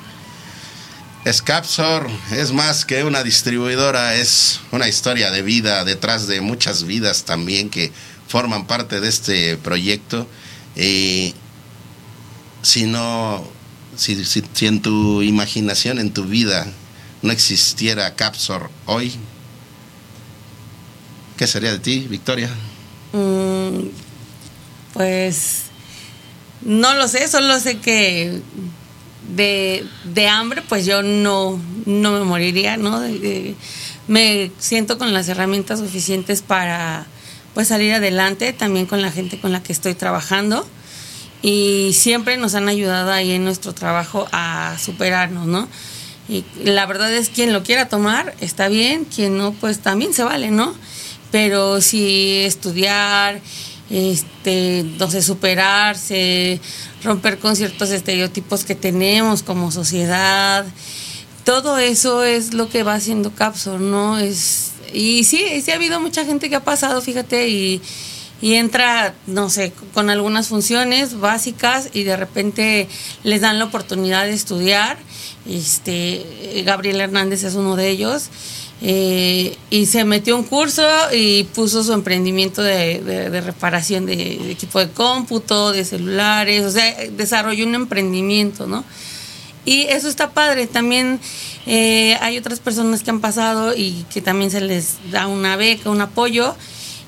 Scapsor 1.30 2.08
es 2.32 2.52
más 2.52 2.84
que 2.84 3.04
una 3.04 3.22
distribuidora, 3.22 4.14
es 4.14 4.60
una 4.70 4.88
historia 4.88 5.30
de 5.30 5.42
vida 5.42 5.84
detrás 5.84 6.26
de 6.26 6.40
muchas 6.40 6.84
vidas 6.84 7.24
también 7.24 7.68
que 7.68 7.92
forman 8.26 8.66
parte 8.66 9.00
de 9.00 9.08
este 9.08 9.56
proyecto. 9.58 10.26
Y 10.76 11.34
si 12.62 12.84
no, 12.84 13.44
si, 13.96 14.24
en 14.66 14.80
tu 14.80 15.22
imaginación, 15.22 15.98
en 15.98 16.12
tu 16.12 16.24
vida, 16.24 16.66
no 17.22 17.32
existiera 17.32 18.14
Capsor 18.14 18.70
hoy, 18.86 19.12
¿qué 21.36 21.46
sería 21.46 21.72
de 21.72 21.78
ti, 21.78 22.06
Victoria? 22.08 22.48
Mm, 23.12 23.88
pues 24.92 25.64
no 26.62 26.94
lo 26.94 27.08
sé, 27.08 27.28
solo 27.28 27.58
sé 27.58 27.78
que 27.78 28.40
de, 29.34 30.28
hambre 30.28 30.62
pues 30.68 30.86
yo 30.86 31.02
no, 31.02 31.60
no 31.86 32.12
me 32.12 32.24
moriría, 32.24 32.76
¿no? 32.76 33.00
me 34.08 34.50
siento 34.58 34.98
con 34.98 35.12
las 35.12 35.28
herramientas 35.28 35.78
suficientes 35.78 36.42
para 36.42 37.06
pues 37.54 37.68
salir 37.68 37.92
adelante 37.94 38.52
también 38.52 38.86
con 38.86 39.02
la 39.02 39.12
gente 39.12 39.40
con 39.40 39.52
la 39.52 39.62
que 39.62 39.72
estoy 39.72 39.94
trabajando 39.94 40.66
y 41.42 41.92
siempre 41.94 42.36
nos 42.36 42.54
han 42.54 42.68
ayudado 42.68 43.12
ahí 43.12 43.32
en 43.32 43.44
nuestro 43.44 43.72
trabajo 43.72 44.28
a 44.32 44.76
superarnos, 44.78 45.46
¿no? 45.46 45.68
Y 46.30 46.44
la 46.62 46.86
verdad 46.86 47.12
es 47.12 47.28
quien 47.28 47.52
lo 47.52 47.64
quiera 47.64 47.88
tomar 47.88 48.36
está 48.40 48.68
bien, 48.68 49.04
quien 49.04 49.36
no 49.36 49.52
pues 49.52 49.80
también 49.80 50.14
se 50.14 50.22
vale, 50.22 50.52
¿no? 50.52 50.72
Pero 51.32 51.80
si 51.80 52.38
estudiar, 52.44 53.40
este, 53.90 54.84
no 54.96 55.10
sé, 55.10 55.22
superarse, 55.22 56.60
romper 57.02 57.38
con 57.38 57.56
ciertos 57.56 57.90
estereotipos 57.90 58.64
que 58.64 58.76
tenemos 58.76 59.42
como 59.42 59.72
sociedad, 59.72 60.64
todo 61.44 61.78
eso 61.78 62.22
es 62.22 62.54
lo 62.54 62.68
que 62.68 62.84
va 62.84 62.94
haciendo 62.94 63.34
Capsor, 63.34 63.80
¿no? 63.80 64.16
Es, 64.18 64.70
y 64.92 65.24
sí, 65.24 65.60
sí 65.62 65.72
ha 65.72 65.74
habido 65.74 65.98
mucha 65.98 66.24
gente 66.24 66.48
que 66.48 66.54
ha 66.54 66.64
pasado, 66.64 67.02
fíjate, 67.02 67.48
y, 67.48 67.82
y 68.40 68.54
entra, 68.54 69.14
no 69.26 69.50
sé, 69.50 69.72
con 69.94 70.10
algunas 70.10 70.46
funciones 70.46 71.18
básicas 71.18 71.88
y 71.92 72.04
de 72.04 72.16
repente 72.16 72.88
les 73.24 73.40
dan 73.40 73.58
la 73.58 73.64
oportunidad 73.64 74.26
de 74.26 74.32
estudiar. 74.32 74.96
Este, 75.46 76.62
Gabriel 76.64 77.00
Hernández 77.00 77.44
es 77.44 77.54
uno 77.54 77.76
de 77.76 77.88
ellos. 77.88 78.30
Eh, 78.82 79.58
y 79.68 79.84
se 79.86 80.04
metió 80.04 80.36
un 80.36 80.44
curso 80.44 80.86
y 81.12 81.44
puso 81.44 81.84
su 81.84 81.92
emprendimiento 81.92 82.62
de, 82.62 83.00
de, 83.00 83.40
reparación 83.42 84.06
de, 84.06 84.50
equipo 84.50 84.78
de 84.78 84.88
cómputo, 84.88 85.72
de 85.72 85.84
celulares, 85.84 86.64
o 86.64 86.70
sea, 86.70 86.96
desarrolló 87.10 87.66
un 87.66 87.74
emprendimiento, 87.74 88.66
¿no? 88.66 88.82
Y 89.66 89.82
eso 89.82 90.08
está 90.08 90.30
padre. 90.30 90.66
También 90.66 91.20
eh, 91.66 92.16
hay 92.20 92.38
otras 92.38 92.60
personas 92.60 93.02
que 93.02 93.10
han 93.10 93.20
pasado 93.20 93.74
y 93.76 94.06
que 94.12 94.22
también 94.22 94.50
se 94.50 94.60
les 94.60 94.96
da 95.10 95.26
una 95.26 95.56
beca, 95.56 95.90
un 95.90 96.00
apoyo. 96.00 96.54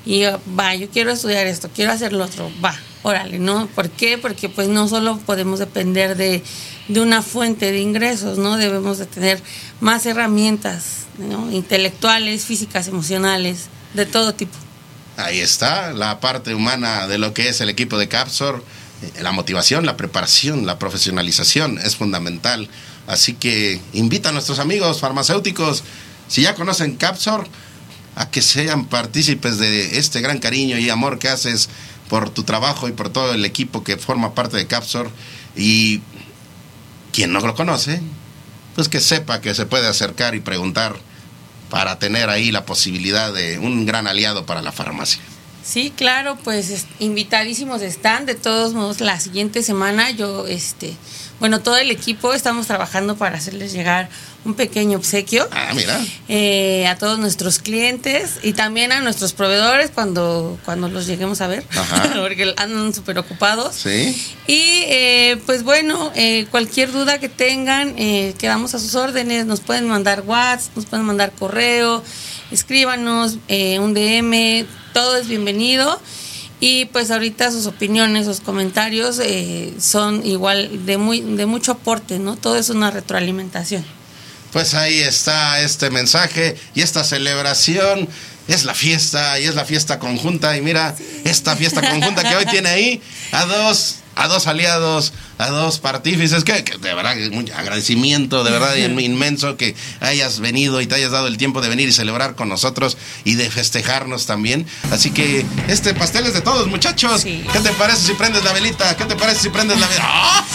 Y 0.05 0.23
va, 0.57 0.75
yo 0.75 0.89
quiero 0.89 1.11
estudiar 1.11 1.47
esto, 1.47 1.69
quiero 1.73 1.91
hacer 1.91 2.11
lo 2.11 2.25
otro, 2.25 2.51
va, 2.63 2.75
órale, 3.03 3.39
¿no? 3.39 3.67
¿Por 3.67 3.89
qué? 3.89 4.17
Porque 4.17 4.49
pues 4.49 4.67
no 4.67 4.87
solo 4.87 5.17
podemos 5.19 5.59
depender 5.59 6.17
de, 6.17 6.43
de 6.89 6.99
una 6.99 7.21
fuente 7.21 7.71
de 7.71 7.79
ingresos, 7.79 8.37
¿no? 8.37 8.57
Debemos 8.57 8.97
de 8.97 9.05
tener 9.05 9.41
más 9.79 10.05
herramientas, 10.05 11.05
¿no? 11.17 11.49
Intelectuales, 11.51 12.43
físicas, 12.43 12.87
emocionales, 12.87 13.67
de 13.93 14.05
todo 14.05 14.33
tipo. 14.33 14.57
Ahí 15.15 15.39
está, 15.39 15.93
la 15.93 16.19
parte 16.19 16.55
humana 16.55 17.07
de 17.07 17.17
lo 17.17 17.33
que 17.33 17.47
es 17.47 17.61
el 17.61 17.69
equipo 17.69 17.97
de 17.97 18.07
Capsor, 18.07 18.63
eh, 19.03 19.21
la 19.21 19.31
motivación, 19.31 19.85
la 19.85 19.95
preparación, 19.95 20.65
la 20.65 20.79
profesionalización 20.79 21.77
es 21.77 21.95
fundamental. 21.95 22.67
Así 23.07 23.33
que 23.33 23.79
invita 23.93 24.29
a 24.29 24.31
nuestros 24.31 24.59
amigos 24.59 24.99
farmacéuticos, 24.99 25.83
si 26.27 26.41
ya 26.41 26.55
conocen 26.55 26.95
Capsor, 26.95 27.47
a 28.15 28.29
que 28.29 28.41
sean 28.41 28.85
partícipes 28.85 29.57
de 29.57 29.97
este 29.97 30.21
gran 30.21 30.39
cariño 30.39 30.77
y 30.77 30.89
amor 30.89 31.19
que 31.19 31.29
haces 31.29 31.69
por 32.09 32.29
tu 32.29 32.43
trabajo 32.43 32.87
y 32.87 32.91
por 32.91 33.09
todo 33.09 33.33
el 33.33 33.45
equipo 33.45 33.83
que 33.83 33.97
forma 33.97 34.35
parte 34.35 34.57
de 34.57 34.67
Capsor. 34.67 35.09
Y 35.55 36.01
quien 37.11 37.31
no 37.31 37.39
lo 37.39 37.55
conoce, 37.55 38.01
pues 38.75 38.89
que 38.89 38.99
sepa 38.99 39.41
que 39.41 39.53
se 39.53 39.65
puede 39.65 39.87
acercar 39.87 40.35
y 40.35 40.39
preguntar 40.39 40.95
para 41.69 41.97
tener 41.97 42.29
ahí 42.29 42.51
la 42.51 42.65
posibilidad 42.65 43.33
de 43.33 43.57
un 43.57 43.85
gran 43.85 44.07
aliado 44.07 44.45
para 44.45 44.61
la 44.61 44.71
farmacia. 44.71 45.21
Sí, 45.63 45.93
claro, 45.95 46.37
pues 46.43 46.85
invitadísimos 46.99 47.81
están. 47.81 48.25
De 48.25 48.35
todos 48.35 48.73
modos, 48.73 48.99
la 48.99 49.19
siguiente 49.19 49.63
semana 49.63 50.11
yo, 50.11 50.45
este, 50.45 50.93
bueno, 51.43 51.59
todo 51.59 51.75
el 51.75 51.91
equipo 51.91 52.33
estamos 52.33 52.67
trabajando 52.67 53.17
para 53.17 53.35
hacerles 53.35 53.73
llegar 53.73 54.07
un 54.45 54.53
pequeño 54.53 54.97
obsequio. 54.97 55.45
Ah, 55.51 55.73
mira. 55.75 55.99
Eh, 56.29 56.87
a 56.87 56.95
todos 56.95 57.19
nuestros 57.19 57.59
clientes 57.59 58.39
y 58.43 58.53
también 58.53 58.93
a 58.93 59.01
nuestros 59.01 59.33
proveedores 59.33 59.91
cuando, 59.91 60.57
cuando 60.63 60.87
los 60.87 61.05
lleguemos 61.05 61.41
a 61.41 61.47
ver, 61.47 61.65
porque 62.15 62.53
andan 62.55 62.93
súper 62.93 63.19
ocupados. 63.19 63.75
Sí. 63.75 64.15
Y 64.47 64.83
eh, 64.87 65.37
pues 65.45 65.63
bueno, 65.63 66.13
eh, 66.15 66.47
cualquier 66.49 66.93
duda 66.93 67.19
que 67.19 67.27
tengan, 67.27 67.93
quedamos 67.93 68.73
a 68.73 68.79
sus 68.79 68.95
órdenes. 68.95 69.45
Nos 69.45 69.59
pueden 69.59 69.85
mandar 69.85 70.23
WhatsApp, 70.25 70.77
nos 70.77 70.85
pueden 70.85 71.05
mandar 71.05 71.33
correo, 71.33 72.01
escríbanos 72.51 73.33
un 73.49 73.93
DM, 73.93 74.65
todo 74.93 75.17
es 75.17 75.27
bienvenido. 75.27 75.99
Y 76.65 76.85
pues 76.85 77.11
ahorita 77.11 77.51
sus 77.51 77.65
opiniones, 77.65 78.25
sus 78.25 78.39
comentarios 78.39 79.19
son 79.81 80.25
igual 80.25 80.85
de, 80.85 80.95
muy, 80.95 81.19
de 81.19 81.45
mucho 81.45 81.73
aporte, 81.73 82.19
¿no? 82.19 82.37
Todo 82.37 82.55
es 82.55 82.69
una 82.69 82.89
retroalimentación. 82.89 83.83
Pues 84.53 84.73
ahí 84.73 84.99
está 84.99 85.59
este 85.59 85.89
mensaje 85.89 86.55
y 86.73 86.79
esta 86.79 87.03
celebración. 87.03 88.07
Es 88.47 88.63
la 88.63 88.73
fiesta 88.73 89.37
y 89.41 89.43
es 89.43 89.55
la 89.55 89.65
fiesta 89.65 89.99
conjunta. 89.99 90.55
Y 90.55 90.61
mira, 90.61 90.95
esta 91.25 91.57
fiesta 91.57 91.81
conjunta 91.81 92.23
que 92.23 92.33
hoy 92.33 92.45
tiene 92.45 92.69
ahí 92.69 93.01
a 93.33 93.43
dos 93.43 93.95
a 94.15 94.27
dos 94.27 94.47
aliados, 94.47 95.13
a 95.37 95.49
dos 95.49 95.79
partífices, 95.79 96.43
que, 96.43 96.53
de 96.61 96.93
verdad, 96.93 97.15
un 97.31 97.49
agradecimiento 97.51 98.43
de 98.43 98.51
verdad 98.51 98.75
inmenso 98.99 99.57
que 99.57 99.75
hayas 99.99 100.39
venido 100.39 100.81
y 100.81 100.87
te 100.87 100.95
hayas 100.95 101.11
dado 101.11 101.27
el 101.27 101.37
tiempo 101.37 101.61
de 101.61 101.69
venir 101.69 101.87
y 101.89 101.91
celebrar 101.91 102.35
con 102.35 102.49
nosotros 102.49 102.97
y 103.23 103.35
de 103.35 103.49
festejarnos 103.49 104.25
también. 104.25 104.67
Así 104.91 105.11
que 105.11 105.45
este 105.67 105.93
pastel 105.93 106.25
es 106.25 106.33
de 106.33 106.41
todos, 106.41 106.67
muchachos. 106.67 107.23
¿Qué 107.23 107.59
te 107.61 107.71
parece 107.73 108.07
si 108.07 108.13
prendes 108.13 108.43
la 108.43 108.53
velita? 108.53 108.95
¿Qué 108.97 109.05
te 109.05 109.15
parece 109.15 109.41
si 109.41 109.49
prendes 109.49 109.79
la 109.79 109.87
velita? 109.87 110.45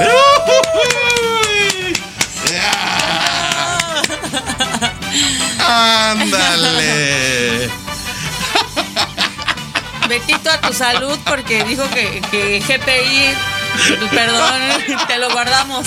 ¡Ándale! 5.66 7.39
Betito 10.10 10.50
a 10.50 10.60
tu 10.60 10.72
salud 10.72 11.16
porque 11.24 11.62
dijo 11.62 11.88
que, 11.90 12.20
que 12.32 12.58
GPI, 12.58 13.32
perdón, 14.10 14.60
te 15.06 15.18
lo 15.18 15.30
guardamos. 15.30 15.86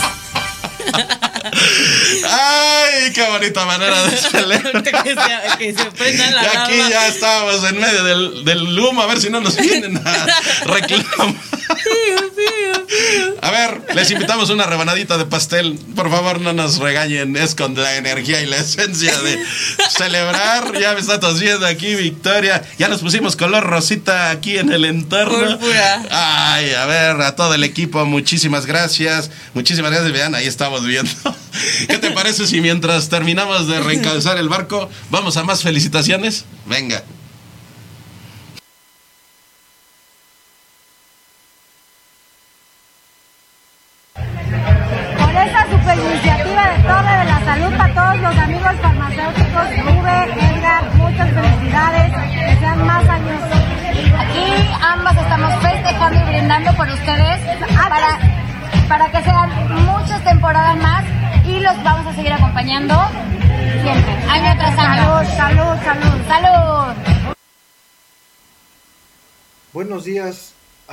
Ay, 2.25 3.11
qué 3.13 3.21
bonita 3.29 3.65
manera 3.65 4.01
de 4.03 4.15
celebrar. 4.31 4.81
que, 4.81 5.75
se, 5.75 5.91
prendan 5.91 6.35
la 6.35 6.41
Y 6.41 6.45
aquí 6.45 6.77
ya 6.89 7.07
estábamos 7.09 7.69
en 7.69 7.81
medio 7.81 8.03
del, 8.05 8.45
del 8.45 8.79
humo, 8.79 9.01
a 9.01 9.07
ver 9.07 9.19
si 9.19 9.29
no 9.29 9.41
nos 9.41 9.57
vienen 9.57 9.97
a 9.97 10.25
reclamar. 10.67 11.35
A 13.41 13.51
ver, 13.51 13.81
les 13.95 14.11
invitamos 14.11 14.49
una 14.49 14.65
rebanadita 14.65 15.17
de 15.17 15.25
pastel. 15.25 15.79
Por 15.95 16.09
favor, 16.09 16.39
no 16.41 16.53
nos 16.53 16.77
regañen. 16.77 17.35
Es 17.35 17.55
con 17.55 17.75
la 17.75 17.97
energía 17.97 18.41
y 18.41 18.45
la 18.45 18.57
esencia 18.57 19.19
de 19.21 19.37
celebrar. 19.89 20.77
Ya 20.79 20.93
me 20.93 20.99
está 20.99 21.19
tosiendo 21.19 21.65
aquí, 21.65 21.95
Victoria. 21.95 22.63
Ya 22.77 22.87
nos 22.87 23.01
pusimos 23.01 23.35
color 23.35 23.63
rosita 23.63 24.29
aquí 24.29 24.57
en 24.57 24.71
el 24.71 24.85
entorno. 24.85 25.59
Ay, 26.09 26.71
a 26.71 26.85
ver, 26.85 27.21
a 27.21 27.35
todo 27.35 27.53
el 27.53 27.63
equipo, 27.63 28.05
muchísimas 28.05 28.65
gracias. 28.65 29.31
Muchísimas 29.53 29.91
gracias, 29.91 30.11
vean, 30.13 30.35
ahí 30.35 30.47
estamos 30.47 30.85
viendo. 30.85 31.11
¿Qué 31.87 31.97
te 31.97 32.11
parece 32.11 32.47
si 32.47 32.61
mientras 32.61 33.09
terminamos 33.09 33.67
de 33.67 33.79
reencabezar 33.79 34.37
el 34.37 34.49
barco, 34.49 34.89
vamos 35.09 35.37
a 35.37 35.43
más 35.43 35.63
felicitaciones? 35.63 36.45
Venga. 36.65 37.03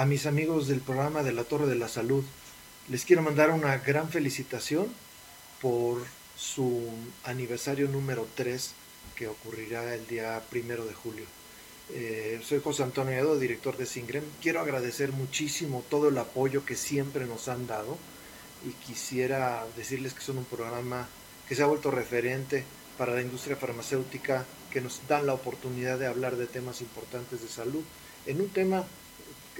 A 0.00 0.06
mis 0.06 0.24
amigos 0.24 0.66
del 0.66 0.80
programa 0.80 1.22
de 1.22 1.32
la 1.32 1.44
Torre 1.44 1.66
de 1.66 1.74
la 1.74 1.86
Salud. 1.86 2.24
Les 2.88 3.04
quiero 3.04 3.20
mandar 3.20 3.50
una 3.50 3.76
gran 3.76 4.08
felicitación 4.08 4.86
por 5.60 6.02
su 6.34 6.88
aniversario 7.24 7.86
número 7.86 8.26
3 8.34 8.72
que 9.14 9.28
ocurrirá 9.28 9.94
el 9.94 10.06
día 10.06 10.42
primero 10.48 10.86
de 10.86 10.94
julio. 10.94 11.26
Eh, 11.90 12.40
soy 12.42 12.62
José 12.64 12.82
Antonio 12.82 13.12
Edo, 13.12 13.38
director 13.38 13.76
de 13.76 13.84
Singrem. 13.84 14.24
Quiero 14.40 14.60
agradecer 14.62 15.12
muchísimo 15.12 15.84
todo 15.90 16.08
el 16.08 16.16
apoyo 16.16 16.64
que 16.64 16.76
siempre 16.76 17.26
nos 17.26 17.48
han 17.48 17.66
dado 17.66 17.98
y 18.66 18.70
quisiera 18.70 19.66
decirles 19.76 20.14
que 20.14 20.22
son 20.22 20.38
un 20.38 20.46
programa 20.46 21.08
que 21.46 21.54
se 21.54 21.62
ha 21.62 21.66
vuelto 21.66 21.90
referente 21.90 22.64
para 22.96 23.14
la 23.14 23.20
industria 23.20 23.56
farmacéutica, 23.56 24.46
que 24.72 24.80
nos 24.80 25.02
dan 25.08 25.26
la 25.26 25.34
oportunidad 25.34 25.98
de 25.98 26.06
hablar 26.06 26.36
de 26.36 26.46
temas 26.46 26.80
importantes 26.80 27.42
de 27.42 27.48
salud 27.48 27.84
en 28.24 28.40
un 28.40 28.48
tema, 28.48 28.86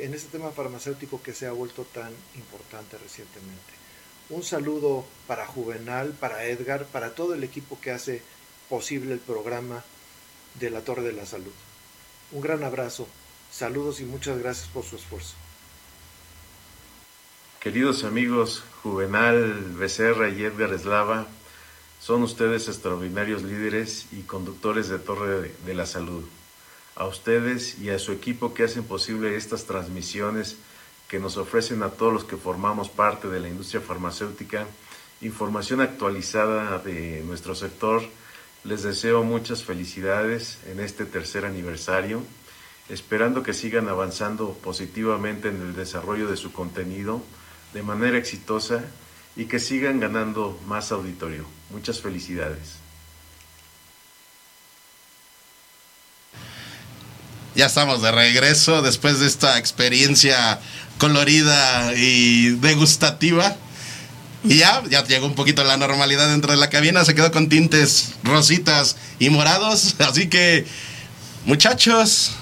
en 0.02 0.14
este 0.14 0.36
tema 0.36 0.50
farmacéutico 0.50 1.22
que 1.22 1.32
se 1.32 1.46
ha 1.46 1.52
vuelto 1.52 1.84
tan 1.84 2.12
importante 2.34 2.98
recientemente. 2.98 3.80
Un 4.30 4.42
saludo 4.42 5.04
para 5.26 5.46
Juvenal, 5.46 6.12
para 6.18 6.44
Edgar, 6.44 6.86
para 6.86 7.14
todo 7.14 7.34
el 7.34 7.42
equipo 7.42 7.80
que 7.80 7.90
hace 7.90 8.22
posible 8.68 9.12
el 9.12 9.18
programa 9.18 9.82
de 10.54 10.70
la 10.70 10.82
Torre 10.82 11.02
de 11.02 11.12
la 11.12 11.26
Salud. 11.26 11.52
Un 12.32 12.40
gran 12.40 12.62
abrazo, 12.62 13.08
saludos 13.50 14.00
y 14.00 14.04
muchas 14.04 14.38
gracias 14.38 14.68
por 14.68 14.84
su 14.84 14.96
esfuerzo. 14.96 15.34
Queridos 17.58 18.04
amigos 18.04 18.62
Juvenal 18.82 19.74
Becerra 19.76 20.30
y 20.30 20.44
Edgar 20.44 20.72
Eslava, 20.72 21.26
son 22.00 22.22
ustedes 22.22 22.68
extraordinarios 22.68 23.42
líderes 23.42 24.06
y 24.12 24.22
conductores 24.22 24.88
de 24.88 24.98
Torre 24.98 25.52
de 25.66 25.74
la 25.74 25.84
Salud. 25.84 26.24
A 27.00 27.06
ustedes 27.06 27.78
y 27.78 27.88
a 27.88 27.98
su 27.98 28.12
equipo 28.12 28.52
que 28.52 28.64
hacen 28.64 28.84
posible 28.84 29.34
estas 29.34 29.64
transmisiones 29.64 30.56
que 31.08 31.18
nos 31.18 31.38
ofrecen 31.38 31.82
a 31.82 31.88
todos 31.88 32.12
los 32.12 32.24
que 32.24 32.36
formamos 32.36 32.90
parte 32.90 33.28
de 33.28 33.40
la 33.40 33.48
industria 33.48 33.80
farmacéutica 33.80 34.66
información 35.22 35.80
actualizada 35.80 36.78
de 36.78 37.22
nuestro 37.26 37.54
sector. 37.54 38.02
Les 38.64 38.82
deseo 38.82 39.22
muchas 39.22 39.64
felicidades 39.64 40.58
en 40.66 40.78
este 40.80 41.06
tercer 41.06 41.46
aniversario, 41.46 42.22
esperando 42.90 43.42
que 43.42 43.54
sigan 43.54 43.88
avanzando 43.88 44.52
positivamente 44.62 45.48
en 45.48 45.62
el 45.62 45.74
desarrollo 45.74 46.28
de 46.28 46.36
su 46.36 46.52
contenido 46.52 47.22
de 47.72 47.82
manera 47.82 48.18
exitosa 48.18 48.84
y 49.36 49.46
que 49.46 49.58
sigan 49.58 50.00
ganando 50.00 50.60
más 50.66 50.92
auditorio. 50.92 51.46
Muchas 51.70 52.02
felicidades. 52.02 52.79
Ya 57.54 57.66
estamos 57.66 58.00
de 58.00 58.12
regreso 58.12 58.80
después 58.80 59.18
de 59.18 59.26
esta 59.26 59.58
experiencia 59.58 60.60
colorida 60.98 61.92
y 61.96 62.50
degustativa. 62.50 63.56
Y 64.44 64.58
ya, 64.58 64.82
ya 64.88 65.04
llegó 65.04 65.26
un 65.26 65.34
poquito 65.34 65.64
la 65.64 65.76
normalidad 65.76 66.28
dentro 66.30 66.52
de 66.52 66.56
la 66.56 66.70
cabina, 66.70 67.04
se 67.04 67.14
quedó 67.14 67.30
con 67.32 67.48
tintes 67.48 68.12
rositas 68.22 68.96
y 69.18 69.30
morados. 69.30 69.96
Así 69.98 70.28
que, 70.28 70.64
muchachos, 71.44 72.32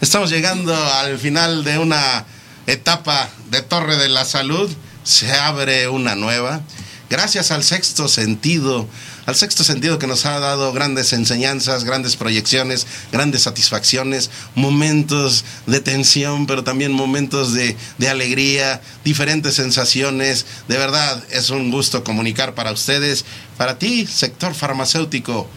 estamos 0.00 0.30
llegando 0.30 0.74
al 0.74 1.18
final 1.18 1.64
de 1.64 1.78
una 1.78 2.26
etapa 2.66 3.30
de 3.50 3.62
Torre 3.62 3.96
de 3.96 4.08
la 4.08 4.24
Salud. 4.24 4.70
Se 5.02 5.32
abre 5.32 5.88
una 5.88 6.14
nueva. 6.14 6.60
Gracias 7.08 7.50
al 7.50 7.64
sexto 7.64 8.06
sentido, 8.06 8.86
al 9.30 9.36
sexto 9.36 9.62
sentido 9.62 10.00
que 10.00 10.08
nos 10.08 10.26
ha 10.26 10.40
dado 10.40 10.72
grandes 10.72 11.12
enseñanzas, 11.12 11.84
grandes 11.84 12.16
proyecciones, 12.16 12.84
grandes 13.12 13.42
satisfacciones, 13.42 14.28
momentos 14.56 15.44
de 15.66 15.80
tensión, 15.80 16.48
pero 16.48 16.64
también 16.64 16.90
momentos 16.90 17.52
de, 17.52 17.76
de, 17.98 18.08
alegría, 18.08 18.82
diferentes 19.04 19.54
sensaciones. 19.54 20.46
De 20.66 20.78
verdad, 20.78 21.22
es 21.30 21.50
un 21.50 21.70
gusto 21.70 22.02
comunicar 22.02 22.56
para 22.56 22.72
ustedes, 22.72 23.24
para 23.56 23.78
ti, 23.78 24.04
sector 24.04 24.52
farmacéutico. 24.52 25.48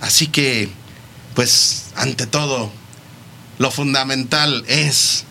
Así 0.00 0.28
que, 0.28 0.68
pues, 1.34 1.86
ante 1.96 2.28
todo, 2.28 2.70
lo 3.58 3.72
fundamental 3.72 4.64
es, 4.68 5.24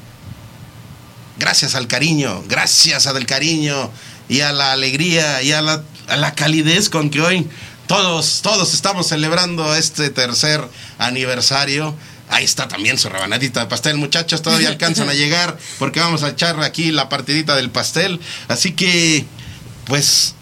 gracias 1.39 1.75
al 1.75 1.87
cariño, 1.87 2.43
gracias 2.49 3.07
al 3.07 3.25
cariño 3.25 3.89
y 4.27 4.41
a 4.41 4.51
la 4.51 4.73
alegría 4.73 5.41
y 5.43 5.53
a 5.53 5.61
la, 5.61 5.81
a 6.09 6.17
la 6.17 6.35
calidez 6.35 6.89
con 6.89 7.09
que 7.09 7.21
hoy 7.21 7.47
todos, 7.87 8.41
todos 8.41 8.73
estamos 8.73 9.07
celebrando 9.07 9.75
este 9.75 10.09
tercer 10.09 10.61
aniversario. 10.97 11.95
Ahí 12.29 12.43
está 12.43 12.67
también 12.67 12.97
su 12.97 13.09
rabanadita 13.09 13.59
de 13.59 13.65
pastel, 13.67 13.97
muchachos, 13.97 14.41
todavía 14.41 14.69
alcanzan 14.69 15.09
a 15.09 15.13
llegar 15.15 15.57
porque 15.77 15.99
vamos 15.99 16.23
a 16.23 16.29
echar 16.29 16.61
aquí 16.63 16.91
la 16.91 17.09
partidita 17.09 17.55
del 17.55 17.69
pastel. 17.69 18.19
Así 18.47 18.71
que, 18.71 19.25
pues, 19.85 20.33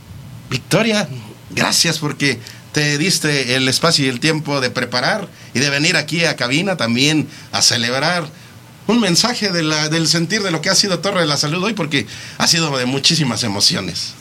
Victoria, 0.49 1.10
gracias 1.49 1.99
porque 1.99 2.40
te 2.72 2.98
diste 2.98 3.56
el 3.56 3.68
espacio 3.68 4.06
y 4.06 4.10
el 4.10 4.20
tiempo 4.20 4.61
de 4.61 4.70
preparar 4.70 5.28
y 5.53 5.60
de 5.60 5.70
venir 5.70 5.98
aquí 5.98 6.26
a 6.26 6.36
cabina 6.36 6.78
también 6.78 7.28
a 7.52 7.61
celebrar 7.61 8.28
un 8.88 8.99
mensaje 8.99 9.52
de 9.52 9.64
la, 9.64 9.90
del 9.90 10.07
sentir 10.07 10.41
de 10.44 10.52
lo 10.52 10.61
que 10.61 10.70
ha 10.70 10.76
sido 10.76 10.99
Torre 10.99 11.22
de 11.22 11.28
la 11.28 11.38
Salud 11.38 11.64
hoy 11.64 11.74
porque 11.74 12.07
ha 12.38 12.48
sido 12.48 12.76
de 12.78 12.86
muchísimas 12.86 13.44
emociones. 13.44 14.14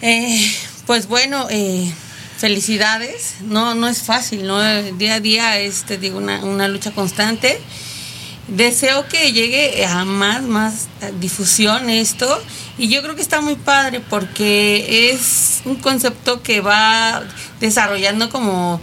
Eh, 0.00 0.54
pues 0.86 1.08
bueno, 1.08 1.46
eh, 1.50 1.92
felicidades. 2.36 3.36
No, 3.42 3.74
no 3.74 3.88
es 3.88 4.02
fácil, 4.02 4.46
¿no? 4.46 4.60
Día 4.94 5.14
a 5.14 5.20
día 5.20 5.58
es, 5.58 5.84
te 5.84 5.98
digo, 5.98 6.18
una, 6.18 6.44
una 6.44 6.68
lucha 6.68 6.92
constante. 6.92 7.60
Deseo 8.48 9.08
que 9.08 9.32
llegue 9.32 9.86
a 9.86 10.04
más, 10.04 10.42
más 10.42 10.88
difusión 11.20 11.88
esto. 11.88 12.26
Y 12.76 12.88
yo 12.88 13.02
creo 13.02 13.14
que 13.14 13.22
está 13.22 13.40
muy 13.40 13.54
padre 13.54 14.00
porque 14.00 15.10
es 15.12 15.62
un 15.64 15.76
concepto 15.76 16.42
que 16.42 16.60
va 16.60 17.22
desarrollando 17.60 18.28
como 18.28 18.80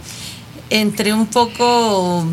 entre 0.70 1.12
un 1.12 1.26
poco, 1.26 2.26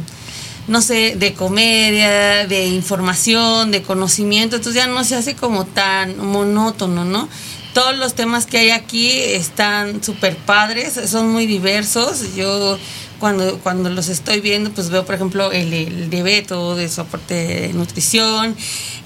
no 0.67 0.81
sé, 0.81 1.15
de 1.17 1.33
comedia, 1.33 2.47
de 2.47 2.67
información, 2.67 3.69
de 3.71 3.83
conocimiento. 3.83 4.55
Entonces 4.55 4.81
ya 4.81 4.87
no 4.87 5.03
se 5.03 5.15
hace 5.15 5.35
como 5.35 5.65
tan 5.65 6.17
monótono, 6.17 7.05
¿no? 7.05 7.29
Todos 7.73 7.97
los 7.97 8.15
temas 8.15 8.45
que 8.45 8.57
hay 8.57 8.69
aquí 8.71 9.09
están 9.11 10.03
súper 10.03 10.35
padres, 10.37 10.99
son 11.05 11.31
muy 11.31 11.45
diversos. 11.45 12.35
Yo 12.35 12.77
cuando, 13.19 13.59
cuando 13.59 13.89
los 13.89 14.09
estoy 14.09 14.39
viendo, 14.39 14.71
pues 14.71 14.89
veo, 14.89 15.05
por 15.05 15.15
ejemplo, 15.15 15.51
el, 15.51 15.73
el 15.73 16.09
de 16.09 16.23
de 16.75 16.89
soporte 16.89 17.33
de 17.33 17.73
nutrición, 17.73 18.55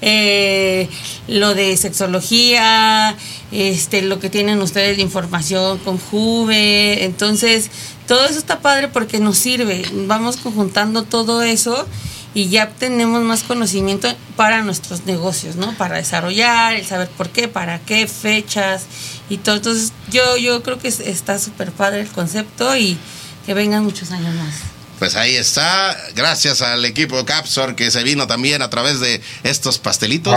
eh, 0.00 0.88
lo 1.28 1.54
de 1.54 1.76
sexología, 1.76 3.16
este, 3.52 4.02
lo 4.02 4.20
que 4.20 4.30
tienen 4.30 4.62
ustedes 4.62 4.96
de 4.96 5.02
información 5.02 5.78
con 5.78 5.98
Juve. 5.98 7.04
Entonces, 7.04 7.70
todo 8.06 8.24
eso 8.24 8.38
está 8.38 8.60
padre 8.60 8.88
porque 8.88 9.18
nos 9.18 9.36
sirve. 9.36 9.82
Vamos 10.06 10.36
conjuntando 10.36 11.02
todo 11.02 11.42
eso 11.42 11.86
y 12.34 12.48
ya 12.48 12.68
tenemos 12.68 13.22
más 13.22 13.44
conocimiento 13.44 14.08
para 14.36 14.62
nuestros 14.62 15.06
negocios, 15.06 15.54
¿no? 15.54 15.72
Para 15.74 15.96
desarrollar, 15.96 16.74
el 16.74 16.84
saber 16.84 17.08
por 17.08 17.30
qué, 17.30 17.46
para 17.46 17.78
qué, 17.78 18.08
fechas 18.08 18.86
y 19.28 19.38
todo. 19.38 19.54
Entonces, 19.54 19.92
yo, 20.10 20.36
yo 20.36 20.62
creo 20.64 20.78
que 20.78 20.88
está 20.88 21.38
súper 21.38 21.70
padre 21.70 22.00
el 22.00 22.08
concepto 22.08 22.76
y 22.76 22.98
que 23.46 23.54
vengan 23.54 23.84
muchos 23.84 24.10
años 24.10 24.34
más. 24.34 24.54
Pues 24.98 25.16
ahí 25.16 25.36
está, 25.36 25.96
gracias 26.14 26.62
al 26.62 26.84
equipo 26.84 27.24
Capsor 27.24 27.74
que 27.74 27.90
se 27.90 28.02
vino 28.02 28.26
también 28.26 28.62
a 28.62 28.70
través 28.70 29.00
de 29.00 29.20
estos 29.42 29.78
pastelitos. 29.78 30.34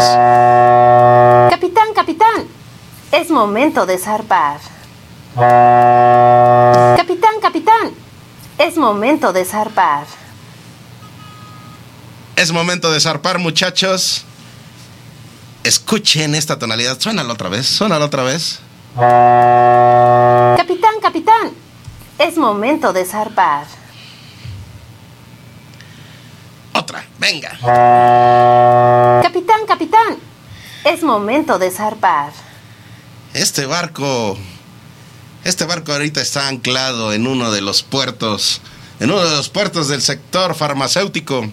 Capitán, 1.50 1.94
capitán, 1.96 2.48
es 3.12 3.30
momento 3.30 3.86
de 3.86 3.98
zarpar. 3.98 4.60
Capitán, 5.36 7.34
capitán, 7.42 7.92
es 8.58 8.78
momento 8.78 9.32
de 9.32 9.46
zarpar. 9.46 10.06
Es 12.38 12.52
momento 12.52 12.92
de 12.92 13.00
zarpar, 13.00 13.40
muchachos. 13.40 14.22
Escuchen 15.64 16.36
esta 16.36 16.60
tonalidad. 16.60 17.00
Suénalo 17.00 17.34
otra 17.34 17.50
vez, 17.50 17.66
suénalo 17.66 18.06
otra 18.06 18.22
vez. 18.22 18.60
Capitán, 20.56 20.94
capitán, 21.02 21.52
es 22.20 22.38
momento 22.38 22.94
de 22.94 23.06
zarpar. 23.06 23.66
Otra, 26.74 27.04
venga. 27.18 27.58
Capitán, 29.24 29.62
capitán, 29.68 30.18
es 30.86 31.02
momento 31.02 31.58
de 31.58 31.72
zarpar. 31.72 32.34
Este 33.34 33.66
barco, 33.66 34.38
este 35.44 35.66
barco 35.66 35.92
ahorita 35.92 36.22
está 36.22 36.48
anclado 36.50 37.14
en 37.14 37.26
uno 37.26 37.52
de 37.52 37.62
los 37.62 37.82
puertos, 37.82 38.62
en 39.00 39.10
uno 39.10 39.26
de 39.26 39.36
los 39.36 39.50
puertos 39.50 39.88
del 39.88 40.04
sector 40.04 40.54
farmacéutico 40.54 41.50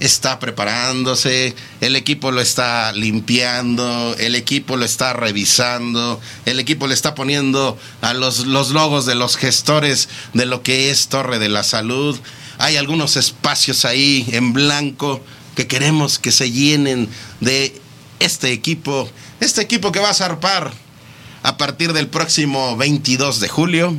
está 0.00 0.38
preparándose, 0.38 1.54
el 1.80 1.96
equipo 1.96 2.30
lo 2.30 2.40
está 2.40 2.92
limpiando, 2.92 4.14
el 4.18 4.34
equipo 4.34 4.76
lo 4.76 4.84
está 4.84 5.12
revisando, 5.12 6.20
el 6.46 6.60
equipo 6.60 6.86
le 6.86 6.94
está 6.94 7.14
poniendo 7.14 7.78
a 8.00 8.14
los, 8.14 8.46
los 8.46 8.70
logos 8.70 9.06
de 9.06 9.14
los 9.14 9.36
gestores 9.36 10.08
de 10.32 10.46
lo 10.46 10.62
que 10.62 10.90
es 10.90 11.08
Torre 11.08 11.38
de 11.38 11.48
la 11.48 11.62
Salud. 11.64 12.18
Hay 12.58 12.76
algunos 12.76 13.16
espacios 13.16 13.84
ahí 13.84 14.26
en 14.32 14.52
blanco 14.52 15.22
que 15.54 15.66
queremos 15.66 16.18
que 16.18 16.32
se 16.32 16.50
llenen 16.50 17.08
de 17.40 17.80
este 18.20 18.52
equipo, 18.52 19.08
este 19.40 19.62
equipo 19.62 19.92
que 19.92 20.00
va 20.00 20.10
a 20.10 20.14
zarpar 20.14 20.72
a 21.42 21.56
partir 21.56 21.92
del 21.92 22.08
próximo 22.08 22.76
22 22.76 23.40
de 23.40 23.48
julio. 23.48 23.94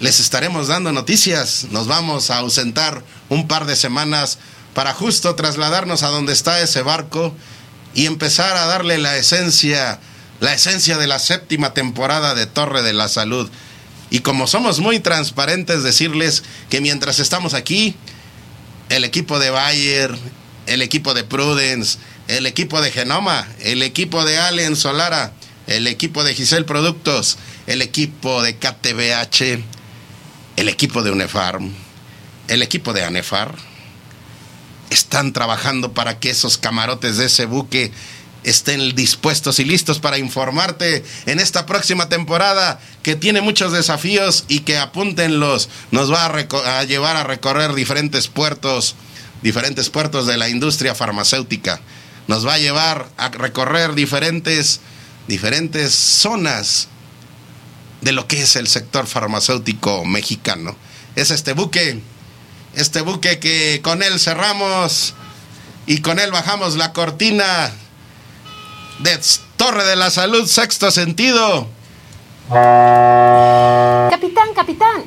Les 0.00 0.20
estaremos 0.20 0.68
dando 0.68 0.92
noticias, 0.92 1.66
nos 1.70 1.88
vamos 1.88 2.30
a 2.30 2.38
ausentar 2.38 3.02
un 3.28 3.48
par 3.48 3.66
de 3.66 3.76
semanas 3.76 4.38
para 4.78 4.94
justo 4.94 5.34
trasladarnos 5.34 6.04
a 6.04 6.06
donde 6.06 6.32
está 6.32 6.60
ese 6.60 6.82
barco 6.82 7.34
y 7.96 8.06
empezar 8.06 8.56
a 8.56 8.66
darle 8.66 8.96
la 8.98 9.16
esencia, 9.16 9.98
la 10.38 10.54
esencia 10.54 10.98
de 10.98 11.08
la 11.08 11.18
séptima 11.18 11.74
temporada 11.74 12.36
de 12.36 12.46
Torre 12.46 12.82
de 12.82 12.92
la 12.92 13.08
Salud. 13.08 13.50
Y 14.10 14.20
como 14.20 14.46
somos 14.46 14.78
muy 14.78 15.00
transparentes, 15.00 15.82
decirles 15.82 16.44
que 16.70 16.80
mientras 16.80 17.18
estamos 17.18 17.54
aquí, 17.54 17.96
el 18.88 19.02
equipo 19.02 19.40
de 19.40 19.50
Bayer, 19.50 20.16
el 20.66 20.80
equipo 20.80 21.12
de 21.12 21.24
Prudence, 21.24 21.98
el 22.28 22.46
equipo 22.46 22.80
de 22.80 22.92
Genoma, 22.92 23.48
el 23.58 23.82
equipo 23.82 24.24
de 24.24 24.38
Allen 24.38 24.76
Solara, 24.76 25.32
el 25.66 25.88
equipo 25.88 26.22
de 26.22 26.36
Giselle 26.36 26.66
Productos, 26.66 27.36
el 27.66 27.82
equipo 27.82 28.44
de 28.44 28.54
KTBH, 28.54 29.60
el 30.54 30.68
equipo 30.68 31.02
de 31.02 31.10
UNEFARM, 31.10 31.74
el 32.46 32.62
equipo 32.62 32.92
de 32.92 33.02
ANEFAR, 33.02 33.67
están 34.90 35.32
trabajando 35.32 35.92
para 35.92 36.18
que 36.18 36.30
esos 36.30 36.58
camarotes 36.58 37.16
de 37.16 37.26
ese 37.26 37.46
buque 37.46 37.92
estén 38.44 38.94
dispuestos 38.94 39.58
y 39.58 39.64
listos 39.64 39.98
para 39.98 40.18
informarte 40.18 41.04
en 41.26 41.40
esta 41.40 41.66
próxima 41.66 42.08
temporada 42.08 42.80
que 43.02 43.16
tiene 43.16 43.40
muchos 43.40 43.72
desafíos 43.72 44.44
y 44.48 44.60
que 44.60 44.78
apúntenlos, 44.78 45.68
nos 45.90 46.12
va 46.12 46.26
a, 46.26 46.84
llevar 46.84 47.16
a 47.16 47.24
recorrer 47.24 47.74
diferentes 47.74 48.28
puertos, 48.28 48.94
diferentes 49.42 49.90
puertos 49.90 50.26
de 50.26 50.36
la 50.36 50.48
industria 50.48 50.94
farmacéutica. 50.94 51.80
Nos 52.26 52.46
va 52.46 52.54
a 52.54 52.58
llevar 52.58 53.08
a 53.16 53.28
recorrer 53.28 53.94
diferentes, 53.94 54.80
diferentes 55.26 55.94
zonas 55.94 56.88
de 58.00 58.12
lo 58.12 58.26
que 58.28 58.42
es 58.42 58.56
el 58.56 58.68
sector 58.68 59.06
farmacéutico 59.06 60.04
mexicano. 60.04 60.76
Es 61.16 61.30
este 61.30 61.52
buque, 61.52 62.00
este 62.74 63.00
buque 63.00 63.38
que 63.38 63.80
con 63.82 64.02
él 64.02 64.18
cerramos 64.20 65.14
y 65.86 66.00
con 66.00 66.18
él 66.18 66.30
bajamos 66.30 66.76
la 66.76 66.92
cortina 66.92 67.72
de 69.00 69.18
Torre 69.56 69.84
de 69.84 69.96
la 69.96 70.10
Salud, 70.10 70.46
sexto 70.46 70.90
sentido. 70.90 71.68
Capitán, 74.10 74.48
capitán, 74.54 75.04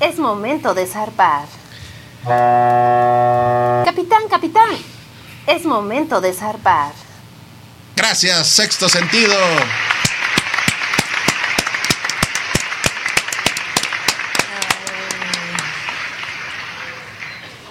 es 0.00 0.18
momento 0.18 0.74
de 0.74 0.86
zarpar. 0.86 1.46
Capitán, 3.84 4.22
capitán, 4.28 4.70
es 5.46 5.64
momento 5.64 6.20
de 6.20 6.32
zarpar. 6.32 6.92
Gracias, 7.94 8.48
sexto 8.48 8.88
sentido. 8.88 9.34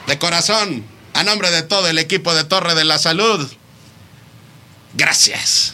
De 0.07 0.19
corazón, 0.19 0.86
a 1.14 1.23
nombre 1.23 1.49
de 1.52 1.64
todo 1.64 1.88
el 1.88 1.98
equipo 1.98 2.34
de 2.34 2.44
Torre 2.44 2.76
de 2.76 2.86
la 2.86 2.99
Salud, 2.99 3.52
gracias. 4.94 5.73